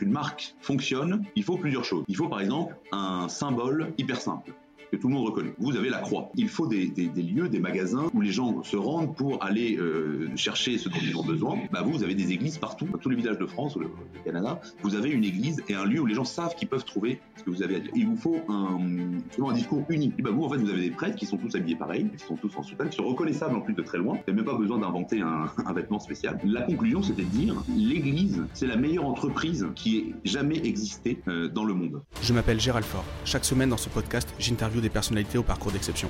qu'une 0.00 0.10
marque 0.10 0.54
fonctionne, 0.62 1.24
il 1.36 1.44
faut 1.44 1.58
plusieurs 1.58 1.84
choses. 1.84 2.04
Il 2.08 2.16
faut 2.16 2.28
par 2.28 2.40
exemple 2.40 2.74
un 2.90 3.28
symbole 3.28 3.92
hyper 3.98 4.18
simple 4.18 4.52
que 4.90 4.96
tout 4.96 5.08
le 5.08 5.14
monde 5.14 5.26
reconnaît. 5.26 5.54
Vous 5.58 5.76
avez 5.76 5.88
la 5.88 5.98
croix. 5.98 6.30
Il 6.34 6.48
faut 6.48 6.66
des, 6.66 6.92
lieux, 7.16 7.48
des 7.48 7.60
magasins 7.60 8.06
où 8.14 8.20
les 8.20 8.32
gens 8.32 8.62
se 8.62 8.76
rendent 8.76 9.14
pour 9.14 9.42
aller 9.44 9.76
euh, 9.76 10.28
chercher 10.36 10.78
ce 10.78 10.88
dont 10.88 10.98
ils 11.02 11.16
ont 11.16 11.24
besoin. 11.24 11.58
Bah 11.72 11.82
vous, 11.82 11.92
vous 11.92 12.02
avez 12.02 12.14
des 12.14 12.32
églises 12.32 12.58
partout, 12.58 12.86
dans 12.86 12.98
tous 12.98 13.10
les 13.10 13.16
villages 13.16 13.38
de 13.38 13.46
France 13.46 13.76
ou 13.76 13.80
le, 13.80 13.90
Canada. 14.24 14.60
Vous 14.82 14.94
avez 14.94 15.10
une 15.10 15.24
église 15.24 15.62
et 15.68 15.74
un 15.74 15.84
lieu 15.84 16.00
où 16.00 16.06
les 16.06 16.14
gens 16.14 16.24
savent 16.24 16.54
qu'ils 16.54 16.68
peuvent 16.68 16.84
trouver 16.84 17.20
ce 17.36 17.44
que 17.44 17.50
vous 17.50 17.62
avez 17.62 17.76
à 17.76 17.80
dire. 17.80 17.92
Il 17.94 18.06
vous 18.06 18.16
faut 18.16 18.40
un, 18.48 19.52
discours 19.52 19.84
unique. 19.88 20.22
Bah 20.22 20.30
vous, 20.30 20.44
en 20.44 20.50
fait, 20.50 20.58
vous 20.58 20.70
avez 20.70 20.82
des 20.82 20.90
prêtres 20.90 21.16
qui 21.16 21.26
sont 21.26 21.36
tous 21.36 21.54
habillés 21.54 21.76
pareil, 21.76 22.08
qui 22.16 22.24
sont 22.24 22.36
tous 22.36 22.56
en 22.56 22.62
soutane, 22.62 22.88
qui 22.88 22.96
sont 22.96 23.06
reconnaissables 23.06 23.56
en 23.56 23.60
plus 23.60 23.74
de 23.74 23.82
très 23.82 23.98
loin. 23.98 24.18
A 24.28 24.32
même 24.32 24.44
pas 24.44 24.56
besoin 24.56 24.78
d'inventer 24.78 25.20
un, 25.66 25.72
vêtement 25.72 25.98
spécial. 25.98 26.38
La 26.44 26.62
conclusion, 26.62 27.02
c'était 27.02 27.22
de 27.22 27.28
dire 27.28 27.62
l'église, 27.76 28.42
c'est 28.54 28.66
la 28.66 28.76
meilleure 28.76 29.06
entreprise 29.06 29.66
qui 29.74 29.98
ait 29.98 30.14
jamais 30.24 30.58
existé 30.64 31.20
euh, 31.28 31.48
dans 31.48 31.64
le 31.64 31.74
monde. 31.74 32.02
Je 32.22 32.32
m'appelle 32.32 32.60
Gérald 32.60 32.84
Fort. 32.84 33.04
Chaque 33.24 33.44
semaine 33.44 33.70
dans 33.70 33.76
ce 33.76 33.88
podcast, 33.88 34.32
des 34.80 34.90
personnalités 34.90 35.38
au 35.38 35.42
parcours 35.42 35.72
d'exception. 35.72 36.08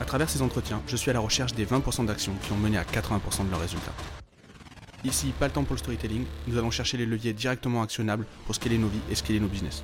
À 0.00 0.04
travers 0.04 0.30
ces 0.30 0.42
entretiens, 0.42 0.82
je 0.86 0.96
suis 0.96 1.10
à 1.10 1.14
la 1.14 1.20
recherche 1.20 1.54
des 1.54 1.66
20% 1.66 2.06
d'actions 2.06 2.34
qui 2.42 2.52
ont 2.52 2.56
mené 2.56 2.78
à 2.78 2.84
80% 2.84 3.46
de 3.46 3.50
leurs 3.50 3.60
résultats. 3.60 3.94
Ici, 5.04 5.32
pas 5.38 5.46
le 5.46 5.52
temps 5.52 5.64
pour 5.64 5.74
le 5.74 5.78
storytelling, 5.78 6.24
nous 6.46 6.58
allons 6.58 6.70
chercher 6.70 6.96
les 6.96 7.06
leviers 7.06 7.32
directement 7.32 7.82
actionnables 7.82 8.26
pour 8.46 8.54
scaler 8.54 8.78
nos 8.78 8.88
vies 8.88 9.00
et 9.10 9.14
scaler 9.14 9.40
nos 9.40 9.48
business. 9.48 9.82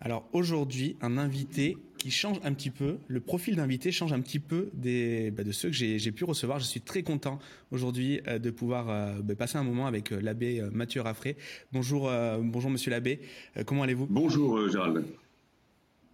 Alors 0.00 0.26
aujourd'hui, 0.32 0.96
un 1.02 1.18
invité 1.18 1.76
qui 1.98 2.10
change 2.10 2.40
un 2.42 2.54
petit 2.54 2.70
peu, 2.70 2.96
le 3.08 3.20
profil 3.20 3.56
d'invité 3.56 3.92
change 3.92 4.14
un 4.14 4.20
petit 4.20 4.38
peu 4.38 4.70
des, 4.72 5.30
bah, 5.30 5.44
de 5.44 5.52
ceux 5.52 5.68
que 5.68 5.74
j'ai 5.74 6.12
pu 6.12 6.24
recevoir. 6.24 6.58
Je 6.58 6.64
suis 6.64 6.80
très 6.80 7.02
content 7.02 7.38
aujourd'hui 7.70 8.22
euh, 8.26 8.38
de 8.38 8.50
pouvoir 8.50 8.88
euh, 8.88 9.20
bah, 9.22 9.34
passer 9.34 9.58
un 9.58 9.62
moment 9.62 9.86
avec 9.86 10.10
euh, 10.10 10.20
l'abbé 10.22 10.66
Mathieu 10.72 11.02
Raffré. 11.02 11.36
Bonjour, 11.72 12.10
bonjour 12.40 12.70
Monsieur 12.70 12.90
l'abbé, 12.90 13.20
comment 13.66 13.82
allez-vous? 13.82 14.06
Bonjour 14.08 14.68
Gérald. 14.70 15.04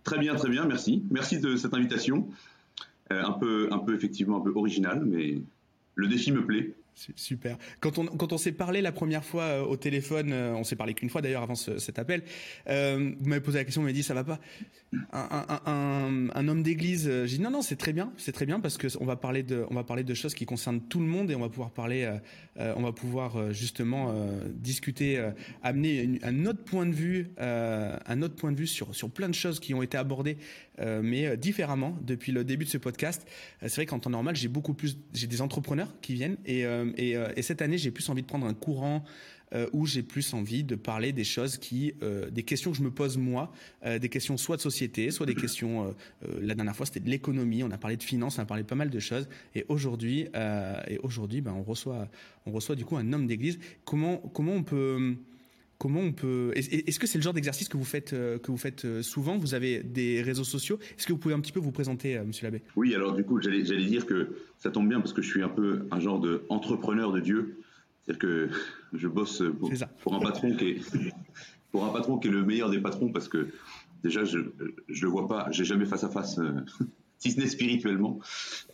Très 0.06 0.18
bien, 0.18 0.34
très 0.36 0.48
bien, 0.48 0.64
merci. 0.64 1.02
Merci 1.10 1.40
de 1.40 1.56
cette 1.56 1.74
invitation. 1.74 2.28
un 3.10 3.32
peu, 3.32 3.68
un 3.72 3.78
peu 3.78 3.94
effectivement 3.94 4.38
un 4.38 4.40
peu 4.40 4.52
original, 4.54 5.04
mais 5.04 5.42
le 5.96 6.08
défi 6.08 6.32
me 6.32 6.46
plaît. 6.46 6.74
Super. 6.96 7.58
Quand 7.80 7.98
on 7.98 8.06
quand 8.06 8.32
on 8.32 8.38
s'est 8.38 8.52
parlé 8.52 8.80
la 8.80 8.90
première 8.90 9.22
fois 9.22 9.42
euh, 9.42 9.62
au 9.62 9.76
téléphone, 9.76 10.32
euh, 10.32 10.54
on 10.54 10.64
s'est 10.64 10.76
parlé 10.76 10.94
qu'une 10.94 11.10
fois 11.10 11.20
d'ailleurs 11.20 11.42
avant 11.42 11.54
ce, 11.54 11.78
cet 11.78 11.98
appel. 11.98 12.22
Euh, 12.68 13.12
vous 13.20 13.28
m'avez 13.28 13.42
posé 13.42 13.58
la 13.58 13.64
question, 13.64 13.82
vous 13.82 13.86
m'avez 13.86 13.92
dit 13.92 14.02
ça 14.02 14.14
va 14.14 14.24
pas. 14.24 14.40
Un, 15.12 16.48
homme 16.48 16.62
d'église, 16.62 17.06
euh, 17.06 17.26
j'ai 17.26 17.36
dit 17.36 17.42
non 17.42 17.50
non 17.50 17.60
c'est 17.60 17.76
très 17.76 17.92
bien, 17.92 18.14
c'est 18.16 18.32
très 18.32 18.46
bien 18.46 18.60
parce 18.60 18.78
que 18.78 18.86
on 18.98 19.04
va 19.04 19.16
parler 19.16 19.42
de 19.42 19.66
va 19.70 19.84
parler 19.84 20.04
de 20.04 20.14
choses 20.14 20.34
qui 20.34 20.46
concernent 20.46 20.80
tout 20.80 21.00
le 21.00 21.06
monde 21.06 21.30
et 21.30 21.34
on 21.34 21.40
va 21.40 21.50
pouvoir 21.50 21.70
parler, 21.70 22.10
on 22.58 22.82
va 22.82 22.92
pouvoir 22.92 23.52
justement 23.52 24.14
discuter, 24.54 25.22
amener 25.62 26.18
un 26.22 26.46
autre 26.46 26.64
point 26.64 26.86
de 26.86 26.94
vue, 26.94 27.28
un 27.36 28.22
autre 28.22 28.36
point 28.36 28.52
de 28.52 28.56
vue 28.56 28.66
sur 28.66 28.94
sur 28.94 29.10
plein 29.10 29.28
de 29.28 29.34
choses 29.34 29.60
qui 29.60 29.74
ont 29.74 29.82
été 29.82 29.98
abordées 29.98 30.38
mais 31.02 31.36
différemment 31.36 31.96
depuis 32.02 32.32
le 32.32 32.44
début 32.44 32.64
de 32.64 32.70
ce 32.70 32.78
podcast. 32.78 33.26
c'est 33.60 33.76
vrai 33.76 33.86
qu'en 33.86 33.98
temps 33.98 34.10
normal 34.10 34.36
j'ai 34.36 34.48
beaucoup 34.48 34.74
plus 34.74 34.98
j'ai 35.14 35.26
des 35.26 35.40
entrepreneurs 35.40 35.94
qui 36.00 36.14
viennent 36.14 36.36
et 36.44 36.66
euh, 36.66 37.28
et, 37.36 37.42
cette 37.42 37.62
année, 37.62 37.78
j'ai 37.78 37.90
plus 37.90 38.08
envie 38.08 38.22
de 38.22 38.26
prendre 38.26 38.46
un 38.46 38.54
courant 38.54 39.04
euh, 39.54 39.68
où 39.72 39.86
j'ai 39.86 40.02
plus 40.02 40.34
envie 40.34 40.64
de 40.64 40.74
parler 40.74 41.12
des 41.12 41.24
choses 41.24 41.56
qui, 41.58 41.94
euh, 42.02 42.30
des 42.30 42.42
questions 42.42 42.72
que 42.72 42.76
je 42.76 42.82
me 42.82 42.90
pose 42.90 43.16
moi, 43.16 43.52
des 43.84 44.08
questions 44.08 44.36
soit 44.36 44.56
de 44.56 44.62
société, 44.62 45.10
soit 45.10 45.26
des 45.26 45.34
questions. 45.34 45.94
la 46.40 46.54
dernière 46.54 46.74
fois, 46.74 46.86
c'était 46.86 47.00
de 47.00 47.10
l'économie. 47.10 47.62
On 47.62 47.70
a 47.70 47.78
parlé 47.78 47.96
de 47.96 48.02
finance, 48.02 48.38
on 48.38 48.42
a 48.42 48.46
parlé 48.46 48.64
pas 48.64 48.74
mal 48.74 48.90
de 48.90 48.98
choses. 48.98 49.28
Et 49.54 49.64
aujourd'hui, 49.68 50.26
et 50.88 50.98
aujourd'hui, 50.98 51.40
ben, 51.40 51.52
on 51.52 51.62
reçoit, 51.62 52.08
on 52.46 52.52
reçoit 52.52 52.74
du 52.74 52.84
coup 52.84 52.96
un 52.96 53.12
homme 53.12 53.26
d'église. 53.26 53.58
Comment, 53.84 54.16
comment 54.18 54.52
on 54.52 54.64
peut 54.64 55.16
Comment 55.78 56.00
on 56.00 56.12
peut 56.12 56.52
Est-ce 56.54 56.98
que 56.98 57.06
c'est 57.06 57.18
le 57.18 57.22
genre 57.22 57.34
d'exercice 57.34 57.68
que 57.68 57.76
vous 57.76 57.84
faites 57.84 58.10
que 58.10 58.46
vous 58.50 58.56
faites 58.56 59.02
souvent? 59.02 59.36
Vous 59.36 59.54
avez 59.54 59.82
des 59.82 60.22
réseaux 60.22 60.44
sociaux. 60.44 60.78
Est-ce 60.98 61.06
que 61.06 61.12
vous 61.12 61.18
pouvez 61.18 61.34
un 61.34 61.40
petit 61.40 61.52
peu 61.52 61.60
vous 61.60 61.72
présenter, 61.72 62.18
Monsieur 62.20 62.46
l'abbé? 62.46 62.62
Oui, 62.76 62.94
alors 62.94 63.14
du 63.14 63.24
coup, 63.24 63.40
j'allais 63.40 63.62
dire 63.62 64.06
que 64.06 64.36
ça 64.58 64.70
tombe 64.70 64.88
bien 64.88 65.00
parce 65.00 65.12
que 65.12 65.22
je 65.22 65.28
suis 65.28 65.42
un 65.42 65.48
peu 65.48 65.86
un 65.90 66.00
genre 66.00 66.18
de 66.18 66.44
entrepreneur 66.48 67.12
de 67.12 67.20
Dieu, 67.20 67.58
c'est-à-dire 68.04 68.20
que 68.20 68.48
je 68.94 69.08
bosse 69.08 69.42
pour, 69.60 69.70
pour, 70.00 70.14
un 70.14 70.20
patron 70.20 70.56
qui 70.56 70.64
est 70.64 70.80
pour 71.70 71.84
un 71.84 71.92
patron 71.92 72.18
qui 72.18 72.28
est 72.28 72.30
le 72.32 72.42
meilleur 72.42 72.70
des 72.70 72.80
patrons 72.80 73.12
parce 73.12 73.28
que 73.28 73.48
déjà 74.02 74.24
je 74.24 74.38
je 74.88 75.04
le 75.04 75.10
vois 75.10 75.28
pas, 75.28 75.48
j'ai 75.50 75.64
jamais 75.64 75.84
face 75.84 76.04
à 76.04 76.08
face. 76.08 76.40
si 77.18 77.32
ce 77.32 77.40
n'est 77.40 77.46
spirituellement. 77.46 78.18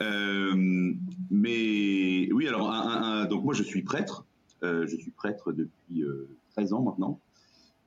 Euh, 0.03 0.93
mais 1.31 2.31
oui, 2.33 2.49
alors 2.49 2.71
un, 2.71 3.03
un, 3.03 3.25
donc 3.27 3.45
moi 3.45 3.55
je 3.55 3.63
suis 3.63 3.83
prêtre, 3.83 4.25
euh, 4.63 4.87
je 4.87 4.97
suis 4.97 5.11
prêtre 5.11 5.53
depuis 5.53 6.03
euh, 6.03 6.29
13 6.55 6.73
ans 6.73 6.83
maintenant. 6.83 7.21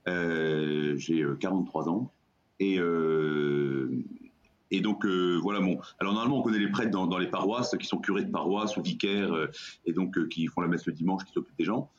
Euh, 0.07 0.95
j'ai 0.97 1.25
43 1.39 1.87
euh, 1.87 1.91
ans. 1.91 2.11
Et, 2.59 2.79
euh, 2.79 3.89
et 4.71 4.81
donc 4.81 5.05
voilà 5.05 5.59
bon. 5.59 5.79
Alors 5.99 6.13
normalement 6.13 6.39
on 6.39 6.41
connaît 6.41 6.59
les 6.59 6.69
prêtres 6.69 6.91
dans, 6.91 7.07
dans, 7.07 7.17
les 7.17 7.29
paroisses 7.29 7.75
qui 7.79 7.85
sont 7.85 7.97
curés 7.97 8.23
de 8.23 8.31
paroisse 8.31 8.77
ou 8.77 8.81
vicaires 8.81 9.33
et 9.85 9.93
donc 9.93 10.27
qui 10.29 10.47
font 10.47 10.61
la 10.61 10.67
messe 10.67 10.85
le 10.85 10.93
dimanche, 10.93 11.23
qui 11.25 11.33
s'occupent 11.33 11.57
des 11.57 11.65
gens. 11.65 11.89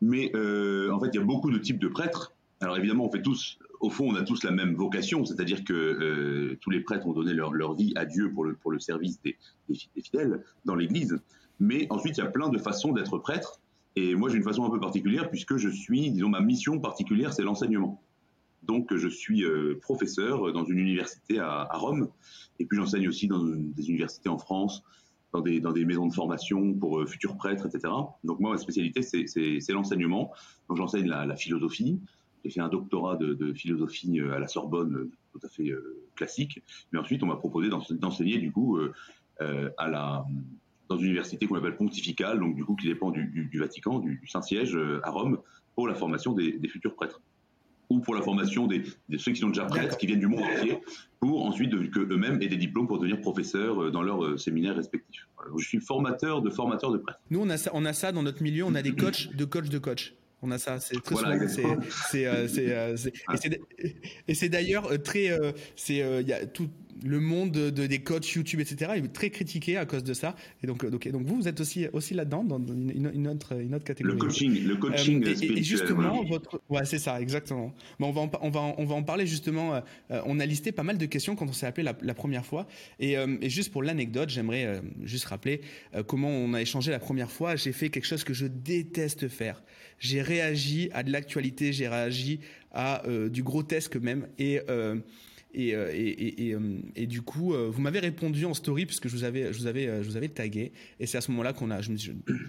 Mais 0.00 0.28
en 0.34 1.00
fait 1.00 1.08
il 1.12 1.16
y 1.16 1.18
a 1.18 1.24
beaucoup 1.24 1.50
de 1.50 1.58
types 1.58 1.78
de 1.78 1.88
prêtres. 1.88 2.32
Alors 2.60 2.76
évidemment 2.76 3.06
on 3.06 3.10
fait 3.10 3.22
tous, 3.22 3.58
au 3.80 3.90
fond 3.90 4.08
on 4.10 4.14
a 4.14 4.22
tous 4.22 4.42
la 4.44 4.50
même 4.50 4.74
vocation, 4.74 5.24
c'est-à-dire 5.24 5.64
que 5.64 6.56
tous 6.60 6.70
les 6.70 6.80
prêtres 6.80 7.06
ont 7.06 7.12
donné 7.12 7.34
leur, 7.34 7.52
leur 7.52 7.74
vie 7.74 7.92
à 7.96 8.04
Dieu 8.04 8.32
pour 8.32 8.44
le 8.44 8.54
pour 8.54 8.70
le 8.70 8.78
service 8.78 9.20
des, 9.22 9.36
des 9.68 10.02
fidèles 10.02 10.44
dans 10.64 10.74
l'Église. 10.74 11.18
Mais 11.60 11.86
ensuite 11.90 12.18
il 12.18 12.20
y 12.20 12.26
a 12.26 12.30
plein 12.30 12.48
de 12.48 12.58
façons 12.58 12.92
d'être 12.92 13.18
prêtre. 13.18 13.60
Et 14.00 14.14
moi, 14.14 14.28
j'ai 14.28 14.36
une 14.36 14.44
façon 14.44 14.64
un 14.64 14.70
peu 14.70 14.78
particulière 14.78 15.28
puisque 15.28 15.56
je 15.56 15.68
suis, 15.68 16.12
disons, 16.12 16.28
ma 16.28 16.40
mission 16.40 16.78
particulière, 16.78 17.32
c'est 17.32 17.42
l'enseignement. 17.42 18.00
Donc, 18.62 18.94
je 18.94 19.08
suis 19.08 19.42
euh, 19.42 19.76
professeur 19.82 20.52
dans 20.52 20.64
une 20.64 20.78
université 20.78 21.40
à, 21.40 21.68
Rome, 21.72 22.08
et 22.60 22.64
puis 22.64 22.78
j'enseigne 22.78 23.08
aussi 23.08 23.26
dans 23.26 23.42
des 23.42 23.88
universités 23.88 24.28
en 24.28 24.38
France, 24.38 24.84
dans 25.32 25.40
des, 25.40 25.84
maisons 25.84 26.06
de 26.06 26.14
formation 26.14 26.74
pour 26.74 27.00
euh, 27.00 27.06
futurs 27.06 27.36
prêtres, 27.36 27.66
etc. 27.66 27.92
Donc, 28.22 28.38
moi, 28.38 28.52
ma 28.52 28.58
spécialité, 28.58 29.02
c'est 29.02 29.72
l'enseignement. 29.72 30.32
Donc, 30.68 30.76
j'enseigne 30.76 31.06
la, 31.06 31.34
philosophie. 31.34 31.98
J'ai 32.44 32.50
fait 32.52 32.60
un 32.60 32.68
doctorat 32.68 33.16
de, 33.16 33.52
philosophie 33.52 34.20
euh, 34.20 34.32
à 34.32 34.38
la 34.38 34.46
Sorbonne, 34.46 35.10
tout 35.32 35.40
à 35.42 35.48
fait 35.48 35.72
classique. 36.14 36.62
Mais 36.92 37.00
ensuite, 37.00 37.24
on 37.24 37.26
m'a 37.26 37.36
proposé 37.36 37.68
d'enseigner, 37.90 38.38
du 38.38 38.52
coup, 38.52 38.78
à 39.40 39.88
la 39.88 40.24
dans 40.88 40.96
une 40.96 41.06
université 41.06 41.46
qu'on 41.46 41.56
appelle 41.56 41.76
pontificale, 41.76 42.40
donc 42.40 42.56
du 42.56 42.64
coup 42.64 42.74
qui 42.76 42.86
dépend 42.86 43.10
du, 43.10 43.26
du, 43.26 43.44
du 43.46 43.58
Vatican, 43.58 43.98
du, 43.98 44.16
du 44.16 44.26
Saint-Siège 44.26 44.74
euh, 44.76 45.00
à 45.04 45.10
Rome, 45.10 45.38
pour 45.74 45.86
la 45.86 45.94
formation 45.94 46.32
des, 46.32 46.52
des, 46.52 46.68
futurs 46.68 46.94
prêtres 46.94 47.20
ou 47.90 48.00
pour 48.00 48.14
la 48.14 48.22
formation 48.22 48.66
des, 48.66 48.82
des, 49.08 49.18
ceux 49.18 49.32
qui 49.32 49.40
sont 49.40 49.48
déjà 49.48 49.64
prêtres, 49.64 49.96
qui 49.96 50.06
viennent 50.06 50.20
du 50.20 50.26
monde 50.26 50.42
entier, 50.42 50.78
pour 51.20 51.44
ensuite 51.44 51.90
que 51.90 52.00
eux-mêmes 52.00 52.42
aient 52.42 52.48
des 52.48 52.56
diplômes 52.56 52.86
pour 52.86 52.98
devenir 52.98 53.20
professeurs 53.20 53.82
euh, 53.82 53.90
dans 53.90 54.02
leurs 54.02 54.24
euh, 54.24 54.36
séminaires 54.36 54.76
respectifs. 54.76 55.26
je 55.56 55.66
suis 55.66 55.80
formateur 55.80 56.42
de 56.42 56.50
formateurs 56.50 56.90
de 56.90 56.98
prêtres. 56.98 57.20
Nous, 57.30 57.40
on 57.40 57.48
a 57.48 57.56
ça, 57.56 57.70
on 57.74 57.84
a 57.84 57.92
ça 57.92 58.12
dans 58.12 58.22
notre 58.22 58.42
milieu, 58.42 58.64
on 58.64 58.74
a 58.74 58.82
des 58.82 58.92
coachs 58.96 59.34
de 59.34 59.44
coachs 59.44 59.68
de 59.68 59.78
coachs. 59.78 60.14
On 60.40 60.52
a 60.52 60.58
ça, 60.58 60.78
c'est 60.78 61.02
très 61.02 61.16
voilà, 61.16 61.48
souvent, 61.48 61.76
c'est, 62.12 62.46
c'est, 62.46 62.96
c'est, 62.96 63.60
et 64.28 64.34
c'est 64.34 64.48
d'ailleurs 64.48 65.02
très, 65.02 65.36
c'est, 65.74 65.96
il 65.96 66.28
y 66.28 66.32
a 66.32 66.46
tout, 66.46 66.70
le 67.04 67.20
monde 67.20 67.52
de, 67.52 67.86
des 67.86 67.98
coachs 68.00 68.28
YouTube, 68.30 68.60
etc. 68.60 68.92
est 68.96 69.12
très 69.12 69.30
critiqué 69.30 69.76
à 69.76 69.86
cause 69.86 70.04
de 70.04 70.14
ça. 70.14 70.34
Et 70.62 70.66
donc, 70.66 70.84
donc, 70.84 71.08
donc 71.08 71.22
vous, 71.22 71.36
vous 71.36 71.48
êtes 71.48 71.60
aussi 71.60 71.86
aussi 71.92 72.14
là-dedans 72.14 72.44
dans 72.44 72.58
une, 72.58 73.10
une, 73.14 73.28
autre 73.28 73.60
une 73.60 73.74
autre 73.74 73.84
catégorie. 73.84 74.14
Le 74.14 74.20
coaching, 74.20 74.64
le 74.64 74.76
coaching 74.76 75.24
euh, 75.24 75.34
et, 75.40 75.58
et, 75.58 75.62
justement, 75.62 76.24
votre, 76.24 76.60
ouais, 76.68 76.84
c'est 76.84 76.98
ça, 76.98 77.20
exactement. 77.20 77.72
Bon, 77.98 78.08
on 78.08 78.12
va 78.12 78.20
en, 78.22 78.30
on 78.42 78.50
va 78.50 78.74
on 78.78 78.84
va 78.84 78.94
en 78.94 79.02
parler 79.02 79.26
justement. 79.26 79.74
Euh, 80.10 80.20
on 80.26 80.40
a 80.40 80.46
listé 80.46 80.72
pas 80.72 80.82
mal 80.82 80.98
de 80.98 81.06
questions 81.06 81.36
quand 81.36 81.46
on 81.48 81.52
s'est 81.52 81.66
appelé 81.66 81.84
la, 81.84 81.96
la, 82.02 82.14
première 82.14 82.44
fois. 82.44 82.66
Et, 82.98 83.16
euh, 83.16 83.36
et 83.40 83.50
juste 83.50 83.72
pour 83.72 83.82
l'anecdote, 83.82 84.28
j'aimerais 84.28 84.64
euh, 84.64 84.80
juste 85.02 85.26
rappeler 85.26 85.60
euh, 85.94 86.02
comment 86.02 86.28
on 86.28 86.54
a 86.54 86.60
échangé 86.60 86.90
la 86.90 86.98
première 86.98 87.30
fois. 87.30 87.56
J'ai 87.56 87.72
fait 87.72 87.90
quelque 87.90 88.06
chose 88.06 88.24
que 88.24 88.34
je 88.34 88.46
déteste 88.46 89.28
faire. 89.28 89.62
J'ai 89.98 90.22
réagi 90.22 90.90
à 90.92 91.02
de 91.02 91.10
l'actualité, 91.10 91.72
j'ai 91.72 91.88
réagi 91.88 92.40
à 92.72 93.02
du 93.30 93.42
grotesque 93.42 93.96
même 93.96 94.28
et 94.38 94.60
et, 95.54 95.74
euh, 95.74 95.90
euh, 95.90 96.78
et, 96.94 97.06
du 97.06 97.22
coup, 97.22 97.54
euh, 97.54 97.70
vous 97.72 97.80
m'avez 97.80 98.00
répondu 98.00 98.44
en 98.44 98.52
story 98.52 98.84
puisque 98.84 99.08
je 99.08 99.16
vous 99.16 99.24
avais, 99.24 99.52
je 99.52 99.58
vous 99.58 99.66
avais, 99.66 99.86
je 100.02 100.08
vous 100.08 100.16
avais 100.16 100.28
tagué. 100.28 100.72
Et 101.00 101.06
c'est 101.06 101.16
à 101.16 101.20
ce 101.22 101.30
moment-là 101.30 101.54
qu'on 101.54 101.70
a, 101.70 101.80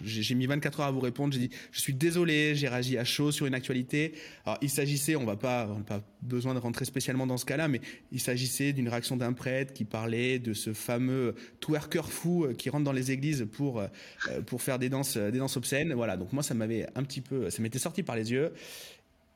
j'ai 0.03 0.35
mis 0.35 0.45
24 0.45 0.81
heures 0.81 0.87
à 0.87 0.91
vous 0.91 0.99
répondre. 0.99 1.33
J'ai 1.33 1.39
dit, 1.39 1.49
je 1.71 1.79
suis 1.79 1.93
désolé, 1.93 2.55
j'ai 2.55 2.67
réagi 2.67 2.97
à 2.97 3.05
chaud 3.05 3.31
sur 3.31 3.45
une 3.45 3.53
actualité. 3.53 4.13
Alors, 4.45 4.57
il 4.61 4.69
s'agissait, 4.69 5.15
on 5.15 5.25
va 5.25 5.37
pas, 5.37 5.67
on 5.69 5.77
n'a 5.77 5.83
pas 5.83 6.03
besoin 6.21 6.53
de 6.53 6.59
rentrer 6.59 6.83
spécialement 6.83 7.25
dans 7.25 7.37
ce 7.37 7.45
cas-là, 7.45 7.69
mais 7.69 7.79
il 8.11 8.19
s'agissait 8.19 8.73
d'une 8.73 8.89
réaction 8.89 9.15
d'un 9.15 9.31
prêtre 9.31 9.73
qui 9.73 9.85
parlait 9.85 10.37
de 10.37 10.53
ce 10.53 10.73
fameux 10.73 11.35
twerker 11.61 12.09
fou 12.09 12.47
qui 12.57 12.69
rentre 12.69 12.83
dans 12.83 12.91
les 12.91 13.11
églises 13.11 13.47
pour 13.51 13.81
pour 14.45 14.61
faire 14.61 14.77
des 14.77 14.89
danses, 14.89 15.15
des 15.15 15.39
danses 15.39 15.55
obscènes. 15.55 15.93
Voilà. 15.93 16.17
Donc 16.17 16.33
moi, 16.33 16.43
ça 16.43 16.53
m'avait 16.53 16.85
un 16.95 17.03
petit 17.03 17.21
peu, 17.21 17.49
ça 17.49 17.61
m'était 17.61 17.79
sorti 17.79 18.03
par 18.03 18.17
les 18.17 18.31
yeux. 18.31 18.51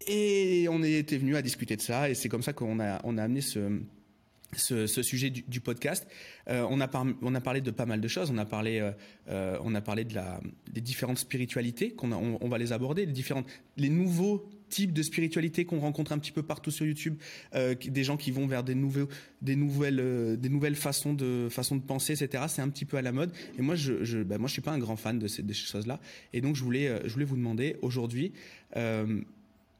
Et 0.07 0.67
on 0.69 0.83
était 0.83 1.17
venu 1.17 1.35
à 1.35 1.41
discuter 1.41 1.75
de 1.75 1.81
ça, 1.81 2.09
et 2.09 2.15
c'est 2.15 2.29
comme 2.29 2.41
ça 2.41 2.53
qu'on 2.53 2.79
a, 2.79 2.95
amené 2.95 3.41
ce, 3.41 4.87
sujet 4.87 5.29
du, 5.29 5.61
podcast. 5.61 6.07
Euh, 6.49 6.65
on, 6.69 6.81
a 6.81 6.89
on 7.21 7.35
a 7.35 7.41
parlé 7.41 7.61
de 7.61 7.71
pas 7.71 7.85
mal 7.85 8.01
de 8.01 8.07
choses. 8.07 8.29
On 8.31 8.37
a 8.37 8.45
parlé, 8.45 8.79
euh, 8.79 8.91
euh, 9.29 9.57
on 9.63 9.73
a 9.75 9.81
parlé 9.81 10.03
de 10.03 10.13
la, 10.13 10.41
des 10.71 10.81
différentes 10.81 11.19
spiritualités 11.19 11.91
qu'on 11.91 12.11
on, 12.11 12.49
va 12.49 12.57
les 12.57 12.73
aborder, 12.73 13.05
les 13.05 13.13
différentes, 13.13 13.47
les 13.77 13.89
nouveaux 13.89 14.49
types 14.69 14.91
de 14.91 15.03
spiritualité 15.03 15.65
qu'on 15.65 15.79
rencontre 15.79 16.11
un 16.13 16.17
petit 16.17 16.31
peu 16.31 16.41
partout 16.41 16.71
sur 16.71 16.85
YouTube, 16.85 17.15
des 17.53 18.03
gens 18.03 18.17
qui 18.17 18.31
vont 18.31 18.47
vers 18.47 18.63
des 18.63 18.73
nouveaux, 18.73 19.07
des 19.43 19.55
nouvelles, 19.55 20.37
des 20.39 20.49
nouvelles 20.49 20.75
façons 20.75 21.13
de 21.13 21.47
façons 21.51 21.75
de 21.75 21.83
penser, 21.83 22.13
etc. 22.21 22.45
C'est 22.47 22.63
un 22.63 22.69
petit 22.69 22.85
peu 22.85 22.97
à 22.97 23.03
la 23.03 23.11
mode. 23.11 23.31
Et 23.57 23.61
moi, 23.61 23.75
je, 23.75 24.03
je, 24.03 24.23
bah, 24.23 24.39
moi, 24.39 24.47
je 24.47 24.53
suis 24.53 24.63
pas 24.63 24.71
un 24.71 24.79
grand 24.79 24.95
fan 24.95 25.19
de 25.19 25.27
ces, 25.27 25.43
choses-là. 25.53 25.99
Et 26.33 26.41
donc, 26.41 26.55
je 26.55 26.63
voulais, 26.63 26.91
je 27.05 27.13
voulais 27.13 27.25
vous 27.25 27.37
demander 27.37 27.77
aujourd'hui 27.83 28.33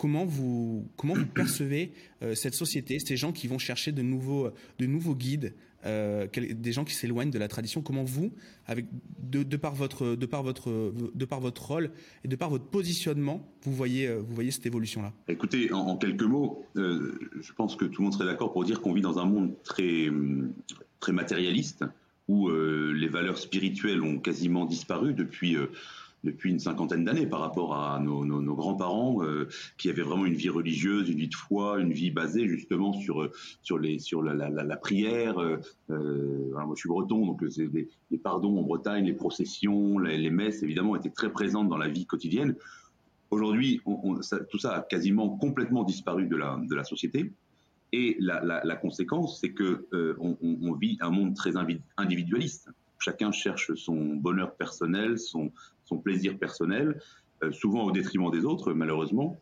comment 0.03 0.25
vous 0.25 1.25
percevez 1.33 1.93
euh, 2.21 2.35
cette 2.35 2.55
société, 2.55 2.99
ces 2.99 3.15
gens 3.15 3.31
qui 3.31 3.47
vont 3.47 3.57
chercher 3.57 3.91
de 3.91 4.01
nouveaux 4.01 4.49
de 4.79 4.85
nouveaux 4.85 5.15
guides, 5.15 5.53
euh, 5.85 6.27
des 6.27 6.71
gens 6.71 6.83
qui 6.83 6.93
s'éloignent 6.93 7.31
de 7.31 7.39
la 7.39 7.47
tradition. 7.47 7.81
Comment 7.81 8.03
vous, 8.03 8.33
de, 9.19 9.57
par 9.57 9.73
votre 9.73 10.03
rôle 11.61 11.91
et 12.23 12.27
de 12.27 12.35
par 12.35 12.49
votre 12.49 12.65
positionnement, 12.65 13.49
vous 13.63 13.73
voyez 13.73 14.07
euh, 14.07 14.51
cette 14.51 14.65
évolution 14.65 15.01
là 15.01 15.13
Écoutez, 15.27 15.71
en, 15.71 15.97
quelques 15.97 16.23
mots, 16.23 16.65
je 16.75 17.53
pense 17.55 17.75
que 17.75 17.85
tout 17.85 18.01
le 18.01 18.05
monde 18.05 18.13
serait 18.13 18.25
d'accord 18.25 18.51
pour 18.51 18.65
dire 18.65 18.81
qu'on 18.81 18.93
vit 18.93 19.01
dans 19.01 19.19
un 19.19 19.25
monde 19.25 19.53
très 19.63 20.09
matérialiste 21.11 21.85
où 22.27 22.49
les 22.49 23.07
valeurs 23.07 23.37
spirituelles 23.37 24.01
ont 24.01 24.19
quasiment 24.19 24.65
disparu 24.65 25.13
depuis 25.13 25.57
depuis 26.23 26.51
une 26.51 26.59
cinquantaine 26.59 27.03
d'années 27.03 27.27
par 27.27 27.41
rapport 27.41 27.75
à 27.75 27.99
nos, 27.99 28.55
grands-parents 28.55 29.23
euh, 29.23 29.47
qui 29.77 29.89
avaient 29.89 30.01
vraiment 30.01 30.25
une 30.25 30.35
vie 30.35 30.49
religieuse, 30.49 31.09
une 31.09 31.17
vie 31.17 31.27
de 31.27 31.35
foi, 31.35 31.79
une 31.79 31.91
vie 31.91 32.11
basée 32.11 32.47
justement 32.47 32.93
sur 32.93 33.29
sur 33.61 33.77
la, 33.77 34.77
prière. 34.77 35.39
Euh, 35.39 35.57
euh, 35.89 36.51
moi, 36.51 36.73
je 36.75 36.79
suis 36.79 36.89
breton, 36.89 37.25
donc 37.25 37.41
les, 37.41 38.17
pardons 38.17 38.57
en 38.57 38.63
Bretagne, 38.63 39.05
les 39.05 39.13
processions, 39.13 39.99
les, 39.99 40.29
messes 40.29 40.63
évidemment 40.63 40.95
étaient 40.95 41.09
très 41.09 41.31
présentes 41.31 41.69
dans 41.69 41.77
la 41.77 41.89
vie 41.89 42.05
quotidienne. 42.05 42.55
Aujourd'hui, 43.29 43.81
tout 44.49 44.59
ça 44.59 44.75
a 44.75 44.81
quasiment 44.81 45.29
complètement 45.37 45.83
disparu 45.83 46.27
de 46.27 46.75
la 46.75 46.83
société. 46.83 47.31
Et 47.91 48.15
la, 48.19 48.75
conséquence, 48.75 49.39
c'est 49.39 49.51
que 49.51 49.87
on, 50.19 50.37
on, 50.41 50.73
vit 50.73 50.97
un 51.01 51.09
monde 51.09 51.35
très 51.35 51.53
individualiste. 51.97 52.69
Chacun 52.99 53.31
cherche 53.31 53.73
son 53.73 54.15
bonheur 54.15 54.55
personnel, 54.55 55.17
son, 55.17 55.51
son 55.85 55.97
plaisir 55.97 56.37
personnel, 56.37 56.99
euh, 57.43 57.51
souvent 57.51 57.83
au 57.83 57.91
détriment 57.91 58.31
des 58.31 58.45
autres, 58.45 58.73
malheureusement. 58.73 59.39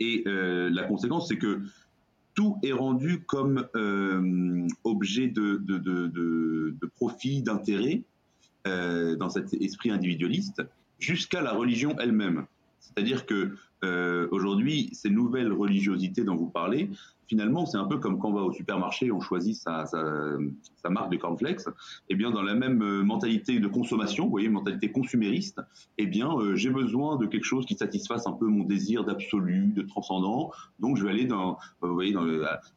Et 0.00 0.24
euh, 0.26 0.70
la 0.70 0.84
conséquence, 0.84 1.28
c'est 1.28 1.38
que 1.38 1.62
tout 2.34 2.56
est 2.62 2.72
rendu 2.72 3.20
comme 3.20 3.66
euh, 3.76 4.66
objet 4.84 5.28
de, 5.28 5.56
de, 5.56 5.78
de, 5.78 6.86
profit, 6.94 7.42
d'intérêt 7.42 8.02
dans 8.64 9.28
cet 9.28 9.54
esprit 9.54 9.92
individualiste, 9.92 10.60
jusqu'à 10.98 11.40
la 11.40 11.52
religion 11.52 11.96
elle-même. 12.00 12.46
C'est-à-dire 12.80 13.24
que 13.24 13.54
aujourd'hui, 14.32 14.90
ces 14.92 15.08
nouvelles 15.08 15.52
religiosités 15.52 16.24
dont 16.24 16.34
vous 16.34 16.50
parlez, 16.50 16.90
finalement, 17.28 17.66
c'est 17.66 17.78
un 17.78 17.86
peu 17.86 17.98
comme 17.98 18.18
quand 18.18 18.30
on 18.30 18.34
va 18.34 18.42
au 18.42 18.52
supermarché, 18.52 19.10
on 19.12 19.20
choisit 19.20 19.56
sa, 19.56 19.86
sa, 19.86 20.90
marque 20.90 21.10
de 21.10 21.16
cornflakes. 21.16 21.62
Eh 22.08 22.14
bien, 22.14 22.30
dans 22.30 22.42
la 22.42 22.54
même 22.54 22.82
euh, 22.82 23.02
mentalité 23.02 23.58
de 23.58 23.66
consommation, 23.66 24.24
vous 24.24 24.30
voyez, 24.30 24.48
mentalité 24.48 24.92
consumériste, 24.92 25.60
eh 25.98 26.06
bien, 26.06 26.30
euh, 26.32 26.54
j'ai 26.54 26.70
besoin 26.70 27.16
de 27.16 27.26
quelque 27.26 27.44
chose 27.44 27.66
qui 27.66 27.74
satisfasse 27.74 28.26
un 28.26 28.32
peu 28.32 28.46
mon 28.46 28.64
désir 28.64 29.04
d'absolu, 29.04 29.72
de 29.74 29.82
transcendant. 29.82 30.52
Donc, 30.78 30.96
je 30.96 31.04
vais 31.04 31.10
aller 31.10 31.24
dans, 31.24 31.52
euh, 31.82 31.88
vous 31.88 31.94
voyez, 31.94 32.12
dans 32.12 32.26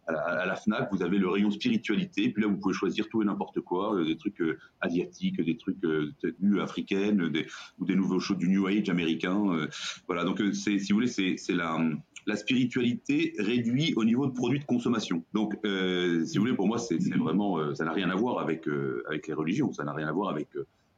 à, 0.07 0.45
la, 0.45 0.55
Fnac, 0.55 0.89
vous 0.91 1.03
avez 1.03 1.17
le 1.17 1.29
rayon 1.29 1.51
spiritualité. 1.51 2.29
Puis 2.29 2.41
là, 2.41 2.49
vous 2.49 2.57
pouvez 2.57 2.73
choisir 2.73 3.07
tout 3.09 3.21
et 3.21 3.25
n'importe 3.25 3.61
quoi, 3.61 4.03
des 4.03 4.17
trucs 4.17 4.41
asiatiques, 4.81 5.39
des 5.41 5.57
trucs 5.57 5.79
tenues 5.79 6.61
africaines, 6.61 7.31
ou 7.77 7.85
des 7.85 7.95
nouveaux 7.95 8.19
shows 8.19 8.35
du 8.35 8.49
New 8.49 8.67
Age 8.67 8.89
américain. 8.89 9.67
voilà. 10.07 10.23
Donc, 10.25 10.41
si 10.53 10.77
vous 10.77 10.95
voulez, 10.95 11.07
c'est, 11.07 11.35
c'est 11.37 11.53
la 11.53 11.77
la 12.25 12.35
spiritualité 12.35 13.33
réduit 13.39 13.93
au 13.95 14.03
niveau 14.03 14.27
de 14.27 14.31
produits 14.31 14.59
de 14.59 14.65
consommation. 14.65 15.23
Donc, 15.33 15.55
euh, 15.65 16.23
si 16.25 16.37
vous 16.37 16.43
voulez, 16.43 16.55
pour 16.55 16.67
moi, 16.67 16.77
c'est 16.77 16.97
vraiment, 17.15 17.57
euh, 17.57 17.73
ça 17.75 17.85
n'a 17.85 17.91
rien 17.91 18.09
à 18.09 18.15
voir 18.15 18.39
avec 18.39 18.67
euh, 18.67 19.03
avec 19.07 19.27
les 19.27 19.33
religions, 19.33 19.71
ça 19.71 19.83
n'a 19.83 19.93
rien 19.93 20.07
à 20.07 20.11
voir 20.11 20.29
avec 20.29 20.49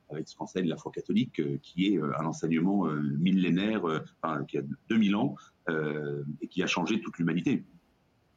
avec 0.09 0.27
ce 0.27 0.35
qu'enseigne 0.35 0.67
la 0.67 0.75
foi 0.75 0.91
catholique, 0.91 1.41
qui 1.61 1.87
est 1.87 2.01
un 2.19 2.25
enseignement 2.25 2.83
millénaire, 3.17 3.83
enfin, 4.21 4.43
qui 4.43 4.57
a 4.57 4.61
2000 4.89 5.15
ans 5.15 5.35
et 6.41 6.47
qui 6.49 6.61
a 6.61 6.67
changé 6.67 6.99
toute 6.99 7.17
l'humanité. 7.17 7.63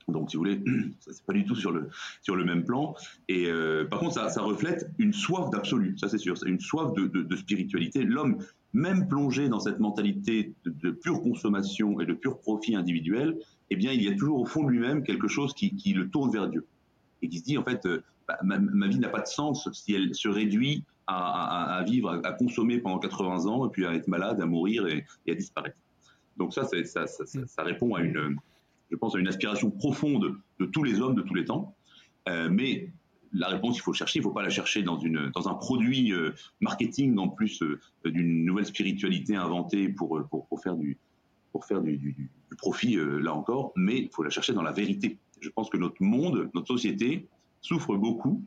Donc, 0.06 0.30
si 0.30 0.37
vous 0.37 0.44
voulez, 0.44 0.62
c'est 1.00 1.26
pas 1.26 1.32
du 1.32 1.44
tout 1.44 1.56
sur 1.56 1.72
le 1.72 1.88
sur 2.22 2.37
le 2.37 2.44
même 2.44 2.64
plan. 2.64 2.94
Et 3.26 3.50
par 3.90 3.98
contre, 3.98 4.14
ça, 4.14 4.28
ça 4.28 4.42
reflète 4.42 4.88
une 4.98 5.12
soif 5.12 5.50
d'absolu, 5.50 5.98
ça 5.98 6.08
c'est 6.08 6.19
sûr, 6.19 6.38
c'est 6.38 6.48
une 6.48 6.60
soif 6.60 6.92
de, 6.94 7.08
de 7.08 7.37
spiritualité. 7.37 8.04
L'homme 8.04 8.38
même 8.75 9.06
plongé 9.09 9.49
dans 9.49 9.61
cette 9.61 9.79
mentalité 9.79 10.53
de, 10.67 10.91
pure 10.91 11.23
consommation 11.23 12.00
et 12.00 12.06
de 12.06 12.12
pur 12.12 12.41
profit 12.41 12.75
individuel, 12.75 13.38
eh 13.71 13.76
bien, 13.76 13.93
il 13.93 14.03
y 14.03 14.09
a 14.09 14.15
toujours 14.15 14.41
au 14.41 14.44
fond 14.44 14.65
de 14.65 14.71
lui-même 14.71 15.05
quelque 15.05 15.29
chose 15.29 15.55
qui, 15.55 15.71
le 15.94 16.11
tourne 16.11 16.31
vers 16.31 16.49
Dieu 16.49 16.67
et 17.23 17.29
qui 17.29 17.38
se 17.38 17.44
dit 17.44 17.56
en 17.56 17.65
fait, 17.65 17.87
euh, 17.87 18.03
bah, 18.29 18.38
ma, 18.43 18.88
vie 18.88 18.99
n'a 18.99 19.09
pas 19.09 19.21
de 19.21 19.26
sens 19.26 19.71
si 19.73 19.94
elle 19.94 20.15
se 20.15 20.29
réduit 20.29 20.85
à, 21.06 21.85
vivre, 21.87 22.21
à, 22.25 22.32
consommer 22.32 22.79
pendant 22.79 22.99
80 22.99 23.47
ans 23.47 23.67
et 23.67 23.71
puis 23.71 23.87
à 23.87 23.94
être 23.94 24.09
malade, 24.09 24.41
à 24.41 24.47
mourir 24.47 24.87
et, 24.87 25.05
à 25.29 25.35
disparaître. 25.35 25.79
Donc 26.37 26.53
ça, 26.53 26.65
ça, 26.65 27.62
répond 27.62 27.94
à 27.94 28.00
une, 28.00 28.37
je 28.91 28.97
pense, 28.97 29.15
à 29.15 29.19
une 29.19 29.29
aspiration 29.29 29.71
profonde 29.71 30.35
de 30.59 30.67
tous 30.67 30.82
les 30.82 31.00
hommes 31.00 31.15
de 31.15 31.23
tous 31.23 31.35
les 31.35 31.44
temps. 31.44 31.76
Euh, 32.29 32.49
mais 32.50 32.91
la 33.34 33.48
réponse, 33.48 33.76
il 33.76 33.81
faut 33.81 33.92
le 33.92 33.96
chercher. 33.96 34.20
Il 34.20 34.22
ne 34.22 34.28
faut 34.28 34.32
pas 34.32 34.42
la 34.42 34.50
chercher 34.50 34.82
dans, 34.82 34.98
un 35.48 35.54
produit 35.54 36.12
euh, 36.12 36.32
marketing, 36.60 37.19
en 37.19 37.28
plus 37.28 37.62
euh, 37.62 37.81
d'une 38.04 38.44
nouvelle 38.44 38.66
spiritualité 38.66 39.34
inventée 39.36 39.88
pour, 39.88 40.16
euh, 40.16 40.26
faire 40.62 40.76
du, 40.76 40.98
profit, 42.56 42.96
là 42.96 43.34
encore, 43.34 43.72
mais 43.76 43.98
il 43.98 44.10
faut 44.10 44.22
la 44.22 44.31
chercher 44.31 44.52
dans 44.52 44.62
la 44.62 44.72
vérité. 44.72 45.19
Je 45.40 45.48
pense 45.48 45.69
que 45.69 45.76
notre 45.76 46.02
monde, 46.02 46.50
notre 46.54 46.69
société, 46.69 47.28
souffre 47.60 47.96
beaucoup 47.96 48.42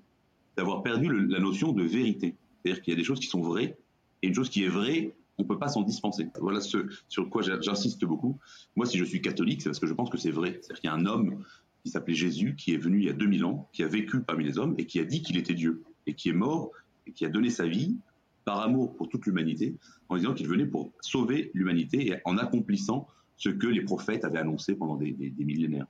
d'avoir 0.56 0.82
perdu 0.82 1.28
la 1.28 1.40
notion 1.40 1.74
de 1.74 1.84
vérité. 1.84 2.36
C'est-à-dire 2.64 2.82
qu'il 2.82 2.94
y 2.94 2.96
a 2.96 2.98
des 2.98 3.04
choses 3.04 3.20
qui 3.20 3.28
sont 3.28 3.42
vraies, 3.42 3.78
et 4.22 4.28
une 4.28 4.34
chose 4.34 4.50
qui 4.50 4.64
est 4.64 4.70
vraie, 4.70 5.14
on 5.38 5.44
ne 5.44 5.48
peut 5.48 5.60
pas 5.60 5.68
s'en 5.68 5.84
dispenser. 5.84 6.28
Voilà 6.40 6.62
ce 6.62 6.88
sur 7.08 7.30
quoi 7.30 7.42
j'insiste 7.42 8.04
beaucoup. 8.06 8.40
Moi, 8.76 8.86
si 8.86 8.98
je 8.98 9.04
suis 9.04 9.22
catholique, 9.22 9.62
c'est 9.62 9.70
parce 9.70 9.80
que 9.80 9.88
je 9.88 9.94
pense 9.94 10.10
que 10.10 10.18
c'est 10.18 10.32
vrai. 10.32 10.60
C'est-à-dire 10.62 10.82
qu'il 10.82 10.90
y 10.90 10.94
a 10.94 10.96
un 10.96 11.06
homme 11.06 11.44
qui 11.88 11.94
s'appelait 11.94 12.16
Jésus, 12.16 12.56
qui 12.56 12.74
est 12.74 12.78
venu 12.78 13.00
il 13.00 13.06
y 13.06 13.10
a 13.10 13.14
2000 13.14 13.46
ans, 13.46 13.70
qui 13.72 13.82
a 13.82 13.88
vécu 13.88 14.20
parmi 14.22 14.44
les 14.44 14.58
hommes 14.58 14.76
et 14.78 14.86
qui 14.86 15.00
a 15.00 15.06
dit 15.06 15.22
qu'il 15.22 15.38
était 15.38 15.54
Dieu, 15.54 15.84
et 16.06 16.14
qui 16.14 16.30
est 16.30 16.34
mort 16.34 16.72
et 17.06 17.14
qui 17.14 17.26
a 17.26 17.30
donné 17.30 17.50
sa 17.50 17.66
vie 17.66 17.96
par 18.44 18.60
amour 18.60 18.96
pour 18.96 19.08
toute 19.08 19.26
l'humanité, 19.26 19.76
en 20.10 20.18
disant 20.18 20.34
qu'il 20.34 20.48
venait 20.48 20.66
pour 20.66 20.92
sauver 21.02 21.52
l'humanité 21.54 22.08
et 22.08 22.18
en 22.26 22.38
accomplissant 22.38 23.08
ce 23.38 23.50
que 23.50 23.68
les 23.68 23.82
prophètes 23.82 24.26
avaient 24.26 24.40
annoncé 24.40 24.76
pendant 24.76 24.98
des, 24.98 25.16
millénaires. 25.40 25.88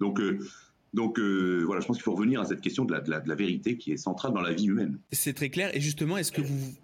Donc, 0.00 0.20
euh, 0.20 0.38
donc 0.92 1.18
euh, 1.18 1.62
voilà, 1.64 1.80
je 1.80 1.86
pense 1.86 1.96
qu'il 1.96 2.04
faut 2.04 2.14
revenir 2.14 2.40
à 2.40 2.44
cette 2.44 2.60
question 2.60 2.84
de 2.84 2.92
la, 2.92 3.00
de 3.00 3.28
la, 3.28 3.34
vérité 3.34 3.78
qui 3.78 3.92
est 3.92 3.96
centrale 3.96 4.32
dans 4.32 4.42
la 4.42 4.52
vie 4.52 4.66
humaine. 4.66 4.98
C'est 5.12 5.34
très 5.34 5.48
clair. 5.48 5.74
Et 5.74 5.80
justement, 5.80 6.18
est-ce 6.18 6.32
que 6.32 6.42
vous 6.42 6.74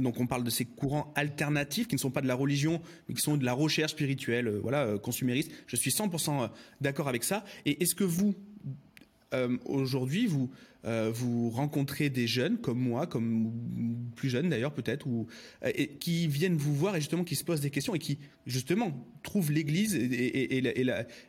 donc 0.00 0.18
on 0.20 0.26
parle 0.26 0.44
de 0.44 0.50
ces 0.50 0.64
courants 0.64 1.12
alternatifs 1.14 1.88
qui 1.88 1.94
ne 1.94 2.00
sont 2.00 2.10
pas 2.10 2.20
de 2.20 2.26
la 2.26 2.34
religion, 2.34 2.80
mais 3.08 3.14
qui 3.14 3.22
sont 3.22 3.36
de 3.36 3.44
la 3.44 3.52
recherche 3.52 3.92
spirituelle, 3.92 4.48
euh, 4.48 4.60
voilà, 4.60 4.84
euh, 4.84 4.98
consumériste. 4.98 5.50
Je 5.66 5.76
suis 5.76 5.90
100% 5.90 6.42
euh, 6.42 6.48
d'accord 6.80 7.08
avec 7.08 7.24
ça. 7.24 7.44
Et 7.64 7.82
est-ce 7.82 7.94
que 7.94 8.04
vous, 8.04 8.34
aujourd'hui, 9.64 10.26
vous 10.26 11.50
rencontrez 11.50 12.10
des 12.10 12.26
jeunes 12.26 12.58
comme 12.58 12.78
moi, 12.78 13.06
comme 13.06 13.50
plus 14.14 14.28
jeunes 14.28 14.50
d'ailleurs 14.50 14.74
peut-être, 14.74 15.06
ou 15.06 15.26
qui 16.00 16.26
viennent 16.26 16.56
vous 16.56 16.74
voir 16.74 16.96
et 16.96 17.00
justement 17.00 17.24
qui 17.24 17.34
se 17.34 17.42
posent 17.42 17.62
des 17.62 17.70
questions 17.70 17.94
et 17.94 17.98
qui 17.98 18.18
justement 18.46 18.92
trouvent 19.22 19.50
l'Église 19.50 19.94
et, 19.94 20.60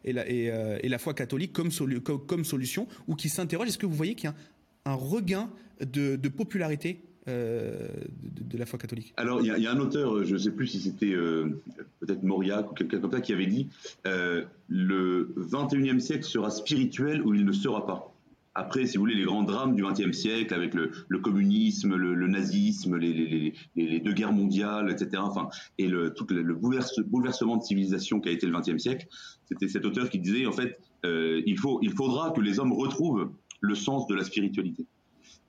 la, 0.04 0.98
foi 0.98 1.14
catholique 1.14 1.54
comme, 1.54 1.72
solution, 1.72 2.88
ou 3.08 3.16
qui 3.16 3.30
s'interrogent. 3.30 3.70
Est-ce 3.70 3.78
que 3.78 3.86
vous 3.86 3.96
voyez 3.96 4.16
qu'il 4.16 4.30
y 4.30 4.34
a 4.34 4.36
un, 4.84 4.96
regain 4.96 5.50
de 5.80 6.28
popularité 6.28 7.00
euh, 7.30 7.88
de, 8.22 8.58
la 8.58 8.66
foi 8.66 8.78
catholique 8.78 9.14
Alors, 9.16 9.40
il 9.42 9.48
y, 9.48 9.68
a 9.68 9.72
un 9.72 9.80
auteur, 9.80 10.26
je 10.26 10.34
ne 10.34 10.38
sais 10.38 10.52
plus 10.52 10.68
si 10.68 10.80
c'était 10.80 11.14
euh, 11.14 11.62
peut-être 12.02 12.22
Mauriac 12.24 12.70
ou 12.70 12.74
quelqu'un 12.74 13.00
comme 13.00 13.12
ça, 13.12 13.22
qui 13.22 13.32
avait 13.32 13.46
dit 13.46 13.70
euh, 14.06 14.44
le 14.68 15.34
21e 15.38 16.00
siècle 16.00 16.26
sera 16.26 16.50
spirituel 16.50 17.22
ou 17.26 17.34
il 17.34 17.46
ne 17.46 17.52
sera 17.54 17.86
pas. 17.86 18.14
Après, 18.56 18.86
si 18.86 18.98
vous 18.98 19.04
voulez, 19.04 19.16
les 19.16 19.24
grands 19.24 19.44
drames 19.44 19.74
du 19.74 19.84
XXe 19.84 20.12
siècle 20.12 20.54
avec 20.54 20.74
le, 20.74 20.92
communisme, 21.20 21.96
le, 21.96 22.28
nazisme, 22.28 22.98
les, 22.98 23.54
deux 23.76 24.14
guerres 24.14 24.34
mondiales, 24.34 24.92
etc. 24.92 25.24
Enfin, 25.26 25.48
et 25.78 25.88
le, 25.88 26.14
tout 26.14 26.28
le, 26.30 26.54
bouleversement 26.54 27.58
de 27.58 27.64
civilisation 27.64 28.20
qui 28.20 28.30
a 28.30 28.32
été 28.34 28.46
le 28.46 28.56
XXe 28.56 28.78
siècle, 28.78 29.08
c'était 29.46 29.70
cet 29.70 29.86
auteur 29.86 30.10
qui 30.10 30.20
disait 30.20 30.46
en 30.46 30.52
fait, 30.52 30.78
il, 31.04 31.58
faut, 31.58 31.80
il 31.82 31.94
faudra 31.94 32.32
que 32.32 32.42
les 32.42 32.60
hommes 32.60 32.74
retrouvent 32.74 33.32
le 33.62 33.76
sens 33.76 34.06
de 34.08 34.14
la 34.14 34.24
spiritualité. 34.24 34.86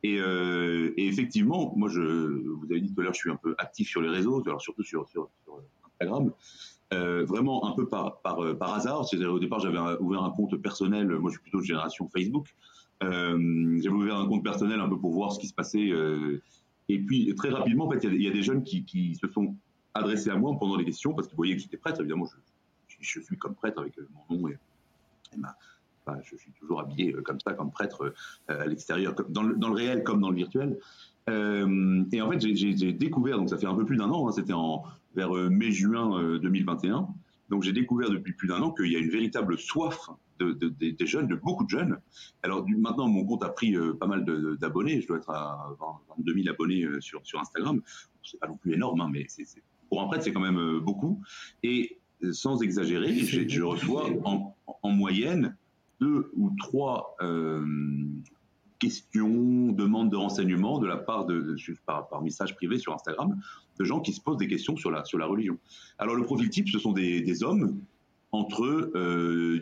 Euh, 0.04 0.92
et, 0.96 1.06
effectivement, 1.06 1.72
moi, 1.76 1.88
vous 1.88 2.66
avez 2.70 2.80
dit 2.80 2.92
tout 2.92 3.00
à 3.00 3.04
l'heure, 3.04 3.14
je 3.14 3.20
suis 3.20 3.30
un 3.30 3.36
peu 3.36 3.54
actif 3.58 3.88
sur 3.88 4.00
les 4.00 4.08
réseaux, 4.08 4.42
alors 4.46 4.60
surtout 4.60 4.82
sur, 4.82 5.06
Instagram. 5.92 6.32
Euh, 6.92 7.24
vraiment 7.24 7.66
un 7.66 7.72
peu 7.72 7.88
par, 7.88 8.20
par 8.20 8.74
hasard. 8.74 9.06
Au 9.12 9.38
départ, 9.38 9.60
j'avais 9.60 9.78
ouvert 10.00 10.22
un 10.22 10.30
compte 10.30 10.56
personnel. 10.56 11.06
Moi, 11.06 11.30
je 11.30 11.36
suis 11.36 11.42
plutôt 11.42 11.60
de 11.60 11.64
génération 11.64 12.08
Facebook. 12.08 12.54
J'avais 13.00 13.88
ouvert 13.88 14.16
un 14.16 14.28
compte 14.28 14.44
personnel 14.44 14.80
un 14.80 14.88
peu 14.88 14.98
pour 14.98 15.12
voir 15.12 15.32
ce 15.32 15.40
qui 15.40 15.48
se 15.48 15.54
passait. 15.54 15.90
et 16.88 16.98
puis 16.98 17.34
très 17.34 17.50
rapidement, 17.50 17.86
en 17.86 17.90
fait, 17.90 18.04
il 18.04 18.22
y, 18.22 18.28
a 18.28 18.32
des 18.32 18.42
jeunes 18.42 18.62
qui, 18.62 19.14
se 19.20 19.28
sont 19.28 19.56
adressés 19.94 20.30
à 20.30 20.36
moi 20.36 20.50
en 20.50 20.56
posant 20.56 20.76
des 20.76 20.84
questions 20.84 21.14
parce 21.14 21.28
qu'ils 21.28 21.36
voyaient 21.36 21.56
que 21.56 21.62
j'étais 21.62 21.78
prêtre. 21.78 22.00
Évidemment, 22.00 22.26
je, 22.86 23.20
suis 23.20 23.38
comme 23.38 23.54
prêtre 23.54 23.80
avec 23.80 23.98
mon 24.28 24.36
nom 24.36 24.48
et, 24.48 24.58
ma, 25.36 25.56
je 26.22 26.36
suis 26.36 26.52
toujours 26.52 26.80
habillé 26.80 27.12
comme 27.24 27.40
ça, 27.40 27.54
comme 27.54 27.70
prêtre 27.70 28.12
à 28.48 28.66
l'extérieur, 28.66 29.14
dans 29.28 29.42
le, 29.42 29.56
dans 29.56 29.68
le 29.68 29.74
réel 29.74 30.02
comme 30.04 30.20
dans 30.20 30.30
le 30.30 30.36
virtuel. 30.36 30.78
Euh, 31.30 32.04
et 32.12 32.20
en 32.20 32.30
fait, 32.30 32.40
j'ai 32.40 32.92
découvert, 32.92 33.38
donc 33.38 33.50
ça 33.50 33.58
fait 33.58 33.66
un 33.66 33.74
peu 33.74 33.84
plus 33.84 33.96
d'un 33.96 34.10
an, 34.10 34.28
hein, 34.28 34.32
c'était 34.32 34.52
vers 35.14 35.36
euh, 35.36 35.48
mai-juin 35.48 36.38
2021. 36.38 36.96
Euh, 36.96 37.00
donc 37.50 37.62
j'ai 37.62 37.72
découvert 37.72 38.10
depuis 38.10 38.32
plus 38.32 38.48
d'un 38.48 38.60
an 38.62 38.72
qu'il 38.72 38.90
y 38.90 38.96
a 38.96 38.98
une 38.98 39.10
véritable 39.10 39.58
soif 39.58 40.10
de, 40.40 40.52
de, 40.52 40.68
des 40.68 41.06
jeunes, 41.06 41.28
de 41.28 41.36
beaucoup 41.36 41.64
de 41.64 41.70
jeunes. 41.70 41.98
Alors 42.42 42.66
maintenant, 42.66 43.06
mon 43.06 43.24
compte 43.24 43.44
a 43.44 43.50
pris 43.50 43.76
pas 44.00 44.06
mal 44.06 44.24
d'abonnés. 44.58 45.00
Je 45.00 45.06
dois 45.06 45.18
être 45.18 45.30
à 45.30 45.76
22 46.18 46.34
000 46.34 46.48
abonnés 46.48 46.86
sur, 47.00 47.24
sur 47.24 47.38
Instagram. 47.40 47.80
C'est 48.22 48.40
pas 48.40 48.48
non 48.48 48.56
plus 48.56 48.72
énorme, 48.72 49.00
hein, 49.02 49.10
mais 49.12 49.26
pour 49.88 50.02
un 50.02 50.06
prêtre, 50.06 50.24
c'est 50.24 50.32
quand 50.32 50.40
même 50.40 50.80
beaucoup. 50.80 51.22
Et 51.62 51.98
sans 52.32 52.62
exagérer, 52.62 53.14
je 53.14 53.62
reçois 53.62 54.08
en, 54.24 54.56
en, 54.82 54.90
moyenne 54.90 55.54
deux 56.04 56.30
ou 56.36 56.52
trois 56.58 57.16
euh, 57.22 57.64
questions, 58.78 59.72
demandes 59.72 60.10
de 60.10 60.16
renseignements 60.16 60.78
de 60.78 60.86
la 60.86 60.98
part 60.98 61.24
de, 61.24 61.56
par, 61.86 62.22
message 62.22 62.54
privé 62.56 62.78
sur 62.78 62.92
Instagram, 62.92 63.40
de 63.78 63.84
gens 63.84 64.00
qui 64.00 64.12
se 64.12 64.20
posent 64.20 64.36
des 64.36 64.46
questions 64.46 64.76
sur 64.76 64.90
la, 64.90 65.04
sur 65.04 65.18
la 65.18 65.26
religion. 65.26 65.58
Alors 65.98 66.14
le 66.14 66.24
profil 66.24 66.50
type, 66.50 66.68
ce 66.68 66.78
sont 66.78 66.92
des, 66.92 67.42
hommes 67.42 67.80
entre 68.32 68.92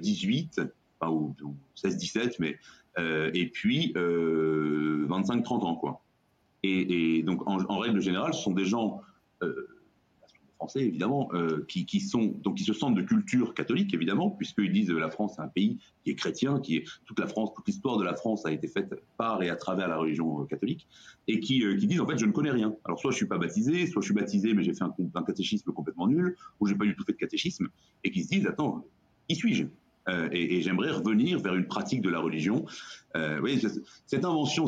18, 0.01 0.59
euh, 0.59 1.07
ou, 1.09 1.35
16-17, 1.77 2.37
mais 2.41 2.59
euh, 2.99 3.31
et 3.35 3.47
puis 3.47 3.93
euh, 3.97 5.07
25-30 5.09 5.65
ans, 5.65 5.77
quoi. 5.77 6.03
Et, 6.65 7.23
donc 7.25 7.47
en, 7.49 7.79
règle 7.79 8.01
générale, 8.01 8.35
ce 8.35 8.43
sont 8.43 8.53
des 8.53 8.65
gens 8.65 9.01
euh, 10.77 10.81
évidemment, 10.81 11.29
euh, 11.35 11.65
qui, 11.69 11.87
qui, 11.87 12.01
sont 12.01 12.35
donc 12.43 12.57
qui 12.57 12.65
se 12.65 12.73
sentent 12.73 12.95
de 12.95 13.03
culture 13.03 13.55
catholique 13.55 13.93
évidemment, 13.95 14.31
puisqu'ils 14.31 14.73
disent 14.73 14.89
que 14.89 14.95
la 14.95 15.11
France 15.11 15.39
est 15.39 15.43
un 15.43 15.49
pays 15.49 15.79
qui 16.05 16.11
est 16.11 16.15
chrétien, 16.15 16.61
qui 16.61 16.77
est 16.77 16.85
toute 17.05 17.19
la 17.19 17.27
France, 17.27 17.51
toute 17.55 17.67
l'histoire 17.67 17.99
de 17.99 18.05
la 18.05 18.15
France 18.15 18.47
a 18.47 18.53
été 18.53 18.69
faite 18.69 18.95
par 19.17 19.43
et 19.43 19.51
à 19.51 19.57
travers 19.57 19.89
la 19.89 19.97
religion 19.97 20.43
euh, 20.43 20.45
catholique, 20.47 20.87
et 21.29 21.41
qui, 21.41 21.65
euh, 21.65 21.77
qui 21.77 21.87
disent 21.87 22.01
en 22.01 22.07
fait 22.07 22.19
je 22.19 22.27
ne 22.27 22.33
connais 22.33 22.51
rien. 22.51 22.75
Alors 22.85 22.99
soit 22.99 23.11
je 23.11 23.17
suis 23.17 23.27
pas 23.27 23.39
baptisé, 23.39 23.87
soit 23.87 24.03
je 24.03 24.07
suis 24.07 24.15
baptisé 24.15 24.55
mais 24.55 24.63
j'ai 24.63 24.75
fait 24.75 24.85
un, 24.85 24.95
un, 25.15 25.23
catéchisme 25.23 25.73
complètement 25.73 26.09
nul, 26.09 26.37
ou 26.61 26.67
j'ai 26.67 26.75
pas 26.75 26.85
du 26.85 26.95
tout 26.95 27.05
fait 27.05 27.13
de 27.13 27.19
catéchisme, 27.19 27.69
et 28.05 28.11
qui 28.11 28.23
se 28.23 28.29
disent 28.29 28.47
attends 28.47 28.85
qui 29.29 29.37
suis-je? 29.37 29.65
Euh, 30.09 30.29
et, 30.33 30.57
et 30.57 30.63
j'aimerais 30.63 30.91
revenir 30.91 31.39
vers 31.39 31.55
une 31.55 31.67
pratique 31.67 32.03
de 32.03 32.09
la 32.09 32.19
religion. 32.19 32.65
Euh, 33.17 33.41
oui, 33.41 33.63
cette 34.07 34.25
invention, 34.25 34.67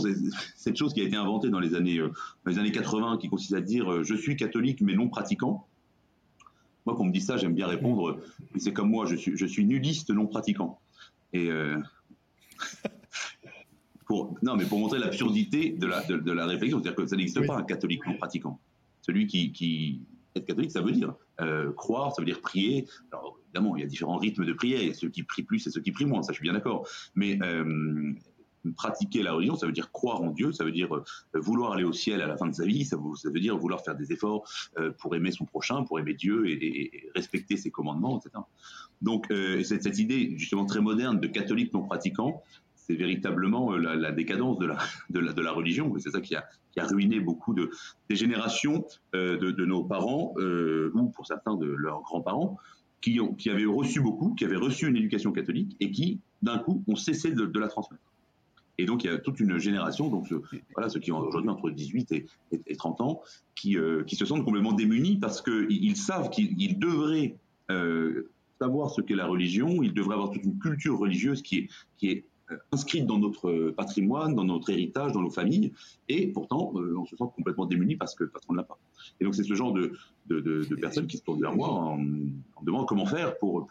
cette 0.57 0.77
chose 0.77 0.95
qui 0.95 1.01
a 1.01 1.05
été 1.05 1.17
inventée 1.17 1.51
dans 1.51 1.59
les 1.59 1.75
années, 1.75 1.99
dans 1.99 2.51
les 2.51 2.59
années 2.59 2.71
80, 2.71 3.19
qui 3.19 3.29
consiste 3.29 3.55
à 3.55 3.61
dire 3.61 4.05
je 4.05 4.15
suis 4.15 4.37
catholique 4.37 4.81
mais 4.81 4.95
non 4.95 5.09
pratiquant, 5.09 5.67
moi, 6.87 6.95
quand 6.95 7.03
on 7.03 7.07
me 7.07 7.13
dit 7.13 7.21
ça, 7.21 7.37
j'aime 7.37 7.55
bien 7.55 7.67
répondre, 7.67 8.21
c'est 8.57 8.73
comme 8.73 8.91
moi, 8.91 9.07
je 9.07 9.17
suis, 9.17 9.37
je 9.37 9.47
suis 9.47 9.65
nudiste 9.65 10.11
non 10.11 10.27
pratiquant. 10.27 10.81
Et 11.33 11.51
euh, 11.51 11.79
pour, 14.07 14.37
non, 14.43 14.57
mais 14.57 14.65
pour 14.65 14.79
montrer 14.79 14.99
l'absurdité 14.99 15.71
de 15.71 15.87
la, 15.87 16.03
de, 16.03 16.33
la 16.33 16.47
réflexion, 16.47 16.79
c'est-à-dire 16.83 16.97
que 16.97 17.07
ça 17.07 17.17
n'existe 17.17 17.47
pas 17.47 17.57
un 17.57 17.63
catholique 17.63 18.07
non 18.07 18.17
pratiquant. 18.17 18.61
Celui 19.03 19.27
qui, 19.27 19.53
qui 19.53 20.03
être 20.37 20.47
catholique, 20.47 20.73
ça 20.73 20.83
veut 20.83 20.93
dire 20.93 21.15
euh, 21.41 21.73
croire, 21.73 22.15
ça 22.15 22.23
veut 22.23 22.27
dire 22.27 22.41
prier. 22.41 22.87
Alors 23.13 23.39
évidemment, 23.47 23.77
il 23.77 23.81
y 23.81 23.85
a 23.85 23.87
différents 23.87 24.17
rythmes 24.17 24.45
de 24.45 24.53
prière. 24.53 24.81
Il 24.81 24.89
y 24.89 24.91
a 24.91 24.95
ceux 24.95 25.09
qui 25.09 25.23
prient 25.23 25.43
plus 25.43 25.67
et 25.67 25.71
ceux 25.71 25.81
qui 25.81 25.93
prient 25.93 26.07
moins. 26.07 26.23
Ça, 26.23 26.33
je 26.33 26.37
suis 26.37 26.43
bien 26.43 26.53
d'accord. 26.53 26.87
Mais 27.15 27.39
euh, 27.43 28.13
pratiquer 28.73 29.23
la 29.23 29.33
religion, 29.33 29.57
ça 29.57 29.67
veut 29.67 29.73
dire 29.73 29.93
croire 29.93 30.23
en 30.23 30.31
Dieu, 30.31 30.53
ça 30.53 30.65
veut 30.65 30.73
dire 30.73 30.95
euh, 30.95 31.03
vouloir 31.35 31.73
aller 31.73 31.85
au 31.85 31.93
ciel 31.93 32.23
à 32.23 32.27
la 32.27 32.37
fin 32.37 32.47
de 32.47 32.55
sa 32.55 32.65
vie, 32.65 32.85
ça, 32.85 32.97
veut 32.97 33.41
dire 33.41 33.57
vouloir 33.57 33.83
faire 33.85 33.97
des 33.97 34.13
efforts 34.13 34.49
euh, 34.79 34.91
pour 34.99 35.15
aimer 35.15 35.31
son 35.31 35.45
prochain, 35.45 35.83
pour 35.85 35.99
aimer 35.99 36.15
Dieu 36.15 36.49
et, 36.49 37.11
respecter 37.15 37.57
ses 37.57 37.71
commandements, 37.71 38.19
etc. 38.19 38.43
Donc 39.03 39.31
euh, 39.31 39.63
cette, 39.63 39.99
idée 39.99 40.35
justement 40.37 40.67
très 40.67 40.81
moderne 40.81 41.21
de 41.21 41.27
catholique 41.27 41.73
non 41.73 41.83
pratiquant, 41.83 42.43
c'est 42.75 42.95
véritablement 42.95 43.73
la, 43.77 44.13
décadence 44.13 44.59
de 44.59 44.67
la, 44.67 45.53
religion. 45.53 45.95
C'est 45.99 46.11
ça 46.11 46.21
qui 46.21 46.35
a, 46.37 46.45
ruiné 46.77 47.19
beaucoup 47.19 47.55
de, 47.55 47.71
des 48.11 48.17
générations 48.17 48.85
de, 49.15 49.65
nos 49.65 49.85
parents, 49.85 50.35
ou 50.37 51.09
pour 51.09 51.27
certains 51.27 51.57
de 51.57 51.65
leurs 51.67 52.03
grands-parents, 52.03 52.59
qui, 53.01 53.51
avaient 53.51 53.65
reçu 53.65 54.01
beaucoup, 54.01 54.35
qui 54.35 54.45
avaient 54.45 54.57
reçu 54.57 54.87
une 54.87 54.97
éducation 54.97 55.33
catholique 55.33 55.77
et 55.81 55.91
qui, 55.91 56.21
d'un 56.43 56.59
coup, 56.59 56.83
ont 56.87 56.97
cessé 56.97 57.31
de 57.31 57.59
la 57.59 57.69
transmettre. 57.69 58.03
Et 58.79 58.87
donc, 58.87 59.05
il 59.05 59.11
y 59.11 59.11
a 59.11 59.19
toute 59.19 59.41
une 59.41 59.59
génération, 59.59 60.09
donc 60.09 60.33
voilà, 60.75 60.89
ceux 60.89 61.01
qui 61.01 61.13
ont 61.13 61.19
aujourd'hui 61.19 61.51
entre 61.51 61.71
18 61.71 62.13
et, 62.13 62.27
et, 62.67 62.77
30 62.77 63.01
ans, 63.01 63.23
qui, 63.55 63.79
euh, 63.79 64.03
qui 64.05 64.17
se 64.17 64.25
sentent 64.25 64.45
complètement 64.45 64.73
démunis 64.73 65.17
parce 65.17 65.41
qu'ils 65.41 65.67
ils 65.71 65.97
savent 65.97 66.31
qu'ils 66.31 66.79
devraient 66.79 67.37
euh, 67.71 68.31
savoir 68.61 68.91
ce 68.91 69.01
qu'est 69.01 69.15
la 69.15 69.27
religion, 69.27 69.83
ils 69.83 69.95
devraient 69.95 70.15
avoir 70.15 70.31
toute 70.31 70.45
une 70.45 70.59
culture 70.59 70.99
religieuse 70.99 71.43
qui 71.43 71.59
est, 71.59 71.69
qui 71.97 72.11
est 72.11 72.25
inscrite 72.73 73.07
dans 73.07 73.19
notre 73.19 73.71
patrimoine, 73.71 74.35
dans 74.35 74.45
notre 74.45 74.71
héritage, 74.71 75.13
dans 75.13 75.23
nos 75.23 75.31
familles, 75.31 75.73
et 76.09 76.27
pourtant 76.27 76.73
euh, 76.77 76.97
on 76.99 77.07
se 77.07 77.17
sent 77.17 77.25
complètement 77.35 77.67
démuni 77.67 77.97
parce 77.97 78.15
que 78.15 78.25
parce 78.25 78.45
qu'on 78.45 78.53
ne 78.53 78.59
l'a 78.59 78.65
pas. 78.65 78.79
Et 79.21 79.25
donc 79.25 79.35
c'est 79.35 79.45
ce 79.45 79.55
genre 79.55 79.73
de, 79.73 79.93
personnes 80.81 81.07
qui 81.07 81.17
se 81.17 81.23
tournent 81.23 81.41
vers 81.41 81.55
moi 81.55 81.69
en, 81.69 81.99
en 82.57 82.63
demandant 82.63 82.85
comment 82.85 83.07
faire 83.07 83.39
pour, 83.39 83.67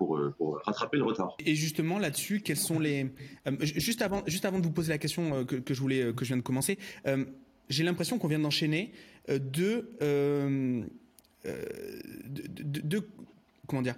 rattraper 0.66 0.98
le 0.98 1.04
retard. 1.04 1.36
Et 1.46 1.56
justement 1.56 2.00
là-dessus, 2.00 2.42
quels 2.42 2.58
sont 2.58 2.80
les 2.80 3.12
euh, 3.48 3.56
juste 3.62 4.02
avant 4.02 4.24
juste 4.26 4.46
avant 4.46 4.60
de 4.60 4.66
vous 4.66 4.72
poser 4.72 4.90
la 4.90 4.98
question 4.98 5.46
que, 5.46 5.74
je 5.74 5.80
voulais 5.80 6.14
que 6.14 6.26
je 6.26 6.30
viens 6.30 6.38
de 6.38 6.42
commencer, 6.42 6.80
euh, 7.08 7.26
j'ai 7.70 7.84
l'impression 7.84 8.18
qu'on 8.18 8.28
vient 8.28 8.40
d'enchaîner 8.40 8.92
deux, 9.30 9.96
de, 10.02 10.84
de, 12.26 13.08
comment 13.68 13.82
dire 13.82 13.96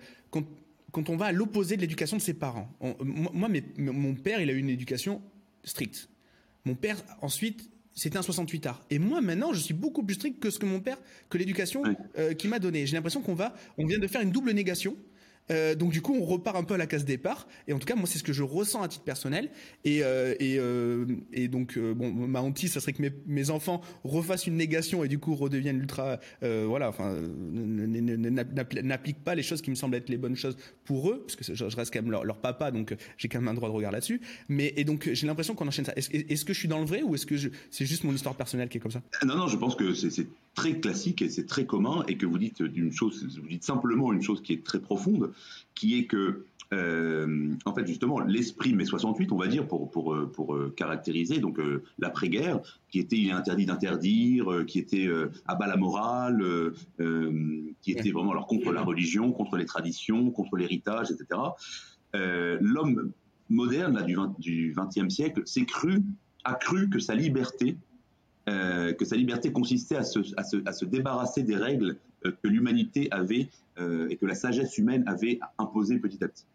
quand, 0.96 1.10
on 1.10 1.18
va 1.18 1.26
à 1.26 1.32
l'opposé 1.32 1.76
de 1.76 1.82
l'éducation 1.82 2.18
de 2.18 2.22
ses 2.22 2.34
parents. 2.34 2.70
moi, 3.00 3.50
mon 3.78 4.16
père, 4.16 4.40
il 4.40 4.50
a 4.50 4.54
eu 4.54 4.60
une 4.60 4.70
éducation 4.70 5.22
stricte. 5.64 6.10
Mon 6.64 6.76
père, 6.76 6.98
ensuite, 7.22 7.70
c'était 7.94 8.18
un 8.18 8.22
68 8.22 8.66
art. 8.66 8.86
Et 8.90 9.00
moi, 9.00 9.22
maintenant, 9.22 9.54
je 9.54 9.60
suis 9.60 9.74
beaucoup 9.74 10.04
plus 10.04 10.16
strict 10.16 10.40
que 10.40 10.50
ce 10.50 10.60
que 10.60 10.66
mon 10.66 10.80
père, 10.80 10.98
que 11.30 11.38
l'éducation 11.38 11.84
euh, 12.18 12.34
qu'il 12.34 12.50
m'a 12.50 12.60
donnée. 12.60 12.86
J'ai 12.86 12.96
l'impression 12.96 13.22
qu'on 13.22 13.36
va, 13.36 13.56
on 13.78 13.86
vient 13.86 14.00
de 14.00 14.08
faire 14.08 14.22
une 14.22 14.32
double 14.32 14.52
négation. 14.52 14.96
Euh, 15.52 15.76
donc 15.76 15.92
du 15.92 16.02
coup, 16.02 16.16
on 16.16 16.26
repart 16.26 16.58
un 16.58 16.64
peu 16.64 16.74
à 16.74 16.78
la 16.78 16.88
case 16.88 17.06
départ. 17.06 17.48
Et 17.68 17.74
en 17.74 17.80
tout 17.80 17.86
cas, 17.86 17.96
moi, 17.96 18.08
c'est 18.08 18.20
ce 18.20 18.24
que 18.24 18.34
je 18.34 18.44
ressens 18.44 18.82
à 18.82 18.88
titre 18.88 19.04
personnel. 19.04 19.50
Et 19.84 20.04
euh, 20.04 20.36
euh, 20.42 21.48
donc 21.48 21.78
bon, 21.78 22.12
ma 22.12 22.42
hantise, 22.42 22.72
ça 22.72 22.80
serait 22.80 22.94
que 22.94 23.04
mes, 23.26 23.50
enfants 23.50 23.82
refassent 24.04 24.48
une 24.48 24.58
négation 24.58 25.04
et 25.04 25.08
du 25.08 25.20
coup 25.20 25.36
redeviennent 25.36 25.80
ultra, 25.80 26.20
euh, 26.42 26.66
voilà, 26.68 26.90
enfin, 26.90 27.16
n'appliquent 27.52 29.24
pas 29.24 29.36
les 29.36 29.44
choses 29.44 29.62
qui 29.62 29.70
me 29.70 29.76
semblent 29.76 29.96
être 29.96 30.10
les 30.10 30.18
bonnes 30.18 30.36
choses 30.36 30.58
pour 30.84 31.10
eux, 31.12 31.24
parce 31.26 31.36
que 31.36 31.54
je, 31.54 31.76
reste 31.76 31.94
quand 31.94 32.02
même 32.02 32.12
leur, 32.12 32.38
papa, 32.38 32.72
donc 32.72 32.96
j'ai 33.18 33.28
quand 33.28 33.40
même 33.40 33.48
un 33.48 33.54
droit 33.54 33.70
de 33.70 33.74
regard 33.74 33.92
là-dessus. 33.92 34.22
Mais 34.50 34.74
et 34.78 34.84
donc 34.84 35.10
j'ai 35.14 35.28
l'impression 35.28 35.54
qu'on 35.54 35.68
enchaîne 35.68 35.86
ça. 35.86 35.94
Est-ce 35.96 36.10
est 36.12 36.44
que 36.46 36.54
je 36.54 36.60
suis 36.60 36.68
dans 36.68 36.80
le 36.80 36.86
vrai 36.86 37.04
ou 37.04 37.14
est-ce 37.16 37.26
que 37.26 37.36
c'est 37.70 37.86
juste 37.86 38.04
mon 38.04 38.14
histoire 38.14 38.36
personnelle 38.36 38.70
qui 38.70 38.78
est 38.78 38.82
comme 38.82 38.92
ça? 38.92 39.02
Non, 39.26 39.36
non, 39.36 39.48
je 39.48 39.58
pense 39.58 39.76
que 39.76 39.94
c'est 39.94 40.28
très 40.56 40.80
classique 40.80 41.22
et 41.22 41.30
c'est 41.30 41.46
très 41.46 41.66
commun 41.66 42.04
et 42.08 42.18
que 42.18 42.26
vous 42.26 42.38
dites 42.38 42.64
d'une 42.64 42.92
chose, 42.92 43.28
vous 43.40 43.48
dites 43.48 43.64
simplement 43.64 44.12
une 44.14 44.22
chose 44.22 44.42
qui 44.42 44.54
est 44.54 44.64
très 44.64 44.80
profonde, 44.80 45.32
qui 45.74 46.00
est 46.00 46.06
que 46.06 46.46
euh, 46.74 47.54
en 47.66 47.74
fait, 47.74 47.86
justement, 47.86 48.20
l'esprit 48.20 48.74
mai 48.74 48.86
68, 48.86 49.32
on 49.32 49.38
va 49.38 49.48
dire, 49.48 49.68
pour, 49.68 49.90
pour, 49.92 50.14
euh, 50.14 50.32
pour 50.32 50.56
euh, 50.56 50.74
caractériser 50.76 51.40
donc 51.40 51.60
l'après-guerre, 52.00 52.60
qui 52.90 53.00
était 53.00 53.18
il 53.18 53.30
est 53.30 53.34
interdit 53.34 53.66
d'interdire, 53.66 54.64
qui 54.68 54.80
était 54.80 55.10
à 55.48 55.56
bas 55.56 55.68
la 55.68 55.78
morale, 55.78 56.44
qui 57.82 57.92
était 57.92 58.12
vraiment 58.12 58.32
alors 58.32 58.48
contre 58.48 58.72
la 58.72 58.82
religion, 58.82 59.32
contre 59.32 59.58
les 59.58 59.66
traditions, 59.66 60.32
contre 60.32 60.58
l'héritage, 60.58 61.12
etc. 61.12 61.40
L'homme 62.14 63.12
moderne 63.50 63.96
là, 63.96 64.02
du, 64.02 64.16
20, 64.16 64.40
du 64.40 64.74
20e 64.74 65.10
siècle 65.10 65.44
s'est 65.46 65.66
cru, 65.66 66.02
a 66.44 66.56
cru 66.56 66.90
que 66.90 67.00
sa 67.00 67.16
liberté 67.16 67.78
que 68.48 69.06
sa 69.06 69.16
liberté 69.16 69.52
consistait 69.52 69.96
à 69.96 70.04
se, 70.04 70.20
à 70.38 70.44
se, 70.44 70.58
à 70.68 70.72
se 70.72 70.86
débarrasser 70.86 71.42
des 71.42 71.56
règles 71.56 71.98
que 72.32 72.48
l'humanité 72.48 73.08
avait 73.12 73.50
euh, 73.80 74.08
et 74.10 74.18
que 74.18 74.26
la 74.26 74.36
sagesse 74.36 74.78
humaine 74.78 75.04
avait 75.08 75.40
imposées 75.58 76.00
petit 76.00 76.24
à 76.24 76.28
petit. 76.28 76.46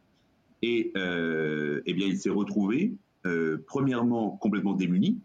Et 0.62 0.92
eh 0.94 1.94
bien, 1.94 2.06
il 2.06 2.18
s'est 2.18 2.28
retrouvé, 2.28 2.92
premièrement, 3.66 4.36
complètement 4.36 4.74
démuni. 4.74 5.18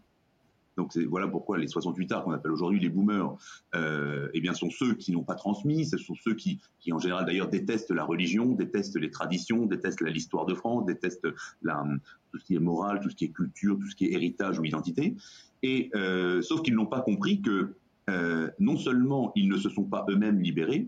Donc 0.77 0.97
voilà 0.97 1.27
pourquoi 1.27 1.57
les 1.57 1.67
68 1.67 2.11
arts 2.11 2.23
qu'on 2.23 2.31
appelle 2.31 2.51
aujourd'hui 2.51 2.79
les 2.79 2.89
boomers, 2.89 3.35
euh, 3.75 4.29
eh 4.33 4.41
bien 4.41 4.53
sont 4.53 4.69
ceux 4.69 4.95
qui 4.95 5.11
n'ont 5.11 5.23
pas 5.23 5.35
transmis, 5.35 5.85
ce 5.85 5.97
sont 5.97 6.15
ceux 6.15 6.35
qui, 6.35 6.59
qui 6.79 6.91
en 6.91 6.99
général 6.99 7.25
d'ailleurs 7.25 7.49
détestent 7.49 7.91
la 7.91 8.03
religion, 8.03 8.53
détestent 8.53 8.99
les 8.99 9.09
traditions, 9.09 9.65
détestent 9.65 10.01
l'histoire 10.01 10.45
de 10.45 10.53
France, 10.53 10.85
détestent 10.85 11.27
tout 11.31 12.37
ce 12.37 12.45
qui 12.45 12.55
est 12.55 12.59
morale, 12.59 12.99
tout 13.01 13.09
ce 13.09 13.15
qui 13.15 13.25
est 13.25 13.29
culture, 13.29 13.77
tout 13.79 13.87
ce 13.87 13.95
qui 13.95 14.05
est 14.05 14.13
héritage 14.13 14.59
ou 14.59 14.65
identité. 14.65 15.15
Et 15.63 15.89
euh, 15.95 16.41
sauf 16.41 16.61
qu'ils 16.61 16.75
n'ont 16.75 16.85
pas 16.85 17.01
compris 17.01 17.41
que 17.41 17.75
euh, 18.09 18.49
non 18.59 18.77
seulement 18.77 19.31
ils 19.35 19.49
ne 19.49 19.57
se 19.57 19.69
sont 19.69 19.83
pas 19.83 20.05
eux-mêmes 20.09 20.39
libérés, 20.39 20.87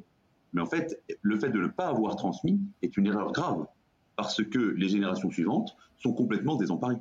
mais 0.53 0.61
en 0.61 0.65
fait, 0.65 1.01
le 1.21 1.39
fait 1.39 1.49
de 1.49 1.59
ne 1.59 1.67
pas 1.67 1.87
avoir 1.87 2.15
transmis 2.15 2.59
est 2.81 2.95
une 2.97 3.07
erreur 3.07 3.31
grave, 3.31 3.65
parce 4.15 4.43
que 4.43 4.59
les 4.59 4.89
générations 4.89 5.29
suivantes 5.29 5.75
sont 5.97 6.13
complètement 6.13 6.55
désemparées. 6.55 6.97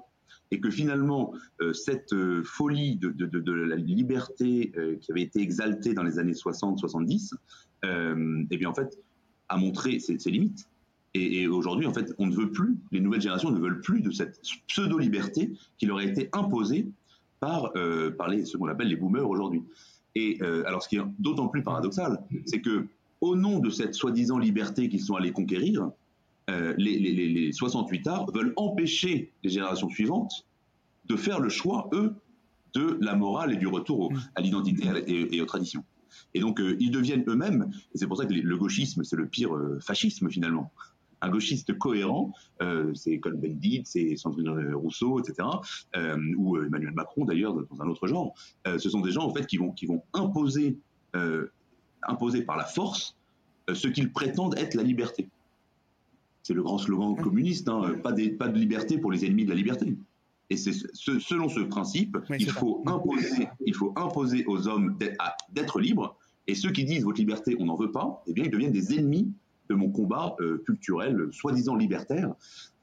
et 0.50 0.60
que 0.60 0.70
finalement 0.70 1.32
cette 1.72 2.14
folie 2.44 2.96
de, 2.96 3.52
la 3.52 3.76
liberté 3.76 4.72
qui 5.00 5.12
avait 5.12 5.22
été 5.22 5.40
exaltée 5.40 5.94
dans 5.94 6.02
les 6.02 6.18
années 6.18 6.32
60-70, 6.32 7.34
eh 7.84 8.56
bien 8.56 8.68
en 8.68 8.74
fait 8.74 8.98
a 9.48 9.56
montré 9.56 9.98
ses, 10.00 10.16
limites. 10.30 10.68
Et, 11.14 11.46
aujourd'hui, 11.46 11.86
en 11.86 11.94
fait, 11.94 12.12
on 12.18 12.26
ne 12.26 12.34
veut 12.34 12.50
plus, 12.50 12.76
les 12.90 13.00
nouvelles 13.00 13.22
générations 13.22 13.50
ne 13.50 13.58
veulent 13.58 13.80
plus 13.80 14.02
de 14.02 14.10
cette 14.10 14.40
pseudo-liberté 14.66 15.52
qui 15.78 15.86
leur 15.86 15.98
a 15.98 16.04
été 16.04 16.28
imposée 16.32 16.88
par, 17.40 17.72
par 18.18 18.28
les, 18.28 18.44
ce 18.44 18.56
qu'on 18.56 18.68
appelle 18.68 18.88
les 18.88 18.96
boomers 18.96 19.28
aujourd'hui. 19.28 19.62
Et 20.18 20.40
alors, 20.40 20.82
ce 20.82 20.88
qui 20.88 20.96
est 20.96 21.02
d'autant 21.18 21.48
plus 21.48 21.62
paradoxal, 21.62 22.18
c'est 22.46 22.60
que 22.60 22.86
au 23.20 23.36
nom 23.36 23.58
de 23.58 23.70
cette 23.70 23.94
soi-disant 23.94 24.38
liberté 24.38 24.88
qu'ils 24.88 25.02
sont 25.02 25.14
allés 25.14 25.32
conquérir, 25.32 25.90
euh, 26.48 26.74
les, 26.78 26.98
les, 26.98 27.52
68 27.52 28.06
arts 28.06 28.32
veulent 28.32 28.52
empêcher 28.56 29.32
les 29.42 29.50
générations 29.50 29.88
suivantes 29.88 30.46
de 31.06 31.16
faire 31.16 31.40
le 31.40 31.48
choix, 31.48 31.88
eux, 31.92 32.14
de 32.74 32.98
la 33.00 33.16
morale 33.16 33.52
et 33.52 33.56
du 33.56 33.66
retour 33.66 34.12
à 34.34 34.40
l'identité 34.40 34.86
et, 35.06 35.40
aux 35.40 35.46
traditions. 35.46 35.84
Et 36.34 36.40
donc, 36.40 36.60
euh, 36.60 36.76
ils 36.78 36.90
deviennent 36.90 37.24
eux-mêmes, 37.26 37.70
et 37.94 37.98
c'est 37.98 38.06
pour 38.06 38.16
ça 38.16 38.26
que 38.26 38.34
le 38.34 38.56
gauchisme, 38.56 39.02
c'est 39.02 39.16
le 39.16 39.26
pire 39.26 39.54
euh, 39.54 39.78
fascisme 39.80 40.30
finalement. 40.30 40.70
Un 41.26 41.30
gauchiste 41.30 41.76
cohérent, 41.76 42.32
c'est 42.94 43.18
Colin 43.18 43.36
Bendit, 43.36 43.82
c'est 43.84 44.16
Sandrine 44.16 44.74
Rousseau, 44.74 45.18
etc., 45.18 45.48
ou 46.36 46.56
Emmanuel 46.58 46.92
Macron 46.92 47.24
d'ailleurs, 47.24 47.52
dans 47.52 47.82
un 47.82 47.88
autre 47.88 48.06
genre. 48.06 48.32
ce 48.64 48.88
sont 48.88 49.00
des 49.00 49.10
gens 49.10 49.24
en 49.24 49.34
fait 49.34 49.44
qui 49.46 49.56
vont, 49.56 49.72
qui 49.72 49.86
vont 49.86 50.02
imposer, 50.12 50.78
imposer 52.02 52.42
par 52.42 52.56
la 52.56 52.64
force 52.64 53.16
ce 53.74 53.88
qu'ils 53.88 54.12
prétendent 54.12 54.56
être 54.56 54.74
la 54.74 54.84
liberté. 54.84 55.28
C'est 56.42 56.54
le 56.54 56.62
grand 56.62 56.78
slogan 56.78 57.16
communiste, 57.16 57.68
hein, 57.68 57.94
pas, 58.04 58.12
pas 58.38 58.48
de 58.48 58.56
liberté 58.56 58.98
pour 58.98 59.10
les 59.10 59.24
ennemis 59.24 59.44
de 59.44 59.50
la 59.50 59.56
liberté. 59.56 59.96
Et 60.48 60.56
c'est 60.56 60.72
selon 60.94 61.48
ce 61.48 61.58
principe, 61.60 62.16
il, 62.38 62.50
faut 62.50 62.84
imposer, 62.86 63.48
il 63.64 63.74
faut 63.74 63.92
imposer 63.96 64.44
aux 64.46 64.68
hommes 64.68 64.96
d'être 65.50 65.80
libres, 65.80 66.16
et 66.46 66.54
ceux 66.54 66.70
qui 66.70 66.84
disent 66.84 67.02
votre 67.02 67.18
liberté, 67.18 67.56
on 67.58 67.64
n'en 67.64 67.74
veut 67.74 67.90
pas, 67.90 68.22
eh 68.28 68.32
bien, 68.32 68.44
ils 68.44 68.50
deviennent 68.50 68.72
des 68.72 68.96
ennemis 68.96 69.32
de 69.68 69.74
mon 69.74 69.90
combat 69.90 70.36
euh, 70.40 70.62
culturel, 70.64 71.28
soi-disant 71.32 71.76
libertaire, 71.76 72.34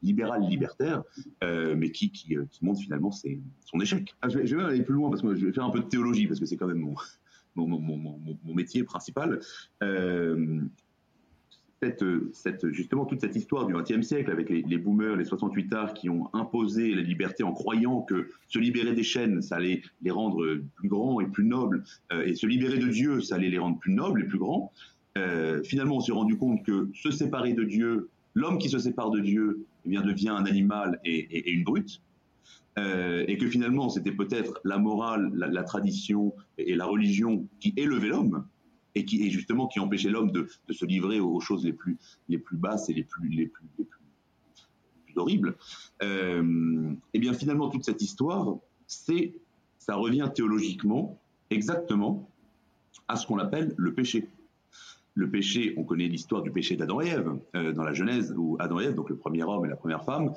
libéral 0.03 0.41
libertaire, 0.43 1.03
euh, 1.43 1.75
mais 1.75 1.91
qui, 1.91 2.11
qui, 2.11 2.37
euh, 2.37 2.45
montre 2.61 2.81
finalement 2.81 3.11
son 3.11 3.79
échec. 3.79 4.13
Ah, 4.21 4.29
je, 4.29 4.55
vais, 4.55 4.63
aller 4.63 4.83
plus 4.83 4.93
loin 4.93 5.09
parce 5.09 5.21
que 5.21 5.33
je 5.33 5.45
vais 5.45 5.53
faire 5.53 5.65
un 5.65 5.71
peu 5.71 5.79
de 5.79 5.85
théologie 5.85 6.27
parce 6.27 6.39
que 6.39 6.45
c'est 6.45 6.57
quand 6.57 6.67
même 6.67 6.79
mon, 6.79 6.95
mon, 7.55 7.67
mon, 7.67 7.97
mon, 7.97 8.53
métier 8.53 8.83
principal. 8.83 9.39
Euh, 9.81 10.61
cette, 12.31 12.71
justement 12.71 13.05
toute 13.05 13.19
cette 13.19 13.35
histoire 13.35 13.65
du 13.65 13.73
XXe 13.73 14.07
siècle 14.07 14.31
avec 14.31 14.49
les, 14.49 14.77
boomers, 14.77 15.17
les 15.17 15.25
68 15.25 15.73
arts 15.73 15.93
qui 15.93 16.09
ont 16.09 16.29
imposé 16.33 16.95
la 16.95 17.01
liberté 17.01 17.43
en 17.43 17.51
croyant 17.51 18.03
que 18.03 18.29
se 18.47 18.57
libérer 18.57 18.93
des 18.93 19.03
chaînes, 19.03 19.41
ça 19.41 19.57
allait 19.57 19.81
les 20.01 20.11
rendre 20.11 20.61
plus 20.75 20.87
grands 20.87 21.19
et 21.19 21.25
plus 21.25 21.43
nobles, 21.43 21.83
et 22.25 22.35
se 22.35 22.47
libérer 22.47 22.77
de 22.77 22.87
Dieu, 22.87 23.19
ça 23.19 23.35
allait 23.35 23.49
les 23.49 23.57
rendre 23.57 23.79
plus 23.79 23.91
nobles 23.91 24.21
et 24.21 24.27
plus 24.27 24.39
grands. 24.39 24.71
Euh, 25.17 25.61
finalement, 25.63 25.97
on 25.97 25.99
s'est 25.99 26.11
rendu 26.11 26.37
compte 26.37 26.63
que 26.63 26.89
se 26.93 27.11
séparer 27.11 27.53
de 27.53 27.63
Dieu, 27.63 28.09
l'homme 28.33 28.57
qui 28.57 28.69
se 28.69 28.79
sépare 28.79 29.11
de 29.11 29.19
Dieu, 29.19 29.65
eh 29.85 29.89
bien, 29.89 30.01
devient 30.01 30.29
un 30.29 30.45
animal 30.45 30.99
et, 31.05 31.51
une 31.51 31.63
brute. 31.63 32.01
Euh, 32.79 33.23
et 33.27 33.37
que 33.37 33.47
finalement, 33.47 33.89
c'était 33.89 34.11
peut-être 34.11 34.59
la 34.63 34.79
morale, 34.79 35.31
la, 35.35 35.63
tradition 35.63 36.33
et 36.57 36.73
la 36.75 36.85
religion 36.85 37.45
qui 37.59 37.73
élevaient 37.77 38.07
l'homme, 38.07 38.47
et 38.95 39.05
qui 39.05 39.29
justement 39.29 39.67
qui 39.67 39.79
empêchait 39.79 40.09
l'homme 40.09 40.31
de, 40.31 40.47
se 40.69 40.85
livrer 40.85 41.19
aux, 41.19 41.39
choses 41.39 41.65
les 41.65 41.73
plus 41.73 41.97
les 42.29 42.37
plus 42.37 42.57
basses 42.57 42.89
et 42.89 42.93
les 42.93 43.03
plus 43.03 43.29
les 43.29 43.47
plus, 43.47 43.65
les 43.77 43.85
plus, 43.85 43.99
horribles. 45.15 45.55
Euh, 46.01 46.93
et 47.13 47.19
bien 47.19 47.33
finalement 47.33 47.69
toute 47.69 47.85
cette 47.85 48.01
histoire, 48.01 48.57
c'est 48.87 49.35
ça 49.77 49.95
revient 49.95 50.29
théologiquement 50.33 51.19
exactement 51.51 52.27
à 53.07 53.15
ce 53.15 53.27
qu'on 53.27 53.37
appelle 53.37 53.75
le 53.77 53.93
péché. 53.93 54.27
Le 55.15 55.29
péché, 55.29 55.73
on 55.77 55.83
connaît 55.83 56.07
l'histoire 56.07 56.41
du 56.41 56.51
péché 56.51 56.75
d'Adam 56.75 57.01
et 57.01 57.07
Ève 57.07 57.37
euh, 57.55 57.71
dans 57.71 57.83
la 57.83 57.93
Genèse, 57.93 58.33
où 58.35 58.57
Adam 58.59 58.79
et 58.79 58.85
Ève, 58.85 58.95
donc 58.95 59.09
le 59.09 59.15
premier 59.15 59.43
homme 59.43 59.65
et 59.65 59.69
la 59.69 59.75
première 59.75 60.03
femme, 60.03 60.33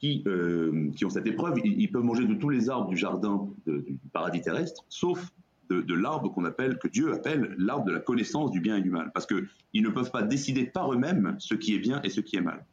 qui, 0.00 0.24
euh, 0.26 0.90
qui 0.96 1.04
ont 1.04 1.10
cette 1.10 1.26
épreuve, 1.26 1.60
ils, 1.64 1.90
peuvent 1.90 2.02
manger 2.02 2.26
de 2.26 2.34
tous 2.34 2.48
les 2.48 2.68
arbres 2.68 2.88
du 2.88 2.96
jardin 2.96 3.48
du 3.66 3.96
paradis 4.12 4.40
terrestre, 4.40 4.84
sauf 4.88 5.32
de, 5.80 5.94
l'arbre 5.94 6.28
qu'on 6.32 6.44
appelle, 6.44 6.78
que 6.78 6.88
Dieu 6.88 7.12
appelle 7.12 7.54
l'arbre 7.58 7.86
de 7.86 7.92
la 7.92 8.00
connaissance 8.00 8.50
du 8.50 8.60
bien 8.60 8.76
et 8.76 8.82
du 8.82 8.90
mal, 8.90 9.10
parce 9.14 9.26
qu'ils 9.26 9.82
ne 9.82 9.88
peuvent 9.88 10.10
pas 10.10 10.22
décider 10.22 10.64
par 10.64 10.92
eux-mêmes 10.92 11.36
ce 11.38 11.54
qui 11.54 11.74
est 11.74 11.78
bien 11.78 12.02
et 12.02 12.10
ce 12.10 12.20
qui 12.20 12.36
est 12.36 12.40
mal. 12.40 12.64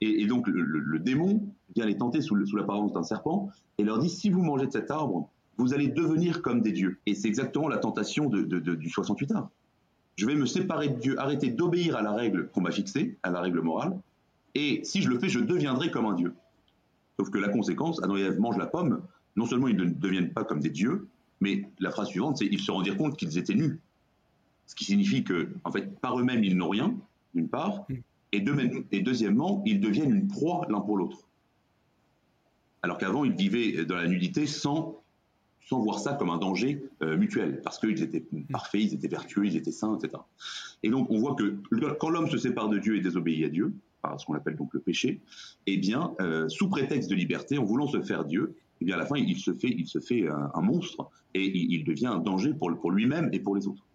Et, 0.00 0.26
donc 0.26 0.46
le, 0.48 0.98
démon 0.98 1.48
vient 1.74 1.86
les 1.86 1.96
tenter 1.96 2.20
sous, 2.20 2.34
l'apparence 2.34 2.92
d'un 2.92 3.02
serpent 3.02 3.50
et 3.78 3.84
leur 3.84 3.98
dit 3.98 4.10
si 4.10 4.28
vous 4.28 4.42
mangez 4.42 4.66
de 4.66 4.72
cet 4.72 4.90
arbre, 4.90 5.30
vous 5.56 5.72
allez 5.72 5.88
devenir 5.88 6.42
comme 6.42 6.60
des 6.60 6.72
dieux. 6.72 6.98
Et 7.06 7.14
c'est 7.14 7.28
exactement 7.28 7.68
la 7.68 7.78
tentation 7.78 8.28
du 8.28 8.90
68 8.90 9.32
arbre. 9.32 9.50
Je 10.16 10.26
vais 10.26 10.34
me 10.34 10.46
séparer 10.46 10.88
de 10.88 10.98
Dieu, 10.98 11.18
arrêter 11.18 11.50
d'obéir 11.50 11.96
à 11.96 12.02
la 12.02 12.12
règle 12.12 12.48
qu'on 12.48 12.60
m'a 12.60 12.70
fixée, 12.70 13.18
à 13.22 13.30
la 13.30 13.40
règle 13.40 13.60
morale, 13.60 13.98
et 14.54 14.80
si 14.84 15.02
je 15.02 15.08
le 15.08 15.18
fais, 15.18 15.28
je 15.28 15.40
deviendrai 15.40 15.90
comme 15.90 16.06
un 16.06 16.14
dieu. 16.14 16.34
Sauf 17.18 17.30
que 17.30 17.38
la 17.38 17.48
conséquence, 17.48 18.02
Adam 18.02 18.16
et 18.16 18.22
Ève 18.22 18.38
mangent 18.38 18.58
la 18.58 18.66
pomme, 18.66 19.02
non 19.36 19.46
seulement 19.46 19.68
ils 19.68 19.76
ne 19.76 19.86
deviennent 19.86 20.32
pas 20.32 20.44
comme 20.44 20.60
des 20.60 20.70
dieux, 20.70 21.08
mais 21.40 21.68
la 21.80 21.90
phrase 21.90 22.08
suivante, 22.08 22.38
c'est 22.38 22.46
ils 22.46 22.60
se 22.60 22.70
rendirent 22.70 22.96
compte 22.96 23.16
qu'ils 23.16 23.38
étaient 23.38 23.54
nus. 23.54 23.80
Ce 24.66 24.74
qui 24.74 24.84
signifie 24.84 25.24
que, 25.24 25.52
en 25.64 25.72
fait, 25.72 25.98
par 26.00 26.18
eux-mêmes, 26.18 26.44
ils 26.44 26.56
n'ont 26.56 26.68
rien, 26.68 26.94
d'une 27.34 27.48
part, 27.48 27.86
et, 28.32 28.44
et 28.92 29.00
deuxièmement, 29.00 29.62
ils 29.66 29.80
deviennent 29.80 30.14
une 30.14 30.28
proie 30.28 30.66
l'un 30.68 30.80
pour 30.80 30.96
l'autre. 30.96 31.28
Alors 32.82 32.98
qu'avant, 32.98 33.24
ils 33.24 33.32
vivaient 33.32 33.84
dans 33.84 33.96
la 33.96 34.06
nudité 34.06 34.46
sans, 34.46 35.02
sans 35.66 35.80
voir 35.80 35.98
ça 35.98 36.14
comme 36.14 36.30
un 36.30 36.38
danger 36.38 36.84
euh, 37.02 37.16
mutuel, 37.16 37.60
parce 37.62 37.78
qu'ils 37.78 38.02
étaient 38.02 38.24
parfaits, 38.50 38.82
ils 38.82 38.94
étaient 38.94 39.08
vertueux, 39.08 39.46
ils 39.46 39.56
étaient 39.56 39.72
saints, 39.72 39.98
etc. 39.98 40.22
Et 40.82 40.90
donc, 40.90 41.10
on 41.10 41.18
voit 41.18 41.34
que 41.34 41.58
quand 41.98 42.10
l'homme 42.10 42.28
se 42.28 42.38
sépare 42.38 42.68
de 42.68 42.78
Dieu 42.78 42.96
et 42.96 43.00
désobéit 43.00 43.44
à 43.44 43.48
Dieu, 43.48 43.72
par 44.02 44.20
ce 44.20 44.26
qu'on 44.26 44.34
appelle 44.34 44.56
donc 44.56 44.74
le 44.74 44.80
péché, 44.80 45.20
eh 45.66 45.78
bien, 45.78 46.14
euh, 46.20 46.48
sous 46.48 46.68
prétexte 46.68 47.08
de 47.08 47.14
liberté, 47.14 47.56
en 47.56 47.64
voulant 47.64 47.86
se 47.86 48.02
faire 48.02 48.24
Dieu, 48.24 48.54
eh 48.80 48.84
bien 48.84 48.96
à 48.96 48.98
la 48.98 49.06
fin, 49.06 49.16
il 49.16 49.38
se 49.38 49.54
fait, 49.54 49.70
il 49.70 49.86
se 49.86 49.98
fait 49.98 50.28
un, 50.28 50.60
monstre 50.60 51.08
et 51.32 51.44
il, 51.46 51.84
devient 51.84 52.08
un 52.08 52.18
danger 52.18 52.52
pour, 52.52 52.90
lui-même 52.90 53.30
et 53.32 53.40
pour 53.40 53.56
les 53.56 53.66
autres. 53.66 53.86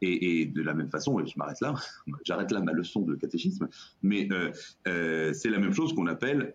Et, 0.00 0.46
de 0.46 0.62
la 0.62 0.74
même 0.74 0.90
façon, 0.90 1.20
et 1.20 1.26
je 1.26 1.34
m'arrête 1.36 1.60
là, 1.60 1.74
j'arrête 2.24 2.50
là 2.50 2.60
ma 2.60 2.72
leçon 2.72 3.02
de 3.02 3.14
catéchisme, 3.14 3.68
mais 4.02 4.28
euh, 4.32 5.32
c'est 5.32 5.50
la 5.50 5.58
même 5.58 5.72
chose 5.72 5.92
qu'on 5.94 6.06
appelle, 6.06 6.54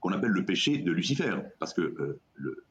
qu'on 0.00 0.12
appelle 0.12 0.32
le 0.32 0.44
péché 0.44 0.78
de 0.78 0.90
Lucifer, 0.90 1.36
parce 1.58 1.72
que 1.72 1.82
euh, 1.82 2.20
le, 2.34 2.64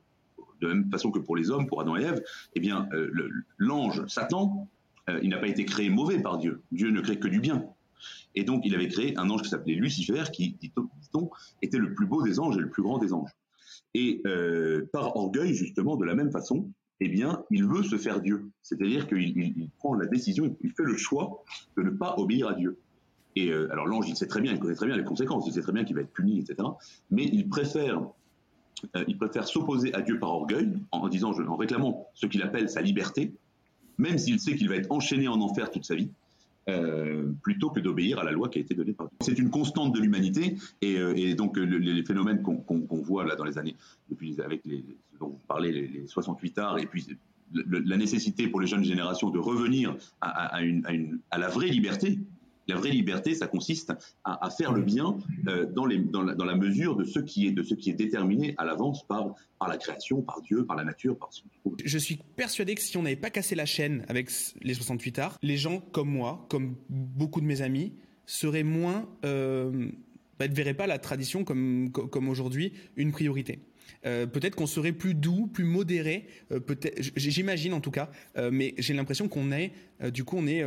de 0.62 0.68
la 0.68 0.76
même 0.76 0.92
façon 0.92 1.12
que 1.12 1.20
pour 1.20 1.36
les 1.36 1.50
hommes, 1.50 1.68
pour 1.68 1.82
Adam 1.82 1.98
et 1.98 2.04
Ève, 2.04 2.24
eh 2.56 2.60
bien 2.60 2.88
l'ange 3.58 4.06
Satan, 4.08 4.68
il 5.22 5.30
n'a 5.30 5.38
pas 5.38 5.48
été 5.48 5.66
créé 5.66 5.90
mauvais 5.90 6.22
par 6.22 6.38
Dieu. 6.38 6.62
Dieu 6.72 6.92
ne 6.92 7.02
crée 7.02 7.20
que 7.20 7.28
du 7.28 7.40
bien. 7.40 7.66
Et 8.36 8.44
donc, 8.44 8.62
il 8.66 8.76
avait 8.76 8.88
créé 8.88 9.18
un 9.18 9.30
ange 9.30 9.42
qui 9.42 9.50
s'appelait 9.50 9.76
Lucifer, 9.76 10.24
qui, 10.32 10.54
dit-on, 10.54 11.30
était 11.62 11.78
le 11.78 11.94
plus 11.94 12.08
beau 12.08 12.24
des 12.24 12.40
anges 12.40 12.58
et 12.58 12.62
le 12.62 12.70
plus 12.70 12.84
grand 12.84 12.98
des 12.98 13.14
anges. 13.14 13.32
Et 13.94 14.22
euh, 14.26 14.88
par 14.94 15.16
orgueil, 15.18 15.54
justement, 15.54 15.98
de 15.98 16.06
la 16.06 16.16
même 16.16 16.32
façon, 16.32 16.70
eh 17.00 17.10
bien, 17.10 17.44
il 17.50 17.66
veut 17.66 17.84
se 17.84 17.98
faire 17.98 18.22
Dieu. 18.22 18.50
C'est-à-dire 18.62 19.08
qu'il 19.08 19.70
prend 19.80 19.96
la 19.96 20.06
décision, 20.06 20.56
il 20.62 20.72
fait 20.72 20.84
le 20.84 20.96
choix 20.96 21.44
de 21.78 21.84
ne 21.84 21.90
pas 21.90 22.16
obéir 22.18 22.48
à 22.48 22.54
Dieu. 22.54 22.78
Et 23.36 23.50
euh, 23.50 23.72
alors 23.72 23.88
l'ange, 23.88 24.08
il 24.10 24.16
sait 24.16 24.28
très 24.28 24.42
bien, 24.42 24.52
il 24.52 24.60
connaît 24.60 24.76
très 24.76 24.88
bien 24.88 24.98
les 24.98 25.04
conséquences, 25.04 25.46
il 25.48 25.54
sait 25.54 25.62
très 25.62 25.72
bien 25.72 25.84
qu'il 25.84 25.96
va 25.96 26.02
être 26.02 26.12
puni, 26.12 26.40
etc. 26.40 26.68
Mais 27.10 27.24
il 27.26 27.50
préfère, 27.50 28.02
euh, 28.96 29.04
il 29.08 29.18
préfère 29.18 29.48
s'opposer 29.48 29.94
à 29.94 30.02
Dieu 30.02 30.20
par 30.20 30.30
orgueil, 30.30 30.74
en, 30.92 31.08
disant, 31.10 31.32
en 31.32 31.56
réclamant 31.56 32.08
ce 32.14 32.26
qu'il 32.26 32.42
appelle 32.42 32.70
sa 32.70 32.82
liberté, 32.82 33.34
même 33.98 34.18
s'il 34.18 34.40
sait 34.40 34.56
qu'il 34.56 34.70
va 34.70 34.76
être 34.76 34.92
enchaîné 34.92 35.28
en 35.28 35.40
enfer 35.42 35.72
toute 35.72 35.86
sa 35.86 35.96
vie. 35.96 36.10
Euh, 36.70 37.32
plutôt 37.42 37.72
que 37.72 37.80
d'obéir 37.80 38.20
à 38.20 38.24
la 38.24 38.32
loi 38.32 38.48
qui 38.48 38.60
a 38.60 38.62
été 38.62 38.76
donnée 38.76 38.94
par 38.94 39.08
Dieu. 39.08 39.18
C'est 39.22 39.40
une 39.40 39.50
constante 39.50 39.96
de 39.96 40.00
l'humanité 40.00 40.58
et, 40.84 40.96
euh, 41.00 41.34
donc 41.34 41.58
les, 41.58 42.04
phénomènes 42.04 42.44
qu'on 42.44 43.02
voit 43.02 43.26
là 43.26 43.36
dans 43.36 43.46
les 43.46 43.58
années, 43.58 43.76
depuis 44.12 44.40
avec 44.40 44.62
les, 44.66 44.86
dont 45.20 45.30
vous 45.30 45.42
parlez, 45.48 45.72
les, 45.72 46.06
68 46.06 46.60
arts 46.60 46.78
et 46.78 46.86
puis 46.86 47.18
la 47.52 47.98
nécessité 47.98 48.48
pour 48.48 48.62
les 48.62 48.68
jeunes 48.68 48.84
générations 48.84 49.32
de 49.32 49.40
revenir 49.40 49.98
à 50.22 50.62
la 50.62 51.50
vraie 51.50 51.68
liberté, 51.68 52.20
la 52.68 52.76
vraie 52.76 52.92
liberté, 52.92 53.36
ça 53.36 53.48
consiste 53.48 53.94
à, 54.24 54.50
faire 54.50 54.72
le 54.72 54.82
bien 54.82 55.18
euh, 55.48 55.66
dans, 55.66 55.86
la, 55.86 56.56
mesure 56.56 56.96
de 56.96 57.04
ce 57.04 57.20
qui 57.20 57.48
est, 57.48 57.94
déterminé 57.94 58.54
à 58.58 58.66
l'avance 58.66 59.06
par, 59.08 59.36
la 59.68 59.78
création, 59.78 60.22
par 60.22 60.42
Dieu, 60.42 60.66
par 60.66 60.76
la 60.76 60.84
nature, 60.84 61.18
par 61.18 61.34
ce 61.34 61.42
Je 61.84 61.98
suis 61.98 62.20
persuadé 62.36 62.76
que 62.76 62.82
si 62.82 62.98
on 62.98 63.04
n'avait 63.04 63.16
pas 63.16 63.30
cassé 63.30 63.56
la 63.56 63.66
chaîne 63.66 64.06
avec 64.08 64.30
les 64.62 64.74
68 64.74 65.20
arts, 65.20 65.38
les 65.42 65.58
gens 65.58 65.80
comme 65.80 66.10
moi, 66.10 66.46
comme 66.50 66.76
beaucoup 66.90 67.42
de 67.42 67.46
mes 67.46 67.62
amis, 67.62 67.94
seraient 68.26 68.64
moins... 68.64 69.10
Euh, 69.26 69.90
bah, 70.40 70.48
ne 70.48 70.56
verraient 70.56 70.74
pas 70.74 70.88
la 70.88 70.98
tradition 70.98 71.44
comme 71.44 72.30
aujourd'hui 72.30 72.74
une 72.96 73.12
priorité. 73.12 73.60
Euh, 74.06 74.26
peut-être 74.26 74.56
qu'on 74.56 74.68
serait 74.68 74.92
plus 74.92 75.14
doux, 75.14 75.48
plus 75.48 75.64
modéré, 75.64 76.26
euh, 76.52 76.60
peut-être, 76.60 77.00
j'imagine 77.16 77.74
en 77.74 77.82
tout 77.82 77.92
cas, 77.92 78.10
euh, 78.38 78.50
mais 78.52 78.74
j'ai 78.78 78.94
l'impression 78.94 79.28
qu'on 79.28 79.52
est, 79.52 79.72
du 80.12 80.24
coup, 80.24 80.38
on 80.38 80.48
est 80.48 80.66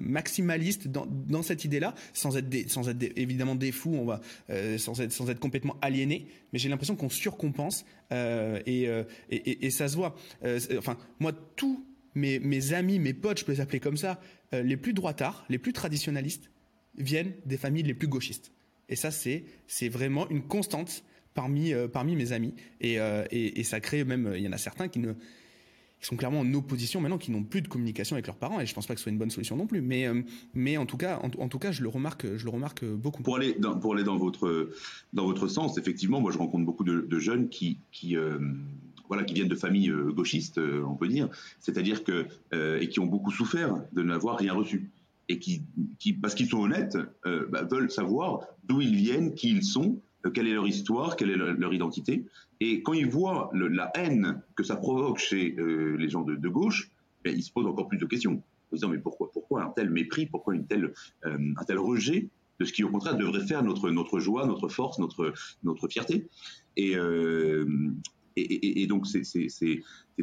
maximaliste 0.00 0.88
dans, 0.88 1.42
cette 1.42 1.64
idée-là, 1.64 1.94
sans 2.12 2.36
être, 2.36 2.48
évidemment 3.16 3.54
des 3.54 3.70
fous, 3.70 4.10
sans 4.78 5.00
être, 5.00 5.38
complètement 5.38 5.76
aliéné, 5.80 6.26
mais 6.52 6.58
j'ai 6.58 6.68
l'impression 6.68 6.96
qu'on 6.96 7.08
surcompense 7.08 7.84
et, 8.10 8.88
ça 9.70 9.86
se 9.86 9.94
voit. 9.94 10.16
enfin, 10.76 10.98
moi, 11.20 11.32
tous 11.54 11.86
mes, 12.16 12.72
amis, 12.72 12.98
mes 12.98 13.14
potes, 13.14 13.38
je 13.38 13.44
peux 13.44 13.52
les 13.52 13.60
appeler 13.60 13.78
comme 13.78 13.96
ça, 13.96 14.20
les 14.52 14.76
plus 14.76 14.92
droitards, 14.92 15.44
les 15.48 15.58
plus 15.58 15.72
traditionnalistes, 15.72 16.50
viennent 16.98 17.32
des 17.44 17.58
familles 17.58 17.84
les 17.84 17.94
plus 17.94 18.08
gauchistes. 18.08 18.50
Et 18.88 18.96
ça, 18.96 19.12
c'est 19.12 19.88
vraiment 19.88 20.28
une 20.30 20.42
constante 20.42 21.04
parmi 21.36 21.72
euh, 21.72 21.86
parmi 21.86 22.16
mes 22.16 22.32
amis. 22.32 22.54
Et, 22.80 22.98
euh, 22.98 23.24
et, 23.30 23.60
et 23.60 23.62
ça 23.62 23.78
crée 23.78 24.02
même, 24.04 24.32
il 24.34 24.42
y 24.42 24.48
en 24.48 24.52
a 24.52 24.58
certains 24.58 24.88
qui 24.88 24.98
ne 24.98 25.12
sont 26.00 26.16
clairement 26.16 26.40
en 26.40 26.54
opposition 26.54 27.00
maintenant, 27.00 27.18
qui 27.18 27.30
n'ont 27.30 27.44
plus 27.44 27.62
de 27.62 27.68
communication 27.68 28.16
avec 28.16 28.26
leurs 28.26 28.36
parents, 28.36 28.60
et 28.60 28.66
je 28.66 28.74
pense 28.74 28.86
pas 28.86 28.94
que 28.94 29.00
ce 29.00 29.04
soit 29.04 29.12
une 29.12 29.18
bonne 29.18 29.30
solution 29.30 29.56
non 29.56 29.66
plus. 29.66 29.80
Mais, 29.80 30.06
euh, 30.06 30.22
mais 30.54 30.76
en 30.76 30.86
tout 30.86 30.96
cas, 30.96 31.20
en, 31.22 31.48
tout 31.48 31.58
cas, 31.58 31.70
je 31.70 31.82
le 31.82 31.88
remarque, 31.88 32.26
je 32.36 32.44
le 32.44 32.50
remarque 32.50 32.84
beaucoup. 32.84 33.22
Pour 33.22 33.36
aller 33.36 33.54
dans, 33.58 33.78
pour 33.78 33.94
aller 33.94 34.04
dans 34.04 34.16
votre 34.16 34.70
dans 35.12 35.26
votre 35.26 35.46
sens, 35.46 35.78
effectivement, 35.78 36.20
moi 36.20 36.32
je 36.32 36.38
rencontre 36.38 36.64
beaucoup 36.64 36.84
de, 36.84 37.18
jeunes 37.18 37.48
qui 37.48 37.78
qui 37.92 38.16
voilà, 39.08 39.22
qui 39.22 39.34
viennent 39.34 39.48
de 39.48 39.54
familles 39.54 39.92
gauchistes, 40.08 40.58
on 40.58 40.96
peut 40.96 41.08
dire, 41.08 41.28
c'est-à-dire 41.60 42.02
que 42.02 42.26
et 42.80 42.88
qui 42.88 42.98
ont 43.00 43.06
beaucoup 43.06 43.30
souffert 43.30 43.76
de 43.92 44.02
n'avoir 44.02 44.38
rien 44.38 44.52
reçu 44.52 44.90
et 45.28 45.38
qui, 45.38 45.62
qui 45.98 46.12
parce 46.12 46.34
qu'ils 46.34 46.48
sont 46.48 46.60
honnêtes, 46.60 46.96
euh, 47.26 47.46
bah, 47.50 47.62
veulent 47.64 47.90
savoir 47.90 48.40
d'où 48.64 48.80
ils 48.80 48.94
viennent, 48.94 49.34
qui 49.34 49.50
ils 49.50 49.64
sont, 49.64 50.00
euh, 50.00 50.05
quelle 50.30 50.48
est 50.48 50.54
leur 50.54 50.66
histoire, 50.66 51.16
quelle 51.16 51.30
est 51.30 51.36
leur, 51.36 51.74
identité. 51.74 52.24
Et 52.60 52.82
quand 52.82 52.92
ils 52.92 53.08
voient 53.08 53.50
la 53.52 53.90
haine 53.94 54.42
que 54.54 54.62
ça 54.62 54.76
provoque 54.76 55.18
chez 55.18 55.56
euh, 55.58 55.96
les 55.96 56.08
gens 56.08 56.22
de, 56.22 56.34
de 56.36 56.48
gauche, 56.48 56.90
ben, 57.24 57.34
ils 57.36 57.42
se 57.42 57.52
posent 57.52 57.66
encore 57.66 57.88
plus 57.88 57.98
de 57.98 58.06
questions. 58.06 58.42
Ils 58.72 58.78
se 58.78 58.86
disent 58.86 58.94
mais 58.94 58.98
pourquoi, 58.98 59.62
un 59.62 59.70
tel 59.70 59.90
mépris, 59.90 60.26
pourquoi 60.26 60.54
telle, 60.68 60.92
un 61.24 61.64
tel 61.66 61.78
rejet 61.78 62.28
de 62.58 62.64
ce 62.64 62.72
qui 62.72 62.84
au 62.84 62.88
contraire 62.88 63.16
devrait 63.16 63.46
faire 63.46 63.62
notre 63.62 64.18
joie, 64.18 64.46
notre 64.46 64.68
force, 64.68 64.98
notre 64.98 65.88
fierté. 65.88 66.28
Et, 66.76 66.96
donc 68.86 69.06
c'est 69.06 69.22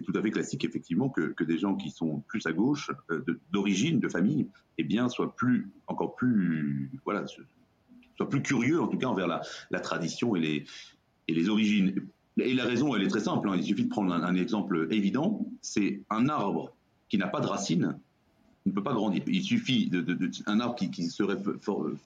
tout 0.02 0.13
à 0.16 0.22
fait 0.22 0.32
classique 0.32 0.66
effectivement 0.66 1.10
que, 1.10 1.44
des 1.44 1.58
gens 1.58 1.76
qui 1.76 1.89
sont 1.89 2.24
plus 2.28 2.46
à 2.46 2.54
gauche, 2.54 2.92
euh, 3.12 3.24
d'origine, 3.52 4.00
de, 4.00 4.10
famille, 4.10 4.48
eh 4.78 4.84
bien 4.84 5.10
soient 5.10 5.36
plus 5.36 5.70
encore 5.88 6.16
plus 6.16 6.92
voilà 7.06 7.26
soient 8.17 8.30
plus 8.30 8.41
curieux 8.41 8.82
en 8.82 8.88
tout 8.88 8.97
cas 8.97 9.08
envers 9.08 9.28
la, 9.28 9.80
tradition 9.80 10.36
et 10.36 10.65
les 11.28 11.49
origines. 11.49 11.93
Et 12.38 12.54
la 12.54 12.65
raison, 12.65 12.95
elle 12.95 13.04
est 13.04 13.08
très 13.08 13.19
simple. 13.19 13.49
Hein. 13.49 13.56
Il 13.58 13.63
suffit 13.63 13.84
de 13.84 13.89
prendre 13.89 14.13
un, 14.13 14.36
exemple 14.36 14.88
évident. 14.91 15.45
C'est 15.62 16.02
un 16.10 16.30
arbre 16.30 16.73
qui 17.10 17.17
n'a 17.17 17.28
pas 17.28 17.41
de 17.41 17.47
racines 17.47 17.95
ne 18.65 18.71
peut 18.71 18.84
pas 18.84 18.93
grandir. 18.93 19.21
Il 19.28 19.43
suffit 19.43 19.89
d'un 19.89 20.60
arbre 20.62 20.76
qui, 20.76 21.10
serait 21.10 21.38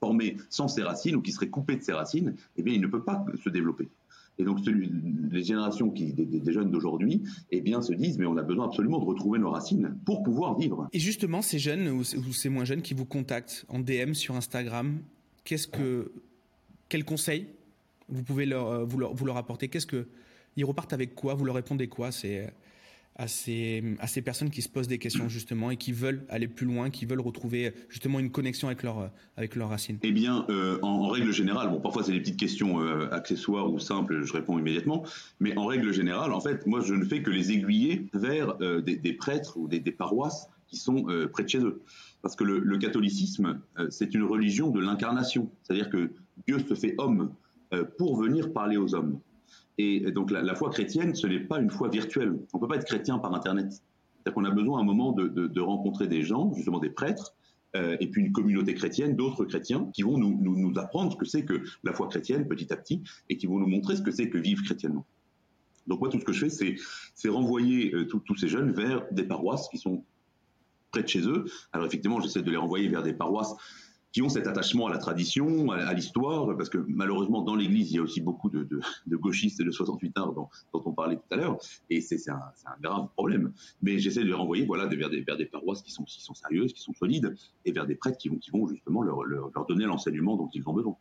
formé 0.00 0.36
sans 0.50 0.66
ses 0.66 0.82
racines 0.82 1.14
ou 1.14 1.22
qui 1.22 1.30
serait 1.30 1.48
coupé 1.48 1.76
de 1.76 1.82
ses 1.82 1.92
racines, 1.92 2.34
eh 2.56 2.62
bien, 2.62 2.74
il 2.74 2.80
ne 2.80 2.88
peut 2.88 3.04
pas 3.04 3.24
se 3.44 3.48
développer. 3.48 3.88
Et 4.40 4.44
donc, 4.44 4.58
celui, 4.64 4.90
les 5.30 5.44
générations 5.44 5.90
qui, 5.90 6.12
des, 6.12 6.52
jeunes 6.52 6.72
d'aujourd'hui, 6.72 7.22
eh 7.52 7.60
bien, 7.60 7.80
se 7.80 7.92
disent, 7.92 8.18
mais 8.18 8.26
on 8.26 8.36
a 8.36 8.42
besoin 8.42 8.66
absolument 8.66 8.98
de 8.98 9.04
retrouver 9.04 9.38
nos 9.38 9.50
racines 9.50 9.96
pour 10.04 10.24
pouvoir 10.24 10.58
vivre. 10.58 10.88
Et 10.92 10.98
justement, 10.98 11.42
ces 11.42 11.60
jeunes 11.60 11.88
ou, 11.88 12.02
ces 12.04 12.48
moins 12.48 12.64
jeunes 12.64 12.82
qui 12.82 12.94
vous 12.94 13.04
contactent 13.04 13.64
en 13.68 13.78
DM 13.78 14.14
sur 14.14 14.34
Instagram, 14.34 14.98
qu'est-ce 15.48 15.66
que, 15.66 16.12
quels 16.90 17.06
conseils 17.06 17.46
vous 18.10 18.22
pouvez 18.22 18.44
leur, 18.44 18.68
euh, 18.68 18.86
leur, 18.98 19.14
vous 19.14 19.24
leur 19.24 19.38
apporter? 19.38 19.68
Qu'est-ce 19.68 19.86
que, 19.86 20.06
ils 20.56 20.64
repartent 20.64 20.92
avec 20.92 21.14
quoi? 21.14 21.32
Vous 21.32 21.46
leur 21.46 21.54
répondez 21.54 21.88
quoi 21.88 22.12
C'est 22.12 22.52
à 23.16 23.26
ces, 23.26 23.82
personnes 24.24 24.50
qui 24.50 24.60
se 24.62 24.68
posent 24.68 24.86
des 24.86 24.98
questions 24.98 25.28
justement 25.28 25.70
et 25.70 25.76
qui 25.76 25.90
veulent 25.90 26.24
aller 26.28 26.46
plus 26.48 26.66
loin, 26.66 26.90
qui 26.90 27.04
veulent 27.06 27.20
retrouver 27.20 27.72
justement 27.88 28.20
une 28.20 28.30
connexion 28.30 28.68
avec, 28.68 28.82
leur, 28.82 29.10
avec 29.36 29.56
leurs 29.56 29.70
racines? 29.70 29.98
Eh 30.02 30.12
bien, 30.12 30.44
euh, 30.50 30.78
en, 30.82 31.08
règle 31.08 31.32
générale, 31.32 31.70
bon, 31.70 31.80
parfois 31.80 32.04
c'est 32.04 32.12
des 32.12 32.20
petites 32.20 32.38
questions 32.38 32.80
euh, 32.80 33.08
accessoires 33.10 33.72
ou 33.72 33.80
simples, 33.80 34.22
je 34.22 34.32
réponds 34.32 34.58
immédiatement, 34.58 35.04
mais 35.40 35.56
en 35.56 35.66
règle 35.66 35.92
générale, 35.92 36.32
en 36.32 36.40
fait, 36.40 36.66
moi 36.66 36.80
je 36.80 36.94
ne 36.94 37.04
fais 37.04 37.22
que 37.22 37.30
les 37.30 37.50
aiguiller 37.50 38.06
vers 38.12 38.56
des, 38.58 39.12
prêtres 39.14 39.56
ou 39.56 39.66
des 39.66 39.80
paroisses 39.80 40.48
qui 40.68 40.76
sont 40.76 41.06
près 41.32 41.42
de 41.42 41.48
chez 41.48 41.60
eux. 41.60 41.82
Parce 42.22 42.34
que 42.34 42.44
le, 42.44 42.78
catholicisme, 42.78 43.60
c'est 43.90 44.12
une 44.14 44.24
religion 44.24 44.70
de 44.70 44.80
l'incarnation, 44.80 45.50
c'est-à-dire 45.62 45.88
que 45.88 46.10
Dieu 46.46 46.58
se 46.58 46.74
fait 46.74 46.94
homme 46.98 47.32
pour 47.96 48.20
venir 48.20 48.52
parler 48.52 48.76
aux 48.76 48.94
hommes. 48.94 49.20
Et 49.78 50.10
donc 50.10 50.32
la, 50.32 50.54
foi 50.56 50.70
chrétienne, 50.70 51.14
ce 51.14 51.26
n'est 51.26 51.40
pas 51.40 51.60
une 51.60 51.70
foi 51.70 51.88
virtuelle. 51.88 52.36
On 52.52 52.58
ne 52.58 52.60
peut 52.60 52.68
pas 52.68 52.76
être 52.76 52.84
chrétien 52.84 53.18
par 53.18 53.32
Internet. 53.32 53.72
C'est-à-dire 53.72 54.34
qu'on 54.34 54.44
a 54.44 54.50
besoin 54.50 54.78
à 54.78 54.82
un 54.82 54.84
moment 54.84 55.12
de, 55.12 55.60
rencontrer 55.60 56.08
des 56.08 56.22
gens, 56.22 56.52
justement 56.54 56.80
des 56.80 56.90
prêtres, 56.90 57.34
euh, 57.76 57.96
et 58.00 58.08
puis 58.08 58.22
une 58.22 58.32
communauté 58.32 58.74
chrétienne, 58.74 59.14
d'autres 59.14 59.44
chrétiens, 59.44 59.88
qui 59.92 60.02
vont 60.02 60.18
nous, 60.18 60.72
apprendre 60.78 61.12
ce 61.12 61.16
que 61.16 61.26
c'est 61.26 61.44
que 61.44 61.62
la 61.84 61.92
foi 61.92 62.08
chrétienne 62.08 62.48
petit 62.48 62.72
à 62.72 62.76
petit, 62.76 63.02
et 63.28 63.36
qui 63.36 63.46
vont 63.46 63.58
nous 63.58 63.68
montrer 63.68 63.94
ce 63.94 64.02
que 64.02 64.10
c'est 64.10 64.28
que 64.28 64.38
vivre 64.38 64.62
chrétiennement. 64.64 65.06
Donc 65.86 66.00
moi, 66.00 66.08
tout 66.08 66.18
ce 66.18 66.24
que 66.24 66.32
je 66.32 66.46
fais, 66.46 66.76
c'est 67.14 67.28
renvoyer 67.28 67.94
euh, 67.94 68.04
tous 68.04 68.36
ces 68.36 68.48
jeunes 68.48 68.72
vers 68.72 69.06
des 69.12 69.24
paroisses 69.24 69.68
qui 69.68 69.78
sont 69.78 70.04
près 70.90 71.02
de 71.02 71.08
chez 71.08 71.26
eux. 71.26 71.44
Alors 71.72 71.86
effectivement, 71.86 72.20
j'essaie 72.20 72.42
de 72.42 72.50
les 72.50 72.56
renvoyer 72.56 72.88
vers 72.88 73.02
des 73.02 73.12
paroisses 73.12 73.54
qui 74.12 74.22
ont 74.22 74.28
cet 74.28 74.46
attachement 74.46 74.86
à 74.86 74.90
la 74.90 74.98
tradition, 74.98 75.70
à, 75.70 75.92
l'histoire, 75.92 76.56
parce 76.56 76.70
que 76.70 76.78
malheureusement 76.88 77.42
dans 77.42 77.54
l'Église 77.54 77.92
il 77.92 77.96
y 77.96 77.98
a 77.98 78.02
aussi 78.02 78.20
beaucoup 78.20 78.48
de, 78.48 78.66
gauchistes 79.10 79.60
et 79.60 79.64
de 79.64 79.70
68 79.70 80.16
arts 80.16 80.32
dont, 80.32 80.48
on 80.72 80.92
parlait 80.92 81.16
tout 81.16 81.22
à 81.30 81.36
l'heure, 81.36 81.58
et 81.90 82.00
c'est 82.00 82.18
un, 82.30 82.40
grave 82.80 83.08
problème. 83.14 83.52
Mais 83.82 83.98
j'essaie 83.98 84.20
de 84.20 84.26
les 84.26 84.32
renvoyer 84.32 84.64
voilà, 84.64 84.86
vers, 84.86 85.10
des, 85.10 85.46
paroisses 85.46 85.82
qui 85.82 85.92
sont, 85.92 86.06
sérieuses, 86.06 86.72
qui 86.72 86.80
sont 86.80 86.94
solides, 86.94 87.34
et 87.64 87.72
vers 87.72 87.86
des 87.86 87.96
prêtres 87.96 88.18
qui 88.18 88.28
vont, 88.28 88.66
justement 88.66 89.02
leur, 89.02 89.18
donner 89.68 89.84
l'enseignement 89.84 90.36
dont 90.36 90.48
ils 90.54 90.66
ont 90.68 90.72
besoin. 90.72 90.96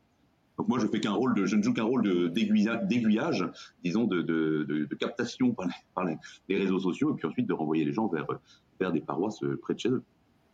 Donc 0.57 0.67
moi 0.67 0.79
je 0.79 0.87
fais 0.87 1.07
rôle 1.07 1.35
de, 1.35 1.45
je 1.45 1.55
ne 1.55 1.61
joue 1.61 1.73
qu'un 1.73 1.83
rôle 1.83 2.31
d'aiguillage, 2.31 3.47
disons 3.83 4.05
de, 4.05 4.87
captation 4.99 5.53
par, 5.53 6.05
les, 6.05 6.57
réseaux 6.57 6.79
sociaux, 6.79 7.13
et 7.13 7.15
puis 7.15 7.27
ensuite 7.27 7.47
de 7.47 7.53
renvoyer 7.53 7.85
les 7.85 7.93
gens 7.93 8.07
vers, 8.07 8.25
vers 8.79 8.91
des 8.91 9.01
paroisses 9.01 9.43
près 9.61 9.73
de 9.73 9.79
chez 9.79 9.89
eux 9.89 10.03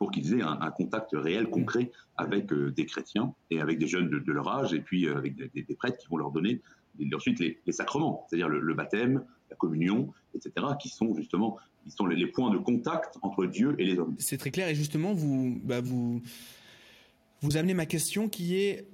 pour 0.03 0.11
qu'ils 0.11 0.33
aient 0.33 0.41
un, 0.41 0.69
contact 0.71 1.11
réel, 1.13 1.49
concret 1.49 1.89
avec 2.17 2.51
euh, 2.51 2.71
des 2.71 2.85
chrétiens 2.85 3.33
et 3.49 3.61
avec 3.61 3.79
des 3.79 3.87
jeunes 3.87 4.09
de, 4.09 4.31
leur 4.33 4.49
âge 4.49 4.73
et 4.73 4.81
puis 4.81 5.07
euh, 5.07 5.15
avec 5.15 5.35
des, 5.35 5.75
prêtres 5.75 5.97
qui 5.97 6.07
vont 6.09 6.17
leur 6.17 6.31
donner 6.31 6.61
ensuite 7.13 7.39
les, 7.39 7.71
sacrements, 7.71 8.25
c'est-à-dire 8.27 8.49
le, 8.49 8.73
baptême, 8.73 9.23
la 9.49 9.55
communion, 9.55 10.11
etc., 10.35 10.67
qui 10.81 10.89
sont 10.89 11.15
justement 11.15 11.57
sont 11.87 12.05
les, 12.05 12.17
les, 12.17 12.27
points 12.27 12.51
de 12.51 12.57
contact 12.57 13.17
entre 13.21 13.45
Dieu 13.45 13.75
et 13.79 13.85
les 13.85 13.97
hommes. 13.97 14.15
C'est 14.19 14.37
très 14.37 14.51
clair 14.51 14.67
et 14.67 14.75
justement 14.75 15.13
vous 15.13 15.59
bah 15.63 15.79
vous 15.79 16.21
vous 17.41 17.57
amenez 17.57 17.73
ma 17.73 17.85
question 17.85 18.27
qui 18.27 18.57
est 18.57 18.87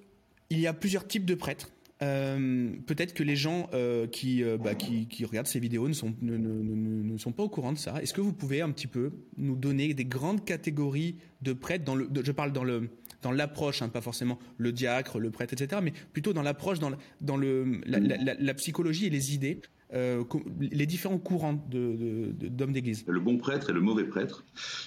il 0.52 0.60
y 0.60 0.68
a 0.68 0.74
plusieurs 0.74 1.08
types 1.08 1.26
de 1.26 1.36
prêtres. 1.36 1.72
Euh, 2.02 2.72
peut-être 2.86 3.14
que 3.14 3.24
les 3.24 3.36
gens 3.36 3.70
euh, 3.74 4.08
qui, 4.08 4.42
euh, 4.44 4.58
bah, 4.58 4.74
qui, 4.74 5.08
qui, 5.08 5.26
regardent 5.26 5.48
ces 5.48 5.60
vidéos 5.60 5.88
ne 5.88 5.94
sont, 5.94 6.16
ne, 6.22 7.18
sont 7.18 7.34
pas 7.34 7.44
au 7.44 7.50
courant 7.50 7.74
de 7.74 7.78
ça. 7.78 8.02
Est-ce 8.02 8.14
que 8.14 8.22
vous 8.22 8.32
pouvez 8.32 8.62
un 8.62 8.72
petit 8.72 8.88
peu 8.88 9.12
nous 9.38 9.56
donner 9.56 9.94
des 9.94 10.06
grandes 10.06 10.46
catégories 10.46 11.18
de 11.42 11.52
prêtres 11.52 11.84
dans 11.84 11.96
le, 11.96 12.10
Je 12.24 12.32
parle 12.32 12.54
dans 12.54 12.64
le 12.64 12.90
dans 13.22 13.34
l'approche, 13.34 13.82
hein, 13.82 13.90
pas 13.90 14.00
forcément 14.00 14.40
le 14.58 14.72
diacre, 14.72 15.20
le 15.20 15.30
prêtre, 15.30 15.52
etc., 15.52 15.82
mais 15.84 15.92
plutôt 16.14 16.32
dans 16.32 16.42
l'approche, 16.42 16.80
dans, 16.80 16.92
dans 17.20 17.36
le, 17.36 17.82
la, 17.86 18.54
psychologie 18.54 19.08
et 19.08 19.10
les 19.10 19.36
idées, 19.36 19.60
les 19.92 20.86
différents 20.86 21.18
courants 21.18 21.62
d'hommes 21.70 22.72
d'église. 22.72 23.04
Le 23.08 23.20
bon 23.20 23.38
prêtre 23.38 23.72
et 23.72 23.74
le 23.74 23.82
mauvais 23.82 24.06
prêtre, 24.06 24.46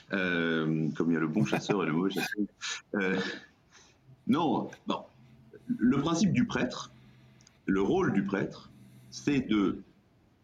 comme 0.09 1.11
il 1.11 1.13
y 1.13 1.17
a 1.17 1.21
le 1.21 1.29
bon 1.29 1.45
chasseur 1.45 1.83
et 1.83 1.87
le 1.87 1.93
mauvais 1.93 2.13
chasseur. 2.13 3.23
Non, 4.27 4.71
bon. 4.87 4.97
Le 5.67 5.99
principe 5.99 6.33
du 6.33 6.47
prêtre, 6.47 6.92
le 7.73 7.81
rôle 7.81 8.13
du 8.13 8.23
prêtre, 8.23 8.71
c'est 9.11 9.41
de 9.41 9.83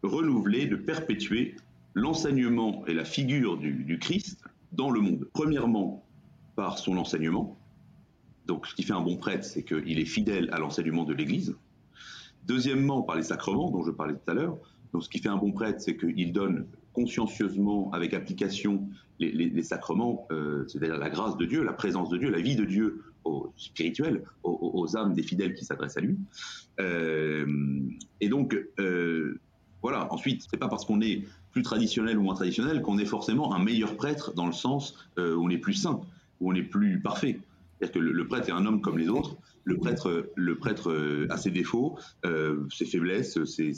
renouveler, 0.03 0.67
de 0.67 0.77
perpétuer 0.77 1.57
l'enseignement 1.93 2.87
et 2.87 2.95
la 2.95 3.05
figure 3.05 3.59
du, 3.59 3.99
Christ 3.99 4.43
dans 4.73 4.91
le 4.91 5.03
monde. 5.03 5.29
Premièrement, 5.35 6.07
par 6.57 6.79
son 6.79 6.97
enseignement. 6.97 7.59
Donc, 8.47 8.67
ce 8.67 8.75
qui 8.75 8.83
fait 8.83 8.95
un 8.95 9.03
bon 9.03 9.19
prêtre, 9.19 9.45
c'est 9.45 9.62
qu'il 9.62 9.99
est 9.99 10.07
fidèle 10.07 10.49
à 10.53 10.59
l'enseignement 10.59 11.05
de 11.05 11.12
l'Église. 11.12 11.55
Deuxièmement, 12.47 13.03
par 13.03 13.17
les 13.17 13.25
sacrements, 13.25 13.71
dont 13.71 13.85
je 13.85 13.91
parlais 13.91 14.14
tout 14.14 14.31
à 14.31 14.33
l'heure. 14.33 14.57
Donc, 14.95 15.05
ce 15.05 15.11
qui 15.11 15.19
fait 15.19 15.29
un 15.29 15.37
bon 15.37 15.53
prêtre, 15.53 15.83
c'est 15.83 15.99
qu'il 15.99 16.33
donne 16.33 16.67
consciencieusement, 16.99 17.91
avec 17.93 18.13
application, 18.13 18.89
les, 19.21 19.63
sacrements, 19.63 20.27
euh, 20.33 20.65
c'est-à-dire 20.67 20.99
la 20.99 21.11
grâce 21.11 21.37
de 21.37 21.45
Dieu, 21.45 21.63
la 21.63 21.73
présence 21.73 22.09
de 22.09 22.17
Dieu, 22.19 22.29
la 22.29 22.41
vie 22.41 22.57
de 22.57 22.65
Dieu 22.65 23.03
aux 23.25 23.53
spirituels, 23.57 24.25
aux, 24.43 24.97
âmes 24.97 25.15
des 25.15 25.23
fidèles 25.23 25.55
qui 25.55 25.65
s'adressent 25.65 25.97
à 25.97 26.01
lui. 26.01 26.17
Euh, 26.81 27.47
et 28.21 28.29
donc, 28.29 28.57
euh, 28.81 29.39
voilà. 29.83 30.13
Ensuite, 30.13 30.45
c'est 30.51 30.57
pas 30.57 30.69
parce 30.69 30.85
qu'on 30.85 31.01
est 31.01 31.25
plus 31.53 31.63
traditionnel 31.63 32.19
ou 32.19 32.23
moins 32.23 32.35
traditionnel 32.35 32.83
qu'on 32.83 32.99
est 32.99 33.05
forcément 33.05 33.55
un 33.55 33.63
meilleur 33.63 33.97
prêtre 33.97 34.33
dans 34.35 34.47
le 34.47 34.53
sens 34.53 34.97
où 35.17 35.23
on 35.23 35.51
est 35.51 35.59
plus 35.59 35.75
saint, 35.75 36.01
où 36.41 36.51
on 36.51 36.55
est 36.55 36.63
plus 36.63 37.01
parfait. 37.01 37.39
C'est-à-dire 37.79 37.95
que 37.95 37.99
le, 37.99 38.27
prêtre 38.27 38.49
est 38.49 38.53
un 38.53 38.67
homme 38.67 38.81
comme 38.81 38.99
les 38.99 39.09
autres. 39.09 39.37
Le 39.64 39.77
prêtre, 39.77 40.31
le 40.35 40.59
prêtre 40.59 40.91
euh, 40.91 41.27
a 41.31 41.37
ses 41.37 41.51
défauts, 41.51 41.99
euh, 42.25 42.67
ses 42.71 42.87
faiblesses, 42.87 43.43
ses, 43.45 43.73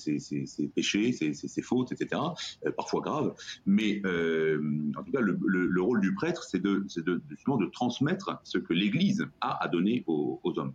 péchés, 0.74 1.12
ses, 1.12 1.62
fautes, 1.62 1.92
etc. 1.92 2.20
Euh, 2.64 2.70
parfois 2.72 3.00
graves. 3.00 3.34
Mais 3.66 4.00
en 4.04 5.02
tout 5.02 5.12
cas, 5.12 5.20
le, 5.20 5.82
rôle 5.82 6.00
du 6.00 6.14
prêtre, 6.14 6.44
c'est 6.44 6.62
de, 6.62 6.86
justement 7.28 7.56
de 7.56 7.66
transmettre 7.66 8.40
ce 8.44 8.58
que 8.58 8.72
l'Église 8.72 9.26
a 9.40 9.62
à 9.62 9.68
donner 9.68 10.04
aux, 10.06 10.40
hommes. 10.56 10.74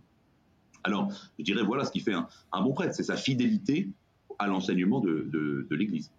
Alors, 0.84 1.10
je 1.38 1.44
dirais 1.44 1.62
voilà 1.62 1.84
ce 1.84 1.90
qui 1.90 2.00
fait 2.00 2.14
un, 2.14 2.28
bon 2.52 2.72
prêtre, 2.72 2.94
c'est 2.94 3.02
sa 3.02 3.16
fidélité 3.16 3.90
à 4.38 4.46
l'enseignement 4.46 5.00
de 5.00 5.66
l'Église. 5.70 6.12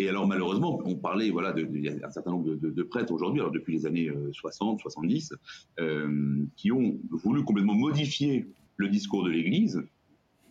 Et 0.00 0.08
alors 0.08 0.28
malheureusement, 0.28 0.80
on 0.84 0.94
parlait 0.94 1.30
voilà 1.30 1.52
de, 1.52 1.62
y 1.76 1.88
a 1.88 2.06
un 2.06 2.10
certain 2.10 2.30
nombre 2.30 2.54
de, 2.54 2.82
prêtres 2.84 3.12
aujourd'hui, 3.12 3.40
alors 3.40 3.50
depuis 3.50 3.72
les 3.72 3.84
années 3.84 4.10
60, 4.32 4.78
euh, 4.78 4.82
70, 4.82 5.34
euh, 5.80 6.44
qui 6.56 6.70
ont 6.70 6.96
voulu 7.10 7.42
complètement 7.42 7.74
modifier 7.74 8.46
le 8.76 8.88
discours 8.88 9.24
de 9.24 9.30
l'Église, 9.30 9.82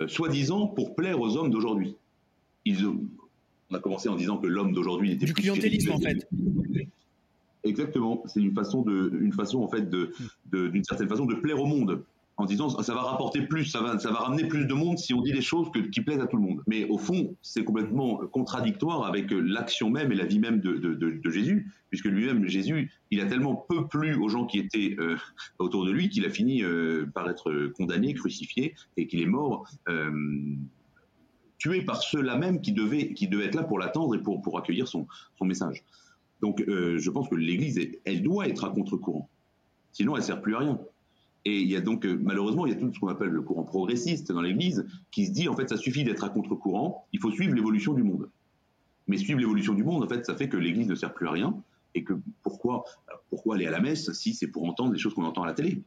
euh, 0.02 0.08
soi-disant 0.10 0.68
pour 0.68 0.96
plaire 0.96 1.22
aux 1.22 1.38
hommes 1.38 1.50
d'aujourd'hui. 1.50 1.96
Ils 2.66 2.86
ont, 2.86 3.00
on 3.72 3.76
a 3.76 3.80
commencé 3.80 4.10
en 4.10 4.18
disant 4.18 4.38
que 4.38 4.48
l'homme 4.48 4.74
d'aujourd'hui 4.74 5.14
était 5.14 5.26
du 5.26 5.34
clientélisme 5.34 5.94
en 5.94 6.00
fait. 6.00 6.28
Exactement, 7.64 8.24
c'est 8.26 8.42
une 8.42 8.54
façon 8.54 8.82
de, 8.82 9.18
une 9.22 9.34
façon 9.34 9.64
en 9.64 9.70
fait 9.70 9.90
de, 9.90 10.12
d'une 10.52 10.84
certaine 10.84 11.08
façon 11.08 11.26
de 11.26 11.36
plaire 11.36 11.62
au 11.62 11.66
monde 11.66 12.04
en 12.38 12.46
disant 12.46 12.70
ça 12.70 12.94
va 12.94 13.02
rapporter 13.02 13.42
plus, 13.42 13.66
ça 13.66 13.82
va, 13.82 13.98
ça 13.98 14.12
va 14.12 14.20
ramener 14.20 14.48
plus 14.48 14.66
de 14.66 14.74
monde 14.74 15.00
si 15.00 15.14
on 15.14 15.22
dit 15.22 15.34
des 15.34 15.42
choses 15.42 15.70
qui 15.92 16.02
plaisent 16.02 16.20
à 16.20 16.28
tout 16.28 16.38
le 16.38 16.44
monde. 16.44 16.62
Mais 16.68 16.86
au 16.86 17.00
fond, 17.00 17.36
c'est 17.42 17.64
complètement 17.64 18.18
contradictoire 18.28 19.06
avec 19.06 19.32
l'action 19.32 19.90
même 19.90 20.12
et 20.12 20.16
la 20.16 20.26
vie 20.26 20.40
même 20.40 20.60
de, 20.60 21.32
Jésus, 21.32 21.72
puisque 21.90 22.06
lui-même, 22.06 22.48
Jésus, 22.48 22.92
il 23.10 23.22
a 23.22 23.26
tellement 23.26 23.56
peu 23.56 23.88
plu 23.88 24.16
aux 24.16 24.30
gens 24.30 24.46
qui 24.46 24.60
étaient 24.60 24.96
euh, 25.00 25.18
autour 25.58 25.86
de 25.86 25.92
lui 25.92 26.10
qu'il 26.10 26.26
a 26.26 26.30
fini 26.30 26.64
euh, 26.64 27.08
par 27.14 27.28
être 27.30 27.72
condamné, 27.76 28.14
crucifié, 28.14 28.76
et 28.98 29.08
qu'il 29.08 29.22
est 29.22 29.28
mort. 29.28 29.68
Euh, 29.90 30.12
tué 31.58 31.82
par 31.82 32.04
ceux-là 32.04 32.38
même 32.38 32.62
qui 32.62 32.72
devaient, 32.72 33.14
qui 33.14 33.28
devaient 33.28 33.46
être 33.46 33.56
là 33.56 33.64
pour 33.64 33.80
l'attendre 33.80 34.14
et 34.14 34.22
pour, 34.22 34.44
pour 34.44 34.60
accueillir 34.60 34.88
son, 34.88 35.08
son 35.40 35.46
message. 35.46 35.84
Donc 36.40 36.64
je 36.68 37.10
pense 37.10 37.30
que 37.30 37.36
l'Église, 37.36 37.80
elle 38.06 38.22
doit 38.22 38.48
être 38.48 38.64
à 38.64 38.70
contre-courant. 38.70 39.28
Sinon, 39.92 40.16
elle 40.16 40.22
ne 40.22 40.26
sert 40.26 40.40
plus 40.40 40.54
à 40.54 40.60
rien. 40.60 40.80
Et 41.48 41.62
il 41.62 41.72
y 41.72 41.78
a 41.78 41.82
donc, 41.82 42.06
euh, 42.06 42.20
malheureusement, 42.22 42.66
il 42.66 42.74
y 42.74 42.76
a 42.76 42.78
tout 42.78 42.94
ce 42.94 43.00
qu'on 43.00 43.08
appelle 43.08 43.30
le 43.30 43.42
courant 43.42 43.64
progressiste 43.64 44.34
dans 44.34 44.42
l'Église 44.42 44.86
qui 45.12 45.26
se 45.28 45.32
dit, 45.32 45.48
en 45.48 45.56
fait, 45.56 45.70
ça 45.70 45.78
suffit 45.78 46.04
d'être 46.04 46.26
à 46.26 46.30
contre-courant, 46.30 47.08
il 47.14 47.22
faut 47.22 47.32
suivre 47.32 47.56
l'évolution 47.56 47.94
du 47.94 48.04
monde. 48.04 48.30
Mais 49.08 49.18
suivre 49.18 49.40
l'évolution 49.40 49.74
du 49.74 49.86
monde, 49.86 50.04
en 50.04 50.10
fait, 50.10 50.26
ça 50.26 50.36
fait 50.36 50.50
que 50.50 50.58
l'Église 50.58 50.90
ne 50.90 50.96
sert 50.96 51.14
plus 51.14 51.26
à 51.26 51.32
rien. 51.32 51.56
Et 51.96 52.04
que 52.04 52.16
pourquoi, 52.44 52.84
pourquoi 53.30 53.56
aller 53.56 53.66
à 53.66 53.72
la 53.72 53.80
messe 53.80 54.12
si 54.12 54.34
c'est 54.34 54.48
pour 54.48 54.66
entendre 54.66 54.92
des 54.92 54.98
choses 54.98 55.14
qu'on 55.14 55.24
entend 55.24 55.44
à 55.44 55.48
la 55.48 55.54
télé? 55.54 55.82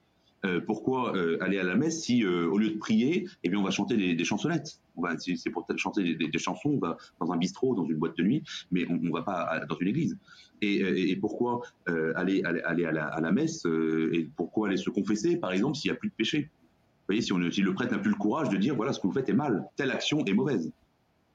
Euh, 0.45 0.61
pourquoi 0.61 1.17
euh, 1.17 1.37
aller 1.43 1.59
à 1.59 1.65
la 1.65 1.77
messe 1.77 2.03
si 2.03 2.25
au 2.25 2.57
lieu 2.59 2.71
de 2.71 2.79
prier, 2.79 3.29
eh 3.43 3.49
bien 3.49 3.59
on 3.59 3.63
va 3.63 3.71
chanter 3.71 3.97
des, 3.97 4.25
chansonnettes 4.25 4.81
On 4.97 5.03
va, 5.03 5.19
si 5.19 5.37
c'est 5.37 5.51
pour 5.51 5.67
chanter 5.77 6.15
des, 6.15 6.39
chansons, 6.39 6.71
on 6.71 6.79
va 6.79 6.97
dans 7.21 7.33
un 7.33 7.37
bistrot, 7.37 7.75
dans 7.75 7.85
une 7.85 7.97
boîte 7.97 8.17
de 8.17 8.23
nuit, 8.23 8.43
mais 8.71 8.87
on, 8.89 8.97
ne 8.97 9.11
va 9.11 9.23
pas 9.23 9.61
dans 9.69 9.77
une 9.79 9.89
église. 9.89 10.17
Et, 10.63 11.17
pourquoi 11.17 11.63
euh, 11.89 12.13
aller, 12.17 12.43
aller, 12.45 12.85
à, 12.85 12.93
la, 12.93 13.33
messe 13.33 13.65
euh, 13.67 14.11
et 14.13 14.29
pourquoi 14.37 14.69
aller 14.69 14.77
se 14.77 14.91
confesser, 14.91 15.37
par 15.37 15.53
exemple, 15.53 15.77
s'il 15.77 15.91
n'y 15.91 15.97
a 15.97 15.99
plus 15.99 16.09
de 16.09 16.15
péché? 16.15 16.43
Vous 16.43 17.15
voyez, 17.15 17.23
si, 17.23 17.33
on, 17.33 17.39
le 17.39 17.73
prêtre 17.73 17.93
n'a 17.93 17.99
plus 17.99 18.11
le 18.11 18.17
courage 18.17 18.51
de 18.51 18.57
dire 18.57 18.77
voilà, 18.77 18.93
ce 18.93 19.01
que 19.01 19.07
vous 19.07 19.13
faites 19.13 19.29
est 19.29 19.35
mal, 19.35 19.65
telle 19.77 19.91
action 19.91 20.25
est 20.25 20.33
mauvaise. 20.33 20.71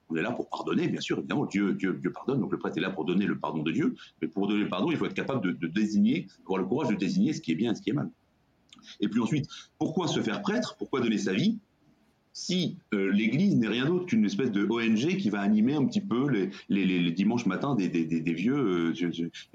On 0.09 0.15
est 0.15 0.21
là 0.21 0.31
pour 0.31 0.47
pardonner, 0.49 0.87
bien 0.87 1.01
sûr, 1.01 1.17
évidemment, 1.17 1.45
Dieu, 1.45 1.73
Dieu, 1.73 1.97
Dieu 1.99 2.11
pardonne, 2.11 2.39
donc 2.39 2.51
le 2.51 2.59
prêtre 2.59 2.77
est 2.77 2.81
là 2.81 2.91
pour 2.91 3.05
donner 3.05 3.25
le 3.25 3.39
pardon 3.39 3.63
de 3.63 3.71
Dieu, 3.71 3.95
mais 4.21 4.27
pour 4.27 4.47
donner 4.47 4.63
le 4.63 4.69
pardon, 4.69 4.91
il 4.91 4.97
faut 4.97 5.05
être 5.05 5.15
capable 5.15 5.57
de 5.57 5.67
désigner, 5.67 6.27
avoir 6.45 6.59
le 6.59 6.65
courage 6.65 6.89
de 6.89 6.95
désigner 6.95 7.33
ce 7.33 7.41
qui 7.41 7.51
est 7.51 7.55
bien 7.55 7.71
et 7.71 7.75
ce 7.75 7.81
qui 7.81 7.89
est 7.89 7.93
mal. 7.93 8.11
Et 8.99 9.07
puis 9.07 9.19
ensuite, 9.19 9.47
pourquoi 9.77 10.07
se 10.07 10.21
faire 10.21 10.41
prêtre 10.41 10.75
Pourquoi 10.77 11.01
donner 11.01 11.17
sa 11.17 11.33
vie 11.33 11.57
si 12.33 12.77
euh, 12.93 13.13
l'Église 13.13 13.55
n'est 13.55 13.69
rien 13.69 13.85
d'autre 13.85 14.07
qu'une 14.07 14.25
espèce 14.25 14.51
de 14.51 14.67
ONG 14.69 15.15
qui 15.17 15.29
va 15.29 15.39
animer 15.39 15.73
un 15.73 15.85
petit 15.85 16.01
peu 16.01 16.49
les, 16.67 17.11
dimanches 17.11 17.45
matins 17.45 17.75
des, 17.75 17.87
vieux 18.33 18.57
euh, 18.57 18.93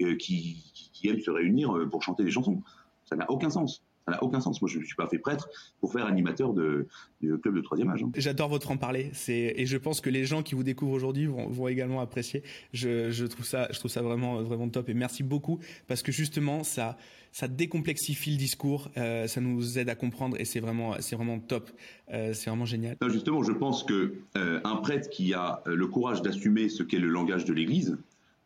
euh, 0.01 0.15
qui, 0.15 0.57
aiment 1.03 1.19
se 1.19 1.29
réunir 1.29 1.77
pour 1.91 2.01
chanter 2.01 2.23
des 2.23 2.31
chansons? 2.31 2.61
Ça 3.05 3.15
n'a 3.15 3.29
aucun 3.29 3.51
sens. 3.51 3.83
Ça 4.05 4.13
n'a 4.13 4.23
aucun 4.23 4.39
sens. 4.39 4.61
Moi, 4.61 4.69
je 4.69 4.79
ne 4.79 4.83
suis 4.83 4.95
pas 4.95 5.07
fait 5.07 5.19
prêtre 5.19 5.49
pour 5.79 5.91
faire 5.91 6.05
animateur 6.05 6.53
de, 6.53 6.87
club 7.21 7.55
de 7.55 7.61
troisième 7.61 7.89
âge. 7.89 8.03
Hein. 8.03 8.11
J'adore 8.15 8.49
votre 8.49 8.71
en 8.71 8.77
parler. 8.77 9.11
Et 9.27 9.65
je 9.65 9.77
pense 9.77 10.01
que 10.01 10.09
les 10.09 10.25
gens 10.25 10.43
qui 10.43 10.55
vous 10.55 10.63
découvrent 10.63 10.93
aujourd'hui 10.93 11.27
vont, 11.27 11.67
également 11.67 12.01
apprécier. 12.01 12.43
Je, 12.73 13.25
trouve 13.25 13.45
ça, 13.45 13.67
je 13.71 13.79
trouve 13.79 13.91
ça 13.91 14.01
vraiment, 14.01 14.41
vraiment 14.41 14.69
top. 14.69 14.89
Et 14.89 14.93
merci 14.93 15.23
beaucoup 15.23 15.59
parce 15.87 16.01
que 16.01 16.11
justement, 16.11 16.63
ça, 16.63 16.97
ça 17.31 17.47
décomplexifie 17.47 18.31
le 18.31 18.37
discours, 18.37 18.89
euh, 18.97 19.27
ça 19.27 19.41
nous 19.41 19.79
aide 19.79 19.89
à 19.89 19.95
comprendre 19.95 20.35
et 20.39 20.45
c'est 20.45 20.59
vraiment, 20.59 20.95
c'est 20.99 21.15
vraiment 21.15 21.39
top, 21.39 21.69
euh, 22.11 22.33
c'est 22.33 22.49
vraiment 22.49 22.65
génial. 22.65 22.97
justement, 23.07 23.43
je 23.43 23.53
pense 23.53 23.83
que 23.83 24.15
euh, 24.35 24.59
un 24.63 24.75
prêtre 24.77 25.09
qui 25.09 25.33
a 25.33 25.61
le 25.65 25.87
courage 25.87 26.21
d'assumer 26.21 26.69
ce 26.69 26.83
qu'est 26.83 26.99
le 26.99 27.07
langage 27.07 27.45
de 27.45 27.53
l'Église, 27.53 27.97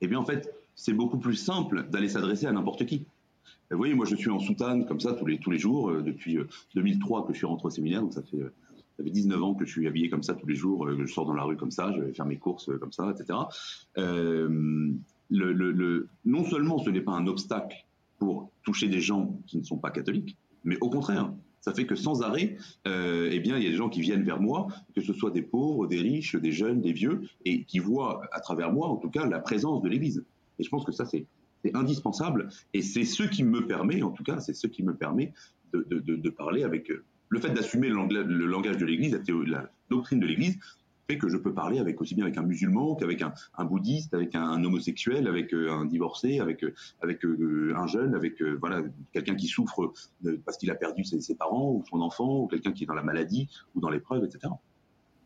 eh 0.01 0.07
bien 0.07 0.19
en 0.19 0.25
fait, 0.25 0.53
c'est 0.75 0.93
beaucoup 0.93 1.17
plus 1.17 1.35
simple 1.35 1.87
d'aller 1.89 2.09
s'adresser 2.09 2.45
à 2.45 2.51
n'importe 2.51 2.85
qui. 2.85 3.05
Vous 3.71 3.77
voyez, 3.77 3.93
moi 3.93 4.05
je 4.05 4.15
suis 4.15 4.29
en 4.29 4.39
soutane 4.39 4.85
comme 4.85 4.99
ça 4.99 5.13
tous 5.13 5.25
les 5.25 5.39
tous 5.39 5.51
les 5.51 5.57
jours 5.57 5.91
depuis 6.01 6.37
2003 6.75 7.25
que 7.25 7.33
je 7.33 7.37
suis 7.37 7.47
rentré 7.47 7.67
au 7.67 7.69
séminaire, 7.71 8.01
donc 8.01 8.13
ça 8.13 8.21
fait 8.21 8.37
ça 8.97 9.03
fait 9.03 9.09
19 9.09 9.43
ans 9.43 9.53
que 9.55 9.65
je 9.65 9.71
suis 9.71 9.87
habillé 9.87 10.09
comme 10.09 10.23
ça 10.23 10.35
tous 10.35 10.47
les 10.47 10.55
jours, 10.55 10.87
je 10.89 11.05
sors 11.07 11.25
dans 11.25 11.33
la 11.33 11.43
rue 11.43 11.57
comme 11.57 11.71
ça, 11.71 11.91
je 11.95 12.01
vais 12.01 12.13
faire 12.13 12.25
mes 12.25 12.37
courses 12.37 12.69
comme 12.79 12.91
ça, 12.91 13.11
etc. 13.11 13.39
non 15.29 16.43
seulement 16.45 16.77
ce 16.77 16.89
n'est 16.91 17.01
pas 17.01 17.13
un 17.13 17.27
obstacle 17.27 17.85
pour 18.19 18.51
toucher 18.63 18.87
des 18.87 19.01
gens 19.01 19.37
qui 19.47 19.57
ne 19.57 19.63
sont 19.63 19.77
pas 19.77 19.91
catholiques, 19.91 20.37
mais 20.63 20.77
au 20.81 20.89
contraire, 20.89 21.31
ça 21.65 21.73
fait 21.73 21.87
que 21.87 21.95
sans 21.95 22.21
arrêt, 22.21 22.57
euh, 22.87 23.27
eh 23.31 23.39
bien, 23.39 23.57
il 23.57 23.63
y 23.63 23.67
a 23.67 23.71
des 23.71 23.75
gens 23.75 23.89
qui 23.89 24.01
viennent 24.01 24.21
vers 24.21 24.39
moi, 24.39 24.67
que 24.93 25.01
ce 25.01 25.13
soit 25.13 25.31
des 25.31 25.41
pauvres, 25.41 25.87
des 25.87 25.99
riches, 25.99 26.35
des 26.35 26.51
jeunes, 26.51 26.79
des 26.79 26.93
vieux, 26.93 27.23
et 27.43 27.63
qui 27.63 27.79
voient 27.79 28.21
à 28.31 28.39
travers 28.39 28.71
moi, 28.71 28.87
en 28.87 28.97
tout 28.97 29.09
cas, 29.09 29.25
la 29.25 29.39
présence 29.39 29.81
de 29.81 29.89
l'Église. 29.89 30.23
Et 30.59 30.63
je 30.63 30.69
pense 30.69 30.85
que 30.85 30.91
ça, 30.91 31.05
c'est 31.05 31.25
indispensable, 31.73 32.49
et 32.73 32.81
c'est 32.81 33.05
ce 33.05 33.23
qui 33.23 33.43
me 33.43 33.65
permet, 33.65 34.01
en 34.01 34.11
tout 34.11 34.23
cas, 34.23 34.39
c'est 34.39 34.53
ce 34.53 34.67
qui 34.67 34.83
me 34.83 34.93
permet 34.93 35.33
de, 35.73 36.29
parler 36.29 36.63
avec 36.63 36.89
euh, 36.89 37.03
le 37.29 37.39
fait 37.39 37.49
d'assumer 37.49 37.89
le, 37.89 38.45
langage 38.45 38.77
de 38.77 38.85
l'Église, 38.85 39.19
la, 39.47 39.69
doctrine 39.89 40.19
de 40.19 40.25
l'Église, 40.25 40.57
fait 41.07 41.17
que 41.19 41.29
je 41.29 41.37
peux 41.37 41.53
parler 41.53 41.77
avec 41.77 42.01
aussi 42.01 42.15
bien 42.15 42.25
avec 42.25 42.37
un 42.37 42.41
musulman 42.41 42.95
qu'avec 42.95 43.21
un, 43.21 43.65
bouddhiste, 43.65 44.13
avec 44.15 44.33
un, 44.33 44.63
homosexuel, 44.63 45.27
avec 45.27 45.53
euh, 45.53 45.71
un 45.71 45.85
divorcé, 45.85 46.39
avec 46.39 46.63
euh, 46.63 46.73
avec 47.01 47.23
un 47.23 47.85
jeune, 47.85 48.15
avec 48.15 48.41
voilà 48.41 48.81
quelqu'un 49.13 49.35
qui 49.35 49.47
souffre 49.47 49.93
parce 50.45 50.57
qu'il 50.57 50.71
a 50.71 50.75
perdu 50.75 51.03
ses, 51.03 51.21
ses, 51.21 51.35
parents 51.35 51.73
ou 51.73 51.83
son 51.87 52.01
enfant, 52.01 52.41
ou 52.41 52.47
quelqu'un 52.47 52.71
qui 52.71 52.85
est 52.85 52.87
dans 52.87 52.95
la 52.95 53.03
maladie 53.03 53.47
ou 53.75 53.81
dans 53.81 53.89
l'épreuve, 53.89 54.23
etc. 54.23 54.51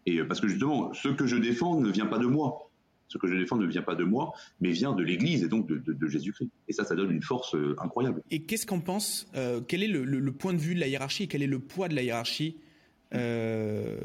Et 0.06 0.23
parce 0.23 0.41
que 0.41 0.47
justement, 0.47 0.93
ce 0.93 1.10
que 1.10 1.28
je 1.28 1.38
défends 1.38 1.80
ne 1.80 1.89
vient 1.89 2.08
pas 2.08 2.17
de 2.17 2.25
moi. 2.25 2.68
Ce 3.09 3.17
que 3.17 3.27
je 3.27 3.35
défends 3.35 3.57
ne 3.57 3.65
vient 3.65 3.81
pas 3.81 3.95
de 3.95 4.05
moi, 4.05 4.31
mais 4.61 4.71
vient 4.71 4.93
de 4.93 5.03
l'Église 5.03 5.43
et 5.43 5.49
donc 5.49 5.67
de, 5.67 6.07
Jésus-Christ. 6.07 6.49
Et 6.67 6.73
ça, 6.73 6.85
ça 6.85 6.95
donne 6.95 7.11
une 7.11 7.21
force 7.21 7.55
incroyable. 7.79 8.21
Et 8.31 8.43
qu'est-ce 8.43 8.65
qu'on 8.65 8.79
pense 8.79 9.29
Quel 9.67 9.83
est 9.83 9.87
le, 9.87 10.31
point 10.31 10.53
de 10.53 10.59
vue 10.59 10.75
de 10.75 10.79
la 10.79 10.87
hiérarchie 10.87 11.27
quel 11.27 11.41
est 11.41 11.47
le 11.47 11.59
poids 11.59 11.89
de 11.89 11.95
la 11.95 12.03
hiérarchie 12.03 12.55
euh, 13.13 13.97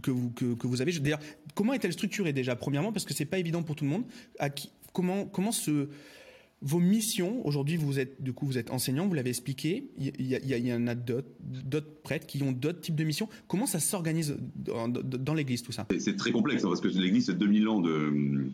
que, 0.00 0.66
vous, 0.66 0.82
avez? 0.82 0.92
D'ailleurs, 0.98 1.20
comment 1.54 1.72
est-elle 1.72 1.92
structurée 1.92 2.32
déjà? 2.32 2.56
Premièrement, 2.56 2.92
parce 2.92 3.04
que 3.04 3.14
c'est 3.14 3.24
pas 3.24 3.38
évident 3.38 3.62
pour 3.62 3.76
tout 3.76 3.84
le 3.84 3.90
monde. 3.90 4.04
Comment 4.92 5.52
ce 5.52 5.88
vos 6.60 6.80
missions 6.80 7.46
aujourd'hui 7.46 7.76
vous 7.76 8.00
êtes 8.00 8.20
du 8.22 8.32
coup 8.32 8.46
vous 8.46 8.58
êtes 8.58 8.70
enseignant 8.70 9.06
vous 9.06 9.14
l'avez 9.14 9.30
expliqué 9.30 9.90
il 9.96 10.26
y, 10.26 10.34
a, 10.34 10.58
y 10.58 10.72
en 10.72 10.86
a 10.86 10.94
d'autres 10.94 12.00
prêtres 12.02 12.26
qui 12.26 12.42
ont 12.42 12.52
d'autres 12.52 12.80
types 12.80 12.96
de 12.96 13.04
missions 13.04 13.28
comment 13.46 13.66
ça 13.66 13.78
s'organise 13.78 14.36
dans, 14.56 15.34
l'église 15.34 15.62
tout 15.62 15.72
ça? 15.72 15.86
C'est 15.98 16.16
très 16.16 16.32
complexe 16.32 16.64
hein, 16.64 16.68
parce 16.68 16.80
que 16.80 16.88
l'église 16.88 17.26
c'est 17.26 17.38
2000 17.38 17.68
ans 17.68 17.80
de, 17.80 18.50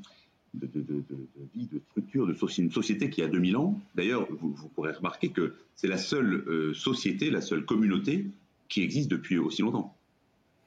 vie, 1.55 1.67
de 1.67 1.81
structure, 1.90 2.27
de 2.27 2.37
une 2.59 2.71
société 2.71 3.11
qui 3.11 3.23
a 3.23 3.29
2000 3.29 3.57
ans. 3.57 3.81
D'ailleurs, 3.95 4.27
vous, 4.31 4.53
vous, 4.53 4.69
pourrez 4.69 4.93
remarquer 4.93 5.31
que 5.31 5.55
c'est 5.75 5.88
la 5.88 5.99
seule 5.99 6.45
euh, 6.47 6.75
société, 6.75 7.31
la 7.31 7.40
seule 7.40 7.64
communauté 7.64 8.27
qui 8.69 8.83
existe 8.83 9.11
depuis 9.11 9.38
aussi 9.38 9.62
longtemps. 9.62 9.97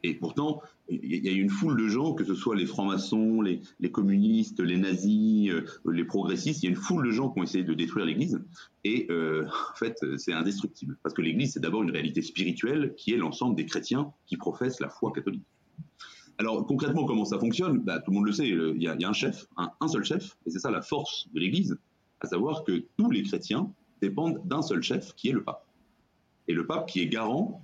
Et 0.03 0.13
pourtant, 0.13 0.61
il 0.89 1.25
y 1.25 1.27
a 1.27 1.31
une 1.31 1.49
foule 1.49 1.81
de 1.81 1.87
gens, 1.87 2.13
que 2.13 2.23
ce 2.23 2.35
soit 2.35 2.55
les 2.55 2.65
francs-maçons, 2.65 3.41
les, 3.41 3.61
communistes, 3.91 4.59
les 4.59 4.77
nazis, 4.77 5.49
euh, 5.49 5.65
les 5.91 6.05
progressistes, 6.05 6.63
il 6.63 6.67
y 6.67 6.69
a 6.69 6.71
une 6.71 6.77
foule 6.77 7.05
de 7.05 7.11
gens 7.11 7.29
qui 7.29 7.39
ont 7.39 7.43
essayé 7.43 7.63
de 7.63 7.73
détruire 7.73 8.05
l'Église. 8.05 8.39
Et 8.83 9.07
euh, 9.09 9.45
en 9.71 9.75
fait, 9.75 9.97
c'est 10.17 10.33
indestructible. 10.33 10.97
Parce 11.03 11.13
que 11.13 11.21
l'Église, 11.21 11.53
c'est 11.53 11.59
d'abord 11.59 11.83
une 11.83 11.91
réalité 11.91 12.21
spirituelle 12.21 12.93
qui 12.95 13.13
est 13.13 13.17
l'ensemble 13.17 13.55
des 13.55 13.65
chrétiens 13.65 14.11
qui 14.27 14.37
professent 14.37 14.79
la 14.79 14.89
foi 14.89 15.11
catholique. 15.11 15.45
Alors 16.37 16.65
concrètement, 16.67 17.05
comment 17.05 17.25
ça 17.25 17.39
fonctionne? 17.39 17.79
Bah, 17.79 17.99
Tout 17.99 18.11
le 18.11 18.17
monde 18.17 18.27
le 18.27 18.31
sait, 18.31 18.47
il 18.47 18.81
y, 18.81 18.87
a, 18.87 19.09
un 19.09 19.13
chef, 19.13 19.47
un, 19.57 19.71
un 19.81 19.87
seul 19.87 20.03
chef, 20.03 20.37
et 20.45 20.51
c'est 20.51 20.59
ça 20.59 20.69
la 20.69 20.83
force 20.83 21.27
de 21.33 21.39
l'Église, 21.39 21.77
à 22.19 22.27
savoir 22.27 22.63
que 22.63 22.85
tous 22.97 23.09
les 23.09 23.23
chrétiens 23.23 23.71
dépendent 24.01 24.41
d'un 24.45 24.61
seul 24.61 24.83
chef, 24.83 25.15
qui 25.15 25.29
est 25.29 25.33
le 25.33 25.43
pape. 25.43 25.65
Et 26.47 26.53
le 26.53 26.65
pape 26.65 26.87
qui 26.87 27.01
est 27.01 27.07
garant 27.07 27.61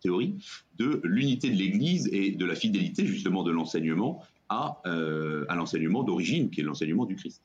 théorie, 0.00 0.36
de 0.78 1.00
l'unité 1.04 1.50
de 1.50 1.56
l'Église 1.56 2.08
et 2.12 2.32
de 2.32 2.44
la 2.44 2.54
fidélité 2.54 3.06
justement 3.06 3.42
de 3.42 3.50
l'enseignement 3.50 4.22
à, 4.48 4.80
euh, 4.86 5.44
l'enseignement 5.54 6.02
d'origine, 6.02 6.50
qui 6.50 6.60
est 6.60 6.64
l'enseignement 6.64 7.04
du 7.04 7.16
Christ. 7.16 7.42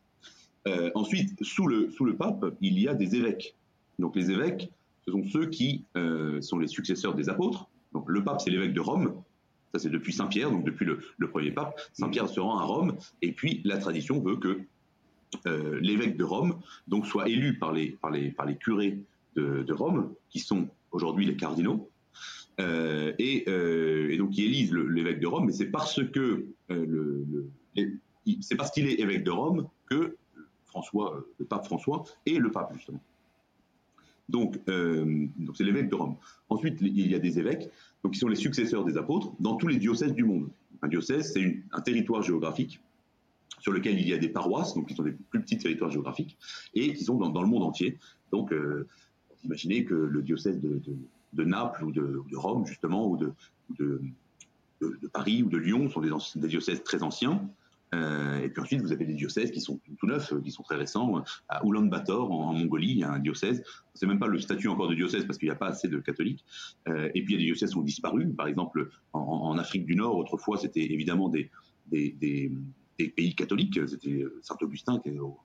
Euh, 0.67 0.91
ensuite, 0.95 1.43
sous 1.43 1.67
le, 1.67 2.15
pape, 2.17 2.45
il 2.61 2.79
y 2.79 2.87
a 2.87 2.93
des 2.93 3.15
évêques. 3.15 3.55
Donc 3.99 4.15
les 4.15 4.31
évêques 4.31 4.71
ce 5.05 5.11
sont 5.11 5.25
ceux 5.25 5.47
qui 5.47 5.83
sont 6.39 6.59
les 6.59 6.67
successeurs 6.67 7.13
des 7.13 7.27
apôtres. 7.27 7.67
Donc 7.91 8.05
le 8.07 8.23
pape, 8.23 8.39
c'est 8.39 8.49
l'évêque 8.49 8.73
de 8.73 8.79
Rome. 8.79 9.21
Ça, 9.73 9.79
c'est 9.79 9.89
depuis 9.89 10.13
Saint 10.13 10.27
Pierre, 10.27 10.49
donc 10.49 10.63
depuis 10.63 10.85
le, 10.85 11.27
premier 11.27 11.51
pape. 11.51 11.77
Saint 11.91 12.07
Pierre 12.07 12.29
se 12.29 12.39
rend 12.39 12.57
à 12.57 12.63
Rome, 12.63 12.95
et 13.21 13.33
puis 13.33 13.59
la 13.65 13.79
tradition 13.79 14.21
veut 14.21 14.37
que 14.37 14.61
l'évêque 15.81 16.15
de 16.15 16.23
Rome 16.23 16.61
donc 16.87 17.05
soit 17.05 17.27
élu 17.27 17.57
par 17.57 17.73
les, 17.73 17.97
par 18.01 18.11
les, 18.11 18.31
par 18.31 18.45
les 18.45 18.55
curés 18.55 18.99
de 19.35 19.73
Rome, 19.73 20.13
qui 20.29 20.39
sont 20.39 20.69
aujourd'hui 20.93 21.25
les 21.25 21.35
cardinaux, 21.35 21.89
euh, 22.59 23.13
et, 23.17 23.45
euh, 23.47 24.09
et, 24.11 24.17
donc 24.17 24.31
qui 24.31 24.45
élise 24.45 24.71
l'évêque 24.71 25.19
de 25.19 25.27
Rome, 25.27 25.45
mais 25.47 25.53
c'est 25.53 25.71
parce 25.71 26.03
que 26.03 26.45
euh, 26.69 27.25
c'est 28.41 28.55
parce 28.55 28.71
qu'il 28.71 28.87
est 28.87 28.99
évêque 28.99 29.23
de 29.23 29.31
Rome 29.31 29.67
que 29.89 30.17
François, 30.65 31.25
le 31.39 31.45
pape 31.45 31.65
François 31.65 32.03
est 32.25 32.37
le 32.37 32.51
pape 32.51 32.71
justement. 32.75 33.01
Donc, 34.29 34.57
donc 34.65 35.57
c'est 35.57 35.63
l'évêque 35.63 35.89
de 35.89 35.95
Rome. 35.95 36.15
Ensuite, 36.49 36.79
il 36.81 37.11
y 37.11 37.15
a 37.15 37.19
des 37.19 37.39
évêques, 37.39 37.69
donc 38.03 38.13
qui 38.13 38.19
sont 38.19 38.29
les 38.29 38.35
successeurs 38.35 38.85
des 38.85 38.97
apôtres 38.97 39.33
dans 39.39 39.55
tous 39.55 39.67
les 39.67 39.77
diocèses 39.77 40.13
du 40.13 40.23
monde. 40.23 40.49
Un 40.81 40.87
diocèse, 40.87 41.33
c'est 41.33 41.63
un 41.71 41.81
territoire 41.81 42.21
géographique 42.21 42.79
sur 43.59 43.71
lequel 43.71 43.99
il 43.99 44.07
y 44.07 44.13
a 44.13 44.17
des 44.17 44.29
paroisses, 44.29 44.75
donc 44.75 44.87
qui 44.87 44.95
sont 44.95 45.03
des 45.03 45.11
plus 45.11 45.41
petits 45.41 45.57
territoires 45.57 45.91
géographiques, 45.91 46.37
et 46.73 46.93
qui 46.93 47.03
sont 47.03 47.17
dans, 47.17 47.41
le 47.41 47.47
monde 47.47 47.63
entier. 47.63 47.97
Donc, 48.31 48.53
imaginez 49.43 49.85
que 49.85 49.93
le 49.93 50.21
diocèse 50.21 50.59
de 50.59 50.81
Naples 51.37 51.83
ou 51.83 51.91
de, 51.91 52.35
Rome, 52.35 52.65
justement, 52.65 53.07
ou 53.09 53.17
de, 53.17 53.33
de, 53.79 54.01
Paris 55.11 55.43
ou 55.43 55.49
de 55.49 55.57
Lyon, 55.57 55.89
sont 55.89 56.01
des, 56.01 56.11
des 56.35 56.47
diocèses 56.47 56.83
très 56.83 57.03
anciens. 57.03 57.49
Euh, 57.93 58.39
et 58.41 58.49
puis 58.49 58.61
ensuite, 58.61 58.81
vous 58.81 58.91
avez 58.91 59.05
des 59.05 59.13
diocèses 59.13 59.51
qui 59.51 59.61
sont 59.61 59.79
tout 59.97 60.07
neufs, 60.07 60.33
qui 60.43 60.51
sont 60.51 60.63
très 60.63 60.75
récents. 60.75 61.23
À 61.47 61.63
Ulaanbaatar, 61.65 62.31
en, 62.31 62.49
en 62.49 62.53
Mongolie, 62.53 62.91
il 62.91 62.97
y 62.99 63.03
a 63.03 63.11
un 63.11 63.19
diocèse. 63.19 63.63
C'est 63.93 64.07
même 64.07 64.19
pas 64.19 64.27
le 64.27 64.39
statut 64.39 64.67
encore 64.67 64.89
de 64.89 64.95
diocèse 64.95 65.25
parce 65.25 65.37
qu'il 65.37 65.47
n'y 65.47 65.53
a 65.53 65.57
pas 65.57 65.67
assez 65.67 65.87
de 65.87 65.99
catholiques. 65.99 66.43
Euh, 66.87 67.09
et 67.13 67.23
puis 67.23 67.33
il 67.33 67.35
y 67.35 67.35
a 67.35 67.39
des 67.39 67.45
diocèses 67.45 67.71
qui 67.71 67.77
ont 67.77 67.83
disparu. 67.83 68.27
Par 68.33 68.47
exemple, 68.47 68.89
en, 69.13 69.57
Afrique 69.57 69.85
du 69.85 69.95
Nord, 69.95 70.17
autrefois, 70.17 70.57
c'était 70.57 70.91
évidemment 70.91 71.29
des, 71.29 71.51
des, 71.91 72.51
pays 72.97 73.35
catholiques. 73.35 73.79
C'était 73.87 74.25
Saint 74.41 74.57
Augustin 74.61 74.99
qui 74.99 75.09
est 75.09 75.19
au 75.19 75.37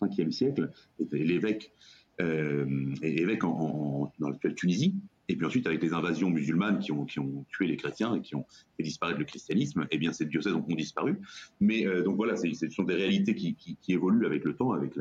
5e 0.00 0.30
siècle, 0.30 0.70
était 0.98 1.18
l'évêque 1.18 1.72
euh, 2.20 2.94
évêque 3.02 3.44
en, 3.44 4.12
dans 4.18 4.28
l'actuelle 4.28 4.54
Tunisie. 4.54 4.94
Et 5.28 5.36
puis 5.36 5.46
ensuite, 5.46 5.66
avec 5.66 5.82
les 5.82 5.94
invasions 5.94 6.28
musulmanes 6.28 6.78
qui 6.78 6.92
ont, 6.92 7.06
ont 7.18 7.44
tué 7.48 7.66
les 7.66 7.76
chrétiens 7.76 8.14
et 8.14 8.20
qui 8.20 8.34
ont 8.34 8.44
fait 8.76 8.82
disparaître 8.82 9.18
le 9.18 9.24
christianisme, 9.24 9.86
eh 9.90 9.98
bien, 9.98 10.12
ces 10.12 10.26
diocèses 10.26 10.52
ont, 10.52 10.60
disparu. 10.74 11.18
Mais 11.60 11.86
euh, 11.86 12.02
donc 12.02 12.16
voilà, 12.16 12.36
ce 12.36 12.70
sont 12.70 12.82
des 12.82 12.94
réalités 12.94 13.34
qui, 13.34 13.76
évoluent 13.88 14.26
avec 14.26 14.44
le 14.44 14.54
temps, 14.54 14.72
avec 14.72 14.92